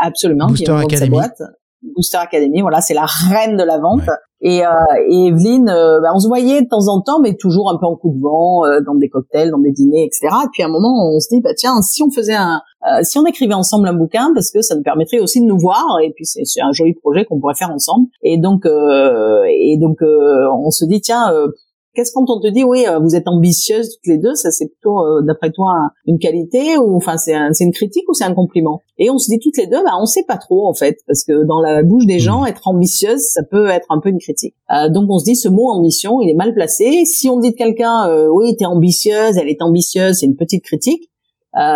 Absolument. 0.00 0.46
Booster 0.46 0.72
Academy. 0.72 0.98
Sa 0.98 1.06
boîte. 1.06 1.42
Booster 1.94 2.18
Academy, 2.18 2.62
voilà, 2.62 2.80
c'est 2.80 2.94
la 2.94 3.06
reine 3.06 3.56
de 3.56 3.62
la 3.62 3.78
vente. 3.78 4.08
Et, 4.40 4.64
euh, 4.64 4.70
et 5.08 5.28
Evelyne, 5.28 5.70
euh, 5.70 6.00
bah, 6.02 6.10
on 6.14 6.18
se 6.18 6.28
voyait 6.28 6.60
de 6.60 6.68
temps 6.68 6.88
en 6.88 7.00
temps, 7.00 7.18
mais 7.18 7.34
toujours 7.34 7.70
un 7.70 7.78
peu 7.78 7.86
en 7.86 7.96
coup 7.96 8.12
de 8.14 8.20
vent, 8.20 8.66
euh, 8.66 8.80
dans 8.84 8.94
des 8.94 9.08
cocktails, 9.08 9.50
dans 9.50 9.58
des 9.58 9.72
dîners, 9.72 10.04
etc. 10.04 10.28
Et 10.44 10.48
puis 10.52 10.62
à 10.62 10.66
un 10.66 10.68
moment, 10.68 11.10
on 11.14 11.18
se 11.18 11.28
dit, 11.30 11.40
bah 11.40 11.54
tiens, 11.56 11.80
si 11.80 12.02
on 12.02 12.10
faisait 12.10 12.34
un, 12.34 12.60
euh, 12.86 13.02
si 13.02 13.18
on 13.18 13.24
écrivait 13.24 13.54
ensemble 13.54 13.88
un 13.88 13.94
bouquin, 13.94 14.32
parce 14.34 14.50
que 14.50 14.60
ça 14.60 14.74
nous 14.74 14.82
permettrait 14.82 15.18
aussi 15.18 15.40
de 15.40 15.46
nous 15.46 15.58
voir, 15.58 15.82
et 16.02 16.12
puis 16.14 16.26
c'est 16.26 16.60
un 16.60 16.72
joli 16.72 16.92
projet 16.92 17.24
qu'on 17.24 17.40
pourrait 17.40 17.54
faire 17.54 17.70
ensemble. 17.70 18.08
Et 18.22 18.36
donc, 18.36 18.66
et 18.66 19.78
donc, 19.80 19.98
on 20.02 20.70
se 20.70 20.84
dit, 20.84 21.00
tiens, 21.00 21.32
Qu'est-ce 21.94 22.10
quand 22.12 22.28
on 22.28 22.40
te 22.40 22.48
dit? 22.48 22.64
Oui, 22.64 22.86
euh, 22.88 22.98
vous 22.98 23.14
êtes 23.14 23.28
ambitieuses 23.28 23.90
toutes 23.90 24.06
les 24.06 24.18
deux, 24.18 24.34
ça 24.34 24.50
c'est 24.50 24.66
plutôt 24.66 24.98
euh, 24.98 25.22
d'après 25.22 25.52
toi 25.52 25.90
une 26.06 26.18
qualité 26.18 26.76
ou 26.76 26.96
enfin 26.96 27.16
c'est 27.16 27.34
c'est 27.52 27.62
une 27.62 27.72
critique 27.72 28.02
ou 28.08 28.14
c'est 28.14 28.24
un 28.24 28.34
compliment? 28.34 28.80
Et 28.98 29.10
on 29.10 29.18
se 29.18 29.30
dit 29.30 29.38
toutes 29.38 29.56
les 29.56 29.68
deux, 29.68 29.80
bah 29.84 29.92
on 30.00 30.04
sait 30.04 30.24
pas 30.26 30.36
trop 30.36 30.66
en 30.68 30.74
fait 30.74 30.98
parce 31.06 31.22
que 31.22 31.46
dans 31.46 31.60
la 31.60 31.84
bouche 31.84 32.06
des 32.06 32.18
gens, 32.18 32.44
être 32.46 32.66
ambitieuse, 32.66 33.20
ça 33.20 33.42
peut 33.48 33.68
être 33.68 33.86
un 33.90 34.00
peu 34.00 34.08
une 34.08 34.18
critique. 34.18 34.56
Euh, 34.72 34.88
donc 34.88 35.08
on 35.08 35.18
se 35.18 35.24
dit 35.24 35.36
ce 35.36 35.48
mot 35.48 35.68
ambition, 35.68 36.20
il 36.20 36.30
est 36.30 36.34
mal 36.34 36.52
placé. 36.52 37.04
Si 37.04 37.28
on 37.28 37.38
dit 37.38 37.52
de 37.52 37.56
quelqu'un 37.56 38.08
euh, 38.08 38.28
oui, 38.28 38.56
t'es 38.56 38.66
ambitieuse, 38.66 39.36
elle 39.36 39.48
est 39.48 39.62
ambitieuse, 39.62 40.18
c'est 40.18 40.26
une 40.26 40.36
petite 40.36 40.64
critique 40.64 41.10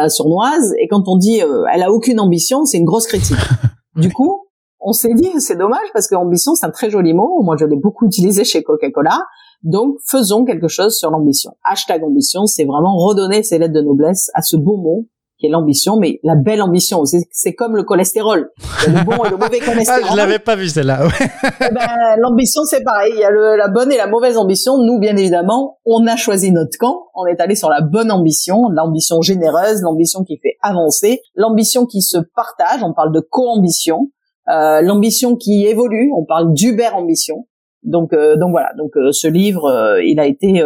sournoise. 0.09 0.75
Et 0.81 0.89
quand 0.89 1.07
on 1.07 1.17
dit 1.17 1.41
elle 1.73 1.83
a 1.85 1.93
aucune 1.93 2.19
ambition, 2.19 2.65
c'est 2.65 2.79
une 2.79 2.85
grosse 2.85 3.07
critique. 3.07 3.37
du 3.95 4.13
coup, 4.13 4.49
on 4.81 4.93
s'est 4.93 5.15
dit 5.15 5.31
c'est 5.39 5.57
dommage 5.57 5.87
parce 5.93 6.09
que 6.09 6.17
ambition 6.17 6.57
c'est 6.57 6.67
un 6.67 6.71
très 6.71 6.91
joli 6.91 7.15
mot. 7.15 7.41
Moi 7.43 7.57
je 7.57 7.65
l'ai 7.65 7.77
beaucoup 7.77 8.07
utilisé 8.07 8.43
chez 8.43 8.65
Coca-Cola. 8.65 9.21
Donc, 9.63 9.97
faisons 10.07 10.45
quelque 10.45 10.69
chose 10.69 10.97
sur 10.97 11.11
l'ambition. 11.11 11.53
Hashtag 11.65 12.05
ambition, 12.05 12.47
c'est 12.47 12.65
vraiment 12.65 12.97
redonner 12.97 13.43
ces 13.43 13.59
lettres 13.59 13.75
de 13.75 13.83
noblesse 13.83 14.31
à 14.35 14.43
ce 14.43 14.57
beau 14.57 14.77
mot 14.77 15.07
qui 15.39 15.47
est 15.47 15.51
l'ambition, 15.51 15.97
mais 15.97 16.19
la 16.25 16.35
belle 16.35 16.61
ambition. 16.61 17.05
C'est 17.31 17.55
comme 17.55 17.77
le 17.77 17.85
cholestérol. 17.85 18.51
Il 18.87 18.93
y 18.93 18.97
a 18.97 18.99
le 18.99 19.05
bon 19.05 19.25
et 19.25 19.31
le 19.31 19.37
mauvais 19.37 19.61
cholestérol. 19.61 20.03
ah, 20.07 20.09
je 20.11 20.17
l'avais 20.17 20.41
pas 20.41 20.57
vu 20.57 20.69
celle-là. 20.69 21.07
Eh 21.61 21.73
ben, 21.73 21.87
l'ambition, 22.19 22.63
c'est 22.65 22.83
pareil. 22.83 23.13
Il 23.15 23.21
y 23.21 23.25
a 23.25 23.31
le, 23.31 23.57
la 23.57 23.69
bonne 23.69 23.93
et 23.93 23.97
la 23.97 24.09
mauvaise 24.09 24.37
ambition. 24.37 24.79
Nous, 24.79 24.99
bien 24.99 25.17
évidemment, 25.17 25.79
on 25.87 26.07
a 26.09 26.17
choisi 26.17 26.51
notre 26.51 26.77
camp. 26.77 27.05
On 27.15 27.27
est 27.27 27.41
allé 27.41 27.55
sur 27.55 27.71
la 27.71 27.81
bonne 27.81 28.11
ambition, 28.11 28.69
l'ambition 28.71 29.21
généreuse, 29.23 29.81
l'ambition 29.83 30.25
qui 30.25 30.39
fait 30.39 30.57
avancer, 30.61 31.21
l'ambition 31.37 31.87
qui 31.87 32.03
se 32.03 32.19
partage. 32.35 32.83
On 32.83 32.93
parle 32.93 33.13
de 33.13 33.21
co-ambition. 33.21 34.11
Euh, 34.49 34.81
l'ambition 34.83 35.37
qui 35.37 35.67
évolue. 35.67 36.11
On 36.17 36.25
parle 36.25 36.53
d'Uber 36.53 36.89
ambition. 36.95 37.47
Donc, 37.83 38.13
euh, 38.13 38.37
donc 38.37 38.51
voilà. 38.51 38.73
Donc, 38.77 38.97
euh, 38.97 39.13
ce 39.13 39.29
livre, 39.29 39.65
euh, 39.67 40.03
il 40.03 40.21
a 40.21 40.27
été 40.27 40.63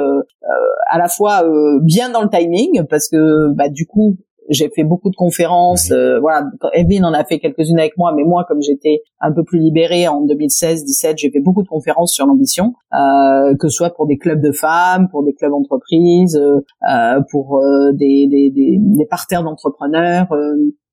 à 0.90 0.98
la 0.98 1.08
fois 1.08 1.44
bien 1.82 2.10
dans 2.10 2.22
le 2.22 2.28
timing 2.28 2.84
parce 2.88 3.08
que, 3.08 3.52
bah, 3.54 3.68
du 3.68 3.86
coup, 3.86 4.16
j'ai 4.48 4.70
fait 4.70 4.84
beaucoup 4.84 5.10
de 5.10 5.16
conférences. 5.16 5.90
Euh, 5.90 6.18
voilà, 6.20 6.46
Evelyne 6.74 7.04
en 7.04 7.12
a 7.12 7.24
fait 7.24 7.38
quelques-unes 7.38 7.78
avec 7.78 7.96
moi, 7.96 8.12
mais 8.16 8.24
moi, 8.24 8.44
comme 8.46 8.60
j'étais 8.62 9.02
un 9.20 9.32
peu 9.32 9.44
plus 9.44 9.58
libérée 9.58 10.08
en 10.08 10.24
2016-17, 10.26 11.14
j'ai 11.16 11.30
fait 11.30 11.40
beaucoup 11.40 11.62
de 11.62 11.68
conférences 11.68 12.12
sur 12.12 12.26
l'ambition, 12.26 12.74
euh, 12.94 13.54
que 13.56 13.68
ce 13.68 13.76
soit 13.76 13.90
pour 13.90 14.06
des 14.06 14.18
clubs 14.18 14.40
de 14.40 14.52
femmes, 14.52 15.08
pour 15.10 15.24
des 15.24 15.34
clubs 15.34 15.50
d'entreprise, 15.50 16.36
euh, 16.36 17.20
pour 17.30 17.58
euh, 17.58 17.92
des, 17.92 18.26
des, 18.28 18.50
des, 18.50 18.78
des 18.78 19.06
parterres 19.06 19.44
d'entrepreneurs. 19.44 20.28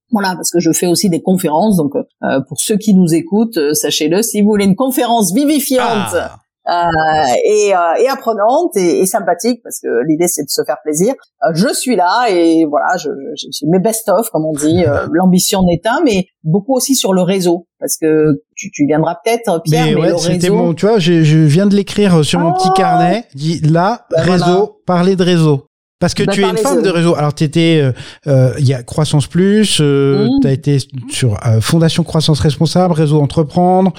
Euh, 0.10 0.12
voilà, 0.12 0.36
parce 0.36 0.52
que 0.52 0.60
je 0.60 0.72
fais 0.72 0.88
aussi 0.88 1.10
des 1.10 1.22
conférences. 1.22 1.78
Donc, 1.78 1.94
euh, 1.96 2.40
pour 2.48 2.60
ceux 2.60 2.78
qui 2.78 2.94
nous 2.94 3.14
écoutent, 3.14 3.60
sachez-le, 3.74 4.22
si 4.22 4.42
vous 4.42 4.50
voulez 4.50 4.66
une 4.66 4.76
conférence 4.76 5.34
vivifiante. 5.34 6.14
Ah 6.14 6.40
euh, 6.70 7.34
et, 7.46 7.74
euh, 7.74 8.04
et, 8.04 8.08
apprenante 8.10 8.76
et, 8.76 9.00
et, 9.00 9.06
sympathique 9.08 9.62
parce 9.64 9.80
que 9.80 10.06
l'idée 10.08 10.28
c'est 10.28 10.44
de 10.44 10.50
se 10.50 10.62
faire 10.64 10.78
plaisir. 10.84 11.16
Euh, 11.44 11.52
je 11.54 11.74
suis 11.74 11.96
là 11.96 12.28
et 12.30 12.66
voilà, 12.66 12.96
j'ai 12.98 13.10
je, 13.36 13.66
mes 13.66 13.80
best-of 13.80 14.30
comme 14.30 14.46
on 14.46 14.54
dit, 14.54 14.84
l'ambition 15.12 15.64
n'est 15.64 15.82
un, 15.86 16.02
mais 16.06 16.28
beaucoup 16.44 16.76
aussi 16.76 16.96
sur 16.96 17.14
le 17.14 17.24
réseau 17.24 17.66
parce 17.80 17.98
que 17.98 18.44
tu, 18.56 18.70
tu 18.72 18.86
viendras 18.86 19.18
peut-être 19.24 19.64
Pierre, 19.64 19.86
mais, 19.86 19.96
mais 19.96 20.10
le 20.10 20.16
réseau. 20.16 20.56
Bon, 20.56 20.74
tu 20.74 20.86
vois, 20.86 21.00
je, 21.00 21.24
je, 21.24 21.38
viens 21.40 21.66
de 21.66 21.76
l'écrire 21.76 22.24
sur 22.24 22.40
mon 22.40 22.54
petit 22.54 22.68
ah 22.70 22.74
carnet. 22.76 23.26
Dit 23.34 23.62
là, 23.62 24.06
ben 24.12 24.22
réseau, 24.22 24.82
parler 24.86 25.16
de 25.16 25.24
réseau. 25.24 25.69
Parce 26.00 26.14
que 26.14 26.24
bah, 26.24 26.32
tu 26.34 26.42
es 26.42 26.50
une 26.50 26.58
femme 26.58 26.82
de 26.82 26.90
réseau. 26.90 27.16
Alors 27.16 27.34
tu 27.34 27.44
étais, 27.44 27.84
il 28.26 28.66
y 28.66 28.74
a 28.74 28.84
Croissance 28.84 29.28
Plus, 29.28 29.80
euh, 29.82 30.26
mmh. 30.26 30.40
tu 30.42 30.48
as 30.48 30.52
été 30.52 30.78
sur 31.10 31.38
Fondation 31.62 32.04
Croissance 32.04 32.40
Responsable, 32.40 32.94
Réseau 32.94 33.22
Entreprendre. 33.22 33.94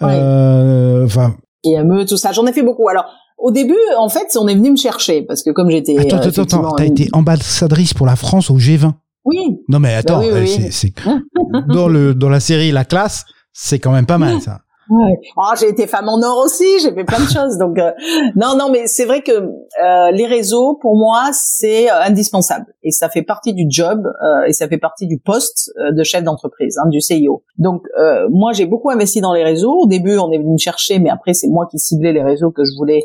Enfin, 0.00 1.36
PME, 1.62 2.04
tout 2.06 2.16
ça. 2.16 2.32
J'en 2.32 2.46
ai 2.46 2.52
fait 2.52 2.62
beaucoup. 2.62 2.88
Alors, 2.88 3.06
au 3.38 3.50
début, 3.50 3.74
en 3.98 4.08
fait, 4.08 4.36
on 4.38 4.48
est 4.48 4.54
venu 4.54 4.70
me 4.70 4.76
chercher 4.76 5.22
parce 5.22 5.42
que 5.42 5.50
comme 5.50 5.70
j'étais. 5.70 5.98
Attends, 5.98 6.18
attends, 6.18 6.42
attends. 6.42 6.74
T'as 6.76 6.84
été 6.84 7.08
ambassadrice 7.12 7.94
pour 7.94 8.06
la 8.06 8.16
France 8.16 8.50
au 8.50 8.58
G20. 8.58 8.92
Oui. 9.26 9.58
Non 9.68 9.80
mais 9.80 9.92
attends, 9.92 10.20
bah 10.20 10.46
c'est 10.70 10.92
dans 11.68 11.88
le 11.88 12.14
dans 12.14 12.28
la 12.28 12.38
série 12.40 12.70
La 12.70 12.84
Classe, 12.84 13.24
c'est 13.52 13.80
quand 13.80 13.90
même 13.90 14.06
pas 14.06 14.18
mal 14.18 14.40
ça. 14.40 14.60
Ouais. 14.88 15.18
Oh, 15.36 15.52
j'ai 15.58 15.68
été 15.68 15.86
femme 15.86 16.08
en 16.08 16.20
or 16.22 16.44
aussi, 16.44 16.64
j'ai 16.80 16.92
fait 16.92 17.04
plein 17.04 17.18
de 17.18 17.28
choses. 17.28 17.58
Donc 17.58 17.78
euh, 17.78 17.90
non, 18.36 18.56
non, 18.56 18.70
mais 18.70 18.86
c'est 18.86 19.04
vrai 19.04 19.22
que 19.22 19.32
euh, 19.32 20.10
les 20.12 20.26
réseaux, 20.26 20.78
pour 20.80 20.96
moi, 20.96 21.30
c'est 21.32 21.90
euh, 21.90 22.02
indispensable 22.02 22.66
et 22.82 22.92
ça 22.92 23.08
fait 23.08 23.22
partie 23.22 23.52
du 23.52 23.66
job 23.68 24.06
et 24.46 24.52
ça 24.52 24.68
fait 24.68 24.78
partie 24.78 25.06
du 25.06 25.18
poste 25.18 25.70
de 25.76 26.02
chef 26.04 26.22
d'entreprise, 26.22 26.78
hein, 26.78 26.88
du 26.88 27.00
CIO. 27.00 27.42
Donc 27.58 27.82
moi, 28.30 28.52
j'ai 28.52 28.66
beaucoup 28.66 28.90
investi 28.90 29.20
dans 29.20 29.32
les 29.32 29.44
réseaux. 29.44 29.72
Au 29.72 29.86
début, 29.86 30.16
on 30.18 30.30
est 30.30 30.38
venu 30.38 30.52
me 30.52 30.58
chercher, 30.58 30.98
mais 30.98 31.10
après, 31.10 31.34
c'est 31.34 31.48
moi 31.48 31.66
qui 31.70 31.78
ciblais 31.78 32.12
les 32.12 32.22
réseaux 32.22 32.50
que 32.50 32.64
je 32.64 32.76
voulais, 32.76 33.02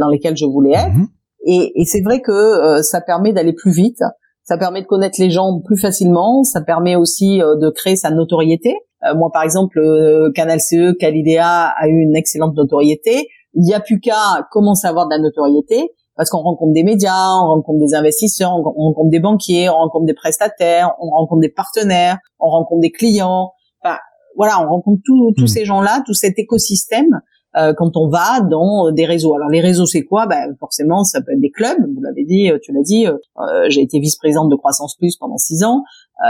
dans 0.00 0.08
lesquels 0.08 0.36
je 0.36 0.44
voulais 0.44 0.72
être. 0.72 0.94
Mhm. 0.94 1.08
Et, 1.46 1.80
et 1.80 1.84
c'est 1.84 2.02
vrai 2.02 2.20
que 2.20 2.82
ça 2.82 3.00
permet 3.00 3.32
d'aller 3.32 3.52
plus 3.52 3.70
vite. 3.70 4.00
Ça 4.44 4.58
permet 4.58 4.82
de 4.82 4.86
connaître 4.86 5.16
les 5.18 5.30
gens 5.30 5.60
plus 5.64 5.78
facilement. 5.80 6.44
Ça 6.44 6.60
permet 6.60 6.96
aussi 6.96 7.38
de 7.38 7.70
créer 7.70 7.96
sa 7.96 8.10
notoriété. 8.10 8.74
Euh, 9.04 9.14
moi, 9.14 9.30
par 9.32 9.42
exemple, 9.42 9.78
euh, 9.78 10.30
Canal 10.34 10.60
CE, 10.60 10.92
Calidea 10.98 11.68
a 11.68 11.88
eu 11.88 12.00
une 12.00 12.16
excellente 12.16 12.54
notoriété. 12.54 13.28
Il 13.54 13.68
y 13.68 13.74
a 13.74 13.80
plus 13.80 14.00
qu'à 14.00 14.46
commencer 14.50 14.86
à 14.86 14.90
avoir 14.90 15.06
de 15.06 15.14
la 15.14 15.18
notoriété 15.18 15.92
parce 16.16 16.30
qu'on 16.30 16.38
rencontre 16.38 16.72
des 16.72 16.82
médias, 16.82 17.30
on 17.42 17.48
rencontre 17.48 17.78
des 17.78 17.94
investisseurs, 17.94 18.52
on 18.54 18.62
rencontre 18.62 19.10
des 19.10 19.20
banquiers, 19.20 19.68
on 19.68 19.74
rencontre 19.74 20.06
des 20.06 20.14
prestataires, 20.14 20.92
on 20.98 21.10
rencontre 21.10 21.42
des 21.42 21.50
partenaires, 21.50 22.18
on 22.38 22.48
rencontre 22.48 22.80
des 22.80 22.90
clients. 22.90 23.52
Enfin, 23.82 23.96
voilà, 24.34 24.62
on 24.62 24.68
rencontre 24.68 25.02
tous 25.04 25.34
hmm. 25.36 25.46
ces 25.46 25.64
gens-là, 25.66 26.02
tout 26.06 26.14
cet 26.14 26.38
écosystème 26.38 27.20
euh, 27.56 27.74
quand 27.76 27.98
on 27.98 28.08
va 28.08 28.40
dans 28.40 28.92
des 28.92 29.04
réseaux. 29.04 29.34
Alors 29.34 29.50
les 29.50 29.60
réseaux, 29.60 29.86
c'est 29.86 30.04
quoi? 30.04 30.26
Ben 30.26 30.56
forcément, 30.58 31.04
ça 31.04 31.20
peut 31.20 31.32
être 31.32 31.40
des 31.40 31.50
clubs. 31.50 31.78
Vous 31.94 32.00
l'avez 32.00 32.24
dit, 32.24 32.50
tu 32.62 32.72
l'as 32.72 32.82
dit. 32.82 33.06
j'ai 33.68 33.82
été 33.82 33.98
vice-présidente 33.98 34.50
de 34.50 34.56
Croissance 34.56 34.96
Plus 34.96 35.16
pendant 35.16 35.36
six 35.36 35.64
ans 35.64 35.82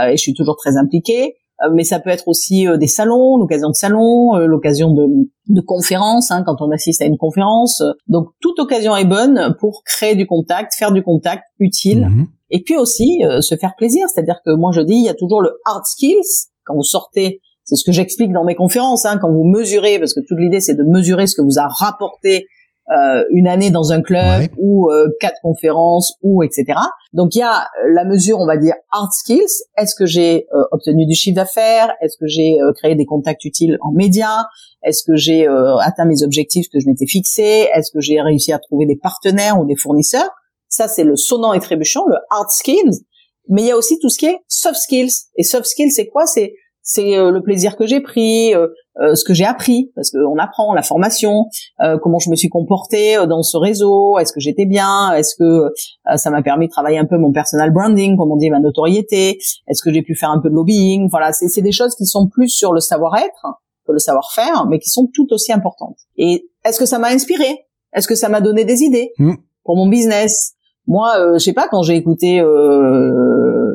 et 0.05 0.17
je 0.17 0.21
suis 0.21 0.33
toujours 0.33 0.57
très 0.57 0.75
impliquée. 0.75 1.35
Euh, 1.63 1.69
mais 1.73 1.83
ça 1.83 1.99
peut 1.99 2.09
être 2.09 2.27
aussi 2.27 2.67
euh, 2.67 2.77
des 2.77 2.87
salons, 2.87 3.37
l'occasion 3.37 3.69
de 3.69 3.75
salons, 3.75 4.35
euh, 4.35 4.45
l'occasion 4.45 4.93
de, 4.93 5.07
de 5.47 5.61
conférences, 5.61 6.29
hein, 6.31 6.43
quand 6.45 6.61
on 6.61 6.71
assiste 6.71 7.01
à 7.01 7.05
une 7.05 7.17
conférence. 7.17 7.81
Donc 8.07 8.27
toute 8.41 8.59
occasion 8.59 8.95
est 8.95 9.05
bonne 9.05 9.55
pour 9.59 9.83
créer 9.83 10.15
du 10.15 10.27
contact, 10.27 10.73
faire 10.75 10.91
du 10.91 11.01
contact 11.01 11.43
utile, 11.59 12.07
mhm. 12.07 12.27
et 12.51 12.61
puis 12.63 12.77
aussi 12.77 13.21
se 13.41 13.55
faire 13.55 13.73
plaisir. 13.75 14.07
C'est-à-dire 14.13 14.39
que 14.45 14.51
moi 14.51 14.71
je 14.71 14.81
dis, 14.81 14.95
il 14.95 15.03
y 15.03 15.09
a 15.09 15.15
toujours 15.15 15.41
le 15.41 15.51
hard 15.65 15.85
skills 15.85 16.49
quand 16.65 16.75
vous 16.75 16.83
sortez. 16.83 17.41
C'est 17.63 17.75
ce 17.75 17.83
que 17.83 17.91
j'explique 17.91 18.31
dans 18.31 18.45
mes 18.45 18.55
conférences, 18.55 19.05
hein, 19.05 19.17
quand 19.17 19.31
vous 19.31 19.43
mesurez, 19.43 19.99
parce 19.99 20.13
que 20.13 20.21
toute 20.25 20.39
l'idée 20.39 20.61
c'est 20.61 20.75
de 20.75 20.83
mesurer 20.83 21.27
ce 21.27 21.35
que 21.35 21.41
vous 21.41 21.59
a 21.59 21.67
rapporté 21.67 22.47
euh, 22.89 23.23
une 23.31 23.49
année 23.49 23.69
dans 23.69 23.91
un 23.91 24.01
club 24.01 24.49
ou 24.57 24.89
euh, 24.89 25.09
quatre 25.19 25.41
conférences 25.41 26.13
ou 26.21 26.41
etc. 26.41 26.79
Donc 27.11 27.35
il 27.35 27.39
y 27.39 27.41
a 27.41 27.59
euh, 27.59 27.93
la 27.93 28.05
mesure, 28.05 28.39
on 28.39 28.45
va 28.45 28.55
dire 28.55 28.75
hard 28.91 29.11
skills. 29.11 29.65
Est-ce 29.77 29.93
que 29.93 30.05
j'ai 30.05 30.47
obtenu 30.71 31.05
du 31.05 31.13
chiffre 31.13 31.35
d'affaires? 31.35 31.93
Est-ce 32.01 32.17
que 32.17 32.27
j'ai 32.27 32.57
créé 32.77 32.95
des 32.95 33.05
contacts 33.05 33.43
utiles 33.43 33.77
en 33.81 33.91
médias 33.91 34.45
Est-ce 34.83 35.03
que 35.03 35.15
j'ai 35.17 35.47
atteint 35.81 36.05
mes 36.05 36.23
objectifs 36.23 36.67
que 36.71 36.79
je 36.79 36.87
m'étais 36.87 37.07
fixés? 37.07 37.67
Est-ce 37.75 37.91
que 37.91 37.99
j'ai 37.99 38.21
réussi 38.21 38.53
à 38.53 38.59
trouver 38.59 38.85
des 38.85 38.95
partenaires 38.95 39.59
ou 39.59 39.65
des 39.65 39.75
fournisseurs? 39.75 40.29
Ça 40.69 40.87
c'est 40.87 41.03
le 41.03 41.17
sonnant 41.17 41.53
et 41.53 41.59
trébuchant, 41.59 42.05
le 42.07 42.15
hard 42.29 42.49
skills. 42.49 43.03
Mais 43.49 43.63
il 43.63 43.67
y 43.67 43.71
a 43.71 43.77
aussi 43.77 43.99
tout 43.99 44.09
ce 44.09 44.17
qui 44.17 44.27
est 44.27 44.39
soft 44.47 44.77
skills. 44.77 45.11
Et 45.35 45.43
soft 45.43 45.65
skills, 45.65 45.91
c'est 45.91 46.07
quoi? 46.07 46.25
C'est 46.25 46.53
c'est 46.89 47.17
le 47.17 47.41
plaisir 47.41 47.75
que 47.75 47.85
j'ai 47.85 47.99
pris, 47.99 48.53
euh, 48.99 49.13
ce 49.13 49.23
que 49.23 49.33
j'ai 49.33 49.45
appris, 49.45 49.91
parce 49.95 50.09
qu'on 50.09 50.37
apprend 50.39 50.73
la 50.73 50.81
formation, 50.81 51.45
euh, 51.83 51.99
comment 52.01 52.17
je 52.17 52.31
me 52.31 52.35
suis 52.35 52.49
comportée 52.49 53.15
euh, 53.15 53.27
dans 53.27 53.43
ce 53.43 53.55
réseau, 53.55 54.17
est-ce 54.17 54.33
que 54.33 54.39
j'étais 54.39 54.65
bien, 54.65 55.13
est-ce 55.13 55.35
que 55.35 55.71
ça 56.15 56.31
m'a 56.31 56.41
permis 56.41 56.65
de 56.65 56.71
travailler 56.71 56.97
un 56.97 57.05
peu 57.05 57.17
mon 57.17 57.31
personal 57.31 57.71
branding, 57.71 58.17
comme 58.17 58.31
on 58.31 58.37
dit, 58.37 58.49
ma 58.49 58.59
notoriété, 58.59 59.37
est-ce 59.67 59.83
que 59.83 59.93
j'ai 59.93 60.01
pu 60.01 60.15
faire 60.15 60.31
un 60.31 60.39
peu 60.39 60.49
de 60.49 60.55
lobbying, 60.55 61.09
voilà, 61.11 61.31
c'est 61.31 61.61
des 61.61 61.71
choses 61.71 61.93
qui 61.95 62.05
sont 62.05 62.27
plus 62.27 62.49
sur 62.49 62.73
le 62.73 62.79
savoir-être 62.79 63.45
que 63.85 63.91
le 63.91 63.99
savoir-faire, 63.99 64.65
mais 64.67 64.79
qui 64.79 64.89
sont 64.89 65.07
tout 65.13 65.27
aussi 65.31 65.53
importantes. 65.53 65.97
Et 66.17 66.49
est-ce 66.65 66.79
que 66.79 66.85
ça 66.85 66.97
m'a 66.97 67.09
inspiré 67.09 67.65
Est-ce 67.93 68.07
que 68.07 68.15
ça 68.15 68.29
m'a 68.29 68.41
donné 68.41 68.65
des 68.65 68.81
idées? 68.81 69.11
Mmh. 69.19 69.35
pour 69.63 69.75
mon 69.75 69.87
business 69.87 70.53
Moi, 70.87 71.33
je 71.33 71.39
sais 71.39 71.53
pas, 71.53 71.67
quand 71.69 71.83
j'ai 71.83 71.95
écouté 71.95 72.41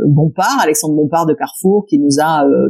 Bompard, 0.06 0.58
Alexandre 0.60 0.94
Bompard 0.94 1.26
de 1.26 1.34
Carrefour, 1.34 1.86
qui 1.88 1.98
nous 1.98 2.20
a 2.20 2.44
euh, 2.44 2.68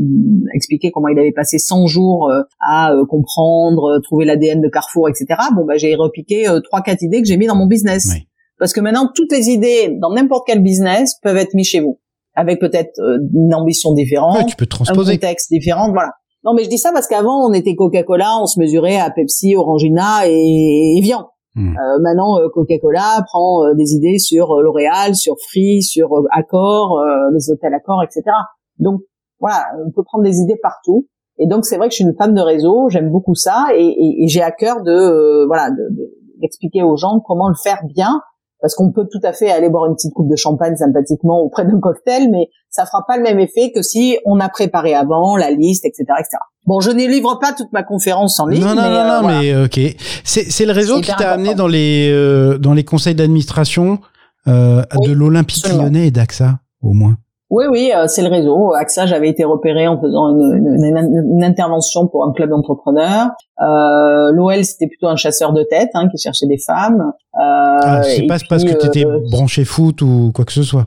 expliqué 0.55 0.91
comment 0.91 1.09
il 1.09 1.18
avait 1.18 1.33
passé 1.33 1.59
100 1.59 1.87
jours 1.87 2.30
euh, 2.30 2.43
à 2.61 2.93
euh, 2.93 3.05
comprendre, 3.07 4.01
trouver 4.03 4.24
l'ADN 4.24 4.61
de 4.61 4.68
Carrefour, 4.68 5.09
etc. 5.09 5.26
Bon, 5.55 5.64
bah, 5.64 5.76
j'ai 5.76 5.95
repiqué 5.95 6.47
trois, 6.64 6.83
quatre 6.83 7.03
idées 7.03 7.22
que 7.22 7.28
j'ai 7.28 7.37
mis 7.37 7.47
dans 7.47 7.57
mon 7.57 7.66
business. 7.66 8.09
Parce 8.59 8.72
que 8.72 8.80
maintenant, 8.80 9.11
toutes 9.14 9.33
les 9.33 9.49
idées 9.51 9.97
dans 10.01 10.12
n'importe 10.12 10.47
quel 10.47 10.62
business 10.62 11.16
peuvent 11.22 11.37
être 11.37 11.55
mises 11.55 11.68
chez 11.68 11.80
vous, 11.80 11.99
avec 12.35 12.61
peut-être 12.61 13.01
une 13.35 13.55
ambition 13.55 13.93
différente, 13.93 14.47
tu 14.47 14.57
peux 14.57 14.66
transposer. 14.66 15.12
un 15.12 15.14
contexte 15.16 15.51
différent, 15.51 15.91
voilà. 15.93 16.11
Non, 16.45 16.55
mais 16.55 16.64
je 16.64 16.68
dis 16.68 16.78
ça 16.78 16.91
parce 16.93 17.07
qu'avant, 17.07 17.49
on 17.49 17.53
était 17.53 17.74
Coca-Cola, 17.74 18.39
on 18.41 18.47
se 18.47 18.59
mesurait 18.59 18.99
à 18.99 19.11
Pepsi, 19.11 19.55
Orangina 19.57 20.28
et 20.28 20.97
Evian. 20.99 21.28
Hmm. 21.55 21.76
Euh, 21.76 21.98
maintenant, 22.00 22.38
euh, 22.38 22.48
Coca-Cola 22.48 23.22
prend 23.26 23.64
euh, 23.64 23.74
des 23.74 23.92
idées 23.92 24.18
sur 24.18 24.55
L'Oréal, 24.62 25.14
sur 25.14 25.36
Free, 25.48 25.82
sur 25.82 26.09
Accor, 26.30 27.03
les 27.34 27.50
hôtels 27.50 27.74
Accor, 27.74 28.03
etc. 28.03 28.22
Donc 28.78 29.03
voilà, 29.38 29.66
on 29.84 29.90
peut 29.90 30.03
prendre 30.03 30.24
des 30.24 30.38
idées 30.38 30.59
partout. 30.62 31.09
Et 31.38 31.46
donc 31.46 31.64
c'est 31.64 31.76
vrai 31.76 31.88
que 31.88 31.92
je 31.92 31.96
suis 31.96 32.05
une 32.05 32.16
femme 32.16 32.34
de 32.34 32.40
réseau, 32.40 32.88
j'aime 32.88 33.11
beaucoup 33.11 33.34
ça, 33.34 33.68
et, 33.74 33.84
et, 33.84 34.24
et 34.24 34.28
j'ai 34.28 34.42
à 34.42 34.50
cœur 34.50 34.82
de 34.82 35.44
voilà 35.46 35.70
d'expliquer 36.40 36.80
de, 36.80 36.84
aux 36.84 36.96
gens 36.96 37.20
comment 37.26 37.48
le 37.48 37.55
faire 37.55 37.80
bien 37.84 38.20
parce 38.62 38.76
qu'on 38.76 38.92
peut 38.92 39.06
tout 39.10 39.20
à 39.24 39.32
fait 39.32 39.50
aller 39.50 39.68
boire 39.68 39.86
une 39.86 39.94
petite 39.94 40.14
coupe 40.14 40.30
de 40.30 40.36
champagne 40.36 40.76
sympathiquement 40.76 41.40
auprès 41.40 41.66
d'un 41.66 41.80
cocktail, 41.80 42.30
mais 42.30 42.48
ça 42.70 42.86
fera 42.86 43.04
pas 43.06 43.16
le 43.16 43.24
même 43.24 43.40
effet 43.40 43.72
que 43.74 43.82
si 43.82 44.16
on 44.24 44.38
a 44.38 44.48
préparé 44.48 44.94
avant 44.94 45.36
la 45.36 45.50
liste, 45.50 45.84
etc., 45.84 46.04
etc. 46.20 46.38
Bon, 46.64 46.80
je 46.80 46.90
ne 46.90 47.04
livre 47.06 47.38
pas 47.40 47.52
toute 47.52 47.72
ma 47.72 47.82
conférence 47.82 48.38
en 48.38 48.46
ligne. 48.46 48.62
Non, 48.62 48.74
non, 48.74 48.82
mais, 48.82 48.88
non, 48.88 49.22
non, 49.22 49.28
mais 49.28 49.52
euh, 49.52 49.64
ok. 49.64 49.80
C'est 50.22 50.50
c'est 50.50 50.64
le 50.64 50.72
réseau 50.72 51.00
qui 51.00 51.12
t'a 51.14 51.32
amené 51.32 51.56
dans 51.56 51.66
les 51.66 52.08
euh, 52.12 52.56
dans 52.56 52.72
les 52.72 52.84
conseils 52.84 53.16
d'administration 53.16 53.98
euh, 54.46 54.82
de 55.04 55.10
l'Olympique 55.10 55.68
Lyonnais 55.68 56.06
et 56.06 56.10
d'AXA, 56.12 56.60
au 56.82 56.92
moins. 56.92 57.16
Oui, 57.53 57.66
oui, 57.70 57.92
euh, 57.94 58.07
c'est 58.07 58.22
le 58.22 58.30
réseau. 58.30 58.72
AXA, 58.72 59.05
j'avais 59.05 59.28
été 59.28 59.44
repéré 59.44 59.86
en 59.86 60.00
faisant 60.00 60.30
une, 60.30 60.74
une, 60.74 61.34
une 61.36 61.44
intervention 61.44 62.09
pour 62.09 62.24
un 62.24 62.32
club 62.32 62.48
d'entrepreneurs. 62.48 63.28
Euh, 63.61 64.32
L'OL, 64.32 64.64
c'était 64.64 64.86
plutôt 64.86 65.09
un 65.09 65.16
chasseur 65.16 65.53
de 65.53 65.62
tête 65.62 65.90
hein, 65.92 66.09
qui 66.11 66.16
cherchait 66.16 66.46
des 66.46 66.57
femmes. 66.57 67.12
Euh, 67.34 67.38
ah, 67.38 68.03
c'est 68.05 68.26
pas 68.26 68.38
parce 68.48 68.64
que 68.64 68.72
tu 68.72 68.86
étais 68.86 69.05
euh, 69.05 69.20
branché 69.30 69.66
foot 69.66 70.00
ou 70.00 70.32
quoi 70.34 70.46
que 70.46 70.53
ce 70.53 70.62
soit 70.62 70.86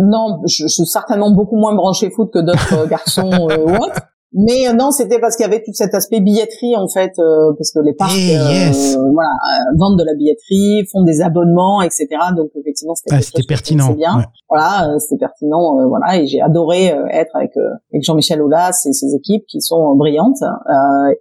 non, 0.00 0.40
je, 0.46 0.62
je, 0.62 0.68
suis 0.68 0.86
certainement 0.86 1.32
beaucoup 1.32 1.56
moins 1.56 1.74
branché 1.74 2.08
foot 2.10 2.30
que 2.32 2.38
d'autres 2.38 2.86
garçons 2.88 3.30
ou 3.30 3.70
autres. 3.72 4.00
Mais 4.34 4.68
euh, 4.68 4.74
non, 4.74 4.90
c'était 4.90 5.18
parce 5.18 5.36
qu'il 5.36 5.44
y 5.44 5.48
avait 5.48 5.62
tout 5.62 5.72
cet 5.72 5.94
aspect 5.94 6.20
billetterie 6.20 6.76
en 6.76 6.86
fait, 6.86 7.12
euh, 7.18 7.52
parce 7.56 7.72
que 7.72 7.80
les 7.80 7.94
parcs, 7.94 8.12
eh, 8.14 8.36
euh, 8.36 9.10
voilà, 9.12 9.30
vendent 9.78 9.98
de 9.98 10.04
la 10.04 10.14
billetterie, 10.14 10.86
font 10.92 11.02
des 11.02 11.22
abonnements, 11.22 11.80
etc. 11.80 12.08
Donc 12.36 12.50
effectivement, 12.54 12.94
c'était 12.94 13.16
ah, 13.16 13.40
pertinent. 13.48 13.92
Bien. 13.94 14.24
Voilà, 14.50 14.98
c'était 14.98 15.18
pertinent, 15.18 15.88
voilà, 15.88 16.18
et 16.18 16.26
j'ai 16.26 16.40
adoré 16.40 16.86
être 17.10 17.34
avec, 17.36 17.52
avec 17.56 18.02
Jean-Michel 18.02 18.40
Aulas 18.40 18.86
et 18.86 18.92
ses 18.92 19.14
équipes 19.14 19.44
qui 19.46 19.60
sont 19.60 19.94
brillantes. 19.94 20.42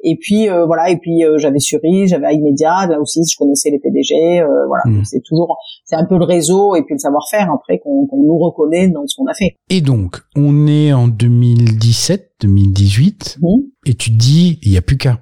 et 0.03 0.17
puis 0.19 0.47
voilà, 0.47 0.89
et 0.89 0.97
puis 0.97 1.23
j'avais 1.37 1.59
Suri, 1.59 2.07
j'avais 2.07 2.33
iMedia, 2.35 2.87
là 2.87 2.99
aussi 3.01 3.21
je 3.29 3.37
connaissais 3.37 3.69
les 3.69 3.79
PDG, 3.79 4.45
voilà, 4.67 4.83
hmm. 4.85 5.03
c'est 5.03 5.21
toujours, 5.25 5.57
c'est 5.85 5.95
un 5.95 6.05
peu 6.05 6.17
le 6.17 6.23
réseau 6.23 6.75
et 6.75 6.83
puis 6.83 6.95
le 6.95 6.99
savoir-faire 6.99 7.51
après 7.53 7.79
qu'on 7.79 8.07
nous 8.13 8.37
reconnaît 8.37 8.87
dans 8.87 9.05
ce 9.07 9.15
qu'on 9.17 9.27
a 9.27 9.33
fait. 9.33 9.55
Et 9.69 9.81
donc, 9.81 10.21
on 10.37 10.67
est 10.67 10.93
en 10.93 11.07
2017, 11.09 12.26
2018, 12.41 13.38
mmh. 13.41 13.47
et 13.85 13.95
tu 13.95 14.11
te 14.11 14.17
dis, 14.17 14.59
il 14.63 14.71
n'y 14.71 14.77
a 14.77 14.81
plus 14.81 14.97
qu'à. 14.97 15.19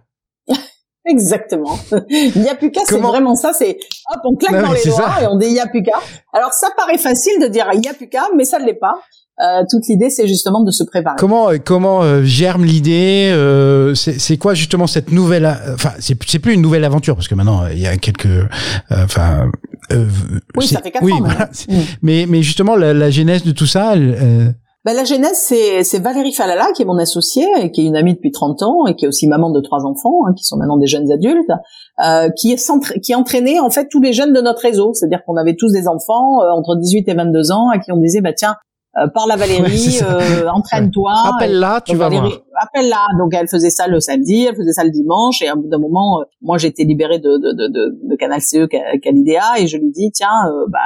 Exactement. 1.07 1.77
Il 2.09 2.41
n'y 2.41 2.49
a 2.49 2.55
plus 2.55 2.71
qu'à, 2.71 2.81
c'est 2.85 2.97
vraiment 2.97 3.35
ça, 3.35 3.53
c'est 3.53 3.77
hop, 4.11 4.21
on 4.23 4.35
claque 4.35 4.63
dans 4.63 4.71
les 4.71 4.83
doigts 4.85 5.21
et 5.21 5.27
on 5.27 5.37
dit 5.37 5.45
il 5.45 5.53
n'y 5.53 5.59
a 5.59 5.67
plus 5.67 5.83
qu'à. 5.83 5.99
Alors 6.33 6.51
ça 6.51 6.69
paraît 6.75 6.97
facile 6.97 7.39
de 7.41 7.47
dire 7.47 7.67
il 7.73 7.79
n'y 7.79 7.87
a 7.87 7.93
plus 7.93 8.09
qu'à, 8.09 8.23
mais 8.35 8.43
ça 8.43 8.57
ne 8.57 8.65
l'est 8.65 8.73
pas. 8.73 8.95
Euh, 9.41 9.63
toute 9.69 9.85
l'idée, 9.87 10.09
c'est 10.09 10.27
justement 10.27 10.63
de 10.63 10.71
se 10.71 10.83
préparer. 10.83 11.17
Comment 11.19 11.49
comment 11.63 12.01
euh, 12.01 12.23
germe 12.23 12.63
l'idée 12.63 13.29
euh, 13.33 13.93
C'est 13.93 14.37
quoi 14.37 14.53
justement 14.53 14.87
cette 14.87 15.11
nouvelle 15.11 15.45
Enfin, 15.73 15.91
c'est 15.99 16.17
c'est 16.25 16.39
plus 16.39 16.53
une 16.53 16.61
nouvelle 16.61 16.85
aventure 16.85 17.15
parce 17.15 17.27
que 17.27 17.35
maintenant 17.35 17.67
il 17.67 17.79
y 17.79 17.87
a 17.87 17.97
quelques 17.97 18.47
enfin. 18.89 19.51
oui, 20.55 20.67
ça 20.67 20.81
fait 20.81 20.91
quatre 20.91 21.03
ans. 21.03 21.19
Voilà. 21.19 21.49
Mmh. 21.69 21.75
Mais 22.01 22.25
mais 22.27 22.41
justement 22.41 22.75
la, 22.75 22.93
la 22.93 23.11
genèse 23.11 23.43
de 23.43 23.51
tout 23.51 23.67
ça. 23.67 23.93
Ben, 24.85 24.95
la 24.95 25.03
genèse, 25.03 25.37
c'est, 25.37 25.99
Valérie 25.99 26.31
Falala, 26.31 26.67
qui 26.75 26.83
est 26.83 26.85
mon 26.85 26.99
associée, 26.99 27.47
et 27.59 27.71
qui 27.71 27.81
est 27.81 27.85
une 27.85 27.95
amie 27.95 28.13
depuis 28.13 28.31
30 28.31 28.61
ans, 28.61 28.85
et 28.85 28.95
qui 28.95 29.05
est 29.05 29.07
aussi 29.07 29.27
maman 29.27 29.49
de 29.49 29.59
trois 29.59 29.83
enfants, 29.83 30.27
hein, 30.27 30.33
qui 30.37 30.43
sont 30.43 30.57
maintenant 30.57 30.77
des 30.77 30.85
jeunes 30.85 31.11
adultes, 31.11 31.49
euh, 32.05 32.29
qui, 32.37 32.51
est 32.51 32.99
qui 33.01 33.15
entraînait 33.15 33.59
en 33.59 33.71
fait 33.71 33.87
tous 33.89 33.99
les 33.99 34.13
jeunes 34.13 34.31
de 34.31 34.41
notre 34.41 34.61
réseau. 34.61 34.93
C'est-à-dire 34.93 35.23
qu'on 35.25 35.37
avait 35.37 35.55
tous 35.55 35.71
des 35.71 35.87
enfants 35.87 36.43
euh, 36.43 36.51
entre 36.51 36.75
18 36.75 37.09
et 37.09 37.13
22 37.15 37.51
ans, 37.51 37.69
à 37.69 37.79
qui 37.79 37.91
on 37.91 37.97
disait, 37.97 38.21
bah 38.21 38.33
tiens, 38.33 38.57
euh, 38.97 39.07
parle 39.07 39.31
à 39.31 39.35
Valérie, 39.35 39.99
euh, 40.03 40.47
entraîne-toi. 40.47 41.11
Appelle-la, 41.35 41.81
tu 41.85 41.97
vas 41.97 42.07
voir. 42.07 42.29
Appelle-la. 42.61 43.07
Donc 43.19 43.33
elle 43.33 43.49
faisait 43.49 43.69
ça 43.69 43.87
le 43.87 43.99
samedi, 43.99 44.45
elle 44.45 44.55
faisait 44.55 44.71
ça 44.71 44.85
le 44.85 44.89
dimanche, 44.89 45.41
et 45.41 45.49
à 45.49 45.55
bout 45.55 45.67
d'un 45.67 45.79
moment, 45.79 46.21
euh, 46.21 46.23
moi 46.41 46.57
j'étais 46.57 46.83
libérée 46.83 47.19
de, 47.19 47.29
de, 47.29 47.51
de, 47.51 47.67
de, 47.67 48.09
de 48.09 48.15
Canal 48.15 48.39
CE, 48.39 48.67
Calidea, 49.01 49.59
et 49.59 49.67
je 49.67 49.77
lui 49.77 49.91
dis, 49.91 50.11
tiens, 50.11 50.29
bah 50.69 50.79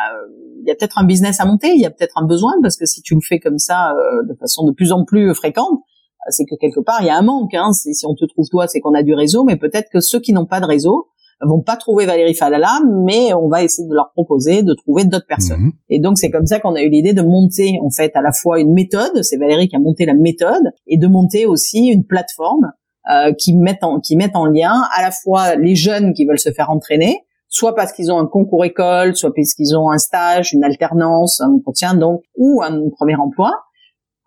il 0.62 0.68
y 0.68 0.72
a 0.72 0.76
peut-être 0.76 0.97
un 0.97 1.05
business 1.05 1.39
à 1.39 1.45
monter, 1.45 1.70
il 1.74 1.82
y 1.82 1.86
a 1.86 1.91
peut-être 1.91 2.18
un 2.18 2.26
besoin 2.26 2.53
parce 2.62 2.78
que 2.78 2.86
si 2.86 3.01
tu 3.01 3.16
le 3.16 3.22
fais 3.22 3.39
comme 3.39 3.57
ça 3.57 3.91
euh, 3.91 4.24
de 4.28 4.36
façon 4.39 4.66
de 4.66 4.72
plus 4.72 4.91
en 4.91 5.05
plus 5.05 5.34
fréquente, 5.34 5.80
euh, 6.28 6.30
c'est 6.30 6.45
que 6.45 6.55
quelque 6.60 6.80
part 6.80 7.01
il 7.01 7.07
y 7.07 7.10
a 7.10 7.18
un 7.18 7.22
manque. 7.22 7.53
Hein. 7.53 7.72
Si 7.74 8.05
on 8.05 8.16
te 8.16 8.26
trouve 8.26 8.47
toi, 8.49 8.68
c'est 8.68 8.80
qu'on 8.80 8.93
a 8.93 9.03
du 9.03 9.14
réseau, 9.14 9.43
mais 9.43 9.57
peut-être 9.57 9.89
que 9.91 9.99
ceux 9.99 10.20
qui 10.20 10.34
n'ont 10.34 10.45
pas 10.45 10.60
de 10.60 10.66
réseau 10.66 11.07
vont 11.41 11.62
pas 11.62 11.78
trouver 11.78 12.05
Valérie 12.05 12.34
Falala, 12.34 12.80
mais 13.05 13.34
on 13.34 13.47
va 13.47 13.64
essayer 13.64 13.88
de 13.88 13.93
leur 13.93 14.12
proposer 14.12 14.64
de 14.64 14.74
trouver 14.74 15.05
d'autres 15.05 15.28
personnes. 15.28 15.62
Mhm. 15.62 15.72
Et 15.89 15.99
donc 15.99 16.18
c'est 16.18 16.30
comme 16.30 16.45
ça 16.45 16.60
qu'on 16.60 16.76
a 16.76 16.82
eu 16.82 16.89
l'idée 16.89 17.14
de 17.14 17.22
monter 17.22 17.80
en 17.82 17.89
fait 17.89 18.12
à 18.16 18.22
la 18.22 18.32
fois 18.32 18.60
une 18.60 18.74
méthode, 18.74 19.24
c'est 19.24 19.38
Valérie 19.38 19.70
qui 19.70 19.76
a 19.76 19.80
monté 19.80 20.05
la 20.05 20.14
méthode, 20.14 20.74
et 20.88 20.97
de 20.97 21.07
monter 21.07 21.45
aussi 21.45 21.88
une 21.88 22.05
plateforme 22.05 22.72
euh, 23.10 23.34
qui 23.34 23.55
met 23.55 23.80
en 23.82 23.99
qui 23.99 24.18
met 24.18 24.32
en 24.36 24.45
lien 24.45 24.84
à 24.95 25.01
la 25.01 25.12
fois 25.12 25.55
les 25.55 25.76
jeunes 25.76 26.14
qui 26.14 26.26
veulent 26.26 26.39
se 26.39 26.51
faire 26.51 26.70
entraîner, 26.70 27.22
soit 27.49 27.75
parce 27.75 27.91
qu'ils 27.91 28.11
ont 28.11 28.19
un 28.19 28.27
concours 28.27 28.63
école, 28.63 29.15
soit 29.15 29.33
parce 29.35 29.53
qu'ils 29.53 29.75
ont 29.75 29.89
un 29.89 29.97
stage, 29.97 30.53
une 30.53 30.63
alternance, 30.63 31.41
un 31.41 31.51
entretien 31.51 31.95
donc 31.95 32.21
ou 32.37 32.61
un 32.61 32.89
premier 32.95 33.15
emploi, 33.15 33.51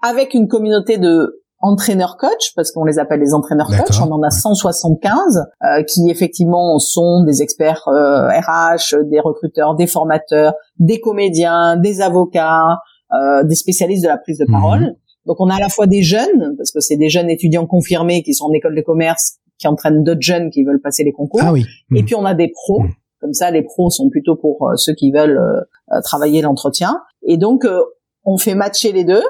avec 0.03 0.35
une 0.35 0.49
communauté 0.49 0.99
de 0.99 1.43
entraîneurs 1.63 2.17
coach 2.17 2.53
parce 2.57 2.73
qu'on 2.73 2.85
les 2.85 2.99
appelle 2.99 3.21
les 3.21 3.35
entraîneurs 3.35 3.69
coach 3.69 4.01
on 4.01 4.11
en 4.11 4.23
a 4.23 4.31
175 4.31 5.45
euh, 5.63 5.83
qui 5.85 6.11
effectivement 6.11 6.79
sont 6.81 7.23
des 7.25 7.41
experts 7.41 7.87
euh, 7.87 8.27
RH 8.29 9.09
des 9.09 9.21
recruteurs 9.21 9.77
des 9.77 9.87
formateurs 9.87 10.55
des 10.81 11.01
comédiens 11.01 11.77
des 11.77 12.01
avocats 12.01 12.79
euh, 13.13 13.45
des 13.45 13.55
spécialistes 13.55 14.03
de 14.03 14.09
la 14.09 14.19
prise 14.19 14.39
de 14.39 14.45
mhm. 14.49 14.53
parole 14.53 14.97
donc 15.25 15.37
on 15.39 15.49
a 15.51 15.55
à 15.55 15.61
la 15.61 15.69
fois 15.69 15.87
des 15.87 16.03
jeunes 16.03 16.57
parce 16.57 16.73
que 16.73 16.81
c'est 16.81 16.97
des 16.97 17.09
jeunes 17.09 17.31
étudiants 17.31 17.67
confirmés 17.67 18.25
qui 18.25 18.35
sont 18.35 18.47
en 18.47 18.53
école 18.53 18.75
de 18.75 18.83
commerce 18.83 19.37
qui 19.59 19.69
entraînent 19.69 20.03
d'autres 20.03 20.21
jeunes 20.21 20.51
qui 20.51 20.65
veulent 20.65 20.81
passer 20.83 21.05
les 21.05 21.13
concours 21.13 21.43
ah 21.45 21.53
oui. 21.53 21.65
et 21.95 22.03
puis 22.03 22.17
on 22.17 22.25
a 22.25 22.35
des 22.35 22.49
pros 22.49 22.81
mhm. 22.81 22.91
Comme 23.23 23.33
ça, 23.33 23.51
les 23.51 23.63
pros 23.63 23.89
sont 23.89 24.11
plutôt 24.11 24.37
pour 24.37 24.69
euh, 24.69 24.77
ceux 24.77 24.93
qui 24.93 25.11
veulent 25.13 25.39
euh, 25.39 26.01
travailler 26.03 26.43
l'entretien. 26.43 27.01
Et 27.23 27.39
donc, 27.39 27.65
euh, 27.65 27.81
on 28.25 28.37
fait 28.37 28.55
matcher 28.55 28.93
les 28.93 29.05
deux 29.05 29.23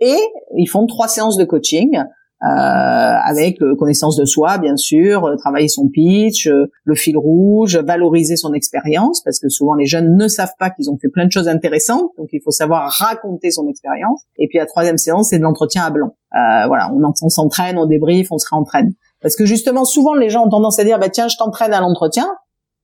et 0.00 0.18
ils 0.56 0.66
font 0.66 0.86
trois 0.86 1.08
séances 1.08 1.38
de 1.38 1.44
coaching. 1.44 2.02
Euh, 2.42 2.46
avec 2.46 3.58
connaissance 3.78 4.16
de 4.16 4.24
soi, 4.24 4.56
bien 4.56 4.78
sûr, 4.78 5.30
travailler 5.36 5.68
son 5.68 5.88
pitch, 5.88 6.48
le 6.48 6.94
fil 6.94 7.18
rouge, 7.18 7.76
valoriser 7.76 8.36
son 8.36 8.54
expérience, 8.54 9.20
parce 9.22 9.38
que 9.38 9.50
souvent 9.50 9.74
les 9.74 9.84
jeunes 9.84 10.16
ne 10.16 10.26
savent 10.26 10.54
pas 10.58 10.70
qu'ils 10.70 10.90
ont 10.90 10.96
fait 10.96 11.10
plein 11.10 11.26
de 11.26 11.32
choses 11.32 11.48
intéressantes, 11.48 12.10
donc 12.16 12.28
il 12.32 12.40
faut 12.42 12.50
savoir 12.50 12.90
raconter 12.92 13.50
son 13.50 13.68
expérience. 13.68 14.22
Et 14.38 14.48
puis 14.48 14.56
la 14.56 14.64
troisième 14.64 14.96
séance, 14.96 15.28
c'est 15.28 15.38
de 15.38 15.42
l'entretien 15.42 15.84
à 15.84 15.90
blanc. 15.90 16.14
Euh, 16.34 16.66
voilà, 16.66 16.90
on, 16.94 17.02
on 17.20 17.28
s'entraîne, 17.28 17.76
on 17.76 17.84
débrief, 17.84 18.28
on 18.32 18.38
se 18.38 18.46
réentraîne. 18.50 18.94
Parce 19.20 19.36
que 19.36 19.44
justement, 19.44 19.84
souvent 19.84 20.14
les 20.14 20.30
gens 20.30 20.46
ont 20.46 20.48
tendance 20.48 20.78
à 20.78 20.84
dire, 20.84 20.98
bah 20.98 21.10
tiens, 21.10 21.28
je 21.28 21.36
t'entraîne 21.36 21.74
à 21.74 21.80
l'entretien, 21.80 22.26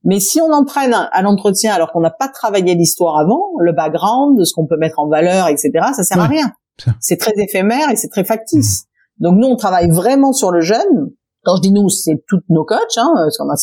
mais 0.04 0.20
si 0.20 0.40
on 0.40 0.52
entraîne 0.52 0.94
à 0.94 1.22
l'entretien 1.22 1.72
alors 1.72 1.92
qu'on 1.92 2.00
n'a 2.00 2.10
pas 2.10 2.28
travaillé 2.28 2.74
l'histoire 2.74 3.18
avant, 3.18 3.50
le 3.58 3.72
background, 3.72 4.44
ce 4.44 4.52
qu'on 4.54 4.66
peut 4.66 4.76
mettre 4.76 4.98
en 4.98 5.08
valeur, 5.08 5.48
etc., 5.48 5.70
ça 5.94 6.04
sert 6.04 6.20
à 6.20 6.26
rien. 6.26 6.52
C'est 7.00 7.16
très 7.16 7.32
éphémère 7.36 7.90
et 7.90 7.96
c'est 7.96 8.08
très 8.08 8.24
factice. 8.24 8.84
Mmh. 8.84 9.24
Donc 9.24 9.38
nous, 9.38 9.48
on 9.48 9.56
travaille 9.56 9.90
vraiment 9.90 10.32
sur 10.32 10.50
le 10.50 10.60
jeune 10.60 11.10
quand 11.46 11.56
je 11.56 11.62
dis 11.62 11.70
nous, 11.70 11.88
c'est 11.88 12.24
toutes 12.28 12.44
nos 12.50 12.64
coachs, 12.64 12.80
hein, 12.96 13.08
parce 13.14 13.38
qu'on 13.38 13.48
a, 13.48 13.54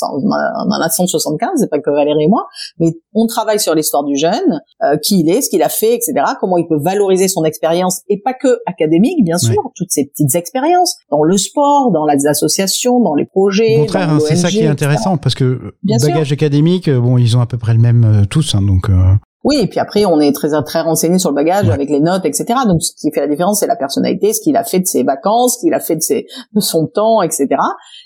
on 0.65 0.71
en 0.71 0.81
a 0.81 0.89
175, 0.89 1.49
c'est 1.57 1.69
pas 1.69 1.79
que 1.79 1.91
Valérie 1.91 2.23
et 2.23 2.27
moi, 2.29 2.47
mais 2.79 2.93
on 3.13 3.27
travaille 3.27 3.59
sur 3.59 3.75
l'histoire 3.75 4.05
du 4.05 4.15
jeune, 4.15 4.61
euh, 4.83 4.95
qui 4.97 5.19
il 5.19 5.29
est, 5.29 5.41
ce 5.41 5.49
qu'il 5.49 5.61
a 5.61 5.69
fait, 5.69 5.93
etc., 5.93 6.13
comment 6.39 6.57
il 6.57 6.65
peut 6.65 6.79
valoriser 6.81 7.27
son 7.27 7.43
expérience, 7.43 8.01
et 8.07 8.21
pas 8.21 8.33
que 8.33 8.59
académique, 8.65 9.23
bien 9.25 9.37
sûr, 9.37 9.61
toutes 9.75 9.91
ces 9.91 10.05
petites 10.05 10.33
expériences, 10.35 10.95
dans 11.11 11.23
le 11.23 11.37
sport, 11.37 11.91
dans 11.91 12.05
les 12.05 12.25
associations, 12.25 13.01
dans 13.01 13.15
les 13.15 13.25
projets. 13.25 13.75
Au 13.75 13.81
contraire, 13.81 14.09
hein, 14.11 14.19
c'est 14.25 14.37
ça 14.37 14.49
qui 14.49 14.59
est 14.59 14.67
intéressant, 14.67 15.17
parce 15.17 15.35
que 15.35 15.73
bien 15.83 15.97
bagage 16.01 16.31
académique, 16.31 16.87
euh, 16.87 17.01
bon, 17.01 17.17
ils 17.17 17.35
ont 17.35 17.41
à 17.41 17.47
peu 17.47 17.57
près 17.57 17.73
le 17.73 17.79
même 17.79 18.05
euh, 18.05 18.25
tous, 18.25 18.55
hein, 18.55 18.61
donc... 18.61 18.89
Oui, 19.43 19.57
et 19.59 19.67
puis 19.67 19.79
après, 19.79 20.05
on 20.05 20.19
est 20.21 20.31
très 20.33 20.49
très 20.63 20.81
renseigné 20.81 21.19
sur 21.19 21.29
le 21.29 21.35
bagage 21.35 21.69
avec 21.69 21.89
les 21.89 21.99
notes, 21.99 22.25
etc. 22.25 22.45
Donc, 22.65 22.81
ce 22.81 22.93
qui 22.95 23.11
fait 23.13 23.19
la 23.19 23.27
différence, 23.27 23.59
c'est 23.59 23.67
la 23.67 23.75
personnalité, 23.75 24.31
ce 24.31 24.39
qu'il 24.41 24.55
a 24.55 24.63
fait 24.63 24.79
de 24.79 24.85
ses 24.85 25.03
vacances, 25.03 25.55
ce 25.55 25.65
qu'il 25.65 25.73
a 25.73 25.81
fait 25.81 25.97
de, 25.97 26.01
ses, 26.01 26.27
de 26.53 26.61
son 26.61 26.87
temps, 26.87 27.21
etc. 27.21 27.47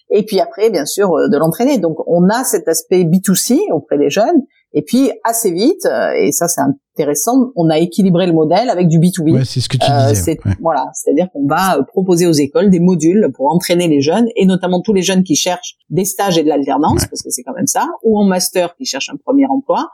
Et 0.09 0.25
puis 0.25 0.39
après, 0.39 0.71
bien 0.71 0.85
sûr, 0.85 1.13
euh, 1.13 1.29
de 1.29 1.37
l'entraîner. 1.37 1.77
Donc, 1.77 1.97
on 2.07 2.27
a 2.29 2.43
cet 2.43 2.67
aspect 2.67 3.03
B2C 3.03 3.59
auprès 3.71 3.99
des 3.99 4.09
jeunes. 4.09 4.41
Et 4.73 4.81
puis, 4.81 5.11
assez 5.23 5.51
vite, 5.51 5.85
euh, 5.85 6.11
et 6.15 6.31
ça 6.31 6.47
c'est 6.47 6.61
intéressant, 6.97 7.51
on 7.55 7.69
a 7.69 7.77
équilibré 7.77 8.25
le 8.25 8.33
modèle 8.33 8.69
avec 8.69 8.87
du 8.87 8.99
B2B. 8.99 9.33
Ouais, 9.33 9.45
c'est 9.45 9.61
ce 9.61 9.69
que 9.69 9.77
tu 9.77 9.85
disais. 10.09 10.39
Euh, 10.45 10.51
voilà, 10.61 10.85
c'est-à-dire 10.93 11.27
qu'on 11.31 11.45
va 11.45 11.79
proposer 11.87 12.25
aux 12.25 12.33
écoles 12.33 12.69
des 12.69 12.79
modules 12.79 13.29
pour 13.35 13.53
entraîner 13.53 13.87
les 13.87 14.01
jeunes, 14.01 14.27
et 14.35 14.45
notamment 14.45 14.81
tous 14.81 14.93
les 14.93 15.03
jeunes 15.03 15.23
qui 15.23 15.35
cherchent 15.35 15.75
des 15.89 16.05
stages 16.05 16.37
et 16.37 16.43
de 16.43 16.49
l'alternance, 16.49 17.05
parce 17.05 17.21
que 17.21 17.29
c'est 17.29 17.43
quand 17.43 17.53
même 17.53 17.67
ça, 17.67 17.87
ou 18.03 18.17
en 18.17 18.25
master 18.25 18.75
qui 18.75 18.85
cherchent 18.85 19.09
un 19.09 19.17
premier 19.17 19.45
emploi, 19.45 19.89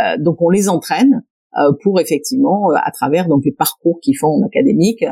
euh, 0.00 0.16
donc 0.18 0.40
on 0.40 0.50
les 0.50 0.68
entraîne 0.68 1.22
euh, 1.56 1.72
pour 1.82 2.00
effectivement, 2.00 2.70
euh, 2.70 2.74
à 2.84 2.90
travers 2.90 3.26
donc 3.26 3.42
les 3.44 3.52
parcours 3.52 3.98
qu'ils 4.02 4.16
font 4.16 4.28
en 4.28 4.46
académique, 4.46 5.04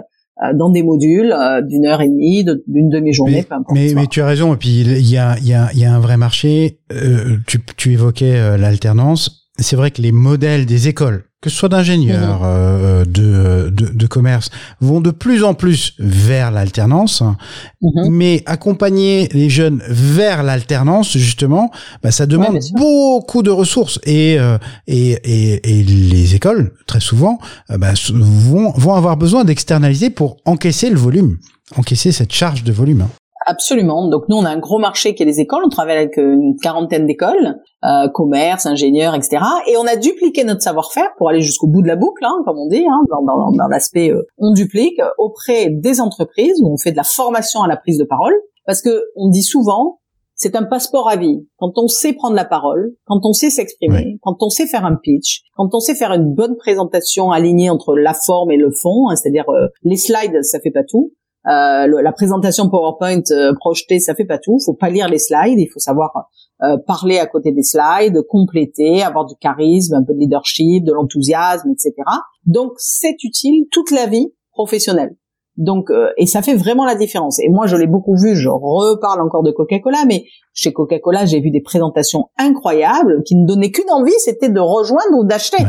dans 0.55 0.69
des 0.69 0.83
modules 0.83 1.35
d'une 1.67 1.87
heure 1.87 2.03
et 2.03 2.09
demie, 2.11 2.45
d'une 2.67 2.91
demi-journée, 2.91 3.43
peu 3.43 3.55
importe. 3.55 3.75
Mais, 3.75 3.95
mais, 3.95 4.07
tu 4.07 4.21
as 4.21 4.27
raison. 4.27 4.53
Et 4.53 4.59
puis 4.59 4.81
il 4.81 5.11
y 5.11 5.17
a, 5.17 5.39
y, 5.39 5.55
a, 5.55 5.73
y 5.73 5.83
a 5.83 5.95
un 5.95 5.99
vrai 5.99 6.19
marché. 6.19 6.79
tu, 7.47 7.59
tu 7.79 7.95
évoquais 7.95 8.59
l'alternance. 8.59 9.51
C'est 9.59 9.77
vrai 9.77 9.91
que 9.91 10.03
les 10.03 10.13
modèles 10.13 10.67
des 10.67 10.89
écoles 10.89 11.26
que 11.43 11.51
ce 11.51 11.57
soit 11.57 11.69
d'ingénieurs, 11.69 12.41
mhm. 12.41 12.47
euh, 12.47 13.05
de, 13.05 13.71
de, 13.71 13.93
de, 13.93 14.07
commerce, 14.07 14.51
vont 14.81 15.01
de 15.01 15.11
plus 15.11 15.45
en 15.45 15.55
plus 15.55 15.95
vers 15.99 16.51
l'alternance. 16.51 17.23
Mhm. 17.83 18.11
Mais 18.11 18.43
accompagner 18.47 19.29
les 19.33 19.51
jeunes 19.51 19.83
vers 19.89 20.43
l'alternance, 20.43 21.17
justement, 21.17 21.71
bah, 22.03 22.11
ça 22.11 22.27
demande 22.27 22.59
beaucoup 22.75 23.43
de 23.43 23.51
ressources. 23.51 24.01
Et, 24.05 24.39
euh, 24.39 24.59
et, 24.87 25.11
et, 25.25 25.81
et, 25.81 25.85
les 25.85 26.35
écoles, 26.35 26.73
très 26.87 27.01
souvent, 27.01 27.39
euh, 27.71 27.77
bah, 27.79 27.93
vont, 28.13 28.73
vont 28.73 28.95
avoir 28.95 29.17
besoin 29.17 29.45
d'externaliser 29.45 30.11
pour 30.11 30.39
encaisser 30.47 30.89
le 30.89 30.99
volume, 30.99 31.39
encaisser 31.77 32.13
cette 32.13 32.33
charge 32.33 32.65
de 32.65 32.73
volume. 32.73 33.03
Hein. 33.03 33.11
Absolument. 33.49 34.09
Donc 34.09 34.25
nous, 34.29 34.37
on 34.37 34.45
a 34.45 34.51
un 34.51 34.59
gros 34.59 34.81
marché 34.81 35.15
qui 35.15 35.23
est 35.23 35.27
les 35.27 35.39
écoles. 35.39 35.63
On 35.65 35.69
travaille 35.69 35.99
avec 35.99 36.19
euh, 36.19 36.35
une 36.35 36.57
quarantaine 36.61 37.07
d'écoles, 37.07 37.55
euh, 37.85 38.09
commerce, 38.09 38.67
ingénieurs, 38.67 39.15
etc. 39.15 39.39
Et 39.69 39.77
on 39.77 39.87
a 39.87 39.95
dupliqué 39.95 40.43
notre 40.43 40.63
savoir-faire 40.63 41.11
pour 41.17 41.29
aller 41.29 41.43
jusqu'au 41.43 41.69
bout 41.69 41.81
de 41.81 41.87
la 41.87 41.95
boucle, 41.95 42.25
hein, 42.25 42.43
comme 42.45 42.59
on 42.59 42.67
dit, 42.67 42.85
hein, 42.85 43.03
dans, 43.09 43.23
dans, 43.23 43.53
dans 43.53 43.69
l'aspect 43.69 44.11
euh, 44.11 44.27
on 44.37 44.53
duplique 44.53 45.01
auprès 45.19 45.71
des 45.71 46.01
entreprises 46.01 46.61
où 46.61 46.73
on 46.73 46.77
fait 46.77 46.91
de 46.91 46.97
la 46.97 47.05
formation 47.05 47.63
à 47.63 47.69
la 47.69 47.77
prise 47.77 47.99
de 47.99 48.05
parole. 48.05 48.35
Parce 48.67 48.83
que 48.83 49.05
on 49.15 49.29
dit 49.29 49.45
souvent, 49.45 50.01
c'est 50.35 50.57
un 50.57 50.65
passeport 50.65 51.09
à 51.09 51.17
vie. 51.17 51.47
Quand 51.57 51.79
on 51.79 51.87
sait 51.87 52.15
prendre 52.15 52.35
la 52.35 52.45
parole, 52.45 52.95
quand 53.05 53.21
on 53.25 53.33
sait 53.33 53.49
s'exprimer, 53.49 54.19
quand 54.23 54.43
on 54.43 54.51
sait 54.51 54.67
faire 54.67 54.85
un 54.85 54.97
pitch, 54.97 55.43
quand 55.57 55.69
on 55.73 55.79
sait 55.79 55.95
faire 55.95 56.13
une 56.13 56.35
bonne 56.35 56.57
présentation 56.57 57.31
alignée 57.31 57.71
entre 57.71 57.97
la 57.97 58.13
forme 58.13 58.51
et 58.51 58.57
le 58.57 58.71
fond, 58.71 59.09
hein, 59.09 59.17
c'est-à-dire 59.17 59.49
euh, 59.49 59.69
les 59.83 59.97
slides, 59.97 60.43
ça 60.43 60.59
fait 60.61 60.73
pas 60.73 60.83
tout. 60.83 61.13
Euh, 61.49 62.03
la 62.03 62.13
présentation 62.13 62.69
PowerPoint 62.69 63.23
euh, 63.31 63.55
projetée, 63.55 64.01
ça 64.01 64.15
fait 64.15 64.25
pas 64.25 64.39
tout. 64.39 64.59
Faut 64.65 64.75
pas 64.75 64.91
lire 64.91 65.09
les 65.09 65.19
slides, 65.19 65.59
il 65.59 65.69
faut 65.73 65.79
savoir 65.79 66.29
euh, 66.63 66.77
parler 66.87 67.19
à 67.19 67.27
côté 67.27 67.53
des 67.53 67.63
slides, 67.63 68.23
compléter, 68.29 69.03
avoir 69.03 69.27
du 69.27 69.35
charisme, 69.37 69.95
un 69.95 70.03
peu 70.03 70.15
de 70.15 70.19
leadership, 70.19 70.85
de 70.85 70.93
l'enthousiasme, 70.93 71.71
etc. 71.71 71.93
Donc 72.47 72.73
c'est 72.79 73.23
utile 73.23 73.67
toute 73.71 73.91
la 73.91 74.07
vie 74.07 74.33
professionnelle. 74.53 75.17
Donc, 75.57 75.91
euh, 75.91 76.11
et 76.19 76.27
ça 76.27 76.43
fait 76.43 76.55
vraiment 76.55 76.85
la 76.85 76.95
différence. 76.95 77.39
Et 77.39 77.49
moi, 77.49 77.67
je 77.67 77.77
l'ai 77.77 77.87
beaucoup 77.87 78.17
vu. 78.17 78.37
Je 78.37 78.49
reparle 78.49 79.23
encore 79.23 79.43
de 79.43 79.51
Coca-Cola, 79.53 80.05
mais 80.07 80.25
chez 80.53 80.73
Coca-Cola, 80.73 81.25
j'ai 81.25 81.41
vu 81.41 81.51
des 81.51 81.63
présentations 81.63 82.27
incroyables 82.39 83.23
qui 83.25 83.37
ne 83.37 83.47
donnaient 83.47 83.71
qu'une 83.71 83.91
envie, 83.91 84.13
c'était 84.19 84.51
de 84.51 84.61
rejoindre 84.61 85.17
ou 85.19 85.25
d'acheter. 85.25 85.63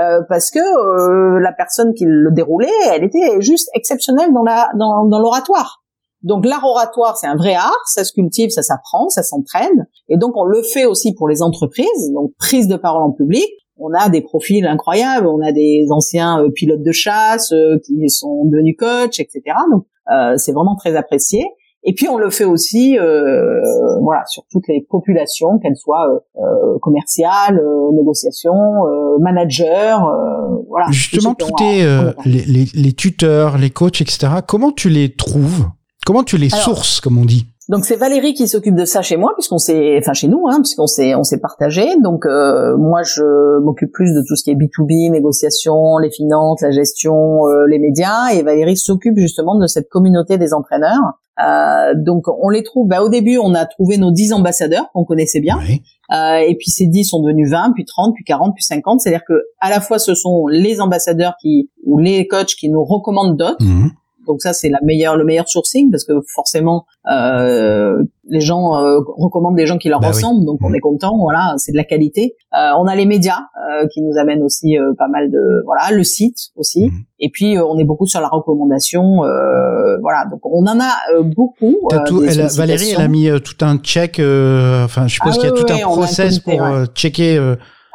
Euh, 0.00 0.22
parce 0.28 0.50
que 0.50 0.58
euh, 0.58 1.40
la 1.40 1.52
personne 1.52 1.92
qui 1.94 2.04
le 2.06 2.30
déroulait, 2.30 2.68
elle 2.92 3.04
était 3.04 3.40
juste 3.40 3.68
exceptionnelle 3.74 4.32
dans 4.32 4.42
la 4.42 4.70
dans, 4.78 5.04
dans 5.04 5.18
l'oratoire. 5.18 5.82
Donc 6.22 6.46
l'art 6.46 6.64
oratoire, 6.64 7.16
c'est 7.16 7.26
un 7.26 7.36
vrai 7.36 7.54
art, 7.54 7.82
ça 7.86 8.04
se 8.04 8.12
cultive, 8.12 8.50
ça 8.50 8.62
s'apprend, 8.62 9.08
ça 9.08 9.22
s'entraîne, 9.22 9.86
et 10.08 10.18
donc 10.18 10.36
on 10.36 10.44
le 10.44 10.62
fait 10.62 10.84
aussi 10.84 11.14
pour 11.14 11.28
les 11.28 11.42
entreprises, 11.42 12.12
donc 12.14 12.32
prise 12.38 12.68
de 12.68 12.76
parole 12.76 13.02
en 13.02 13.10
public, 13.10 13.48
on 13.78 13.92
a 13.94 14.10
des 14.10 14.20
profils 14.20 14.66
incroyables, 14.66 15.26
on 15.26 15.40
a 15.40 15.50
des 15.52 15.86
anciens 15.90 16.42
euh, 16.42 16.50
pilotes 16.50 16.82
de 16.82 16.92
chasse 16.92 17.52
euh, 17.52 17.78
qui 17.84 18.08
sont 18.10 18.44
devenus 18.44 18.76
coachs, 18.78 19.18
etc. 19.18 19.42
Donc 19.72 19.86
c'est 20.38 20.50
vraiment 20.50 20.74
très 20.74 20.96
apprécié. 20.96 21.44
Et 21.82 21.94
puis 21.94 22.08
on 22.08 22.18
le 22.18 22.30
fait 22.30 22.44
aussi, 22.44 22.98
voilà, 24.02 24.24
sur 24.26 24.42
toutes 24.50 24.68
les 24.68 24.86
populations, 24.88 25.58
qu'elles 25.58 25.76
soient 25.76 26.22
commerciales, 26.82 27.60
négociations, 27.94 28.84
managers, 29.18 29.96
voilà. 30.68 30.86
Justement, 30.90 31.34
tout 31.34 31.50
est 31.62 31.86
les, 32.26 32.66
les, 32.74 32.92
tuteurs, 32.92 33.56
les 33.56 33.70
coachs, 33.70 34.00
etc. 34.02 34.28
Comment 34.46 34.72
tu 34.72 34.90
les 34.90 35.14
trouves? 35.14 35.68
Comment 36.04 36.22
tu 36.22 36.36
les 36.36 36.50
sources, 36.50 37.00
comme 37.00 37.18
on 37.18 37.24
dit? 37.24 37.46
donc 37.70 37.84
c'est 37.84 37.94
Valérie 37.94 38.34
qui 38.34 38.48
s'occupe 38.48 38.74
de 38.74 38.84
ça 38.84 39.00
chez 39.00 39.16
moi 39.16 39.30
puisqu'on 39.36 39.58
s'est, 39.58 39.96
enfin 39.98 40.12
chez 40.12 40.26
nous, 40.26 40.48
hein, 40.48 40.56
puisqu'on 40.60 40.88
s'est, 40.88 41.14
on 41.14 41.22
s'est 41.22 41.38
partagé. 41.38 41.86
Donc 42.02 42.26
euh, 42.26 42.76
moi 42.76 43.02
je 43.04 43.60
m'occupe 43.60 43.92
plus 43.92 44.12
de 44.12 44.22
tout 44.26 44.34
ce 44.34 44.42
qui 44.42 44.50
est 44.50 44.56
B2B, 44.56 45.12
négociation, 45.12 45.98
les 45.98 46.10
finances, 46.10 46.62
la 46.62 46.72
gestion, 46.72 47.46
euh, 47.46 47.66
les 47.68 47.78
médias, 47.78 48.32
et 48.34 48.42
Valérie 48.42 48.76
s'occupe 48.76 49.16
justement 49.16 49.56
de 49.56 49.68
cette 49.68 49.88
communauté 49.88 50.36
des 50.36 50.52
entraîneurs. 50.52 51.19
Euh, 51.42 51.94
donc 51.96 52.24
on 52.28 52.48
les 52.48 52.62
trouve. 52.62 52.88
Bah, 52.88 53.02
au 53.02 53.08
début 53.08 53.38
on 53.38 53.54
a 53.54 53.66
trouvé 53.66 53.98
nos 53.98 54.10
10 54.10 54.32
ambassadeurs 54.32 54.90
qu'on 54.92 55.04
connaissait 55.04 55.40
bien, 55.40 55.58
et 55.60 56.56
puis 56.58 56.70
ces 56.70 56.86
10 56.86 57.04
sont 57.04 57.22
devenus 57.22 57.50
20, 57.50 57.72
puis 57.74 57.84
30, 57.84 58.14
puis 58.14 58.24
40, 58.24 58.54
puis 58.54 58.64
50. 58.64 59.00
C'est-à-dire 59.00 59.24
que 59.26 59.34
à 59.60 59.70
la 59.70 59.80
fois 59.80 59.98
ce 59.98 60.14
sont 60.14 60.46
les 60.48 60.80
ambassadeurs 60.80 61.34
qui 61.40 61.70
ou 61.84 61.98
les 61.98 62.26
coachs 62.26 62.54
qui 62.58 62.68
nous 62.68 62.84
recommandent 62.84 63.36
d'autres. 63.36 63.64
Mmh. 63.64 63.90
Donc 64.26 64.42
ça, 64.42 64.52
c'est 64.52 64.68
la 64.68 64.78
meilleure, 64.82 65.16
le 65.16 65.24
meilleur 65.24 65.48
sourcing 65.48 65.90
parce 65.90 66.04
que 66.04 66.12
forcément, 66.34 66.84
euh, 67.10 68.02
les 68.28 68.40
gens 68.40 68.76
euh, 68.76 68.98
recommandent 69.16 69.56
des 69.56 69.66
gens 69.66 69.78
qui 69.78 69.88
leur 69.88 70.00
bah 70.00 70.08
ressemblent, 70.08 70.44
donc 70.44 70.58
on 70.62 70.70
mmh. 70.70 70.74
est 70.74 70.80
content. 70.80 71.18
Voilà, 71.18 71.54
c'est 71.56 71.72
de 71.72 71.76
la 71.76 71.84
qualité. 71.84 72.36
Euh, 72.54 72.70
on 72.78 72.86
a 72.86 72.94
les 72.94 73.06
médias 73.06 73.38
euh, 73.56 73.86
qui 73.92 74.02
nous 74.02 74.16
amènent 74.18 74.42
aussi 74.42 74.78
euh, 74.78 74.92
pas 74.98 75.08
mal 75.08 75.30
de, 75.30 75.64
voilà, 75.64 75.96
le 75.96 76.04
site 76.04 76.50
aussi. 76.56 76.86
Mmh. 76.86 76.92
Et 77.20 77.30
puis 77.30 77.58
on 77.58 77.78
est 77.78 77.84
beaucoup 77.84 78.06
sur 78.06 78.20
la 78.20 78.28
recommandation. 78.28 79.16
voilà, 80.00 80.24
donc 80.30 80.40
on 80.44 80.64
en 80.66 80.78
a 80.80 81.22
beaucoup. 81.22 81.76
Tout, 82.06 82.22
elle 82.24 82.46
Valérie, 82.56 82.92
elle 82.96 83.02
a 83.02 83.08
mis 83.08 83.28
tout 83.42 83.64
un 83.64 83.78
check. 83.78 84.14
Enfin, 84.14 85.06
je 85.06 85.14
suppose 85.14 85.34
ah 85.36 85.40
qu'il 85.40 85.48
y 85.48 85.52
a 85.52 85.56
tout 85.56 85.72
un 85.72 85.92
process 85.92 86.38
pour 86.38 86.60
checker 86.94 87.38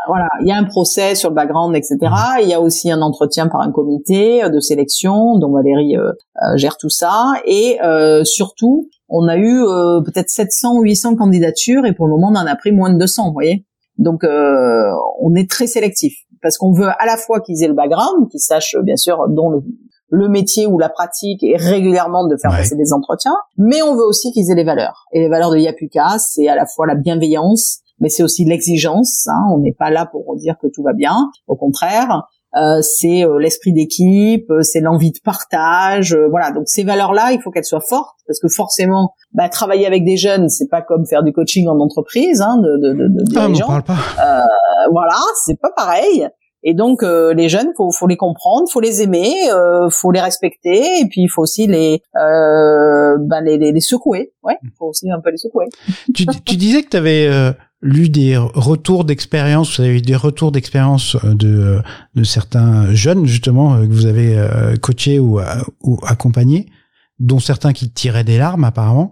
voilà, 0.07 0.27
il 0.41 0.47
y 0.47 0.51
a 0.51 0.57
un 0.57 0.63
procès 0.63 1.15
sur 1.15 1.29
le 1.29 1.35
background, 1.35 1.75
etc. 1.75 1.97
Mmh. 2.01 2.41
Il 2.41 2.49
y 2.49 2.53
a 2.53 2.61
aussi 2.61 2.91
un 2.91 3.01
entretien 3.01 3.47
par 3.47 3.61
un 3.61 3.71
comité 3.71 4.43
euh, 4.43 4.49
de 4.49 4.59
sélection 4.59 5.37
dont 5.37 5.51
Valérie 5.51 5.97
euh, 5.97 6.11
euh, 6.43 6.57
gère 6.57 6.77
tout 6.77 6.89
ça. 6.89 7.33
Et 7.45 7.79
surtout, 8.23 8.89
on 9.09 9.27
a 9.27 9.37
eu 9.37 9.63
peut-être 10.05 10.29
700 10.29 10.77
ou 10.77 10.81
800 10.81 11.15
candidatures 11.15 11.85
et 11.85 11.93
pour 11.93 12.07
le 12.07 12.13
moment, 12.13 12.29
on 12.31 12.35
en 12.35 12.45
a 12.45 12.55
pris 12.55 12.71
moins 12.71 12.91
de 12.91 12.97
200, 12.97 13.27
vous 13.27 13.33
voyez. 13.33 13.65
Donc, 13.97 14.23
on 14.23 15.35
est 15.35 15.49
très 15.49 15.67
sélectif 15.67 16.15
parce 16.41 16.57
qu'on 16.57 16.73
veut 16.73 16.87
à 16.87 17.05
la 17.05 17.17
fois 17.17 17.39
qu'ils 17.39 17.63
aient 17.63 17.67
le 17.67 17.73
background, 17.73 18.29
qu'ils 18.29 18.39
sachent 18.39 18.75
bien 18.83 18.97
sûr 18.97 19.27
dont 19.29 19.61
le, 20.09 20.29
métier 20.29 20.65
ou 20.65 20.79
la 20.79 20.89
pratique 20.89 21.43
et 21.43 21.55
régulièrement 21.55 22.27
de 22.27 22.35
faire 22.41 22.51
passer 22.51 22.75
des 22.75 22.93
entretiens, 22.93 23.35
mais 23.57 23.81
on 23.81 23.95
veut 23.95 24.03
aussi 24.03 24.31
qu'ils 24.31 24.49
aient 24.51 24.55
les 24.55 24.63
valeurs. 24.63 25.05
Et 25.11 25.19
les 25.19 25.29
valeurs 25.29 25.51
de 25.51 25.57
Yapuka, 25.57 26.17
c'est 26.19 26.47
à 26.47 26.55
la 26.55 26.65
fois 26.65 26.87
la 26.87 26.95
bienveillance, 26.95 27.81
mais 27.99 28.09
c'est 28.09 28.23
aussi 28.23 28.45
l'exigence. 28.45 29.27
Hein. 29.27 29.41
On 29.53 29.59
n'est 29.59 29.75
pas 29.77 29.89
là 29.89 30.05
pour 30.05 30.35
dire 30.35 30.55
que 30.61 30.67
tout 30.67 30.83
va 30.83 30.93
bien, 30.93 31.15
au 31.47 31.55
contraire. 31.55 32.27
Euh, 32.55 32.81
c'est 32.81 33.25
euh, 33.25 33.37
l'esprit 33.37 33.73
d'équipe, 33.73 34.49
euh, 34.49 34.61
c'est 34.61 34.79
l'envie 34.79 35.11
de 35.11 35.19
partage, 35.21 36.13
euh, 36.13 36.27
voilà. 36.29 36.51
Donc 36.51 36.63
ces 36.67 36.83
valeurs-là, 36.83 37.33
il 37.33 37.41
faut 37.41 37.51
qu'elles 37.51 37.65
soient 37.65 37.81
fortes 37.81 38.15
parce 38.27 38.39
que 38.39 38.47
forcément, 38.47 39.13
bah, 39.33 39.49
travailler 39.49 39.85
avec 39.85 40.05
des 40.05 40.15
jeunes, 40.15 40.47
c'est 40.47 40.69
pas 40.69 40.81
comme 40.81 41.05
faire 41.05 41.23
du 41.23 41.33
coaching 41.33 41.67
en 41.67 41.77
entreprise, 41.79 42.41
hein, 42.41 42.57
de, 42.57 42.77
de, 42.77 42.93
de, 42.93 43.07
de 43.09 43.23
ah, 43.35 43.47
dirigeants. 43.47 43.67
voilà, 43.67 45.19
c'est 45.43 45.59
pas 45.59 45.71
pareil. 45.75 46.29
Et 46.67 46.73
donc 46.73 47.03
les 47.03 47.47
jeunes, 47.47 47.67
faut, 47.77 47.91
faut 47.91 48.07
les 48.07 48.17
comprendre, 48.17 48.67
faut 48.71 48.79
les 48.79 49.03
aimer, 49.03 49.31
euh, 49.51 49.87
faut 49.91 50.09
les 50.09 50.21
respecter, 50.21 50.99
et 50.99 51.05
puis 51.07 51.21
il 51.21 51.27
faut 51.27 51.43
aussi 51.43 51.67
les, 51.67 52.01
euh, 52.15 53.17
ben 53.19 53.41
les, 53.43 53.59
les, 53.59 53.71
les, 53.71 53.79
secouer. 53.81 54.33
Ouais, 54.41 54.57
il 54.63 54.71
faut 54.75 54.87
aussi 54.87 55.11
un 55.11 55.21
peu 55.21 55.29
les 55.29 55.37
secouer. 55.37 55.65
tu, 56.15 56.25
tu 56.25 56.55
disais 56.55 56.81
que 56.81 56.89
tu 56.89 56.97
avais 56.97 57.53
lu 57.81 58.09
des 58.09 58.37
retours 58.37 59.05
d'expérience, 59.05 59.77
vous 59.77 59.85
avez 59.85 59.97
eu 59.97 60.01
des 60.01 60.15
retours 60.15 60.51
d'expérience 60.51 61.15
euh, 61.23 61.33
de, 61.33 61.47
euh, 61.47 61.79
de 62.15 62.23
certains 62.23 62.93
jeunes 62.93 63.25
justement 63.25 63.75
euh, 63.75 63.85
que 63.85 63.91
vous 63.91 64.05
avez 64.05 64.37
coachés 64.81 65.19
ou, 65.19 65.39
ou 65.83 65.99
accompagnés, 66.05 66.65
dont 67.19 67.39
certains 67.39 67.73
qui 67.73 67.91
tiraient 67.91 68.23
des 68.23 68.37
larmes 68.37 68.63
apparemment. 68.63 69.11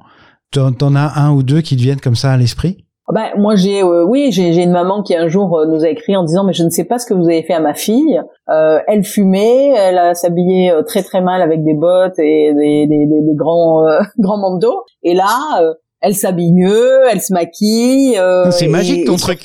T'en 0.51 0.95
as 0.95 1.19
un 1.19 1.31
ou 1.31 1.41
deux 1.41 1.61
qui 1.61 1.75
te 1.75 1.81
viennent 1.81 2.01
comme 2.01 2.15
ça 2.15 2.31
à 2.31 2.37
l'esprit? 2.37 2.85
Ben, 3.11 3.31
moi 3.37 3.55
j'ai 3.55 3.83
oui 3.83 4.31
j'ai 4.31 4.55
une 4.63 4.71
maman 4.71 5.03
qui 5.03 5.13
un 5.15 5.27
jour 5.27 5.65
nous 5.67 5.83
a 5.83 5.89
écrit 5.89 6.15
en 6.15 6.23
disant 6.23 6.45
mais 6.45 6.53
je 6.53 6.63
ne 6.63 6.69
sais 6.69 6.85
pas 6.85 6.99
ce 6.99 7.05
que 7.05 7.13
vous 7.13 7.25
avez 7.25 7.43
fait 7.43 7.53
à 7.53 7.59
ma 7.59 7.73
fille. 7.73 8.21
Elle 8.47 9.03
fumait 9.03 9.69
elle 9.69 10.15
s'habillait 10.15 10.71
très 10.85 11.01
très 11.01 11.21
mal 11.21 11.41
avec 11.41 11.63
des 11.63 11.73
bottes 11.73 12.19
et 12.19 12.53
des, 12.53 12.87
des, 12.87 13.05
des, 13.07 13.35
grands 13.35 13.83
grands 14.19 14.37
manteaux 14.37 14.83
et 15.01 15.15
là 15.15 15.27
elle 16.03 16.15
s'habille 16.15 16.53
mieux, 16.53 16.99
elle 17.09 17.21
se 17.21 17.33
maquille. 17.33 18.17
Euh, 18.17 18.51
c'est 18.51 18.67
magique 18.67 19.05
ton 19.05 19.15
truc. 19.15 19.39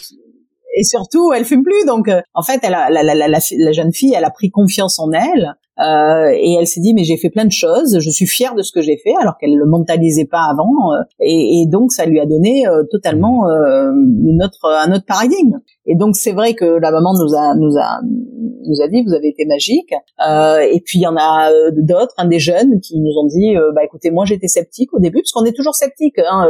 Et 0.77 0.85
surtout, 0.85 1.33
elle 1.33 1.45
fume 1.45 1.63
plus. 1.63 1.87
Donc, 1.87 2.09
euh, 2.09 2.21
en 2.35 2.43
fait, 2.43 2.61
elle 2.63 2.75
a, 2.75 2.91
la, 2.91 3.03
la, 3.03 3.15
la, 3.15 3.29
la, 3.29 3.73
jeune 3.73 3.93
fille, 3.93 4.13
elle 4.15 4.25
a 4.25 4.31
pris 4.31 4.51
confiance 4.51 4.99
en 4.99 5.11
elle. 5.13 5.55
Euh, 5.81 6.31
et 6.35 6.57
elle 6.59 6.67
s'est 6.67 6.81
dit 6.81 6.93
mais 6.93 7.05
j'ai 7.05 7.17
fait 7.17 7.31
plein 7.31 7.45
de 7.45 7.53
choses, 7.53 8.01
je 8.01 8.11
suis 8.11 8.27
fière 8.27 8.57
de 8.57 8.63
ce 8.63 8.73
que 8.73 8.81
j'ai 8.81 8.97
fait 8.97 9.15
alors 9.21 9.39
qu'elle 9.39 9.55
le 9.55 9.65
mentalisait 9.65 10.25
pas 10.25 10.43
avant 10.51 10.93
euh, 10.93 11.05
et, 11.21 11.61
et, 11.61 11.67
donc 11.69 11.93
ça 11.93 12.05
lui 12.05 12.19
a 12.19 12.27
donné 12.27 12.67
euh, 12.67 12.83
totalement 12.91 13.49
euh, 13.49 13.93
une 13.93 14.43
autre 14.43 14.65
un 14.65 14.91
autre 14.93 15.05
paradigme. 15.07 15.59
Et 15.87 15.95
donc 15.95 16.17
c'est 16.17 16.33
vrai 16.33 16.55
que 16.55 16.65
la 16.65 16.91
maman 16.91 17.13
nous 17.15 17.33
a 17.33 17.55
nous 17.55 17.77
a 17.79 18.01
nous 18.67 18.83
a 18.83 18.89
dit 18.89 19.03
vous 19.03 19.15
avez 19.15 19.29
été 19.29 19.45
magique 19.45 19.93
et 19.93 20.81
puis 20.85 20.99
il 20.99 21.03
y 21.03 21.07
en 21.07 21.17
a 21.17 21.51
d'autres, 21.73 22.15
un 22.19 22.27
des 22.27 22.39
jeunes 22.39 22.81
qui 22.81 22.99
nous 22.99 23.13
ont 23.19 23.27
dit 23.27 23.55
bah 23.75 23.85
écoutez 23.85 24.11
moi 24.11 24.25
j'étais 24.25 24.49
sceptique 24.49 24.93
au 24.93 25.01
début 25.01 25.21
parce 25.21 25.33
qu'on 25.33 25.45
est 25.45 25.57
toujours 25.57 25.75
sceptique. 25.75 26.19
Hein, 26.19 26.49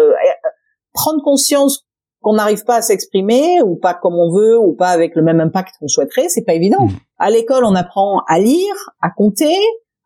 prendre 0.93 1.23
conscience 1.23 1.85
qu'on 2.21 2.35
n'arrive 2.35 2.65
pas 2.65 2.77
à 2.77 2.83
s'exprimer 2.83 3.63
ou 3.63 3.77
pas 3.77 3.95
comme 3.95 4.15
on 4.15 4.33
veut 4.33 4.59
ou 4.59 4.75
pas 4.75 4.89
avec 4.89 5.15
le 5.15 5.23
même 5.23 5.41
impact 5.41 5.77
qu'on 5.79 5.89
souhaiterait, 5.89 6.29
c'est 6.29 6.45
pas 6.45 6.55
évident. 6.55 6.87
Mmh. 6.87 6.97
À 7.19 7.31
l'école, 7.31 7.65
on 7.65 7.75
apprend 7.75 8.23
à 8.27 8.39
lire, 8.39 8.75
à 9.01 9.11
compter, 9.11 9.57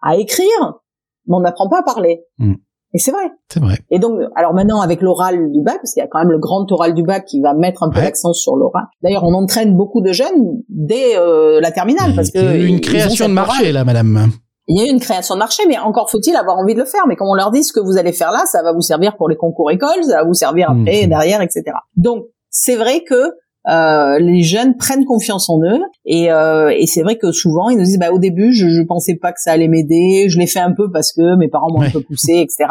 à 0.03 0.17
écrire, 0.17 0.81
mais 1.27 1.37
on 1.37 1.41
n'apprend 1.41 1.69
pas 1.69 1.81
à 1.81 1.83
parler. 1.83 2.25
Mmh. 2.39 2.55
Et 2.95 2.99
c'est 2.99 3.11
vrai. 3.11 3.31
C'est 3.49 3.61
vrai. 3.61 3.79
Et 3.91 3.99
donc, 3.99 4.19
alors 4.37 4.53
maintenant 4.53 4.81
avec 4.81 5.01
l'oral 5.01 5.51
du 5.51 5.63
bac, 5.63 5.77
parce 5.77 5.95
qu'il 5.95 6.03
y 6.03 6.05
a 6.05 6.09
quand 6.09 6.19
même 6.19 6.31
le 6.31 6.39
grand 6.39 6.71
oral 6.71 6.95
du 6.95 7.03
bac 7.03 7.25
qui 7.25 7.41
va 7.41 7.55
mettre 7.55 7.83
un 7.83 7.91
peu 7.91 8.01
l'accent 8.01 8.33
sur 8.33 8.57
l'oral. 8.57 8.85
D'ailleurs, 9.03 9.25
on 9.25 9.35
entraîne 9.35 9.77
beaucoup 9.77 10.03
de 10.03 10.13
jeunes 10.13 10.63
dès 10.69 11.17
euh, 11.17 11.61
la 11.61 11.71
terminale, 11.71 12.15
parce 12.15 12.31
que 12.31 12.67
une 12.67 12.81
création 12.81 13.29
de 13.29 13.35
marché 13.35 13.73
là, 13.73 13.85
madame 13.85 14.31
il 14.69 14.79
y 14.79 14.81
a 14.81 14.87
eu 14.87 14.91
une 14.91 15.01
création 15.01 15.35
de 15.35 15.41
marché, 15.41 15.65
mais 15.69 15.77
encore 15.79 16.09
faut-il 16.11 16.37
avoir 16.37 16.57
envie 16.57 16.75
de 16.75 16.79
le 16.79 16.85
faire. 16.85 17.03
Mais 17.09 17.17
comme 17.17 17.29
on 17.29 17.35
leur 17.35 17.51
dit 17.51 17.65
ce 17.65 17.73
que 17.73 17.81
vous 17.81 17.99
allez 17.99 18.13
faire 18.13 18.31
là, 18.31 18.45
ça 18.47 18.63
va 18.63 18.73
vous 18.73 18.81
servir 18.81 19.17
pour 19.17 19.29
les 19.29 19.37
concours 19.37 19.71
écoles, 19.71 20.05
ça 20.05 20.19
va 20.19 20.25
vous 20.25 20.35
servir 20.35 20.71
après, 20.71 21.07
mmh. 21.07 21.09
derrière, 21.09 21.43
etc. 21.43 21.65
Donc 21.97 22.27
c'est 22.49 22.77
vrai 22.77 23.03
que 23.03 23.33
euh, 23.69 24.19
les 24.19 24.43
jeunes 24.43 24.77
prennent 24.77 25.05
confiance 25.05 25.49
en 25.49 25.61
eux 25.63 25.81
et, 26.05 26.33
euh, 26.33 26.75
et 26.77 26.87
c'est 26.87 27.03
vrai 27.03 27.17
que 27.17 27.31
souvent 27.31 27.71
ils 27.71 27.79
nous 27.79 27.85
disent 27.85 27.99
bah 27.99 28.11
au 28.11 28.19
début 28.19 28.53
je, 28.53 28.69
je 28.69 28.83
pensais 28.83 29.15
pas 29.15 29.33
que 29.33 29.41
ça 29.41 29.53
allait 29.53 29.69
m'aider, 29.69 30.27
je 30.29 30.39
l'ai 30.39 30.49
fait 30.49 30.61
un 30.61 30.73
peu 30.73 30.91
parce 30.91 31.13
que 31.13 31.37
mes 31.37 31.49
parents 31.49 31.73
m'ont 31.73 31.83
un 31.83 31.91
peu 31.91 32.03
poussé, 32.03 32.33
etc. 32.41 32.67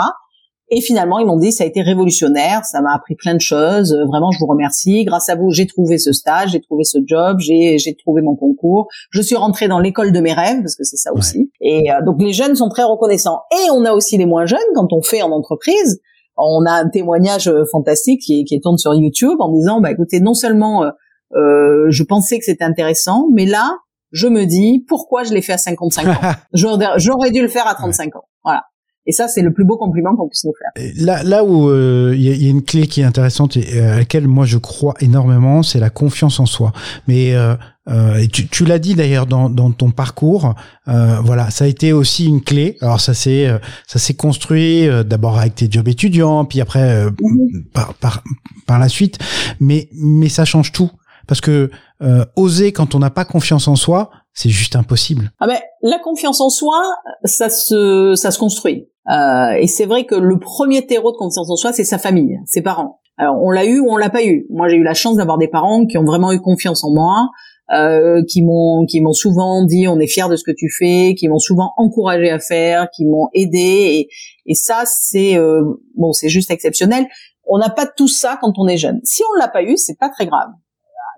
Et 0.74 0.80
finalement, 0.80 1.20
ils 1.20 1.26
m'ont 1.26 1.38
dit, 1.38 1.52
ça 1.52 1.66
a 1.66 1.68
été 1.68 1.82
révolutionnaire, 1.82 2.64
ça 2.64 2.80
m'a 2.80 2.96
appris 2.96 3.16
plein 3.16 3.36
de 3.36 3.42
choses. 3.42 3.92
Euh, 3.92 4.06
vraiment, 4.06 4.32
je 4.32 4.40
vous 4.40 4.46
remercie. 4.46 5.04
Grâce 5.04 5.28
à 5.28 5.36
vous, 5.36 5.52
j'ai 5.52 5.68
trouvé 5.68 5.98
ce 5.98 6.14
stage, 6.14 6.52
j'ai 6.52 6.62
trouvé 6.62 6.86
ce 6.86 6.98
job, 7.06 7.40
j'ai, 7.40 7.78
j'ai 7.78 7.94
trouvé 7.94 8.22
mon 8.22 8.38
concours. 8.38 8.88
Je 9.10 9.22
suis 9.22 9.36
rentrée 9.36 9.68
dans 9.68 9.80
l'école 9.80 10.14
de 10.14 10.22
mes 10.22 10.32
rêves, 10.32 10.62
parce 10.62 10.78
que 10.78 10.86
c'est 10.86 10.96
ça 10.96 11.12
aussi. 11.14 11.52
Et 11.60 11.92
euh, 11.92 11.96
donc, 12.06 12.22
les 12.22 12.32
jeunes 12.32 12.56
sont 12.56 12.70
très 12.70 12.84
reconnaissants. 12.84 13.42
Et 13.52 13.70
on 13.72 13.84
a 13.84 13.92
aussi 13.92 14.18
les 14.18 14.26
moins 14.26 14.46
jeunes, 14.46 14.60
quand 14.74 14.94
on 14.94 15.02
fait 15.02 15.22
en 15.22 15.32
entreprise, 15.32 16.00
on 16.38 16.66
a 16.66 16.72
un 16.72 16.90
témoignage 16.90 17.52
fantastique 17.72 18.22
qui, 18.22 18.46
qui 18.46 18.60
tourne 18.60 18.78
sur 18.78 18.94
YouTube 18.94 19.38
en 19.40 19.52
disant, 19.52 19.82
bah 19.82 19.92
écoutez, 19.92 20.20
non 20.20 20.34
seulement 20.34 20.86
euh, 21.36 21.86
je 21.90 22.04
pensais 22.04 22.40
que 22.40 22.46
c'était 22.46 22.64
intéressant, 22.64 23.28
mais 23.32 23.46
là, 23.46 23.78
je 24.12 24.28
me 24.28 24.46
dis 24.46 24.84
pourquoi 24.88 25.24
je 25.24 25.34
l'ai 25.34 25.42
fait 25.42 25.54
à 25.54 25.58
55 25.58 26.08
ans? 26.08 26.32
J'aurais 26.54 27.32
dû 27.32 27.42
le 27.42 27.48
faire 27.48 27.68
à 27.68 27.76
35 27.76 28.16
ans. 28.16 28.26
Voilà. 28.44 28.64
Et 29.08 29.14
ça, 29.14 29.28
c'est 29.28 29.42
le 29.42 29.52
plus 29.52 29.66
beau 29.66 29.78
compliment 29.78 30.16
qu'on 30.16 30.28
puisse 30.28 30.44
nous 30.44 30.54
faire. 30.54 30.94
Là, 30.98 31.24
là 31.24 31.44
où 31.44 31.70
euh, 31.70 32.14
il 32.16 32.22
y, 32.22 32.46
a 32.46 32.50
une 32.50 32.64
clé 32.64 32.86
qui 32.86 33.02
est 33.02 33.04
intéressante 33.04 33.58
et 33.58 33.80
à 33.80 33.98
laquelle 33.98 34.28
moi 34.28 34.46
je 34.46 34.60
crois 34.60 34.94
énormément, 35.00 35.64
c'est 35.64 35.80
la 35.80 35.90
confiance 35.90 36.40
en 36.40 36.46
soi. 36.46 36.72
Mais 37.08 37.34
euh, 37.34 37.56
euh 37.90 38.28
tu, 38.32 38.48
tu 38.48 38.64
l'as 38.64 38.78
dit 38.78 38.94
d'ailleurs 38.94 39.26
dans, 39.26 39.50
dans, 39.50 39.72
ton 39.72 39.90
parcours, 39.90 40.54
euh, 40.88 41.20
voilà, 41.24 41.50
ça 41.50 41.66
a 41.66 41.68
été 41.68 41.94
aussi 41.94 42.28
une 42.28 42.42
clé. 42.42 42.78
Alors 42.82 43.02
ça 43.02 43.16
s'est 43.16 43.50
ça 43.88 43.98
s'est 43.98 44.14
construit 44.14 44.88
d'abord 45.04 45.40
avec 45.40 45.56
tes 45.56 45.68
jobs 45.70 45.88
étudiants, 45.88 46.46
puis 46.46 46.62
après 46.62 47.06
mhm. 47.06 47.66
par, 47.74 47.96
par 47.96 48.24
par 48.68 48.78
la 48.78 48.88
suite. 48.88 49.18
Mais 49.60 49.90
mais 49.94 50.30
ça 50.30 50.46
change 50.46 50.72
tout 50.72 50.92
parce 51.28 51.42
que 51.42 51.72
oser 52.36 52.72
quand 52.72 52.94
on 52.94 53.00
n'a 53.00 53.10
pas 53.10 53.26
confiance 53.26 53.68
en 53.68 53.76
soi, 53.76 54.12
c'est 54.34 54.50
juste 54.50 54.76
impossible. 54.76 55.32
Ah 55.40 55.48
ben 55.48 55.58
la 55.82 55.98
confiance 55.98 56.40
en 56.40 56.50
soi, 56.50 56.80
ça 57.24 57.50
se 57.50 58.14
ça 58.16 58.30
se 58.30 58.38
construit. 58.38 58.91
Euh, 59.12 59.52
et 59.60 59.68
c'est 59.68 59.86
vrai 59.86 60.06
que 60.06 60.16
le 60.16 60.40
premier 60.40 60.86
terreau 60.86 61.12
de 61.12 61.18
confiance 61.18 61.50
en 61.50 61.56
soi, 61.56 61.74
c'est 61.74 61.84
sa 61.84 61.98
famille, 61.98 62.40
ses 62.46 62.62
parents. 62.62 63.00
Alors 63.18 63.42
on 63.44 63.52
l'a 63.52 63.66
eu 63.66 63.80
ou 63.80 63.88
on 63.90 63.98
l'a 63.98 64.10
pas 64.10 64.24
eu. 64.24 64.46
Moi 64.50 64.70
j'ai 64.70 64.78
eu 64.78 64.84
la 64.84 64.94
chance 64.94 65.18
d'avoir 65.18 65.38
des 65.38 65.50
parents 65.50 65.86
qui 65.86 65.98
ont 65.98 66.06
vraiment 66.06 66.32
eu 66.32 66.40
confiance 66.40 66.84
en 66.84 66.92
moi, 66.92 67.30
euh, 67.74 68.24
qui 68.28 68.42
m'ont 68.42 68.86
qui 68.86 69.02
m'ont 69.02 69.14
souvent 69.14 69.66
dit 69.66 69.88
on 69.88 70.00
est 70.00 70.08
fier 70.08 70.30
de 70.30 70.36
ce 70.38 70.44
que 70.44 70.52
tu 70.56 70.70
fais, 70.70 71.14
qui 71.16 71.28
m'ont 71.28 71.40
souvent 71.40 71.74
encouragé 71.78 72.30
à 72.32 72.40
faire, 72.40 72.90
qui 72.96 73.06
m'ont 73.06 73.28
aidé 73.34 73.60
et, 73.60 74.10
et 74.46 74.56
ça 74.56 74.84
c'est 74.86 75.38
euh, 75.38 75.62
bon 75.96 76.14
c'est 76.14 76.30
juste 76.30 76.52
exceptionnel. 76.52 77.06
On 77.46 77.58
n'a 77.58 77.70
pas 77.70 77.86
tout 77.86 78.08
ça 78.08 78.38
quand 78.42 78.54
on 78.58 78.68
est 78.68 78.78
jeune. 78.78 79.02
Si 79.04 79.24
on 79.30 79.38
l'a 79.38 79.50
pas 79.50 79.64
eu, 79.64 79.76
c'est 79.76 80.00
pas 80.00 80.10
très 80.10 80.26
grave. 80.26 80.50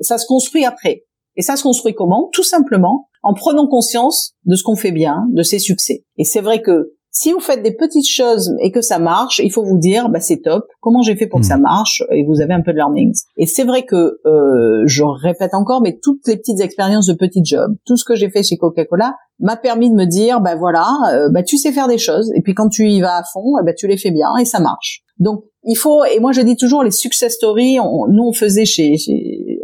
Ça 0.01 0.17
se 0.17 0.25
construit 0.25 0.65
après. 0.65 1.05
Et 1.35 1.41
ça 1.41 1.55
se 1.55 1.63
construit 1.63 1.93
comment? 1.93 2.29
Tout 2.33 2.43
simplement 2.43 3.09
en 3.21 3.33
prenant 3.33 3.67
conscience 3.67 4.35
de 4.45 4.55
ce 4.55 4.63
qu'on 4.63 4.75
fait 4.75 4.91
bien, 4.91 5.25
de 5.31 5.43
ses 5.43 5.59
succès. 5.59 6.05
Et 6.17 6.25
c'est 6.25 6.41
vrai 6.41 6.61
que 6.61 6.93
si 7.15 7.31
vous 7.31 7.39
faites 7.39 7.61
des 7.61 7.75
petites 7.75 8.09
choses 8.09 8.55
et 8.59 8.71
que 8.71 8.81
ça 8.81 8.97
marche, 8.97 9.39
il 9.39 9.51
faut 9.51 9.63
vous 9.63 9.77
dire, 9.77 10.09
bah, 10.09 10.19
c'est 10.19 10.41
top. 10.41 10.65
Comment 10.81 11.03
j'ai 11.03 11.15
fait 11.15 11.27
pour 11.27 11.41
que 11.41 11.45
ça 11.45 11.57
hmm. 11.57 11.61
marche? 11.61 12.03
Et 12.11 12.25
vous 12.25 12.41
avez 12.41 12.53
un 12.53 12.61
peu 12.61 12.71
de 12.71 12.77
learnings. 12.77 13.13
Et 13.37 13.45
c'est 13.45 13.63
vrai 13.63 13.85
que 13.85 14.19
euh, 14.25 14.83
je 14.87 15.03
répète 15.03 15.53
encore, 15.53 15.81
mais 15.81 15.99
toutes 16.01 16.27
les 16.27 16.37
petites 16.37 16.59
expériences 16.59 17.05
de 17.05 17.13
petits 17.13 17.45
jobs, 17.45 17.75
tout 17.85 17.97
ce 17.97 18.03
que 18.03 18.15
j'ai 18.15 18.31
fait 18.31 18.41
chez 18.41 18.57
Coca-Cola 18.57 19.15
m'a 19.39 19.55
permis 19.57 19.91
de 19.91 19.95
me 19.95 20.05
dire, 20.05 20.41
bah 20.41 20.55
voilà, 20.55 20.87
euh, 21.13 21.29
bah 21.29 21.43
tu 21.43 21.57
sais 21.57 21.71
faire 21.71 21.87
des 21.87 21.99
choses. 21.99 22.31
Et 22.35 22.41
puis 22.41 22.55
quand 22.55 22.69
tu 22.69 22.89
y 22.89 22.99
vas 22.99 23.17
à 23.17 23.23
fond, 23.31 23.53
bah 23.63 23.73
tu 23.73 23.87
les 23.87 23.97
fais 23.97 24.11
bien 24.11 24.35
et 24.41 24.45
ça 24.45 24.59
marche. 24.59 25.03
Donc 25.19 25.43
il 25.65 25.75
faut. 25.75 26.03
Et 26.05 26.19
moi 26.19 26.31
je 26.31 26.41
dis 26.41 26.55
toujours 26.55 26.81
les 26.81 26.91
success 26.91 27.33
stories. 27.33 27.77
nous 27.77 28.23
on 28.23 28.33
faisait 28.33 28.65
chez, 28.65 28.95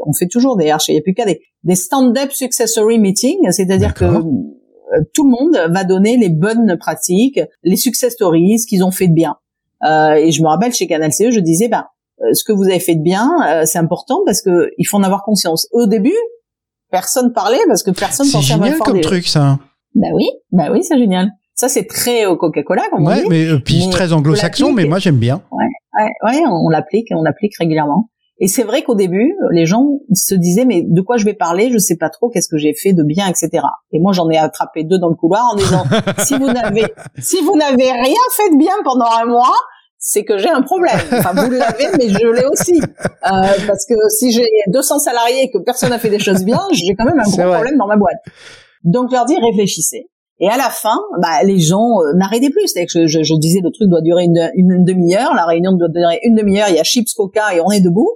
on 0.06 0.14
fait 0.14 0.28
toujours 0.28 0.56
d'ailleurs 0.56 0.80
chez 0.80 0.94
Yapuka 0.94 1.26
des, 1.26 1.42
des 1.64 1.76
stand-up 1.76 2.32
success 2.32 2.70
story 2.70 3.00
meetings, 3.00 3.52
c'est-à-dire 3.52 3.96
que 3.96 4.06
tout 5.14 5.24
le 5.26 5.32
monde 5.32 5.72
va 5.72 5.84
donner 5.84 6.18
les 6.18 6.30
bonnes 6.30 6.78
pratiques, 6.80 7.40
les 7.64 7.76
success 7.76 8.14
stories, 8.14 8.60
ce 8.60 8.68
qu'ils 8.68 8.84
ont 8.84 8.92
fait 8.92 9.08
de 9.08 9.14
bien. 9.14 9.36
Euh, 9.84 10.14
et 10.16 10.32
je 10.32 10.42
me 10.42 10.48
rappelle 10.48 10.74
chez 10.74 10.88
Canal 10.88 11.12
CE, 11.14 11.32
je 11.32 11.40
disais, 11.40 11.68
ben, 11.68 11.86
euh, 12.22 12.34
ce 12.34 12.44
que 12.44 12.52
vous 12.52 12.64
avez 12.64 12.80
fait 12.80 12.96
de 12.96 13.02
bien, 13.02 13.30
euh, 13.48 13.64
c'est 13.66 13.80
important 13.80 14.22
parce 14.26 14.42
que 14.42 14.70
il 14.78 14.86
faut 14.86 14.98
en 14.98 15.04
avoir 15.04 15.24
conscience. 15.24 15.68
Au 15.72 15.88
début, 15.88 16.16
personne 16.92 17.32
parlait 17.32 17.60
parce 17.68 17.84
que 17.84 17.92
personne 17.92 18.30
pensait 18.30 18.54
génial 18.54 18.78
comme 18.80 19.02
truc, 19.02 19.28
ça. 19.28 19.60
Ben 19.96 20.10
oui, 20.14 20.30
ben 20.52 20.72
oui, 20.72 20.84
c'est 20.84 20.98
génial. 20.98 21.30
Ça, 21.56 21.68
c'est 21.68 21.86
très 21.86 22.26
au 22.26 22.38
Coca-Cola, 22.38 22.84
comme 22.90 23.06
ouais, 23.06 23.22
on 23.26 23.30
dit. 23.30 23.30
mais 23.30 23.60
puis 23.60 23.90
très 23.90 24.14
anglo-saxon, 24.14 24.72
mais 24.72 24.86
moi 24.86 25.00
j'aime 25.00 25.18
bien. 25.18 25.42
Ouais, 25.52 25.66
ouais, 25.98 26.12
ouais, 26.24 26.44
on 26.48 26.70
l'applique, 26.70 27.08
on 27.12 27.22
l'applique 27.22 27.58
régulièrement. 27.58 28.10
Et 28.42 28.48
c'est 28.48 28.64
vrai 28.64 28.84
qu'au 28.84 28.96
début, 28.96 29.36
les 29.52 29.66
gens 29.66 29.86
se 30.14 30.34
disaient 30.34 30.66
mais 30.66 30.84
de 30.86 31.02
quoi 31.02 31.18
je 31.18 31.26
vais 31.26 31.34
parler? 31.34 31.70
Je 31.72 31.78
sais 31.78 31.98
pas 31.98 32.10
trop. 32.10 32.30
Qu'est-ce 32.30 32.48
que 32.48 32.58
j'ai 32.58 32.74
fait 32.74 32.94
de 32.94 33.04
bien, 33.04 33.28
etc. 33.28 33.64
Et 33.92 34.00
moi, 34.00 34.14
j'en 34.14 34.30
ai 34.30 34.38
attrapé 34.38 34.84
deux 34.86 34.98
dans 34.98 35.10
le 35.10 35.16
couloir 35.16 35.44
en 35.52 35.56
disant 35.56 35.84
si 36.20 36.36
vous 36.38 36.48
n'avez 36.48 36.86
si 37.18 37.42
vous 37.42 37.58
n'avez 37.58 37.92
rien 37.92 38.22
fait 38.32 38.50
de 38.52 38.58
bien 38.58 38.76
pendant 38.86 39.08
un 39.22 39.26
mois, 39.26 39.56
c'est 39.98 40.24
que 40.24 40.38
j'ai 40.38 40.50
un 40.50 40.62
problème. 40.62 40.98
Enfin, 41.12 41.34
vous 41.34 41.52
l'avez, 41.52 41.88
mais 41.98 42.08
je 42.08 42.28
l'ai 42.28 42.46
aussi. 42.46 42.82
Euh, 42.82 43.68
parce 43.68 43.86
que 43.86 43.96
si 44.18 44.32
j'ai 44.32 44.48
200 44.68 45.00
salariés 45.00 45.44
et 45.44 45.52
que 45.52 45.58
personne 45.58 45.90
n'a 45.90 46.00
fait 46.00 46.10
des 46.10 46.20
choses 46.20 46.46
bien, 46.46 46.62
j'ai 46.72 46.96
quand 46.98 47.06
même 47.06 47.20
un 47.20 47.30
gros 47.30 47.54
problème 47.54 47.78
dans 47.78 47.88
ma 47.88 47.98
boîte. 47.98 48.20
Donc, 48.86 49.12
leur 49.12 49.26
dire 49.26 49.40
réfléchissez. 49.44 50.10
Et 50.40 50.48
à 50.48 50.56
la 50.56 50.70
fin, 50.70 50.98
bah, 51.22 51.44
les 51.44 51.60
gens 51.60 52.00
euh, 52.00 52.14
n'arrêtaient 52.16 52.50
plus. 52.50 52.68
C'est 52.68 52.86
que 52.86 53.08
je, 53.08 53.24
je, 53.24 53.36
disais 53.36 53.60
le 53.62 53.72
truc 53.72 53.90
doit 53.90 54.02
durer 54.02 54.24
une, 54.24 54.50
une 54.56 54.86
demi-heure, 54.86 55.34
la 55.36 55.46
réunion 55.46 55.74
doit 55.74 55.90
durer 55.90 56.20
une 56.24 56.36
demi-heure, 56.36 56.68
il 56.70 56.76
y 56.76 56.80
a 56.80 56.84
chips, 56.84 57.14
coca 57.14 57.54
et 57.54 57.60
on 57.60 57.70
est 57.72 57.82
debout. 57.82 58.10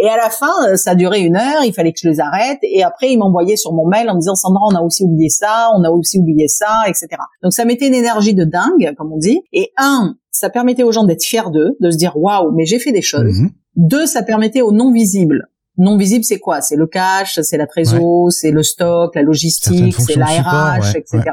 Et 0.00 0.08
à 0.08 0.16
la 0.16 0.30
fin, 0.30 0.52
euh, 0.68 0.76
ça 0.76 0.94
duré 0.94 1.20
une 1.20 1.36
heure, 1.36 1.64
il 1.64 1.72
fallait 1.72 1.92
que 1.92 1.98
je 2.02 2.08
les 2.08 2.20
arrête. 2.20 2.58
Et 2.62 2.82
après, 2.82 3.10
ils 3.10 3.18
m'envoyaient 3.18 3.56
sur 3.56 3.72
mon 3.72 3.86
mail 3.86 4.08
en 4.08 4.14
disant, 4.14 4.34
Sandra, 4.36 4.60
on 4.70 4.74
a 4.74 4.80
aussi 4.80 5.02
oublié 5.02 5.28
ça, 5.28 5.68
on 5.76 5.82
a 5.82 5.90
aussi 5.90 6.18
oublié 6.18 6.46
ça, 6.46 6.84
etc. 6.86 7.08
Donc 7.42 7.52
ça 7.52 7.64
mettait 7.64 7.88
une 7.88 7.94
énergie 7.94 8.34
de 8.34 8.44
dingue, 8.44 8.94
comme 8.96 9.12
on 9.12 9.18
dit. 9.18 9.40
Et 9.52 9.72
un, 9.76 10.14
ça 10.30 10.50
permettait 10.50 10.84
aux 10.84 10.92
gens 10.92 11.04
d'être 11.04 11.24
fiers 11.24 11.50
d'eux, 11.52 11.76
de 11.80 11.90
se 11.90 11.96
dire, 11.96 12.16
waouh, 12.16 12.52
mais 12.54 12.64
j'ai 12.64 12.78
fait 12.78 12.92
des 12.92 13.02
choses. 13.02 13.40
Mhm. 13.40 13.50
Deux, 13.76 14.06
ça 14.06 14.22
permettait 14.22 14.62
aux 14.62 14.72
non 14.72 14.92
visibles. 14.92 15.48
Non 15.78 15.96
visible, 15.96 16.24
c'est 16.24 16.38
quoi? 16.38 16.60
C'est 16.60 16.76
le 16.76 16.86
cash, 16.86 17.38
c'est 17.42 17.56
la 17.56 17.66
trésor, 17.66 18.32
c'est 18.32 18.50
le 18.50 18.62
stock, 18.62 19.14
la 19.14 19.22
logistique, 19.22 19.94
c'est 19.94 20.16
la 20.16 20.26
RH, 20.26 20.96
etc 20.96 21.30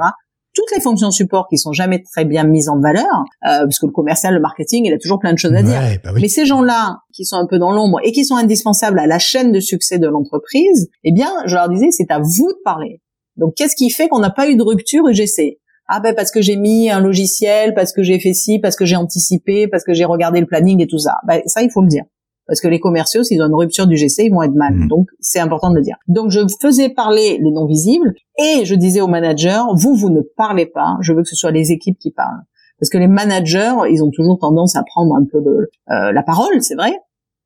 toutes 0.56 0.72
les 0.74 0.82
fonctions 0.82 1.12
support 1.12 1.48
qui 1.50 1.58
sont 1.58 1.74
jamais 1.74 2.02
très 2.02 2.26
bien 2.26 2.46
mises 2.46 2.70
en 2.70 2.80
valeur, 2.80 3.06
euh, 3.46 3.60
parce 3.64 3.78
que 3.78 3.86
le 3.86 3.92
commercial, 3.92 4.34
le 4.34 4.40
marketing, 4.40 4.86
il 4.86 4.94
a 4.94 4.98
toujours 4.98 5.20
plein 5.20 5.34
de 5.34 5.38
choses 5.38 5.54
à 5.54 5.62
dire. 5.62 5.82
Bah 6.04 6.12
Mais 6.20 6.28
ces 6.28 6.46
gens-là, 6.46 7.00
qui 7.14 7.26
sont 7.26 7.36
un 7.36 7.46
peu 7.46 7.60
dans 7.60 7.72
l'ombre 7.72 8.00
et 8.04 8.12
qui 8.12 8.26
sont 8.26 8.36
indispensables 8.36 8.98
à 8.98 9.06
la 9.06 9.20
chaîne 9.20 9.52
de 9.52 9.60
succès 9.60 10.00
de 10.00 10.08
l'entreprise, 10.08 10.90
eh 11.04 11.12
bien, 11.12 11.30
je 11.46 11.56
leur 11.56 11.70
disais, 11.70 11.92
c'est 11.92 12.10
à 12.10 12.20
vous 12.20 12.48
de 12.48 12.62
parler. 12.64 13.02
Donc, 13.38 13.54
qu'est-ce 13.56 13.76
qui 13.76 13.90
fait 13.90 14.08
qu'on 14.08 14.20
n'a 14.20 14.30
pas 14.30 14.50
eu 14.50 14.56
de 14.56 14.64
rupture 14.64 15.08
UGC 15.08 15.60
ah 15.88 16.00
ben 16.00 16.16
parce 16.16 16.32
que 16.32 16.42
j'ai 16.42 16.56
mis 16.56 16.90
un 16.90 17.00
logiciel, 17.00 17.76
parce 17.76 17.94
que 17.94 18.02
j'ai 18.02 18.20
fait 18.20 18.34
ci, 18.34 18.58
parce 18.58 18.76
que 18.76 18.86
j'ai 18.86 18.96
anticipé, 18.96 19.68
parce 19.68 19.84
que 19.84 19.94
j'ai 19.94 20.04
regardé 20.04 20.40
le 20.40 20.48
planning 20.48 20.82
et 20.82 20.88
tout 20.88 20.98
ça. 20.98 21.18
Ben, 21.28 21.44
ça, 21.46 21.62
il 21.62 21.70
faut 21.70 21.84
le 21.84 21.88
dire 21.88 22.06
parce 22.48 22.62
que 22.62 22.68
les 22.68 22.80
commerciaux, 22.80 23.24
s'ils 23.24 23.42
ont 23.42 23.48
une 23.48 23.56
rupture 23.56 23.88
du 23.88 23.98
GC, 23.98 24.26
ils 24.26 24.32
vont 24.32 24.44
être 24.44 24.54
mal. 24.54 24.74
Mm. 24.74 24.88
Donc, 24.88 25.08
c'est 25.20 25.40
important 25.40 25.70
de 25.72 25.76
le 25.76 25.82
dire. 25.82 25.98
Donc, 26.08 26.32
je 26.32 26.40
faisais 26.62 26.90
parler 26.90 27.40
les 27.42 27.52
non 27.52 27.66
visibles 27.66 28.14
et 28.38 28.66
je 28.66 28.76
disais 28.76 29.02
aux 29.02 29.08
managers, 29.08 29.62
vous, 29.76 29.96
vous 29.96 30.10
ne 30.10 30.22
parlez 30.22 30.66
pas. 30.66 30.98
Je 31.02 31.14
veux 31.14 31.24
que 31.24 31.30
ce 31.30 31.36
soit 31.36 31.52
les 31.52 31.72
équipes 31.72 31.98
qui 32.00 32.12
parlent. 32.12 32.44
Parce 32.80 32.90
que 32.90 32.98
les 32.98 33.08
managers, 33.08 33.74
ils 33.90 34.04
ont 34.04 34.12
toujours 34.12 34.38
tendance 34.38 34.76
à 34.76 34.84
prendre 34.84 35.16
un 35.16 35.26
peu 35.26 35.40
le, 35.40 35.70
euh, 35.92 36.12
la 36.12 36.24
parole, 36.24 36.62
c'est 36.62 36.76
vrai. 36.76 36.94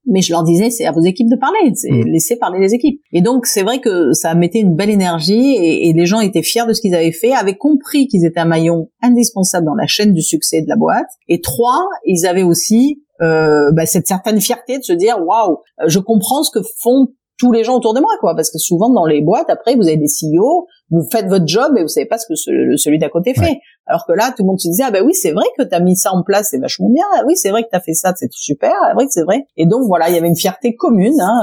Mais 0.05 0.21
je 0.21 0.31
leur 0.31 0.43
disais, 0.43 0.71
c'est 0.71 0.85
à 0.85 0.91
vos 0.91 1.03
équipes 1.03 1.29
de 1.29 1.35
parler, 1.35 1.71
c'est 1.75 1.91
mm. 1.91 2.07
laisser 2.07 2.35
parler 2.37 2.59
les 2.59 2.73
équipes. 2.73 2.99
Et 3.13 3.21
donc, 3.21 3.45
c'est 3.45 3.61
vrai 3.61 3.79
que 3.79 4.11
ça 4.13 4.33
mettait 4.33 4.59
une 4.59 4.75
belle 4.75 4.89
énergie 4.89 5.55
et, 5.55 5.87
et 5.87 5.93
les 5.93 6.05
gens 6.05 6.19
étaient 6.19 6.41
fiers 6.41 6.65
de 6.67 6.73
ce 6.73 6.81
qu'ils 6.81 6.95
avaient 6.95 7.11
fait, 7.11 7.31
avaient 7.31 7.57
compris 7.57 8.07
qu'ils 8.07 8.25
étaient 8.25 8.39
un 8.39 8.45
maillon 8.45 8.89
indispensable 9.01 9.65
dans 9.65 9.75
la 9.75 9.87
chaîne 9.87 10.13
du 10.13 10.21
succès 10.21 10.61
de 10.61 10.67
la 10.67 10.77
boîte. 10.77 11.07
Et 11.27 11.41
trois, 11.41 11.85
ils 12.05 12.25
avaient 12.25 12.43
aussi 12.43 13.03
euh, 13.21 13.71
bah, 13.71 13.85
cette 13.85 14.07
certaine 14.07 14.41
fierté 14.41 14.77
de 14.77 14.83
se 14.83 14.93
dire 14.93 15.17
waouh, 15.25 15.59
je 15.85 15.99
comprends 15.99 16.43
ce 16.43 16.51
que 16.51 16.65
font 16.81 17.07
tous 17.39 17.51
les 17.51 17.63
gens 17.63 17.77
autour 17.77 17.93
de 17.93 18.01
moi, 18.01 18.11
quoi. 18.19 18.35
Parce 18.35 18.51
que 18.51 18.59
souvent 18.59 18.89
dans 18.89 19.05
les 19.05 19.21
boîtes, 19.21 19.49
après, 19.49 19.75
vous 19.75 19.87
avez 19.87 19.97
des 19.97 20.07
CEO, 20.07 20.67
vous 20.91 21.07
faites 21.11 21.27
votre 21.27 21.47
job 21.47 21.71
et 21.77 21.81
vous 21.81 21.87
savez 21.87 22.05
pas 22.05 22.17
ce 22.17 22.27
que 22.27 22.35
celui 22.35 22.99
d'à 22.99 23.09
côté 23.09 23.33
fait. 23.33 23.59
Alors 23.85 24.05
que 24.05 24.13
là, 24.13 24.31
tout 24.35 24.43
le 24.43 24.47
monde 24.47 24.59
se 24.59 24.67
disait 24.67 24.83
ah 24.85 24.91
ben 24.91 25.03
oui, 25.03 25.13
c'est 25.13 25.31
vrai 25.31 25.45
que 25.57 25.63
tu 25.63 25.73
as 25.73 25.79
mis 25.79 25.95
ça 25.95 26.13
en 26.13 26.21
place, 26.21 26.49
c'est 26.51 26.59
vachement 26.59 26.89
bien. 26.89 27.05
Ah 27.15 27.23
oui, 27.25 27.35
c'est 27.35 27.49
vrai 27.49 27.63
que 27.63 27.69
tu 27.69 27.75
as 27.75 27.79
fait 27.79 27.93
ça, 27.93 28.13
c'est 28.15 28.31
super. 28.31 28.71
Ah, 28.83 28.93
que 28.95 29.05
c'est 29.09 29.23
vrai. 29.23 29.45
Et 29.57 29.65
donc 29.65 29.83
voilà, 29.87 30.09
il 30.09 30.15
y 30.15 30.17
avait 30.17 30.27
une 30.27 30.35
fierté 30.35 30.75
commune, 30.75 31.19
hein, 31.19 31.41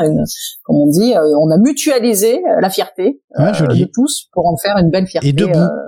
comme 0.65 0.77
on 0.77 0.86
dit, 0.86 1.15
euh, 1.15 1.39
on 1.40 1.51
a 1.51 1.59
mutualisé 1.59 2.36
euh, 2.36 2.61
la 2.61 2.70
fierté 2.70 3.20
euh, 3.39 3.51
de 3.51 3.90
tous 3.93 4.28
pour 4.32 4.47
en 4.47 4.57
faire 4.57 4.77
une 4.77 4.90
belle 4.90 5.07
fierté 5.07 5.35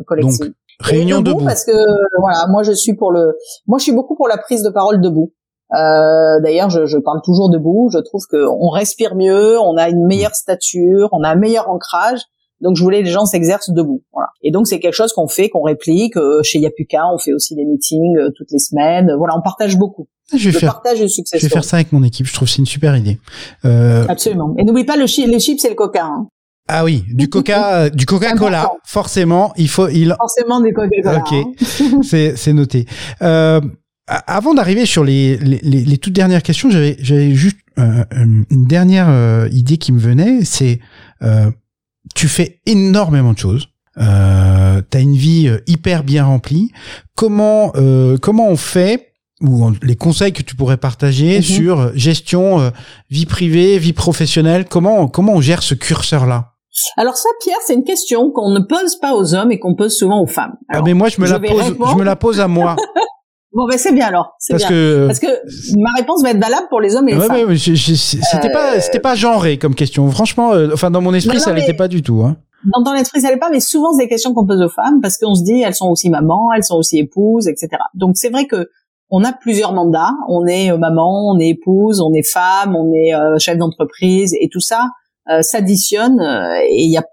collective. 0.07 0.53
réunion 0.81 1.21
debout, 1.21 1.45
parce 1.45 1.65
que 1.65 1.73
voilà, 2.19 2.47
moi 2.49 2.63
je 2.63 2.73
suis 2.73 2.95
pour 2.95 3.13
le, 3.13 3.37
moi 3.67 3.79
je 3.79 3.85
suis 3.85 3.93
beaucoup 3.93 4.17
pour 4.17 4.29
la 4.29 4.39
prise 4.39 4.63
de 4.63 4.71
parole 4.71 5.01
debout. 5.01 5.33
Euh, 5.75 6.41
D'ailleurs, 6.43 6.71
je, 6.71 6.87
je, 6.87 6.99
parle 6.99 7.21
toujours 7.23 7.51
debout. 7.51 7.91
Je 7.93 7.99
trouve 7.99 8.23
qu'on 8.31 8.71
respire 8.71 9.15
mieux, 9.15 9.59
on 9.61 9.77
a 9.77 9.89
une 9.89 10.07
meilleure 10.07 10.35
stature, 10.35 11.09
on 11.13 11.23
a 11.23 11.31
un 11.31 11.37
meilleur 11.37 11.69
ancrage. 11.69 12.21
Donc, 12.61 12.77
je 12.77 12.83
voulais 12.83 13.01
que 13.01 13.07
les 13.07 13.13
gens 13.13 13.25
s'exercent 13.25 13.71
debout. 13.71 14.03
Voilà. 14.13 14.29
Et 14.43 14.51
donc, 14.51 14.67
c'est 14.67 14.81
quelque 14.81 14.95
chose 14.95 15.13
qu'on 15.13 15.29
fait, 15.29 15.49
qu'on 15.49 15.63
réplique. 15.63 16.17
Euh, 16.17 16.43
chez 16.43 16.59
Yapuka, 16.59 17.03
on 17.13 17.19
fait 17.19 17.33
aussi 17.33 17.55
des 17.55 17.65
meetings 17.65 18.17
euh, 18.17 18.31
toutes 18.37 18.51
les 18.51 18.59
semaines. 18.59 19.13
Voilà, 19.17 19.37
on 19.37 19.43
partage 19.43 19.79
beaucoup. 19.79 20.09
Ah, 20.33 20.37
je 20.37 20.51
vais, 20.51 20.59
faire, 20.59 20.83
je 20.85 21.39
vais 21.39 21.49
faire 21.49 21.65
ça 21.65 21.77
avec 21.77 21.93
mon 21.93 22.03
équipe. 22.03 22.27
Je 22.27 22.35
trouve 22.35 22.49
c'est 22.49 22.59
une 22.59 22.67
super 22.67 22.97
idée. 22.97 23.19
Euh... 23.65 24.05
Absolument. 24.09 24.55
Et 24.59 24.65
n'oublie 24.65 24.85
pas 24.85 24.97
le 24.97 25.07
chi 25.07 25.25
les 25.27 25.41
chips 25.41 25.65
et 25.65 25.71
le 25.71 25.75
coca. 25.75 26.05
Hein. 26.05 26.27
Ah 26.69 26.85
oui, 26.85 27.05
du 27.09 27.29
Coca, 27.31 27.89
du 27.89 28.05
Coca-Cola. 28.05 28.71
Forcément, 28.85 29.55
il 29.57 29.69
faut, 29.69 29.89
il. 29.89 30.15
Forcément 30.19 30.61
du 30.61 30.75
Coca-Cola. 30.75 31.19
Ok, 31.19 31.33
hein. 31.33 32.01
c'est 32.03 32.37
c'est 32.37 32.53
noté. 32.53 32.85
Euh, 33.23 33.61
avant 34.09 34.55
d'arriver 34.55 34.87
sur 34.87 35.05
les, 35.05 35.37
les, 35.39 35.61
les, 35.63 35.99
toutes 35.99 36.13
dernières 36.15 36.43
questions, 36.43 36.71
j'avais, 36.71 36.97
j'avais 37.01 37.35
juste 37.35 37.59
euh, 37.79 38.05
une 38.13 38.67
dernière 38.67 39.09
euh, 39.09 39.49
idée 39.53 39.77
qui 39.79 39.93
me 39.93 39.99
venait, 40.01 40.45
c'est 40.45 40.81
euh, 41.23 41.51
tu 42.15 42.27
fais 42.29 42.61
énormément 42.67 43.33
de 43.33 43.39
choses. 43.39 43.69
Euh, 43.99 44.81
t'as 44.89 45.01
une 45.01 45.17
vie 45.17 45.51
hyper 45.67 46.05
bien 46.05 46.25
remplie. 46.25 46.71
Comment 47.17 47.73
comment 48.21 48.49
on 48.49 48.57
fait 48.57 49.09
ou 49.41 49.71
les 49.83 49.95
conseils 49.97 50.33
que 50.33 50.43
tu 50.43 50.57
pourrais 50.57 50.77
partager 50.79 51.37
Mhm. 51.37 51.43
sur 51.43 51.81
euh, 51.81 51.93
gestion 51.95 52.61
euh, 52.61 52.71
vie 53.11 53.27
privée, 53.27 53.79
vie 53.79 53.93
professionnelle. 53.93 54.65
Comment 54.69 55.07
comment 55.09 55.35
on 55.35 55.41
gère 55.41 55.63
ce 55.63 55.75
curseur 55.75 56.27
là 56.27 56.55
Alors 56.97 57.17
ça, 57.17 57.29
Pierre, 57.41 57.57
c'est 57.67 57.75
une 57.75 57.85
question 57.85 58.31
qu'on 58.33 58.51
ne 58.51 58.61
pose 58.61 58.97
pas 59.01 59.15
aux 59.15 59.35
hommes 59.35 59.53
et 59.53 59.59
qu'on 59.61 59.75
pose 59.77 59.97
souvent 59.97 60.21
aux 60.23 60.27
femmes. 60.27 60.55
Ah 60.69 60.83
mais 60.85 60.93
moi 60.95 61.09
je 61.09 61.21
me 61.21 61.27
je 61.27 61.33
la 61.35 61.39
pose, 61.41 61.61
répondre. 61.63 61.93
je 61.93 61.97
me 61.99 62.05
la 62.05 62.17
pose 62.17 62.41
à 62.41 62.49
moi 62.49 62.75
Bon, 63.53 63.67
ben 63.67 63.79
c'est 63.79 63.93
bien 63.93 64.07
alors. 64.09 64.35
C'est 64.39 64.53
parce 64.55 64.65
bien. 64.65 64.71
que 64.71 65.07
Parce 65.07 65.21
que 65.21 65.27
ma 65.81 65.91
réponse 65.97 66.23
va 66.23 66.31
être 66.31 66.41
valable 66.41 66.67
pour 66.69 66.81
les 66.81 66.97
hommes 66.97 67.09
et 67.09 67.13
les 67.15 67.19
Ouais, 67.19 67.27
femmes. 67.27 67.49
ouais, 67.49 67.57
c'était 67.57 68.49
Euh, 68.49 68.53
pas 68.53 68.81
c'était 68.81 69.01
pas 69.01 69.15
genré 69.15 69.59
comme 69.59 69.75
question. 69.75 70.09
Franchement, 70.11 70.53
euh, 70.53 70.69
enfin 70.73 70.91
dans 70.91 71.01
mon 71.01 71.15
esprit 71.15 71.35
Non, 71.37 71.41
non, 71.41 71.45
ça 71.45 71.53
l'était 71.55 71.73
mais- 71.73 71.77
pas 71.79 71.89
du 71.89 72.03
tout. 72.03 72.23
Hein. 72.25 72.37
Dans 72.75 72.83
ton 72.83 72.95
esprit, 72.95 73.21
ça 73.21 73.31
l'est 73.31 73.37
pas, 73.39 73.51
mais 73.51 73.61
souvent 73.61 73.93
c'est 73.93 74.03
des 74.05 74.09
questions 74.09 74.35
qu'on 74.35 74.45
pose 74.47 74.61
aux 74.61 74.69
femmes 74.69 75.01
parce 75.01 75.17
qu'on 75.17 75.35
se 75.35 75.45
dit 75.45 75.63
elles 75.63 75.75
sont 75.77 75.89
aussi 75.89 76.11
mamans, 76.11 76.53
elles 76.55 76.65
sont 76.65 76.77
aussi 76.77 76.99
épouses, 76.99 77.47
etc. 77.49 77.69
Donc 77.95 78.17
c'est 78.17 78.29
vrai 78.31 78.47
que 78.47 78.69
on 79.11 79.25
a 79.25 79.33
plusieurs 79.33 79.73
mandats. 79.73 80.13
On 80.29 80.45
est 80.47 80.71
euh, 80.71 80.77
maman, 80.77 81.31
on 81.31 81.39
est 81.39 81.49
épouse, 81.51 82.01
on 82.03 82.13
est 82.13 82.29
femme, 82.29 82.77
on 82.77 82.93
est 82.93 83.15
euh, 83.15 83.39
chef 83.39 83.57
d'entreprise 83.57 84.35
et 84.39 84.49
tout 84.53 84.61
ça 84.61 84.89
euh, 85.31 85.41
s'additionne 85.41 86.21
euh, 86.21 86.61
et 86.69 86.83
il 86.83 86.91
y 86.93 86.99
a 86.99 87.05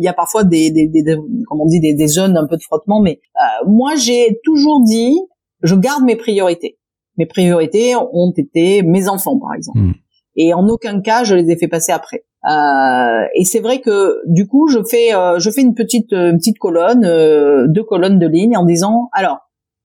il 0.00 0.04
y 0.04 0.08
a 0.08 0.12
parfois 0.12 0.44
des, 0.44 0.70
des, 0.70 0.86
des, 0.86 1.02
des- 1.02 1.16
comme 1.48 1.60
on 1.60 1.66
dit 1.66 1.80
des, 1.80 1.94
des 1.94 2.06
zones 2.08 2.36
un 2.36 2.46
peu 2.46 2.56
de 2.56 2.62
frottement. 2.62 3.00
Mais 3.00 3.20
euh, 3.36 3.68
moi 3.68 3.92
j'ai 3.96 4.38
toujours 4.44 4.82
dit 4.84 5.16
je 5.62 5.74
garde 5.74 6.04
mes 6.04 6.16
priorités. 6.16 6.78
Mes 7.16 7.26
priorités 7.26 7.94
ont 7.96 8.32
été 8.36 8.82
mes 8.82 9.08
enfants 9.08 9.38
par 9.38 9.54
exemple. 9.54 9.78
Mm. 9.78 9.94
Et 10.36 10.54
en 10.54 10.66
aucun 10.68 11.00
cas 11.00 11.24
je 11.24 11.34
les 11.34 11.50
ai 11.50 11.56
fait 11.56 11.68
passer 11.68 11.92
après. 11.92 12.24
Euh, 12.48 13.26
et 13.34 13.44
c'est 13.44 13.58
vrai 13.60 13.80
que 13.80 14.20
du 14.26 14.46
coup, 14.46 14.68
je 14.68 14.78
fais 14.88 15.12
euh, 15.14 15.38
je 15.40 15.50
fais 15.50 15.60
une 15.62 15.74
petite 15.74 16.12
euh, 16.12 16.30
une 16.30 16.38
petite 16.38 16.58
colonne, 16.58 17.04
euh, 17.04 17.66
deux 17.68 17.82
colonnes 17.82 18.18
de 18.20 18.28
lignes 18.28 18.56
en 18.56 18.64
disant 18.64 19.08
alors 19.12 19.38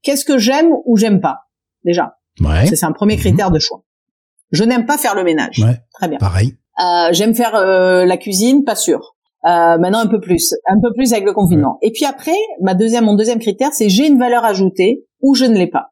qu'est-ce 0.04 0.24
que 0.26 0.38
j'aime 0.38 0.70
ou 0.86 0.96
j'aime 0.96 1.20
pas 1.20 1.40
déjà? 1.84 2.18
Ouais. 2.40 2.68
C'est 2.68 2.86
un 2.86 2.92
premier 2.92 3.16
Mhm. 3.16 3.20
critère 3.22 3.52
de 3.52 3.60
choix. 3.60 3.84
Je 4.52 4.64
n'aime 4.64 4.86
pas 4.86 4.98
faire 5.00 5.16
le 5.16 5.24
ménage. 5.24 5.60
Ouais. 5.60 5.80
Très 5.94 6.08
bien. 6.08 6.20
Pareil. 6.20 6.56
Euh, 6.80 7.10
j'aime 7.12 7.34
faire 7.34 7.56
euh, 7.56 8.06
la 8.06 8.18
cuisine, 8.18 8.64
pas 8.64 8.76
sûr. 8.76 9.16
Euh, 9.46 9.78
maintenant 9.78 10.00
un 10.00 10.08
peu 10.08 10.20
plus, 10.22 10.54
un 10.68 10.80
peu 10.82 10.94
plus 10.94 11.12
avec 11.14 11.26
le 11.26 11.34
confinement. 11.34 11.78
Et 11.82 11.92
puis 11.92 12.06
après, 12.06 12.36
ma 12.62 12.76
deuxième 12.76 13.06
mon 13.06 13.16
deuxième 13.16 13.40
critère, 13.40 13.70
c'est 13.74 13.90
j'ai 13.90 14.08
une 14.08 14.18
valeur 14.18 14.46
ajoutée 14.46 15.06
ou 15.22 15.36
je 15.36 15.46
ne 15.46 15.56
l'ai 15.58 15.68
pas. 15.68 15.88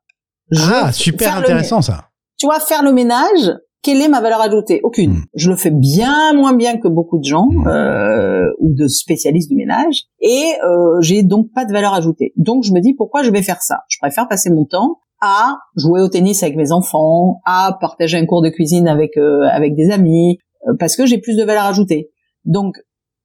Je- 0.51 0.61
Ah 0.73 0.91
super 0.91 1.35
le- 1.35 1.41
intéressant 1.43 1.81
ça. 1.81 2.05
tu 2.37 2.45
vois, 2.45 2.59
faire 2.59 2.81
le 2.83 2.91
ménage, 2.93 3.51
quelle 3.83 4.01
est 4.01 4.07
ma 4.07 4.21
valeur 4.21 4.41
ajoutée? 4.41 4.79
Aucune. 4.83 5.11
Mm. 5.13 5.23
Je 5.35 5.49
le 5.49 5.55
fais 5.57 5.71
bien 5.71 6.33
moins 6.33 6.53
bien 6.53 6.77
que 6.77 6.87
beaucoup 6.87 7.19
de 7.19 7.23
gens 7.25 7.47
Mm. 7.51 7.67
euh, 7.67 8.45
ou 8.59 8.73
de 8.73 8.87
spécialistes 8.87 9.49
du 9.49 9.55
ménage, 9.55 10.03
et 10.21 10.45
euh, 10.65 11.01
j'ai 11.01 11.23
donc 11.23 11.47
pas 11.53 11.65
de 11.65 11.73
valeur 11.73 11.93
ajoutée. 11.93 12.31
Donc 12.37 12.63
je 12.63 12.71
me 12.73 12.79
dis 12.79 12.93
pourquoi 12.93 13.21
je 13.23 13.31
vais 13.31 13.41
faire 13.41 13.61
ça? 13.61 13.79
Je 13.89 13.97
préfère 14.01 14.27
passer 14.29 14.49
mon 14.49 14.65
temps 14.65 14.99
à 15.21 15.57
jouer 15.75 16.01
au 16.01 16.07
tennis 16.09 16.41
avec 16.41 16.55
mes 16.55 16.71
enfants, 16.71 17.41
à 17.45 17.77
partager 17.81 18.17
un 18.17 18.25
cours 18.25 18.41
de 18.41 18.49
cuisine 18.49 18.87
avec 18.87 19.17
euh, 19.17 19.41
avec 19.51 19.75
des 19.75 19.91
amis, 19.91 20.37
euh, 20.67 20.73
parce 20.79 20.95
que 20.95 21.05
j'ai 21.05 21.17
plus 21.19 21.35
de 21.37 21.43
valeur 21.43 21.65
ajoutée. 21.65 22.09
Donc 22.45 22.75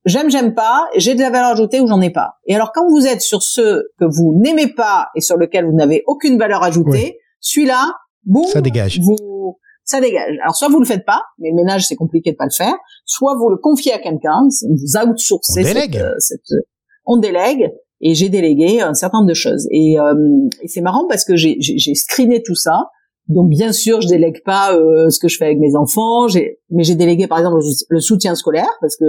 j'aime, 0.07 0.31
j'aime 0.31 0.55
pas, 0.55 0.87
j'ai 0.97 1.15
de 1.15 1.21
la 1.21 1.29
valeur 1.31 1.51
ajoutée 1.51 1.81
ou 1.81 1.87
j'en 1.87 2.01
ai 2.01 2.11
pas. 2.11 2.31
Et 2.47 2.55
alors 2.55 2.73
quand 2.75 2.89
vous 2.89 3.07
êtes 3.07 3.21
sur 3.21 3.43
ceux 3.43 3.91
que 4.01 4.07
vous 4.07 4.33
n'aimez 4.43 4.69
pas 4.73 5.09
et 5.15 5.21
sur 5.21 5.37
lequel 5.37 5.67
vous 5.67 5.77
n'avez 5.77 6.03
aucune 6.07 6.39
valeur 6.39 6.63
ajoutée, 6.63 7.19
celui-là, 7.41 7.93
boum, 8.25 8.45
Ça 8.47 8.61
dégage. 8.63 8.99
vous, 9.01 9.59
ça 9.85 10.01
dégage. 10.01 10.35
Alors 10.43 10.57
soit 10.57 10.69
vous 10.69 10.81
le 10.81 10.87
faites 10.87 11.05
pas, 11.05 11.23
mais 11.39 11.51
le 11.51 11.57
ménage 11.57 11.87
c'est 11.87 11.97
compliqué 11.97 12.33
de 12.33 12.37
pas 12.37 12.47
le 12.47 12.51
faire, 12.57 12.75
soit 13.05 13.37
vous 13.37 13.51
le 13.51 13.57
confiez 13.57 13.93
à 13.93 13.99
quelqu'un, 13.99 14.41
vous 14.71 15.11
outsourcez 15.11 15.61
On 15.61 15.65
cette, 15.65 15.75
délègue. 15.75 15.97
euh, 15.99 16.15
cette- 16.19 16.41
euh, 16.53 16.61
on 17.05 17.19
délègue. 17.19 17.71
Et 18.01 18.15
j'ai 18.15 18.29
délégué 18.29 18.83
un 18.83 18.93
certain 18.95 19.19
nombre 19.19 19.29
de 19.31 19.35
choses. 19.35 19.67
Et, 19.71 19.99
euh, 19.99 20.13
et 20.61 20.69
c'est 20.69 20.83
marrant 20.83 21.07
parce 21.09 21.25
que 21.25 21.35
j'ai, 21.35 21.57
j'ai, 21.61 21.95
screené 21.95 22.43
tout 22.45 22.55
ça. 22.55 22.91
Donc 23.29 23.49
bien 23.49 23.73
sûr, 23.73 24.03
je 24.03 24.09
délègue 24.09 24.43
pas 24.45 24.75
euh, 24.77 25.09
ce 25.09 25.19
que 25.19 25.29
je 25.29 25.39
fais 25.39 25.47
avec 25.47 25.59
mes 25.59 25.75
enfants, 25.77 26.29
j'ai, 26.29 26.61
mais 26.71 26.85
j'ai 26.85 26.95
délégué 26.95 27.27
par 27.27 27.39
exemple 27.39 27.57
le, 27.57 27.63
le 27.89 28.01
soutien 28.01 28.35
scolaire 28.35 28.69
parce 28.83 28.97
que 28.97 29.05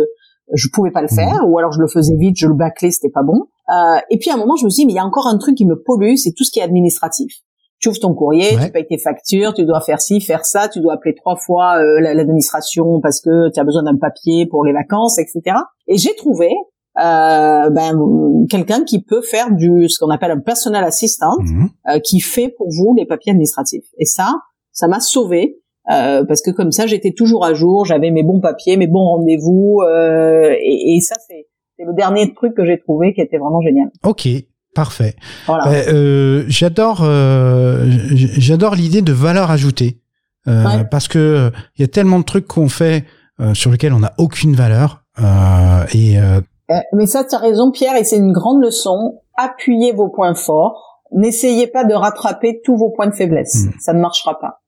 je 0.53 0.67
pouvais 0.73 0.91
pas 0.91 1.01
le 1.01 1.07
faire, 1.07 1.41
ou 1.47 1.57
alors 1.57 1.71
je 1.71 1.79
le 1.81 1.87
faisais 1.87 2.15
vite, 2.15 2.35
je 2.37 2.47
le 2.47 2.53
bâclais, 2.53 2.91
c'était 2.91 3.09
pas 3.11 3.23
bon. 3.23 3.43
Euh, 3.69 3.99
et 4.09 4.17
puis 4.17 4.29
à 4.29 4.35
un 4.35 4.37
moment, 4.37 4.55
je 4.55 4.65
me 4.65 4.69
suis 4.69 4.81
dit, 4.81 4.85
mais 4.85 4.93
il 4.93 4.95
y 4.95 4.99
a 4.99 5.05
encore 5.05 5.27
un 5.27 5.37
truc 5.37 5.55
qui 5.55 5.65
me 5.65 5.75
pollue, 5.75 6.15
c'est 6.15 6.31
tout 6.35 6.43
ce 6.43 6.51
qui 6.51 6.59
est 6.59 6.63
administratif. 6.63 7.31
Tu 7.79 7.89
ouvres 7.89 7.99
ton 7.99 8.13
courrier, 8.15 8.55
Ouais. 8.55 8.65
tu 8.65 8.71
payes 8.71 8.87
tes 8.87 8.97
factures, 8.97 9.53
tu 9.53 9.63
dois 9.65 9.81
faire 9.81 10.01
ci, 10.01 10.19
faire 10.21 10.45
ça, 10.45 10.67
tu 10.67 10.79
dois 10.79 10.93
appeler 10.93 11.13
trois 11.13 11.35
fois 11.35 11.77
euh, 11.77 11.99
la- 11.99 12.13
l'administration 12.15 13.01
parce 13.01 13.21
que 13.21 13.51
tu 13.53 13.59
as 13.59 13.63
besoin 13.63 13.83
d'un 13.83 13.97
papier 13.97 14.47
pour 14.47 14.63
les 14.65 14.73
vacances, 14.73 15.19
etc. 15.19 15.57
Et 15.87 15.97
j'ai 15.97 16.15
trouvé 16.15 16.49
euh, 16.99 17.69
ben, 17.69 17.93
quelqu'un 18.49 18.83
qui 18.83 19.03
peut 19.03 19.21
faire 19.21 19.51
du 19.51 19.87
ce 19.87 19.99
qu'on 19.99 20.09
appelle 20.09 20.31
un 20.31 20.39
personal 20.39 20.83
assistant, 20.83 21.35
Mhm. 21.39 21.69
euh, 21.89 21.99
qui 21.99 22.19
fait 22.19 22.49
pour 22.57 22.67
vous 22.71 22.95
les 22.97 23.05
papiers 23.05 23.31
administratifs. 23.33 23.85
Et 23.99 24.05
ça, 24.05 24.33
ça 24.71 24.87
m'a 24.87 24.99
sauvé. 24.99 25.59
Euh, 25.91 26.23
parce 26.25 26.41
que 26.41 26.51
comme 26.51 26.71
ça, 26.71 26.85
j'étais 26.87 27.11
toujours 27.11 27.45
à 27.45 27.53
jour, 27.53 27.85
j'avais 27.85 28.11
mes 28.11 28.23
bons 28.23 28.39
papiers, 28.39 28.77
mes 28.77 28.87
bons 28.87 29.05
rendez-vous, 29.05 29.81
euh, 29.87 30.53
et, 30.59 30.95
et 30.95 31.01
ça, 31.01 31.15
c'est 31.27 31.47
c'est 31.79 31.85
le 31.85 31.93
dernier 31.93 32.33
truc 32.33 32.55
que 32.55 32.65
j'ai 32.65 32.79
trouvé 32.79 33.13
qui 33.13 33.21
était 33.21 33.37
vraiment 33.37 33.61
génial. 33.61 33.89
Ok. 34.03 34.27
Parfait. 34.73 35.15
Voilà. 35.47 35.63
Bah, 35.65 35.71
euh, 35.93 36.43
j'adore, 36.47 37.01
euh, 37.03 37.85
j'adore 38.13 38.75
l'idée 38.75 39.01
de 39.01 39.11
valeur 39.13 39.49
ajoutée 39.51 39.99
Euh, 40.47 40.63
Ouais. 40.63 40.85
parce 40.89 41.07
que 41.07 41.51
il 41.77 41.81
y 41.81 41.83
a 41.83 41.87
tellement 41.87 42.19
de 42.19 42.23
trucs 42.23 42.47
qu'on 42.47 42.69
fait 42.69 43.03
euh, 43.41 43.53
sur 43.53 43.69
lesquels 43.71 43.91
on 43.93 43.99
n'a 43.99 44.13
aucune 44.17 44.55
valeur 44.55 45.03
euh, 45.19 45.83
et 45.93 46.15
mais 46.93 47.05
ça, 47.05 47.23
tu 47.23 47.33
as 47.35 47.39
raison, 47.39 47.71
Pierre, 47.71 47.95
et 47.95 48.03
c'est 48.03 48.17
une 48.17 48.33
grande 48.33 48.61
leçon. 48.61 49.21
Appuyez 49.37 49.93
vos 49.93 50.09
points 50.09 50.35
forts. 50.35 51.01
N'essayez 51.15 51.67
pas 51.67 51.85
de 51.85 51.93
rattraper 51.93 52.59
tous 52.63 52.75
vos 52.75 52.89
points 52.89 53.07
de 53.07 53.15
faiblesse. 53.15 53.65
Mm. 53.65 53.71
Ça 53.79 53.93
ne 53.93 54.01
marchera 54.01 54.37
pas. 54.39 54.59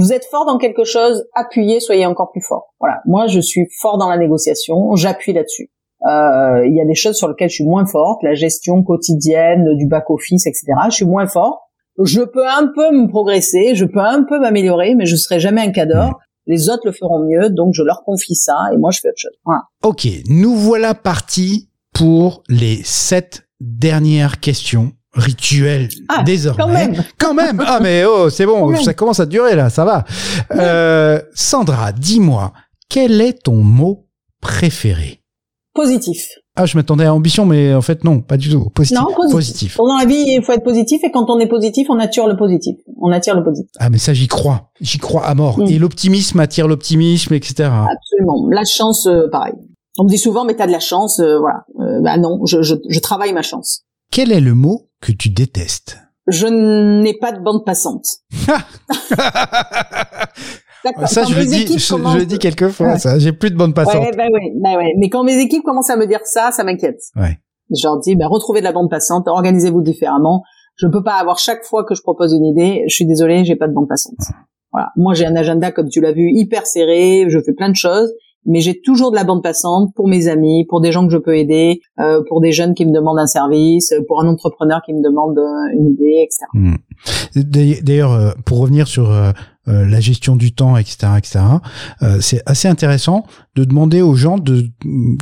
Vous 0.00 0.14
êtes 0.14 0.24
fort 0.30 0.46
dans 0.46 0.56
quelque 0.56 0.84
chose, 0.84 1.26
appuyez, 1.34 1.78
soyez 1.78 2.06
encore 2.06 2.30
plus 2.32 2.40
fort. 2.40 2.72
Voilà. 2.80 3.02
Moi, 3.04 3.26
je 3.26 3.38
suis 3.38 3.66
fort 3.82 3.98
dans 3.98 4.08
la 4.08 4.16
négociation, 4.16 4.96
j'appuie 4.96 5.34
là-dessus. 5.34 5.70
Euh, 6.08 6.66
Il 6.66 6.74
y 6.74 6.80
a 6.80 6.86
des 6.86 6.94
choses 6.94 7.16
sur 7.16 7.28
lesquelles 7.28 7.50
je 7.50 7.56
suis 7.56 7.66
moins 7.66 7.84
forte, 7.84 8.22
la 8.22 8.32
gestion 8.32 8.82
quotidienne 8.82 9.76
du 9.76 9.86
back-office, 9.86 10.46
etc. 10.46 10.64
Je 10.86 10.94
suis 10.94 11.04
moins 11.04 11.26
fort. 11.26 11.68
Je 12.02 12.22
peux 12.22 12.48
un 12.48 12.68
peu 12.74 12.90
me 12.92 13.08
progresser, 13.08 13.74
je 13.74 13.84
peux 13.84 14.00
un 14.00 14.22
peu 14.22 14.40
m'améliorer, 14.40 14.94
mais 14.94 15.04
je 15.04 15.16
serai 15.16 15.38
jamais 15.38 15.60
un 15.60 15.70
cador. 15.70 16.18
Les 16.46 16.70
autres 16.70 16.86
le 16.86 16.92
feront 16.92 17.22
mieux, 17.22 17.50
donc 17.50 17.74
je 17.74 17.82
leur 17.82 18.02
confie 18.02 18.34
ça 18.34 18.56
et 18.72 18.78
moi 18.78 18.90
je 18.90 19.00
fais 19.00 19.08
autre 19.08 19.18
chose. 19.18 19.36
Voilà. 19.44 19.64
ok, 19.84 20.08
nous 20.30 20.54
voilà 20.56 20.94
partis 20.94 21.68
pour 21.92 22.42
les 22.48 22.80
sept 22.84 23.42
dernières 23.60 24.40
questions 24.40 24.92
rituelles 25.14 25.88
Ah, 26.08 26.22
désormais. 26.22 26.62
Quand 26.62 26.68
même. 26.68 27.04
Quand 27.18 27.34
même. 27.34 27.62
Ah 27.66 27.80
mais 27.82 28.04
oh, 28.04 28.30
c'est 28.30 28.46
bon, 28.46 28.60
Quand 28.60 28.70
même. 28.70 28.82
ça 28.82 28.94
commence 28.94 29.20
à 29.20 29.26
durer 29.26 29.56
là, 29.56 29.70
ça 29.70 29.84
va. 29.84 30.04
Euh, 30.54 31.20
Sandra, 31.34 31.92
dis-moi, 31.92 32.52
quel 32.88 33.20
est 33.20 33.42
ton 33.44 33.56
mot 33.56 34.06
préféré? 34.40 35.22
Positif. 35.74 36.26
Ah, 36.56 36.66
je 36.66 36.76
m'attendais 36.76 37.04
à 37.04 37.14
ambition, 37.14 37.46
mais 37.46 37.72
en 37.74 37.80
fait 37.80 38.02
non, 38.04 38.20
pas 38.20 38.36
du 38.36 38.50
tout. 38.50 38.70
Positif. 38.70 38.98
Non, 38.98 39.06
positif. 39.30 39.76
Dans 39.76 39.96
la 39.98 40.04
vie, 40.04 40.24
il 40.26 40.42
faut 40.44 40.52
être 40.52 40.64
positif 40.64 41.02
et 41.04 41.10
quand 41.10 41.30
on 41.30 41.38
est 41.38 41.46
positif, 41.46 41.86
on 41.90 41.98
attire 41.98 42.26
le 42.26 42.36
positif. 42.36 42.76
On 43.00 43.12
attire 43.12 43.36
le 43.36 43.44
positif. 43.44 43.70
Ah 43.78 43.88
mais 43.88 43.98
ça 43.98 44.12
j'y 44.12 44.26
crois, 44.26 44.70
j'y 44.80 44.98
crois 44.98 45.24
à 45.24 45.34
mort. 45.34 45.58
Mm. 45.60 45.66
Et 45.68 45.78
l'optimisme 45.78 46.40
attire 46.40 46.66
l'optimisme, 46.68 47.34
etc. 47.34 47.70
Absolument. 47.70 48.48
La 48.50 48.64
chance, 48.64 49.06
euh, 49.06 49.28
pareil. 49.30 49.54
On 49.98 50.04
me 50.04 50.08
dit 50.08 50.18
souvent, 50.18 50.44
mais 50.44 50.54
t'as 50.54 50.66
de 50.66 50.72
la 50.72 50.80
chance, 50.80 51.20
euh, 51.20 51.38
voilà. 51.38 51.64
Euh, 51.80 52.00
bah 52.02 52.18
non, 52.18 52.44
je, 52.46 52.62
je, 52.62 52.74
je 52.88 52.98
travaille 53.00 53.32
ma 53.32 53.42
chance. 53.42 53.84
Quel 54.10 54.32
est 54.32 54.40
le 54.40 54.54
mot 54.54 54.89
que 55.00 55.12
tu 55.12 55.30
détestes 55.30 55.98
Je 56.28 56.46
n'ai 56.46 57.14
pas 57.18 57.32
de 57.32 57.40
bande 57.40 57.64
passante. 57.64 58.04
Ça 61.06 61.24
je 61.24 61.34
le 61.38 61.44
dis, 61.44 61.78
je, 61.78 61.88
commencent- 61.92 62.14
je 62.14 62.18
le 62.18 62.26
dis 62.26 62.38
quelquefois. 62.38 62.92
Ouais. 62.92 62.98
Ça, 62.98 63.18
j'ai 63.18 63.32
plus 63.32 63.50
de 63.50 63.56
bande 63.56 63.74
passante. 63.74 63.96
Ouais, 64.02 64.12
bah 64.16 64.28
ouais, 64.32 64.52
bah 64.62 64.76
ouais. 64.76 64.92
Mais 64.98 65.10
quand 65.10 65.24
mes 65.24 65.38
équipes 65.38 65.62
commencent 65.62 65.90
à 65.90 65.96
me 65.96 66.06
dire 66.06 66.20
ça, 66.24 66.50
ça 66.52 66.64
m'inquiète. 66.64 67.00
Ouais. 67.16 67.38
Je 67.74 67.86
leur 67.86 67.98
dis, 68.00 68.16
bah, 68.16 68.26
retrouvez 68.28 68.60
de 68.60 68.64
la 68.64 68.72
bande 68.72 68.88
passante, 68.90 69.28
organisez-vous 69.28 69.82
différemment. 69.82 70.42
Je 70.76 70.86
peux 70.86 71.02
pas 71.02 71.14
avoir 71.14 71.38
chaque 71.38 71.64
fois 71.64 71.84
que 71.84 71.94
je 71.94 72.00
propose 72.02 72.32
une 72.32 72.46
idée, 72.46 72.82
je 72.88 72.94
suis 72.94 73.04
désolée, 73.06 73.44
j'ai 73.44 73.56
pas 73.56 73.68
de 73.68 73.74
bande 73.74 73.88
passante. 73.88 74.16
Voilà. 74.72 74.88
Moi, 74.96 75.12
j'ai 75.14 75.26
un 75.26 75.36
agenda, 75.36 75.70
comme 75.70 75.88
tu 75.88 76.00
l'as 76.00 76.12
vu, 76.12 76.30
hyper 76.32 76.66
serré, 76.66 77.26
je 77.28 77.38
fais 77.44 77.52
plein 77.52 77.68
de 77.68 77.76
choses, 77.76 78.10
mais 78.46 78.60
j'ai 78.60 78.80
toujours 78.80 79.10
de 79.10 79.16
la 79.16 79.24
bande 79.24 79.42
passante 79.42 79.90
pour 79.94 80.08
mes 80.08 80.28
amis, 80.28 80.64
pour 80.68 80.80
des 80.80 80.92
gens 80.92 81.06
que 81.06 81.12
je 81.12 81.18
peux 81.18 81.36
aider, 81.36 81.80
euh, 81.98 82.22
pour 82.28 82.40
des 82.40 82.52
jeunes 82.52 82.74
qui 82.74 82.86
me 82.86 82.92
demandent 82.92 83.18
un 83.18 83.26
service, 83.26 83.92
pour 84.08 84.22
un 84.22 84.28
entrepreneur 84.28 84.80
qui 84.84 84.92
me 84.92 85.02
demande 85.02 85.38
euh, 85.38 85.78
une 85.78 85.92
idée, 85.92 86.24
etc. 86.24 86.46
Mm. 86.54 86.74
D'ailleurs, 87.82 88.12
euh, 88.12 88.30
pour 88.44 88.58
revenir 88.58 88.88
sur 88.88 89.10
euh, 89.10 89.32
euh, 89.68 89.86
la 89.86 90.00
gestion 90.00 90.36
du 90.36 90.52
temps, 90.52 90.76
etc., 90.76 91.12
etc., 91.18 91.40
euh, 92.02 92.20
c'est 92.20 92.42
assez 92.46 92.66
intéressant 92.66 93.26
de 93.56 93.64
demander 93.64 94.00
aux 94.00 94.14
gens 94.14 94.38
de, 94.38 94.70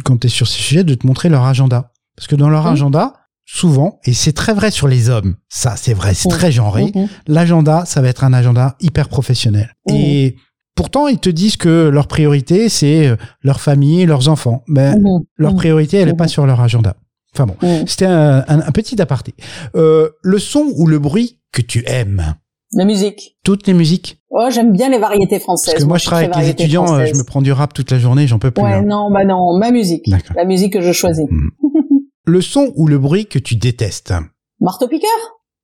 quand 0.05 0.19
tu 0.19 0.29
es 0.29 0.31
sur 0.31 0.47
ces 0.47 0.61
sujets, 0.61 0.85
de 0.85 0.95
te 0.95 1.07
montrer 1.07 1.29
leur 1.29 1.43
agenda, 1.43 1.93
parce 2.17 2.29
que 2.29 2.37
dans 2.37 2.49
leur 2.49 2.67
agenda, 2.67 3.15
souvent, 3.45 3.99
et 4.05 4.13
c'est 4.13 4.33
très 4.33 4.55
vrai 4.55 4.71
sur 4.71 4.87
les 4.87 5.11
hommes, 5.11 5.35
ça 5.49 5.75
c'est 5.77 5.93
vrai, 5.93 6.15
c'est 6.15 6.29
très 6.29 6.53
genré. 6.53 6.93
L'agenda, 7.27 7.85
ça 7.85 8.01
va 8.01 8.09
être 8.09 8.23
un 8.23 8.33
agenda 8.33 8.77
hyper 8.81 9.09
professionnel. 9.09 9.75
Et 9.91 10.37
pourtant, 10.79 11.09
ils 11.09 11.19
te 11.19 11.29
disent 11.29 11.57
que 11.57 11.89
leur 11.89 12.07
priorité, 12.07 12.69
c'est 12.69 13.09
euh, 13.09 13.17
leur 13.43 13.61
famille, 13.61 14.07
leurs 14.07 14.29
enfants. 14.29 14.63
Mais 14.69 14.95
Mhm. 14.97 15.25
leur 15.37 15.51
Mhm. 15.53 15.57
priorité, 15.59 15.97
elle 15.99 16.09
n'est 16.09 16.15
pas 16.17 16.29
sur 16.29 16.47
leur 16.47 16.61
agenda. 16.61 16.95
Enfin 17.35 17.47
bon, 17.47 17.57
c'était 17.87 18.07
un, 18.07 18.45
un- 18.47 18.61
un 18.61 18.71
petit 18.73 19.01
aparté. 19.03 19.35
Euh, 19.75 20.09
le 20.23 20.39
son 20.39 20.73
ou 20.77 20.87
le 20.87 21.01
bruit 21.01 21.41
que 21.53 21.63
tu 21.63 21.83
aimes? 21.89 22.37
La 22.75 22.85
musique. 22.85 23.37
Toutes 23.45 23.67
les 23.67 23.75
musiques? 23.75 24.21
Oh, 24.31 24.47
j'aime 24.51 24.73
bien 24.73 24.89
les 24.89 24.99
variétés 24.99 25.41
françaises. 25.41 25.73
Parce 25.75 25.85
que 25.85 25.89
moi, 25.89 25.99
je 25.99 26.05
travaille 26.05 26.27
avec 26.27 26.37
les 26.39 26.51
étudiants, 26.51 26.95
euh, 26.95 27.07
je 27.07 27.15
me 27.15 27.25
prends 27.25 27.43
du 27.43 27.51
rap 27.51 27.75
toute 27.75 27.91
la 27.91 27.99
journée, 27.99 28.27
j'en 28.29 28.39
peux 28.39 28.51
plus. 28.53 28.63
Ouais, 28.63 28.75
hein. 28.75 28.83
non, 28.83 29.11
bah 29.11 29.25
non, 29.25 29.59
ma 29.59 29.71
musique. 29.73 30.07
La 30.37 30.45
musique 30.45 30.75
que 30.75 30.81
je 30.81 30.93
choisis. 30.93 31.25
Hmm. 31.29 31.49
le 32.27 32.41
son 32.41 32.73
ou 32.77 32.87
le 32.87 32.99
bruit 32.99 33.27
que 33.27 33.39
tu 33.41 33.57
détestes? 33.57 34.13
Marteau-piqueur 34.61 35.11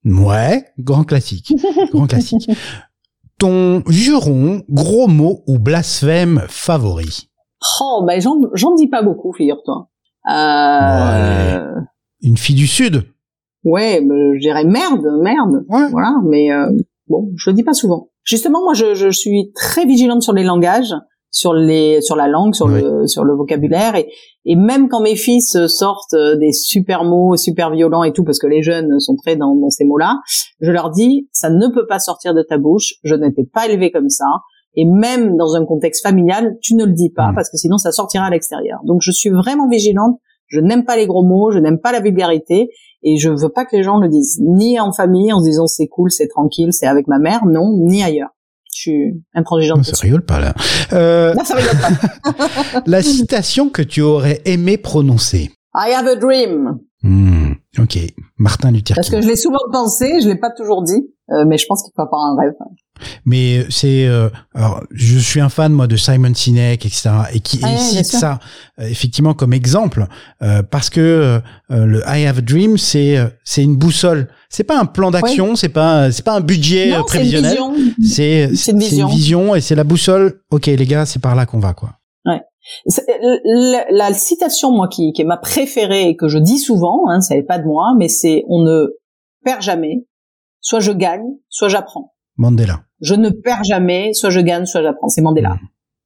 Ouais, 0.07 0.65
grand 0.79 1.05
classique. 1.05 1.53
grand 1.93 2.07
classique. 2.07 2.51
Ton 3.45 3.83
juron, 3.91 4.63
gros 4.71 5.07
mot 5.07 5.43
ou 5.47 5.59
blasphème 5.59 6.41
favori 6.49 7.29
Oh, 7.79 8.03
ben 8.07 8.19
j'en, 8.19 8.41
j'en 8.55 8.75
dis 8.75 8.89
pas 8.89 9.03
beaucoup, 9.03 9.35
figure-toi. 9.35 9.91
Euh... 10.31 11.59
Ouais. 11.59 11.63
Une 12.23 12.39
fille 12.39 12.55
du 12.55 12.67
Sud 12.67 13.03
Ouais, 13.63 14.01
je 14.01 14.41
dirais 14.41 14.65
merde, 14.65 15.05
merde. 15.21 15.63
Ouais. 15.69 15.91
Voilà, 15.91 16.15
mais 16.25 16.51
euh, 16.53 16.71
bon, 17.09 17.33
je 17.37 17.51
le 17.51 17.57
dis 17.57 17.63
pas 17.63 17.75
souvent. 17.75 18.09
Justement, 18.23 18.65
moi, 18.65 18.73
je, 18.73 18.95
je 18.95 19.11
suis 19.11 19.53
très 19.55 19.85
vigilante 19.85 20.23
sur 20.23 20.33
les 20.33 20.43
langages, 20.43 20.95
sur 21.35 21.53
les, 21.53 22.01
sur 22.01 22.17
la 22.17 22.29
langue, 22.29 22.55
sur 22.55 22.67
Oui. 22.67 22.81
le, 22.83 23.07
sur 23.07 23.25
le 23.25 23.35
vocabulaire, 23.35 23.97
et, 23.97 24.09
et 24.45 24.57
même 24.57 24.89
quand 24.89 25.01
mes 25.01 25.17
fils 25.17 25.57
sortent 25.67 26.15
des 26.41 26.53
super 26.53 27.05
mots, 27.05 27.37
super 27.37 27.71
violents 27.71 28.05
et 28.05 28.13
tout, 28.13 28.25
parce 28.25 28.39
que 28.39 28.47
les 28.47 28.63
jeunes 28.63 29.01
sont 29.01 29.17
très 29.17 29.35
dans, 29.37 29.55
dans 29.55 29.71
ces 29.71 29.85
mots-là, 29.85 30.21
je 30.61 30.71
leur 30.71 30.91
dis, 30.91 31.29
ça 31.33 31.51
ne 31.51 31.67
peut 31.75 31.87
pas 31.87 31.99
sortir 31.99 32.35
de 32.35 32.43
ta 32.43 32.57
bouche. 32.57 32.95
Je 33.03 33.15
n'étais 33.17 33.45
pas 33.45 33.67
élevée 33.69 33.91
comme 33.91 34.09
ça. 34.09 34.27
Et 34.77 34.87
même 34.87 35.37
dans 35.37 35.55
un 35.55 35.65
contexte 35.65 36.03
familial, 36.03 36.57
tu 36.63 36.75
ne 36.75 36.85
le 36.85 36.93
dis 36.93 37.11
pas 37.11 37.31
Mm. 37.31 37.35
parce 37.35 37.51
que 37.51 37.57
sinon 37.57 37.79
ça 37.79 37.91
sortira 37.93 38.25
à 38.27 38.31
l'extérieur. 38.31 38.81
Donc 38.85 39.01
je 39.03 39.11
suis 39.13 39.31
vraiment 39.31 39.69
vigilante. 39.69 40.19
Je 40.49 40.61
n'aime 40.61 40.85
pas 40.85 40.97
les 40.97 41.07
gros 41.07 41.25
mots, 41.25 41.51
je 41.51 41.59
n'aime 41.59 41.79
pas 41.81 41.91
la 41.93 42.01
vulgarité 42.01 42.69
et 43.03 43.17
je 43.17 43.29
veux 43.31 43.49
pas 43.49 43.65
que 43.65 43.77
les 43.77 43.83
gens 43.83 43.99
le 43.99 44.09
disent. 44.09 44.41
Ni 44.45 44.79
en 44.79 44.93
famille 44.93 45.33
en 45.33 45.41
se 45.41 45.45
disant 45.47 45.67
c'est 45.67 45.87
cool, 45.89 46.11
c'est 46.11 46.29
tranquille, 46.29 46.69
c'est 46.73 46.87
avec 46.87 47.07
ma 47.09 47.19
mère, 47.19 47.45
non, 47.47 47.77
ni 47.79 48.03
ailleurs. 48.03 48.31
Je 48.75 48.81
suis 48.81 49.23
intransigeante. 49.35 49.85
Ça 49.85 49.97
rigole 50.03 50.25
pas 50.25 50.41
là. 50.41 50.53
Euh, 50.93 51.33
Non, 51.35 51.45
ça 51.45 51.55
rigole 51.55 51.79
pas. 51.81 52.83
la 52.87 53.03
citation 53.03 53.69
que 53.71 53.83
tu 53.83 54.01
aurais 54.01 54.43
aimé 54.47 54.77
prononcer 54.79 55.51
I 55.77 55.93
have 55.93 56.07
a 56.09 56.17
dream. 56.17 56.79
Hmm, 57.03 57.53
Ok, 57.79 57.99
Martin 58.39 58.71
Luther 58.73 58.95
Parce 58.95 59.11
King. 59.11 59.19
que 59.19 59.23
je 59.25 59.29
l'ai 59.29 59.37
souvent 59.37 59.59
pensé, 59.73 60.21
je 60.23 60.29
l'ai 60.29 60.39
pas 60.39 60.51
toujours 60.51 60.83
dit, 60.83 61.07
euh, 61.31 61.45
mais 61.47 61.59
je 61.59 61.67
pense 61.69 61.83
qu'il 61.83 61.93
faut 61.95 62.03
avoir 62.03 62.23
un 62.23 62.37
rêve. 62.41 62.53
Mais 63.25 63.67
c'est, 63.71 64.07
euh, 64.07 64.29
alors, 64.55 64.83
je 64.93 65.19
suis 65.19 65.41
un 65.41 65.49
fan 65.49 65.73
moi 65.73 65.87
de 65.87 65.97
Simon 65.97 66.33
Sinek, 66.35 66.87
etc. 66.87 67.11
Et 67.33 67.41
qui 67.41 67.61
Ah 67.63 67.71
et 67.71 67.73
ouais, 67.75 67.79
cite 67.79 68.07
ça 68.07 68.39
euh, 68.81 68.87
effectivement 68.89 69.35
comme 69.35 69.53
exemple 69.53 70.07
euh, 70.43 70.63
parce 70.63 70.91
que 70.91 71.41
euh, 71.71 71.87
le 71.87 72.03
I 72.07 72.27
have 72.27 72.39
a 72.39 72.41
dream, 72.41 72.79
c'est 72.79 73.17
euh, 73.19 73.27
c'est 73.45 73.63
une 73.63 73.77
boussole. 73.77 74.29
C'est 74.49 74.65
pas 74.65 74.79
un 74.79 74.87
plan 74.87 75.11
d'action, 75.11 75.57
c'est 75.57 75.69
pas 75.69 76.13
c'est 76.13 76.25
pas 76.25 76.35
un 76.37 76.41
budget 76.41 76.93
euh, 76.93 76.97
Non, 76.97 77.01
une 77.01 77.07
prévisionnel. 77.07 77.51
vision. 77.53 77.75
C'est 78.03 78.55
C'est 78.55 78.73
une 78.73 78.81
c'est 78.81 79.05
vision. 79.07 79.55
et 79.55 79.61
c'est 79.61 79.75
la 79.75 79.85
boussole. 79.85 80.41
Ok 80.51 80.67
les 80.67 80.87
gars, 80.87 81.05
c'est 81.07 81.21
par 81.21 81.35
là 81.35 81.47
qu'on 81.47 81.59
va 81.61 81.75
quoi. 81.75 81.91
C'est- 82.87 83.05
La, 83.45 83.85
la 83.91 84.15
citation, 84.15 84.71
moi, 84.73 84.89
qui, 84.89 85.13
qui 85.13 85.21
est 85.21 85.27
ma 85.27 85.37
préférée 85.37 86.09
et 86.09 86.17
que 86.17 86.29
je 86.29 86.39
dis 86.39 86.59
souvent, 86.59 87.03
hein, 87.11 87.21
ça 87.21 87.35
n'est 87.35 87.43
pas 87.43 87.59
de 87.59 87.65
moi, 87.67 87.93
mais 87.99 88.09
c'est 88.09 88.43
on 88.49 88.63
ne 88.63 88.87
perd 89.45 89.61
jamais. 89.61 90.07
Soit 90.63 90.81
je 90.81 90.93
gagne, 90.93 91.27
soit 91.51 91.69
j'apprends. 91.69 92.14
Mandela. 92.37 92.83
Je 93.01 93.15
ne 93.15 93.31
perds 93.31 93.65
jamais, 93.65 94.13
soit 94.13 94.31
je 94.31 94.41
gagne, 94.41 94.67
soit 94.67 94.83
j'apprends. 94.83 95.09
C'est 95.09 95.23
Mandela. 95.23 95.51
Mhm. 95.51 95.59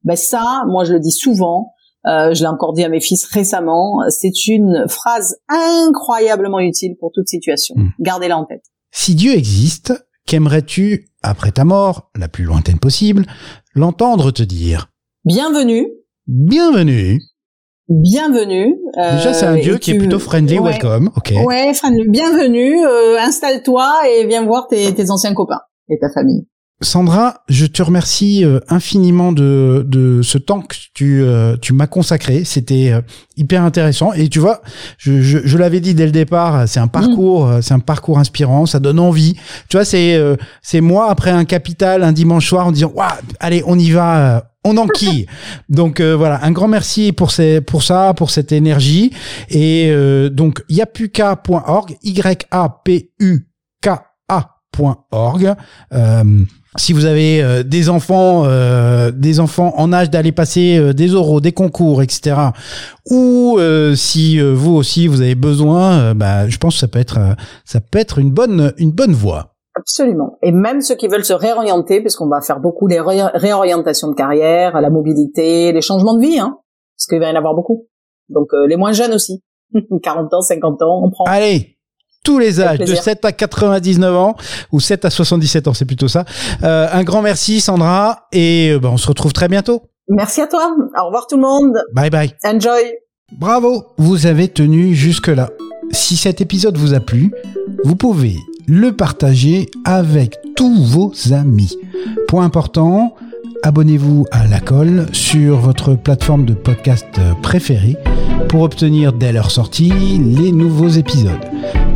Ben 0.05 0.17
ça, 0.17 0.63
moi, 0.69 0.85
je 0.85 0.93
le 0.95 1.01
dis 1.01 1.11
souvent. 1.13 1.73
euh, 2.07 2.33
je 2.33 2.41
l'ai 2.43 2.47
encore 2.47 2.73
dit 2.75 2.85
à 2.85 2.89
mes 2.89 3.01
fils 3.01 3.25
récemment. 3.27 3.99
C'est 4.09 4.47
une 4.47 4.85
phrase 4.89 5.37
incroyablement 5.49 6.61
utile 6.61 6.95
pour 6.99 7.11
toute 7.13 7.27
situation. 7.29 7.75
Mhm. 7.77 7.91
Gardez-la 8.01 8.39
en 8.39 8.45
tête. 8.45 8.63
Si 8.93 9.15
Dieu 9.15 9.33
existe, 9.35 9.93
qu'aimerais-tu 10.27 11.09
après 11.23 11.51
ta 11.51 11.65
mort, 11.65 12.11
la 12.17 12.29
plus 12.29 12.45
lointaine 12.45 12.79
possible, 12.79 13.27
l'entendre 13.75 14.31
te 14.31 14.43
dire? 14.43 14.91
Bienvenue, 15.25 15.89
Bienvenue. 16.27 17.21
bienvenue. 17.89 18.77
euh, 18.99 19.17
Déjà 19.17 19.33
c'est 19.35 19.47
un 19.47 19.57
Dieu 19.57 19.79
qui 19.79 19.91
est 19.93 19.99
plutôt 19.99 20.19
friendly, 20.19 20.59
Ouais. 20.59 20.71
welcome. 20.73 21.11
Ok. 21.17 21.33
Ouais, 21.45 21.75
Fran, 21.75 21.91
bienvenue, 22.09 22.85
euh, 22.87 23.19
installe-toi 23.19 23.93
et 24.09 24.27
viens 24.27 24.45
voir 24.45 24.69
tes, 24.69 24.95
tes 24.95 25.11
anciens 25.11 25.35
copains 25.35 25.61
et 25.89 25.98
ta 25.98 26.09
famille. 26.10 26.47
Sandra, 26.81 27.43
je 27.48 27.66
te 27.66 27.82
remercie 27.82 28.44
euh, 28.44 28.60
infiniment 28.69 29.32
de, 29.32 29.85
de 29.89 30.23
ce 30.23 30.39
temps 30.39 30.60
que 30.60 30.77
tu, 30.94 31.23
euh, 31.23 31.56
tu 31.60 31.73
m'as 31.73 31.89
consacré. 31.89 32.44
C'était 32.44 32.93
euh, 32.93 33.01
hyper 33.36 33.65
intéressant. 33.65 34.12
Et 34.12 34.28
tu 34.28 34.39
vois, 34.39 34.62
je, 34.97 35.20
je, 35.20 35.39
je 35.44 35.59
l'avais 35.59 35.81
dit 35.81 35.94
dès 35.94 36.06
le 36.06 36.12
départ, 36.12 36.69
c'est 36.69 36.78
un 36.78 36.86
parcours, 36.86 37.48
euh, 37.48 37.60
c'est 37.62 37.74
un 37.74 37.81
parcours 37.81 38.20
inspirant. 38.20 38.65
Ça 38.65 38.78
donne 38.78 39.01
envie. 39.01 39.35
Tu 39.69 39.77
vois, 39.77 39.85
c'est 39.85 40.20
c'est 40.62 40.81
moi 40.81 41.10
après 41.10 41.31
un 41.31 41.44
capital 41.44 42.05
un 42.05 42.12
dimanche 42.12 42.47
soir 42.47 42.69
en 42.69 42.70
disant, 42.70 42.93
waouh, 42.94 43.09
allez, 43.40 43.65
on 43.66 43.77
y 43.77 43.90
va. 43.90 44.52
on 44.65 44.77
enquille. 44.77 45.27
Donc 45.69 45.98
euh, 45.98 46.15
voilà, 46.15 46.44
un 46.44 46.52
grand 46.52 46.69
merci 46.69 47.12
pour 47.12 47.32
ces, 47.32 47.60
pour 47.60 47.82
ça, 47.82 48.15
pour 48.15 48.31
cette 48.31 48.52
énergie. 48.52 49.12
Et 49.51 49.89
euh, 49.90 50.28
donc 50.28 50.62
yapuka.org, 50.69 51.97
y 52.02 52.20
a 52.51 52.69
p 52.85 53.10
u 53.19 53.48
k 53.82 53.89
a.org. 54.77 55.55
Euh, 55.93 56.23
si 56.77 56.93
vous 56.93 57.07
avez 57.07 57.43
euh, 57.43 57.62
des 57.62 57.89
enfants, 57.89 58.45
euh, 58.47 59.11
des 59.11 59.40
enfants 59.40 59.73
en 59.77 59.93
âge 59.93 60.11
d'aller 60.11 60.32
passer 60.32 60.77
euh, 60.78 60.93
des 60.93 61.15
oraux, 61.15 61.40
des 61.40 61.53
concours, 61.53 62.03
etc. 62.03 62.36
Ou 63.11 63.57
euh, 63.59 63.95
si 63.95 64.39
euh, 64.40 64.53
vous 64.55 64.74
aussi 64.74 65.07
vous 65.09 65.20
avez 65.23 65.35
besoin, 65.35 66.15
bah, 66.15 66.49
je 66.49 66.57
pense 66.59 66.74
que 66.74 66.81
ça 66.81 66.89
peut 66.89 66.99
être, 66.99 67.19
ça 67.65 67.81
peut 67.81 67.99
être 67.99 68.19
une 68.19 68.31
bonne, 68.31 68.73
une 68.77 68.93
bonne 68.93 69.12
voie. 69.12 69.55
Absolument. 69.74 70.39
Et 70.43 70.51
même 70.53 70.81
ceux 70.81 70.97
qui 70.97 71.07
veulent 71.09 71.24
se 71.24 71.32
réorienter, 71.32 72.01
puisqu'on 72.01 72.28
va 72.28 72.40
faire 72.40 72.61
beaucoup 72.61 72.86
les 72.89 73.01
ré- 73.01 73.31
réorientations 73.35 74.09
de 74.09 74.15
carrière, 74.15 74.81
la 74.81 74.90
mobilité, 74.90 75.73
les 75.73 75.82
changements 75.82 76.15
de 76.15 76.20
vie, 76.20 76.39
hein, 76.39 76.59
parce 76.97 77.07
qu'il 77.09 77.20
va 77.20 77.28
y 77.28 77.32
en 77.32 77.36
avoir 77.36 77.55
beaucoup. 77.55 77.86
Donc 78.28 78.49
euh, 78.53 78.66
les 78.66 78.77
moins 78.77 78.93
jeunes 78.93 79.12
aussi. 79.15 79.43
40 80.03 80.35
ans, 80.35 80.40
50 80.40 80.82
ans, 80.82 81.01
on 81.05 81.11
prend. 81.11 81.24
Allez, 81.24 81.78
tous 82.24 82.39
les 82.39 82.61
âges, 82.61 82.78
de 82.78 82.85
plaisir. 82.85 83.03
7 83.03 83.24
à 83.24 83.32
99 83.32 84.15
ans, 84.16 84.36
ou 84.73 84.81
7 84.81 85.05
à 85.05 85.11
77 85.11 85.69
ans, 85.69 85.74
c'est 85.74 85.85
plutôt 85.85 86.09
ça. 86.09 86.24
Euh, 86.62 86.86
un 86.93 87.03
grand 87.05 87.23
merci 87.23 87.61
Sandra, 87.61 88.28
et 88.32 88.70
euh, 88.73 88.78
bah, 88.78 88.90
on 88.93 88.97
se 88.97 89.09
retrouve 89.09 89.32
très 89.32 89.49
bientôt. 89.49 89.82
Merci 90.09 90.40
à 90.40 90.47
toi. 90.47 90.74
Au 91.01 91.07
revoir 91.07 91.27
tout 91.27 91.36
le 91.36 91.43
monde. 91.43 91.77
Bye 91.95 92.11
bye. 92.11 92.35
Enjoy. 92.45 92.95
Bravo, 93.32 93.89
vous 93.99 94.27
avez 94.27 94.49
tenu 94.49 94.95
jusque-là. 94.95 95.51
Si 95.90 96.16
cet 96.16 96.40
épisode 96.40 96.77
vous 96.77 96.95
a 96.95 97.01
plu, 97.01 97.32
vous 97.85 97.97
pouvez 97.97 98.36
le 98.66 98.93
partager 98.93 99.70
avec 99.85 100.39
tous 100.57 100.85
vos 100.85 101.12
amis. 101.32 101.77
Point 102.27 102.45
important, 102.45 103.15
abonnez-vous 103.62 104.27
à 104.31 104.47
la 104.47 104.61
colle 104.61 105.07
sur 105.12 105.59
votre 105.59 105.95
plateforme 105.95 106.45
de 106.45 106.55
podcast 106.55 107.20
préférée 107.43 107.97
pour 108.48 108.62
obtenir 108.62 109.12
dès 109.12 109.32
leur 109.32 109.51
sortie 109.51 110.19
les 110.19 110.52
nouveaux 110.52 110.89
épisodes. 110.89 111.44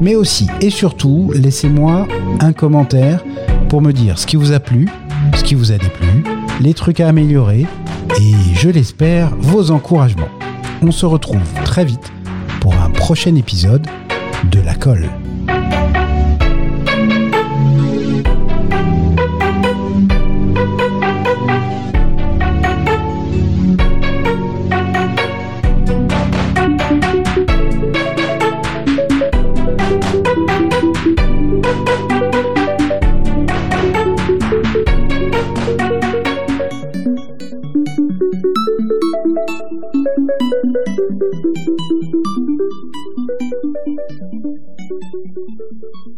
Mais 0.01 0.15
aussi 0.15 0.47
et 0.61 0.71
surtout, 0.71 1.33
laissez-moi 1.35 2.07
un 2.41 2.53
commentaire 2.53 3.25
pour 3.69 3.81
me 3.81 3.93
dire 3.93 4.19
ce 4.19 4.27
qui 4.27 4.37
vous 4.37 4.53
a 4.53 4.61
plu, 4.61 4.89
ce 5.35 5.45
qui 5.45 5.55
vous 5.55 5.73
a 5.73 5.79
déplu, 5.79 6.25
les 6.61 6.75
trucs 6.75 7.01
à 7.01 7.09
améliorer 7.09 7.67
et, 8.21 8.35
je 8.55 8.69
l'espère, 8.69 9.35
vos 9.39 9.71
encouragements. 9.71 10.29
On 10.83 10.91
se 10.91 11.07
retrouve 11.07 11.41
très 11.65 11.85
vite 11.85 12.13
pour 12.61 12.75
un 12.75 12.91
prochain 12.91 13.35
épisode 13.37 13.87
de 14.51 14.61
La 14.61 14.75
Colle. 14.75 15.09